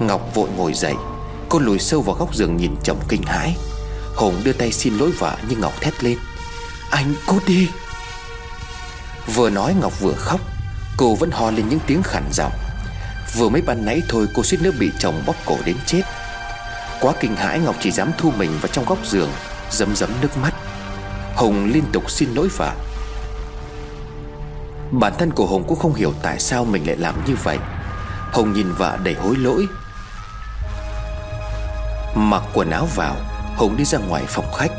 Ngọc 0.00 0.34
vội 0.34 0.48
ngồi 0.56 0.72
dậy. 0.74 0.94
Cô 1.48 1.58
lùi 1.58 1.78
sâu 1.78 2.02
vào 2.02 2.16
góc 2.16 2.34
giường 2.34 2.56
nhìn 2.56 2.74
chồng 2.82 3.00
kinh 3.08 3.22
hãi. 3.22 3.56
Hùng 4.16 4.40
đưa 4.44 4.52
tay 4.52 4.72
xin 4.72 4.94
lỗi 4.94 5.10
vợ 5.18 5.36
nhưng 5.48 5.60
Ngọc 5.60 5.80
thét 5.80 6.04
lên. 6.04 6.18
Anh 6.90 7.14
cút 7.26 7.46
đi. 7.46 7.68
Vừa 9.34 9.50
nói 9.50 9.74
Ngọc 9.80 10.00
vừa 10.00 10.12
khóc. 10.12 10.40
Cô 10.96 11.14
vẫn 11.14 11.30
ho 11.30 11.50
lên 11.50 11.68
những 11.68 11.80
tiếng 11.86 12.02
khản 12.02 12.24
giọng. 12.32 12.52
Vừa 13.36 13.48
mới 13.48 13.62
ban 13.62 13.84
nãy 13.84 14.02
thôi 14.08 14.26
cô 14.34 14.42
suýt 14.42 14.58
nữa 14.62 14.70
bị 14.78 14.90
chồng 14.98 15.22
bóp 15.26 15.36
cổ 15.46 15.56
đến 15.64 15.76
chết. 15.86 16.02
Quá 17.00 17.12
kinh 17.20 17.36
hãi 17.36 17.58
Ngọc 17.58 17.76
chỉ 17.80 17.90
dám 17.90 18.10
thu 18.18 18.32
mình 18.38 18.50
vào 18.60 18.68
trong 18.72 18.84
góc 18.84 18.98
giường 19.06 19.30
Dấm 19.70 19.96
dấm 19.96 20.10
nước 20.22 20.36
mắt. 20.36 20.54
Hùng 21.34 21.70
liên 21.72 21.84
tục 21.92 22.10
xin 22.10 22.34
lỗi 22.34 22.48
vợ. 22.56 22.72
Bản 24.90 25.12
thân 25.18 25.30
của 25.30 25.46
Hùng 25.46 25.64
cũng 25.68 25.78
không 25.78 25.94
hiểu 25.94 26.12
tại 26.22 26.38
sao 26.38 26.64
mình 26.64 26.86
lại 26.86 26.96
làm 26.96 27.14
như 27.26 27.34
vậy. 27.42 27.58
Hùng 28.32 28.52
nhìn 28.52 28.72
vợ 28.72 28.98
đầy 29.02 29.14
hối 29.14 29.36
lỗi. 29.36 29.66
Mặc 32.16 32.42
quần 32.54 32.70
áo 32.70 32.88
vào, 32.94 33.16
Hùng 33.56 33.76
đi 33.76 33.84
ra 33.84 33.98
ngoài 33.98 34.24
phòng 34.28 34.52
khách. 34.52 34.70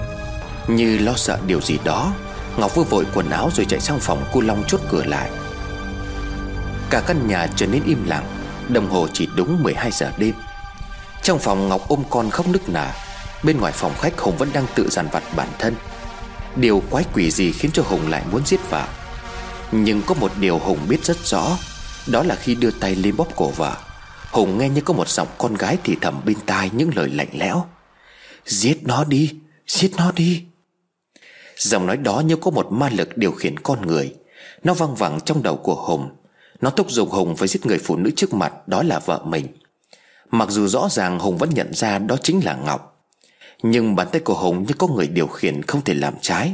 Như 0.67 0.97
lo 0.97 1.13
sợ 1.15 1.39
điều 1.47 1.61
gì 1.61 1.79
đó, 1.83 2.13
Ngọc 2.57 2.75
vừa 2.75 2.83
vội 2.83 3.05
quần 3.13 3.29
áo 3.29 3.49
rồi 3.55 3.65
chạy 3.69 3.79
sang 3.79 3.99
phòng 3.99 4.25
cô 4.33 4.41
Long 4.41 4.63
chốt 4.67 4.81
cửa 4.89 5.03
lại. 5.03 5.29
Cả 6.89 7.01
căn 7.07 7.27
nhà 7.27 7.47
trở 7.55 7.65
nên 7.65 7.83
im 7.85 8.05
lặng, 8.07 8.25
Đồng 8.69 8.89
hồ 8.89 9.07
chỉ 9.13 9.27
đúng 9.35 9.63
12 9.63 9.91
giờ 9.91 10.11
đêm. 10.17 10.33
Trong 11.21 11.39
phòng 11.39 11.69
Ngọc 11.69 11.81
ôm 11.87 12.03
con 12.09 12.29
khóc 12.29 12.47
nức 12.47 12.69
nở, 12.69 12.87
Bên 13.43 13.57
ngoài 13.59 13.73
phòng 13.73 13.93
khách 14.01 14.19
Hùng 14.19 14.37
vẫn 14.37 14.49
đang 14.53 14.65
tự 14.75 14.89
dằn 14.89 15.07
vặt 15.11 15.23
bản 15.35 15.47
thân. 15.59 15.75
Điều 16.55 16.83
quái 16.89 17.03
quỷ 17.13 17.31
gì 17.31 17.51
khiến 17.51 17.71
cho 17.71 17.83
Hùng 17.83 18.09
lại 18.09 18.23
muốn 18.31 18.45
giết 18.45 18.69
vợ? 18.69 18.87
Nhưng 19.71 20.01
có 20.01 20.13
một 20.13 20.31
điều 20.39 20.59
Hùng 20.59 20.79
biết 20.89 21.05
rất 21.05 21.17
rõ, 21.25 21.57
Đó 22.07 22.23
là 22.23 22.35
khi 22.35 22.55
đưa 22.55 22.71
tay 22.71 22.95
lên 22.95 23.17
bóp 23.17 23.27
cổ 23.35 23.49
vợ. 23.49 23.75
Hùng 24.31 24.57
nghe 24.57 24.69
như 24.69 24.81
có 24.81 24.93
một 24.93 25.09
giọng 25.09 25.27
con 25.37 25.53
gái 25.53 25.77
thì 25.83 25.95
thầm 26.01 26.21
bên 26.25 26.37
tai 26.45 26.69
những 26.73 26.91
lời 26.95 27.09
lạnh 27.09 27.29
lẽo. 27.33 27.65
Giết 28.45 28.77
nó 28.83 29.03
đi, 29.03 29.33
Giết 29.67 29.91
nó 29.97 30.11
đi. 30.11 30.43
Giọng 31.57 31.85
nói 31.85 31.97
đó 31.97 32.19
như 32.19 32.35
có 32.35 32.51
một 32.51 32.71
ma 32.71 32.89
lực 32.89 33.17
điều 33.17 33.31
khiển 33.31 33.59
con 33.59 33.87
người. 33.87 34.15
Nó 34.63 34.73
văng 34.73 34.95
vẳng 34.95 35.19
trong 35.25 35.43
đầu 35.43 35.57
của 35.57 35.75
Hùng. 35.75 36.09
Nó 36.61 36.69
thúc 36.69 36.91
giục 36.91 37.09
Hùng 37.11 37.35
phải 37.35 37.47
giết 37.47 37.65
người 37.65 37.77
phụ 37.77 37.95
nữ 37.95 38.11
trước 38.15 38.33
mặt, 38.33 38.67
Đó 38.67 38.83
là 38.83 38.99
vợ 38.99 39.21
mình. 39.25 39.47
Mặc 40.31 40.49
dù 40.49 40.67
rõ 40.67 40.87
ràng 40.91 41.19
Hùng 41.19 41.37
vẫn 41.37 41.49
nhận 41.49 41.73
ra 41.73 41.99
đó 41.99 42.15
chính 42.23 42.45
là 42.45 42.55
Ngọc. 42.55 43.05
Nhưng 43.63 43.95
bàn 43.95 44.07
tay 44.11 44.21
của 44.21 44.33
Hùng 44.33 44.65
như 44.67 44.73
có 44.77 44.87
người 44.87 45.07
điều 45.07 45.27
khiển 45.27 45.61
không 45.63 45.81
thể 45.81 45.93
làm 45.93 46.13
trái. 46.21 46.53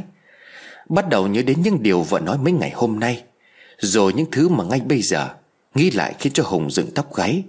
Bắt 0.88 1.08
đầu 1.08 1.26
nhớ 1.26 1.42
đến 1.42 1.62
những 1.62 1.82
điều 1.82 2.02
vợ 2.02 2.20
nói 2.20 2.38
mấy 2.38 2.52
ngày 2.52 2.70
hôm 2.74 3.00
nay. 3.00 3.22
Rồi 3.78 4.12
những 4.12 4.30
thứ 4.30 4.48
mà 4.48 4.64
ngay 4.64 4.80
bây 4.80 5.02
giờ, 5.02 5.28
Nghĩ 5.74 5.90
lại 5.90 6.14
khiến 6.18 6.32
cho 6.32 6.42
Hùng 6.46 6.70
dựng 6.70 6.90
tóc 6.94 7.14
gáy. 7.14 7.42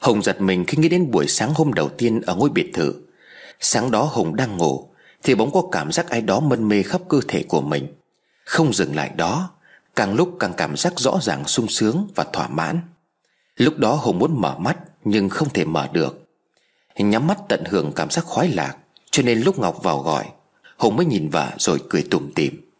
Hùng 0.00 0.22
giật 0.22 0.40
mình 0.40 0.64
khi 0.66 0.78
nghĩ 0.78 0.88
đến 0.88 1.10
buổi 1.10 1.26
sáng 1.28 1.52
hôm 1.54 1.72
đầu 1.72 1.88
tiên 1.88 2.20
ở 2.26 2.34
ngôi 2.34 2.50
biệt 2.50 2.70
thự. 2.74 2.94
Sáng 3.60 3.90
đó 3.90 4.02
Hùng 4.02 4.36
đang 4.36 4.56
ngủ, 4.56 4.86
Thì 5.22 5.34
bỗng 5.34 5.52
có 5.52 5.62
cảm 5.72 5.92
giác 5.92 6.08
ai 6.08 6.20
đó 6.20 6.40
mân 6.40 6.68
mê 6.68 6.82
khắp 6.82 7.00
cơ 7.08 7.20
thể 7.28 7.42
của 7.42 7.60
mình. 7.60 7.86
Không 8.44 8.72
dừng 8.72 8.96
lại 8.96 9.10
đó, 9.16 9.50
Càng 9.96 10.14
lúc 10.14 10.36
càng 10.40 10.52
cảm 10.56 10.76
giác 10.76 10.98
rõ 10.98 11.18
ràng 11.22 11.46
sung 11.46 11.68
sướng 11.68 12.08
và 12.14 12.24
thỏa 12.32 12.48
mãn. 12.48 12.80
Lúc 13.56 13.78
đó 13.78 13.94
Hùng 13.94 14.18
muốn 14.18 14.40
mở 14.40 14.58
mắt, 14.58 14.76
Nhưng 15.04 15.28
không 15.28 15.48
thể 15.50 15.64
mở 15.64 15.88
được. 15.92 16.26
Nhắm 16.96 17.26
mắt 17.26 17.38
tận 17.48 17.64
hưởng 17.64 17.92
cảm 17.96 18.10
giác 18.10 18.24
khoái 18.24 18.48
lạc, 18.48 18.76
Cho 19.10 19.22
nên 19.22 19.40
lúc 19.40 19.58
Ngọc 19.58 19.82
vào 19.82 19.98
gọi 19.98 20.24
Hùng 20.76 20.96
mới 20.96 21.06
nhìn 21.06 21.28
vợ 21.28 21.50
rồi 21.58 21.78
cười 21.88 22.02
tủm 22.02 22.30
tỉm. 22.34 22.70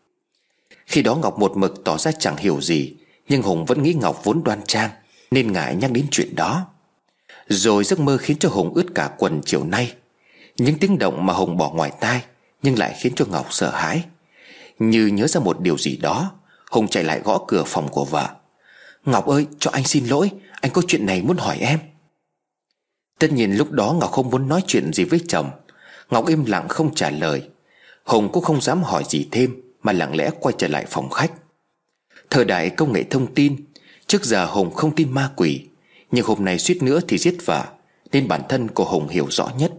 Khi 0.86 1.02
đó 1.02 1.14
Ngọc 1.14 1.38
một 1.38 1.56
mực 1.56 1.84
tỏ 1.84 1.98
ra 1.98 2.12
chẳng 2.18 2.36
hiểu 2.36 2.60
gì, 2.60 2.94
Nhưng 3.28 3.42
Hùng 3.42 3.64
vẫn 3.64 3.82
nghĩ 3.82 3.94
Ngọc 3.94 4.20
vốn 4.24 4.44
đoan 4.44 4.60
trang, 4.66 4.90
Nên 5.30 5.52
ngại 5.52 5.76
nhắc 5.76 5.92
đến 5.92 6.06
chuyện 6.10 6.34
đó 6.34 6.66
rồi 7.50 7.84
giấc 7.84 8.00
mơ 8.00 8.16
khiến 8.16 8.38
cho 8.38 8.48
Hùng 8.48 8.74
ướt 8.74 8.86
cả 8.94 9.10
quần 9.18 9.40
chiều 9.44 9.64
nay. 9.64 9.94
Những 10.56 10.78
tiếng 10.78 10.98
động 10.98 11.26
mà 11.26 11.32
Hùng 11.32 11.56
bỏ 11.56 11.70
ngoài 11.70 11.92
tai 12.00 12.24
Nhưng 12.62 12.78
lại 12.78 12.96
khiến 13.00 13.12
cho 13.16 13.24
Ngọc 13.24 13.46
sợ 13.50 13.70
hãi. 13.70 14.04
Như 14.78 15.06
nhớ 15.06 15.26
ra 15.26 15.40
một 15.40 15.60
điều 15.60 15.78
gì 15.78 15.96
đó, 15.96 16.32
Hùng 16.70 16.88
chạy 16.88 17.04
lại 17.04 17.20
gõ 17.24 17.44
cửa 17.48 17.64
phòng 17.66 17.88
của 17.88 18.04
vợ. 18.04 18.28
Ngọc 19.04 19.26
ơi, 19.26 19.46
cho 19.58 19.70
anh 19.70 19.84
xin 19.84 20.06
lỗi, 20.06 20.30
Anh 20.60 20.72
có 20.72 20.82
chuyện 20.88 21.06
này 21.06 21.22
muốn 21.22 21.36
hỏi 21.36 21.56
em. 21.60 21.78
Tất 23.18 23.32
nhiên 23.32 23.56
lúc 23.56 23.70
đó 23.70 23.96
Ngọc 24.00 24.10
không 24.10 24.30
muốn 24.30 24.48
nói 24.48 24.62
chuyện 24.66 24.92
gì 24.92 25.04
với 25.04 25.20
chồng. 25.28 25.50
Ngọc 26.10 26.26
im 26.26 26.44
lặng 26.44 26.68
không 26.68 26.94
trả 26.94 27.10
lời. 27.10 27.48
Hùng 28.04 28.32
cũng 28.32 28.44
không 28.44 28.60
dám 28.60 28.82
hỏi 28.82 29.04
gì 29.08 29.28
thêm 29.30 29.62
Mà 29.82 29.92
lặng 29.92 30.16
lẽ 30.16 30.30
quay 30.40 30.54
trở 30.58 30.68
lại 30.68 30.86
phòng 30.88 31.10
khách. 31.10 31.32
Thời 32.30 32.44
đại 32.44 32.70
công 32.70 32.92
nghệ 32.92 33.02
thông 33.02 33.34
tin, 33.34 33.56
Trước 34.06 34.24
giờ 34.24 34.44
Hùng 34.44 34.74
không 34.74 34.94
tin 34.94 35.14
ma 35.14 35.30
quỷ 35.36 35.69
nhưng 36.10 36.26
hôm 36.26 36.44
nay 36.44 36.58
suýt 36.58 36.82
nữa 36.82 37.00
thì 37.08 37.18
giết 37.18 37.36
vợ, 37.44 37.64
Nên 38.12 38.28
bản 38.28 38.42
thân 38.48 38.68
của 38.68 38.84
Hùng 38.84 39.08
hiểu 39.08 39.26
rõ 39.30 39.50
nhất. 39.58 39.72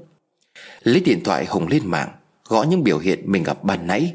Lấy 0.84 1.00
điện 1.00 1.24
thoại 1.24 1.46
Hùng 1.46 1.68
lên 1.68 1.88
mạng, 1.88 2.10
Gõ 2.46 2.64
những 2.64 2.84
biểu 2.84 3.00
hiện 3.00 3.24
mình 3.26 3.44
gặp 3.44 3.64
ban 3.64 3.88
nãy. 3.88 4.14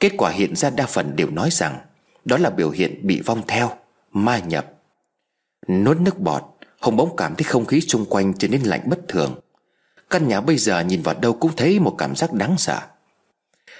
Kết 0.00 0.12
quả 0.18 0.30
hiện 0.30 0.56
ra 0.56 0.70
đa 0.70 0.86
phần 0.86 1.16
đều 1.16 1.30
nói 1.30 1.48
rằng 1.50 1.78
Đó 2.24 2.36
là 2.38 2.50
biểu 2.50 2.70
hiện 2.70 3.06
bị 3.06 3.20
vong 3.20 3.42
theo, 3.46 3.70
Ma 4.12 4.38
nhập. 4.38 4.72
Nuốt 5.68 6.00
nước 6.00 6.18
bọt 6.18 6.42
Hùng 6.80 6.96
bỗng 6.96 7.16
cảm 7.16 7.34
thấy 7.34 7.44
không 7.44 7.66
khí 7.66 7.80
xung 7.80 8.04
quanh 8.04 8.34
trở 8.38 8.48
nên 8.48 8.62
lạnh 8.62 8.82
bất 8.86 8.98
thường. 9.08 9.40
Căn 10.10 10.28
nhà 10.28 10.40
bây 10.40 10.56
giờ 10.56 10.80
nhìn 10.80 11.02
vào 11.02 11.14
đâu 11.14 11.32
cũng 11.32 11.56
thấy 11.56 11.80
một 11.80 11.94
cảm 11.98 12.16
giác 12.16 12.32
đáng 12.32 12.58
sợ. 12.58 12.80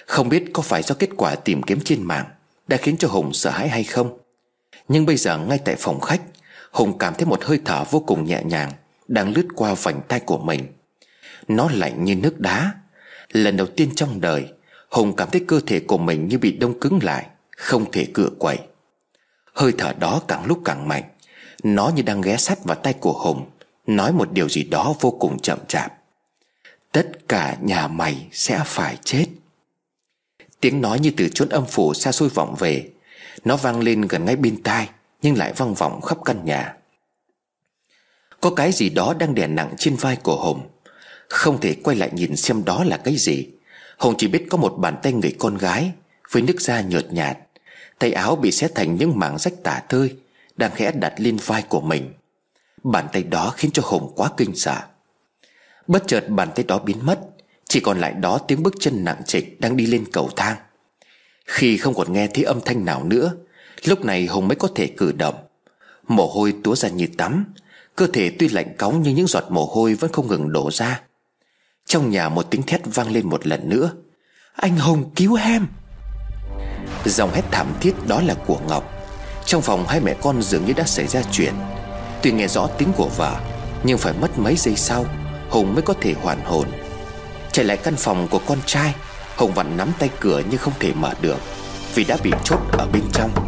Không 0.06 0.28
biết 0.28 0.44
có 0.52 0.62
phải 0.62 0.82
do 0.82 0.94
kết 0.94 1.10
quả 1.16 1.34
tìm 1.34 1.62
kiếm 1.62 1.80
trên 1.84 2.02
mạng 2.02 2.26
Đã 2.68 2.76
khiến 2.76 2.96
cho 2.96 3.08
Hùng 3.08 3.32
sợ 3.32 3.50
hãi 3.50 3.68
hay 3.68 3.84
không. 3.84 4.18
Nhưng 4.88 5.06
bây 5.06 5.16
giờ 5.16 5.38
ngay 5.38 5.58
tại 5.64 5.76
phòng 5.78 6.00
khách 6.00 6.20
Hùng 6.70 6.98
cảm 6.98 7.14
thấy 7.14 7.26
một 7.26 7.44
hơi 7.44 7.60
thở 7.64 7.84
vô 7.90 8.00
cùng 8.00 8.24
nhẹ 8.24 8.42
nhàng 8.44 8.72
Đang 9.08 9.32
lướt 9.32 9.46
qua 9.54 9.74
vành 9.74 10.00
tay 10.08 10.20
của 10.20 10.38
mình. 10.38 10.66
Nó 11.48 11.68
lạnh 11.72 12.04
như 12.04 12.16
nước 12.16 12.40
đá. 12.40 12.72
Lần 13.32 13.56
đầu 13.56 13.66
tiên 13.66 13.90
trong 13.94 14.20
đời, 14.20 14.46
Hùng 14.90 15.16
cảm 15.16 15.30
thấy 15.30 15.44
cơ 15.46 15.60
thể 15.66 15.80
của 15.80 15.98
mình 15.98 16.28
như 16.28 16.38
bị 16.38 16.52
đông 16.52 16.80
cứng 16.80 16.98
lại, 17.02 17.26
Không 17.56 17.90
thể 17.92 18.06
cựa 18.14 18.28
quậy. 18.38 18.58
Hơi 19.54 19.72
thở 19.78 19.92
đó 19.92 20.22
càng 20.28 20.46
lúc 20.46 20.60
càng 20.64 20.88
mạnh. 20.88 21.02
Nó 21.62 21.88
như 21.94 22.02
đang 22.02 22.20
ghé 22.20 22.36
sát 22.36 22.64
vào 22.64 22.76
tay 22.76 22.92
của 22.92 23.12
Hùng, 23.12 23.50
Nói 23.86 24.12
một 24.12 24.32
điều 24.32 24.48
gì 24.48 24.64
đó 24.64 24.94
vô 25.00 25.10
cùng 25.10 25.38
chậm 25.38 25.58
chạp. 25.68 25.92
Tất 26.92 27.28
cả 27.28 27.56
nhà 27.60 27.88
mày 27.88 28.26
sẽ 28.32 28.62
phải 28.66 28.98
chết. 29.04 29.26
Tiếng 30.60 30.80
nói 30.80 31.00
như 31.00 31.10
từ 31.16 31.28
chốn 31.28 31.48
âm 31.48 31.66
phủ 31.66 31.94
xa 31.94 32.12
xôi 32.12 32.28
vọng 32.28 32.54
về. 32.58 32.88
Nó 33.44 33.56
vang 33.56 33.80
lên 33.80 34.02
gần 34.02 34.24
ngay 34.24 34.36
bên 34.36 34.62
tai 34.62 34.88
nhưng 35.22 35.38
lại 35.38 35.52
vang 35.56 35.74
vọng 35.74 36.00
khắp 36.00 36.18
căn 36.24 36.44
nhà. 36.44 36.74
Có 38.40 38.50
cái 38.50 38.72
gì 38.72 38.90
đó 38.90 39.14
đang 39.18 39.34
đè 39.34 39.46
nặng 39.46 39.74
trên 39.78 39.96
vai 39.96 40.16
của 40.16 40.36
Hùng 40.36 40.68
Không 41.28 41.60
thể 41.60 41.74
quay 41.82 41.96
lại 41.96 42.10
nhìn 42.12 42.36
xem 42.36 42.64
đó 42.64 42.84
là 42.84 42.96
cái 42.96 43.16
gì. 43.16 43.48
Hùng 43.98 44.14
chỉ 44.18 44.28
biết 44.28 44.46
có 44.50 44.58
một 44.58 44.74
bàn 44.78 44.96
tay 45.02 45.12
người 45.12 45.34
con 45.38 45.58
gái 45.58 45.92
Với 46.30 46.42
nước 46.42 46.60
da 46.60 46.80
nhợt 46.80 47.12
nhạt. 47.12 47.38
Tay 47.98 48.12
áo 48.12 48.36
bị 48.36 48.52
xé 48.52 48.68
thành 48.74 48.96
những 48.96 49.18
mảng 49.18 49.38
rách 49.38 49.54
tả 49.62 49.82
tơi, 49.88 50.16
Đang 50.56 50.70
khẽ 50.74 50.92
đặt 50.92 51.14
lên 51.16 51.36
vai 51.36 51.62
của 51.62 51.80
mình. 51.80 52.12
Bàn 52.82 53.06
tay 53.12 53.22
đó 53.22 53.54
khiến 53.56 53.70
cho 53.70 53.82
Hùng 53.86 54.12
quá 54.16 54.30
kinh 54.36 54.56
sợ. 54.56 54.80
Bất 55.86 56.02
chợt 56.06 56.28
bàn 56.28 56.48
tay 56.54 56.64
đó 56.68 56.78
biến 56.78 57.06
mất, 57.06 57.20
Chỉ 57.68 57.80
còn 57.80 58.00
lại 58.00 58.12
đó 58.12 58.38
tiếng 58.38 58.62
bước 58.62 58.74
chân 58.80 59.04
nặng 59.04 59.22
trịch 59.26 59.60
Đang 59.60 59.76
đi 59.76 59.86
lên 59.86 60.04
cầu 60.12 60.30
thang. 60.36 60.56
Khi 61.44 61.76
không 61.76 61.94
còn 61.94 62.12
nghe 62.12 62.26
thấy 62.26 62.44
âm 62.44 62.60
thanh 62.60 62.84
nào 62.84 63.04
nữa 63.04 63.32
Lúc 63.84 64.04
này 64.04 64.26
Hùng 64.26 64.48
mới 64.48 64.56
có 64.56 64.68
thể 64.74 64.86
cử 64.86 65.12
động. 65.12 65.34
Mồ 66.08 66.26
hôi 66.26 66.54
túa 66.64 66.76
ra 66.76 66.88
như 66.88 67.06
tắm. 67.18 67.44
Cơ 67.96 68.06
thể 68.06 68.30
tuy 68.38 68.48
lạnh 68.48 68.74
cóng 68.78 69.02
nhưng 69.02 69.14
những 69.14 69.26
giọt 69.26 69.44
mồ 69.50 69.64
hôi 69.64 69.94
vẫn 69.94 70.12
không 70.12 70.28
ngừng 70.28 70.52
đổ 70.52 70.70
ra. 70.72 71.00
Trong 71.86 72.10
nhà 72.10 72.28
một 72.28 72.46
tiếng 72.50 72.62
thét 72.62 72.80
vang 72.84 73.12
lên 73.12 73.28
một 73.28 73.46
lần 73.46 73.68
nữa. 73.68 73.92
Anh 74.52 74.76
Hùng 74.76 75.10
cứu 75.16 75.34
em! 75.34 75.66
Dòng 77.04 77.30
hét 77.32 77.42
thảm 77.50 77.66
thiết 77.80 77.92
đó 78.06 78.22
là 78.22 78.34
của 78.34 78.58
Ngọc. 78.68 78.92
Trong 79.46 79.62
phòng 79.62 79.86
hai 79.88 80.00
mẹ 80.00 80.14
con 80.22 80.42
dường 80.42 80.64
như 80.66 80.72
đã 80.72 80.84
xảy 80.84 81.06
ra 81.06 81.22
chuyện. 81.32 81.54
Tuy 82.22 82.32
nghe 82.32 82.48
rõ 82.48 82.66
tiếng 82.66 82.92
của 82.96 83.08
vợ, 83.16 83.40
Nhưng 83.84 83.98
phải 83.98 84.14
mất 84.20 84.38
mấy 84.38 84.56
giây 84.56 84.76
sau, 84.76 85.04
Hùng 85.50 85.74
mới 85.74 85.82
có 85.82 85.94
thể 86.00 86.14
hoàn 86.22 86.44
hồn. 86.44 86.68
Chạy 87.52 87.64
lại 87.64 87.76
căn 87.76 87.96
phòng 87.96 88.28
của 88.30 88.40
con 88.46 88.58
trai, 88.66 88.94
Hùng 89.36 89.52
vặn 89.52 89.76
nắm 89.76 89.92
tay 89.98 90.10
cửa 90.20 90.42
nhưng 90.50 90.58
không 90.58 90.72
thể 90.80 90.92
mở 90.92 91.12
được 91.20 91.38
Vì 91.94 92.04
đã 92.04 92.16
bị 92.22 92.32
chốt 92.44 92.58
ở 92.72 92.86
bên 92.92 93.02
trong. 93.12 93.47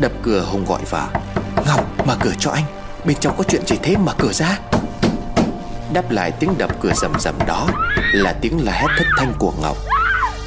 Đập 0.00 0.12
cửa 0.22 0.40
Hùng 0.40 0.64
gọi 0.64 0.80
vào. 0.90 1.08
Ngọc, 1.66 2.06
mở 2.06 2.16
cửa 2.20 2.32
cho 2.38 2.50
anh. 2.50 2.64
Bên 3.04 3.16
trong 3.20 3.36
có 3.36 3.44
chuyện 3.48 3.66
gì 3.66 3.76
thế? 3.82 3.96
Mở 3.96 4.14
cửa 4.18 4.32
ra. 4.32 4.58
Đáp 5.92 6.10
lại 6.10 6.30
tiếng 6.30 6.58
đập 6.58 6.70
cửa 6.80 6.92
rầm 6.94 7.12
rầm 7.20 7.34
đó 7.46 7.68
Là 8.12 8.32
tiếng 8.40 8.64
la 8.64 8.72
hét 8.72 8.86
thất 8.98 9.04
thanh 9.18 9.34
của 9.38 9.52
Ngọc. 9.62 9.76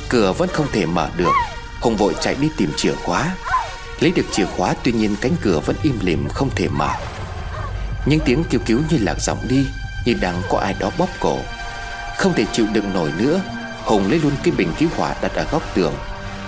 Cửa 0.09 0.33
vẫn 0.33 0.49
không 0.53 0.67
thể 0.71 0.85
mở 0.85 1.09
được. 1.17 1.31
Hùng 1.81 1.95
vội 1.95 2.15
chạy 2.21 2.35
đi 2.35 2.49
tìm 2.57 2.71
chìa 2.77 2.93
khóa. 3.03 3.35
Lấy 3.99 4.11
được 4.11 4.25
chìa 4.31 4.45
khóa, 4.45 4.73
tuy 4.83 4.91
nhiên 4.91 5.15
cánh 5.21 5.31
cửa 5.41 5.59
vẫn 5.59 5.75
im 5.83 5.99
lìm, 6.01 6.27
không 6.29 6.49
thể 6.55 6.67
mở. 6.67 6.89
Những 8.05 8.19
tiếng 8.25 8.43
kêu 8.49 8.61
cứu 8.65 8.79
như 8.89 8.97
lạc 8.97 9.21
giọng 9.21 9.37
đi, 9.49 9.65
Như 10.05 10.13
đang 10.13 10.41
có 10.49 10.57
ai 10.59 10.75
đó 10.79 10.89
bóp 10.97 11.09
cổ. 11.19 11.37
Không 12.17 12.33
thể 12.33 12.45
chịu 12.51 12.65
đựng 12.73 12.93
nổi 12.93 13.11
nữa, 13.17 13.41
Hùng 13.83 14.09
lấy 14.09 14.19
luôn 14.19 14.31
cái 14.43 14.53
bình 14.57 14.73
cứu 14.79 14.89
hỏa 14.97 15.15
đặt 15.21 15.31
ở 15.35 15.45
góc 15.51 15.61
tường, 15.73 15.93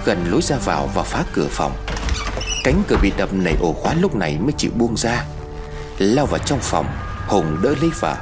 Gần 0.05 0.25
lối 0.31 0.41
ra 0.41 0.55
vào 0.65 0.89
và 0.93 1.03
phá 1.03 1.23
cửa 1.33 1.47
phòng. 1.51 1.73
Cánh 2.63 2.83
cửa 2.87 2.97
bị 3.01 3.11
đập 3.17 3.29
nảy 3.33 3.55
ổ 3.61 3.73
khóa 3.73 3.93
lúc 3.93 4.15
này 4.15 4.37
mới 4.39 4.51
chịu 4.57 4.71
buông 4.75 4.97
ra. 4.97 5.25
Lao 5.97 6.25
vào 6.25 6.39
trong 6.45 6.59
phòng 6.61 6.85
Hùng 7.27 7.57
đỡ 7.63 7.75
lấy 7.81 7.91
vợ. 7.99 8.15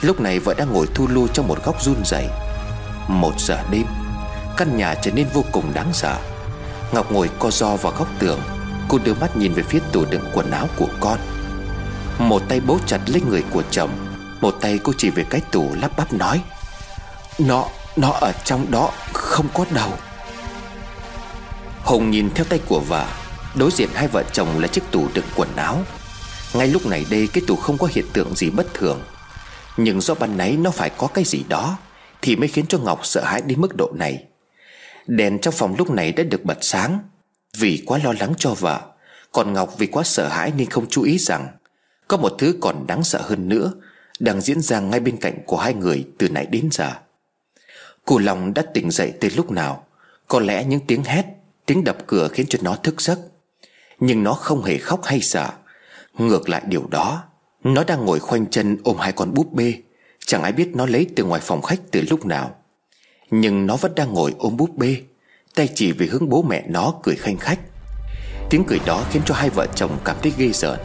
Lúc 0.00 0.20
này 0.20 0.38
vợ 0.38 0.54
đang 0.54 0.72
ngồi 0.72 0.86
thu 0.94 1.06
lưu 1.06 1.28
trong 1.28 1.48
một 1.48 1.64
góc 1.64 1.82
run 1.82 2.04
rẩy. 2.04 2.28
Một 3.08 3.32
giờ 3.38 3.62
đêm 3.70 3.86
Căn 4.56 4.76
nhà 4.76 4.94
trở 4.94 5.10
nên 5.10 5.26
vô 5.32 5.44
cùng 5.52 5.74
đáng 5.74 5.92
sợ. 5.92 6.16
Ngọc 6.92 7.12
ngồi 7.12 7.30
co 7.38 7.50
do 7.50 7.76
vào 7.76 7.92
góc 7.98 8.08
tường 8.18 8.40
Cô 8.88 8.98
đưa 9.04 9.14
mắt 9.14 9.36
nhìn 9.36 9.52
về 9.52 9.62
phía 9.62 9.78
tủ 9.92 10.04
đựng 10.04 10.30
quần 10.34 10.50
áo 10.50 10.68
của 10.76 10.88
con. 11.00 11.18
Một 12.18 12.42
tay 12.48 12.60
bấu 12.60 12.78
chặt 12.86 13.00
lấy 13.06 13.22
người 13.28 13.44
của 13.50 13.62
chồng 13.70 13.90
Một 14.40 14.54
tay 14.60 14.78
cô 14.82 14.92
chỉ 14.96 15.10
về 15.10 15.24
cái 15.30 15.40
tủ 15.52 15.74
lắp 15.74 15.90
bắp 15.96 16.12
nói 16.12 16.42
Nó, 17.38 17.64
nó 17.96 18.10
ở 18.10 18.32
trong 18.44 18.70
đó 18.70 18.90
không 19.12 19.46
có 19.54 19.64
đầu. 19.70 19.92
Hùng 21.84 22.10
nhìn 22.10 22.30
theo 22.34 22.44
tay 22.44 22.60
của 22.68 22.80
vợ 22.80 23.06
Đối 23.58 23.70
diện 23.70 23.88
hai 23.94 24.08
vợ 24.08 24.22
chồng 24.32 24.60
là 24.60 24.68
chiếc 24.68 24.82
tủ 24.90 25.08
đựng 25.14 25.24
quần 25.36 25.56
áo. 25.56 25.82
Ngay 26.54 26.68
lúc 26.68 26.86
này 26.86 27.06
đây, 27.10 27.28
cái 27.32 27.44
tủ 27.46 27.56
không 27.56 27.78
có 27.78 27.88
hiện 27.92 28.04
tượng 28.12 28.34
gì 28.34 28.50
bất 28.50 28.74
thường. 28.74 29.00
Nhưng 29.76 30.00
do 30.00 30.14
ban 30.14 30.36
nãy 30.36 30.56
nó 30.56 30.70
phải 30.70 30.90
có 30.90 31.06
cái 31.06 31.24
gì 31.24 31.44
đó, 31.48 31.78
Thì 32.22 32.36
mới 32.36 32.48
khiến 32.48 32.66
cho 32.66 32.78
Ngọc 32.78 33.06
sợ 33.06 33.24
hãi 33.24 33.42
đến 33.46 33.60
mức 33.60 33.76
độ 33.76 33.92
này. 33.94 34.24
Đèn 35.06 35.38
trong 35.38 35.54
phòng 35.54 35.74
lúc 35.78 35.90
này 35.90 36.12
đã 36.12 36.22
được 36.22 36.44
bật 36.44 36.58
sáng. 36.60 36.98
Vì 37.58 37.82
quá 37.86 37.98
lo 38.04 38.14
lắng 38.20 38.32
cho 38.38 38.54
vợ, 38.54 38.80
Còn 39.32 39.52
Ngọc 39.52 39.78
vì 39.78 39.86
quá 39.86 40.02
sợ 40.02 40.28
hãi 40.28 40.52
nên 40.56 40.70
không 40.70 40.86
chú 40.88 41.02
ý 41.02 41.18
rằng 41.18 41.48
Có 42.08 42.16
một 42.16 42.34
thứ 42.38 42.58
còn 42.60 42.86
đáng 42.86 43.04
sợ 43.04 43.20
hơn 43.22 43.48
nữa 43.48 43.72
Đang 44.18 44.40
diễn 44.40 44.60
ra 44.60 44.80
ngay 44.80 45.00
bên 45.00 45.16
cạnh 45.16 45.38
của 45.46 45.56
hai 45.56 45.74
người 45.74 46.04
từ 46.18 46.28
nãy 46.28 46.46
đến 46.46 46.68
giờ. 46.72 46.92
Cô 48.04 48.18
lòng 48.18 48.54
đã 48.54 48.62
tỉnh 48.74 48.90
dậy 48.90 49.12
từ 49.20 49.28
lúc 49.36 49.50
nào? 49.50 49.86
Có 50.28 50.40
lẽ 50.40 50.64
những 50.64 50.80
tiếng 50.86 51.04
hét, 51.04 51.24
Tiếng 51.66 51.84
đập 51.84 51.96
cửa 52.06 52.28
khiến 52.28 52.46
cho 52.48 52.58
nó 52.62 52.76
thức 52.76 53.00
giấc. 53.00 53.18
Nhưng 54.00 54.22
nó 54.22 54.32
không 54.32 54.64
hề 54.64 54.78
khóc 54.78 55.04
hay 55.04 55.20
sợ. 55.20 55.50
Ngược 56.18 56.48
lại 56.48 56.62
điều 56.66 56.86
đó, 56.90 57.22
Nó 57.64 57.84
đang 57.84 58.04
ngồi 58.04 58.20
khoanh 58.20 58.46
chân 58.46 58.78
ôm 58.84 58.96
hai 58.98 59.12
con 59.12 59.34
búp 59.34 59.52
bê. 59.52 59.74
Chẳng 60.26 60.42
ai 60.42 60.52
biết 60.52 60.68
nó 60.74 60.86
lấy 60.86 61.06
từ 61.16 61.24
ngoài 61.24 61.40
phòng 61.44 61.62
khách 61.62 61.80
từ 61.90 62.02
lúc 62.10 62.26
nào. 62.26 62.54
Nhưng 63.30 63.66
nó 63.66 63.76
vẫn 63.76 63.94
đang 63.94 64.12
ngồi 64.14 64.34
ôm 64.38 64.56
búp 64.56 64.70
bê, 64.76 64.96
Tay 65.54 65.68
chỉ 65.74 65.92
về 65.92 66.06
hướng 66.06 66.28
bố 66.28 66.42
mẹ 66.42 66.64
nó 66.68 66.94
cười 67.02 67.16
khanh 67.16 67.36
khách. 67.36 67.58
Tiếng 68.50 68.64
cười 68.64 68.80
đó 68.86 69.04
khiến 69.10 69.22
cho 69.26 69.34
hai 69.34 69.50
vợ 69.50 69.66
chồng 69.74 69.98
cảm 70.04 70.16
thấy 70.22 70.32
ghê 70.36 70.48
rợn. 70.52 70.78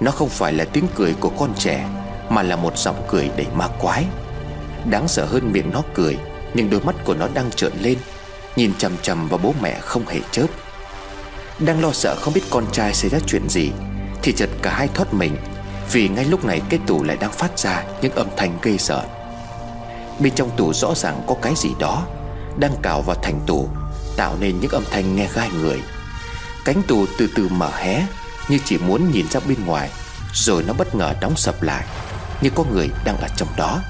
Nó 0.00 0.10
không 0.10 0.28
phải 0.28 0.52
là 0.52 0.64
tiếng 0.64 0.84
cười 0.94 1.14
của 1.20 1.32
con 1.38 1.54
trẻ, 1.58 1.88
Mà 2.30 2.42
là 2.42 2.56
một 2.56 2.78
giọng 2.78 3.02
cười 3.08 3.30
đầy 3.36 3.46
ma 3.54 3.68
quái. 3.80 4.04
Đáng 4.90 5.08
sợ 5.08 5.24
hơn 5.24 5.52
miệng 5.52 5.70
nó 5.72 5.82
cười, 5.94 6.18
Nhưng 6.54 6.70
đôi 6.70 6.80
mắt 6.80 6.96
của 7.04 7.14
nó 7.14 7.28
đang 7.34 7.50
trợn 7.50 7.72
lên, 7.80 7.98
Nhìn 8.56 8.72
chằm 8.78 8.92
chằm 9.02 9.28
vào 9.28 9.40
bố 9.42 9.54
mẹ 9.62 9.78
không 9.80 10.06
hề 10.06 10.20
chớp. 10.30 10.46
Đang 11.58 11.80
lo 11.80 11.92
sợ 11.92 12.16
không 12.20 12.34
biết 12.34 12.42
con 12.50 12.66
trai 12.72 12.94
xảy 12.94 13.10
ra 13.10 13.18
chuyện 13.26 13.48
gì, 13.48 13.70
Thì 14.22 14.32
chợt 14.32 14.48
cả 14.62 14.74
hai 14.74 14.88
thoát 14.94 15.14
mình, 15.14 15.36
Vì 15.92 16.08
ngay 16.08 16.24
lúc 16.24 16.44
này 16.44 16.62
cái 16.68 16.80
tủ 16.86 17.04
lại 17.04 17.16
đang 17.20 17.32
phát 17.32 17.58
ra 17.58 17.84
Những 18.02 18.12
âm 18.12 18.26
thanh 18.36 18.58
gây 18.62 18.78
sợ. 18.78 19.04
Bên 20.18 20.34
trong 20.34 20.50
tủ 20.56 20.72
rõ 20.72 20.94
ràng 20.94 21.22
có 21.26 21.34
cái 21.42 21.52
gì 21.56 21.70
đó 21.78 22.06
Đang 22.58 22.72
cào 22.82 23.02
vào 23.02 23.16
thành 23.22 23.40
tủ 23.46 23.68
Tạo 24.16 24.36
nên 24.40 24.60
những 24.60 24.70
âm 24.70 24.84
thanh 24.90 25.16
nghe 25.16 25.28
gai 25.34 25.50
người. 25.50 25.80
Cánh 26.64 26.82
tủ 26.82 27.06
từ 27.18 27.28
từ 27.34 27.48
mở 27.48 27.70
hé, 27.76 28.06
Như 28.48 28.58
chỉ 28.64 28.78
muốn 28.78 29.10
nhìn 29.12 29.26
ra 29.30 29.40
bên 29.48 29.64
ngoài, 29.66 29.90
Rồi 30.32 30.64
nó 30.66 30.72
bất 30.72 30.94
ngờ 30.94 31.14
đóng 31.20 31.36
sập 31.36 31.62
lại, 31.62 31.84
Như 32.40 32.50
có 32.54 32.64
người 32.72 32.90
đang 33.04 33.16
ở 33.16 33.28
trong 33.36 33.48
đó. 33.56 33.80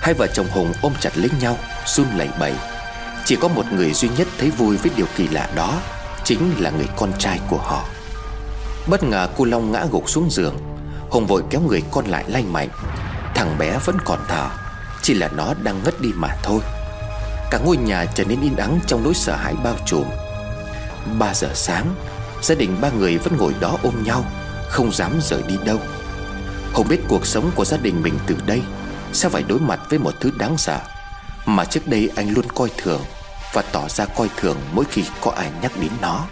Hai 0.00 0.14
vợ 0.14 0.26
chồng 0.26 0.46
Hùng 0.50 0.72
ôm 0.82 0.92
chặt 1.00 1.18
lấy 1.18 1.30
nhau, 1.40 1.58
run 1.86 2.06
lẩy 2.16 2.28
bẩy. 2.40 2.52
Chỉ 3.24 3.36
có 3.36 3.48
một 3.48 3.72
người 3.72 3.92
duy 3.92 4.08
nhất 4.08 4.28
thấy 4.38 4.50
vui 4.50 4.76
với 4.76 4.90
điều 4.96 5.06
kỳ 5.16 5.28
lạ 5.28 5.48
đó 5.54 5.80
Chính 6.26 6.54
là 6.58 6.70
người 6.70 6.88
con 6.96 7.12
trai 7.18 7.40
của 7.48 7.56
họ. 7.56 7.84
Bất 8.86 9.02
ngờ 9.02 9.28
cô 9.36 9.44
Long 9.44 9.72
ngã 9.72 9.86
gục 9.92 10.10
xuống 10.10 10.30
giường, 10.30 10.56
Hùng 11.10 11.26
vội 11.26 11.42
kéo 11.50 11.60
người 11.60 11.82
con 11.90 12.06
lại 12.06 12.24
lanh 12.28 12.52
mạnh. 12.52 12.68
Thằng 13.34 13.58
bé 13.58 13.78
vẫn 13.84 13.96
còn 14.04 14.18
thở, 14.28 14.48
chỉ 15.02 15.14
là 15.14 15.28
nó 15.28 15.54
đang 15.62 15.82
ngất 15.82 16.00
đi 16.00 16.08
mà 16.14 16.28
thôi. 16.42 16.60
Cả 17.50 17.58
ngôi 17.64 17.76
nhà 17.76 18.04
trở 18.04 18.24
nên 18.24 18.40
yên 18.40 18.56
ắng 18.56 18.80
trong 18.86 19.02
nỗi 19.04 19.14
sợ 19.14 19.36
hãi 19.36 19.54
bao 19.64 19.74
trùm. 19.86 20.04
Ba 21.18 21.34
giờ 21.34 21.48
sáng, 21.54 21.94
Gia 22.42 22.54
đình 22.54 22.80
ba 22.80 22.90
người 22.90 23.18
vẫn 23.18 23.36
ngồi 23.36 23.54
đó 23.60 23.78
ôm 23.82 24.02
nhau, 24.04 24.24
Không 24.68 24.92
dám 24.92 25.12
rời 25.22 25.42
đi 25.42 25.56
đâu. 25.64 25.78
Không 26.72 26.88
biết 26.88 27.00
cuộc 27.08 27.26
sống 27.26 27.50
của 27.54 27.64
gia 27.64 27.76
đình 27.76 28.02
mình 28.02 28.18
từ 28.26 28.36
đây 28.46 28.62
sẽ 29.12 29.28
phải 29.28 29.42
đối 29.42 29.58
mặt 29.58 29.80
với 29.90 29.98
một 29.98 30.12
thứ 30.20 30.30
đáng 30.38 30.58
sợ 30.58 30.78
Mà 31.46 31.64
trước 31.64 31.86
đây 31.86 32.10
anh 32.16 32.30
luôn 32.30 32.44
coi 32.54 32.70
thường. 32.76 33.00
Và 33.52 33.62
tỏ 33.62 33.88
ra 33.88 34.06
coi 34.06 34.28
thường 34.36 34.56
mỗi 34.72 34.84
khi 34.90 35.04
có 35.20 35.30
ai 35.30 35.50
nhắc 35.62 35.72
đến 35.80 35.90
nó. 36.00 36.26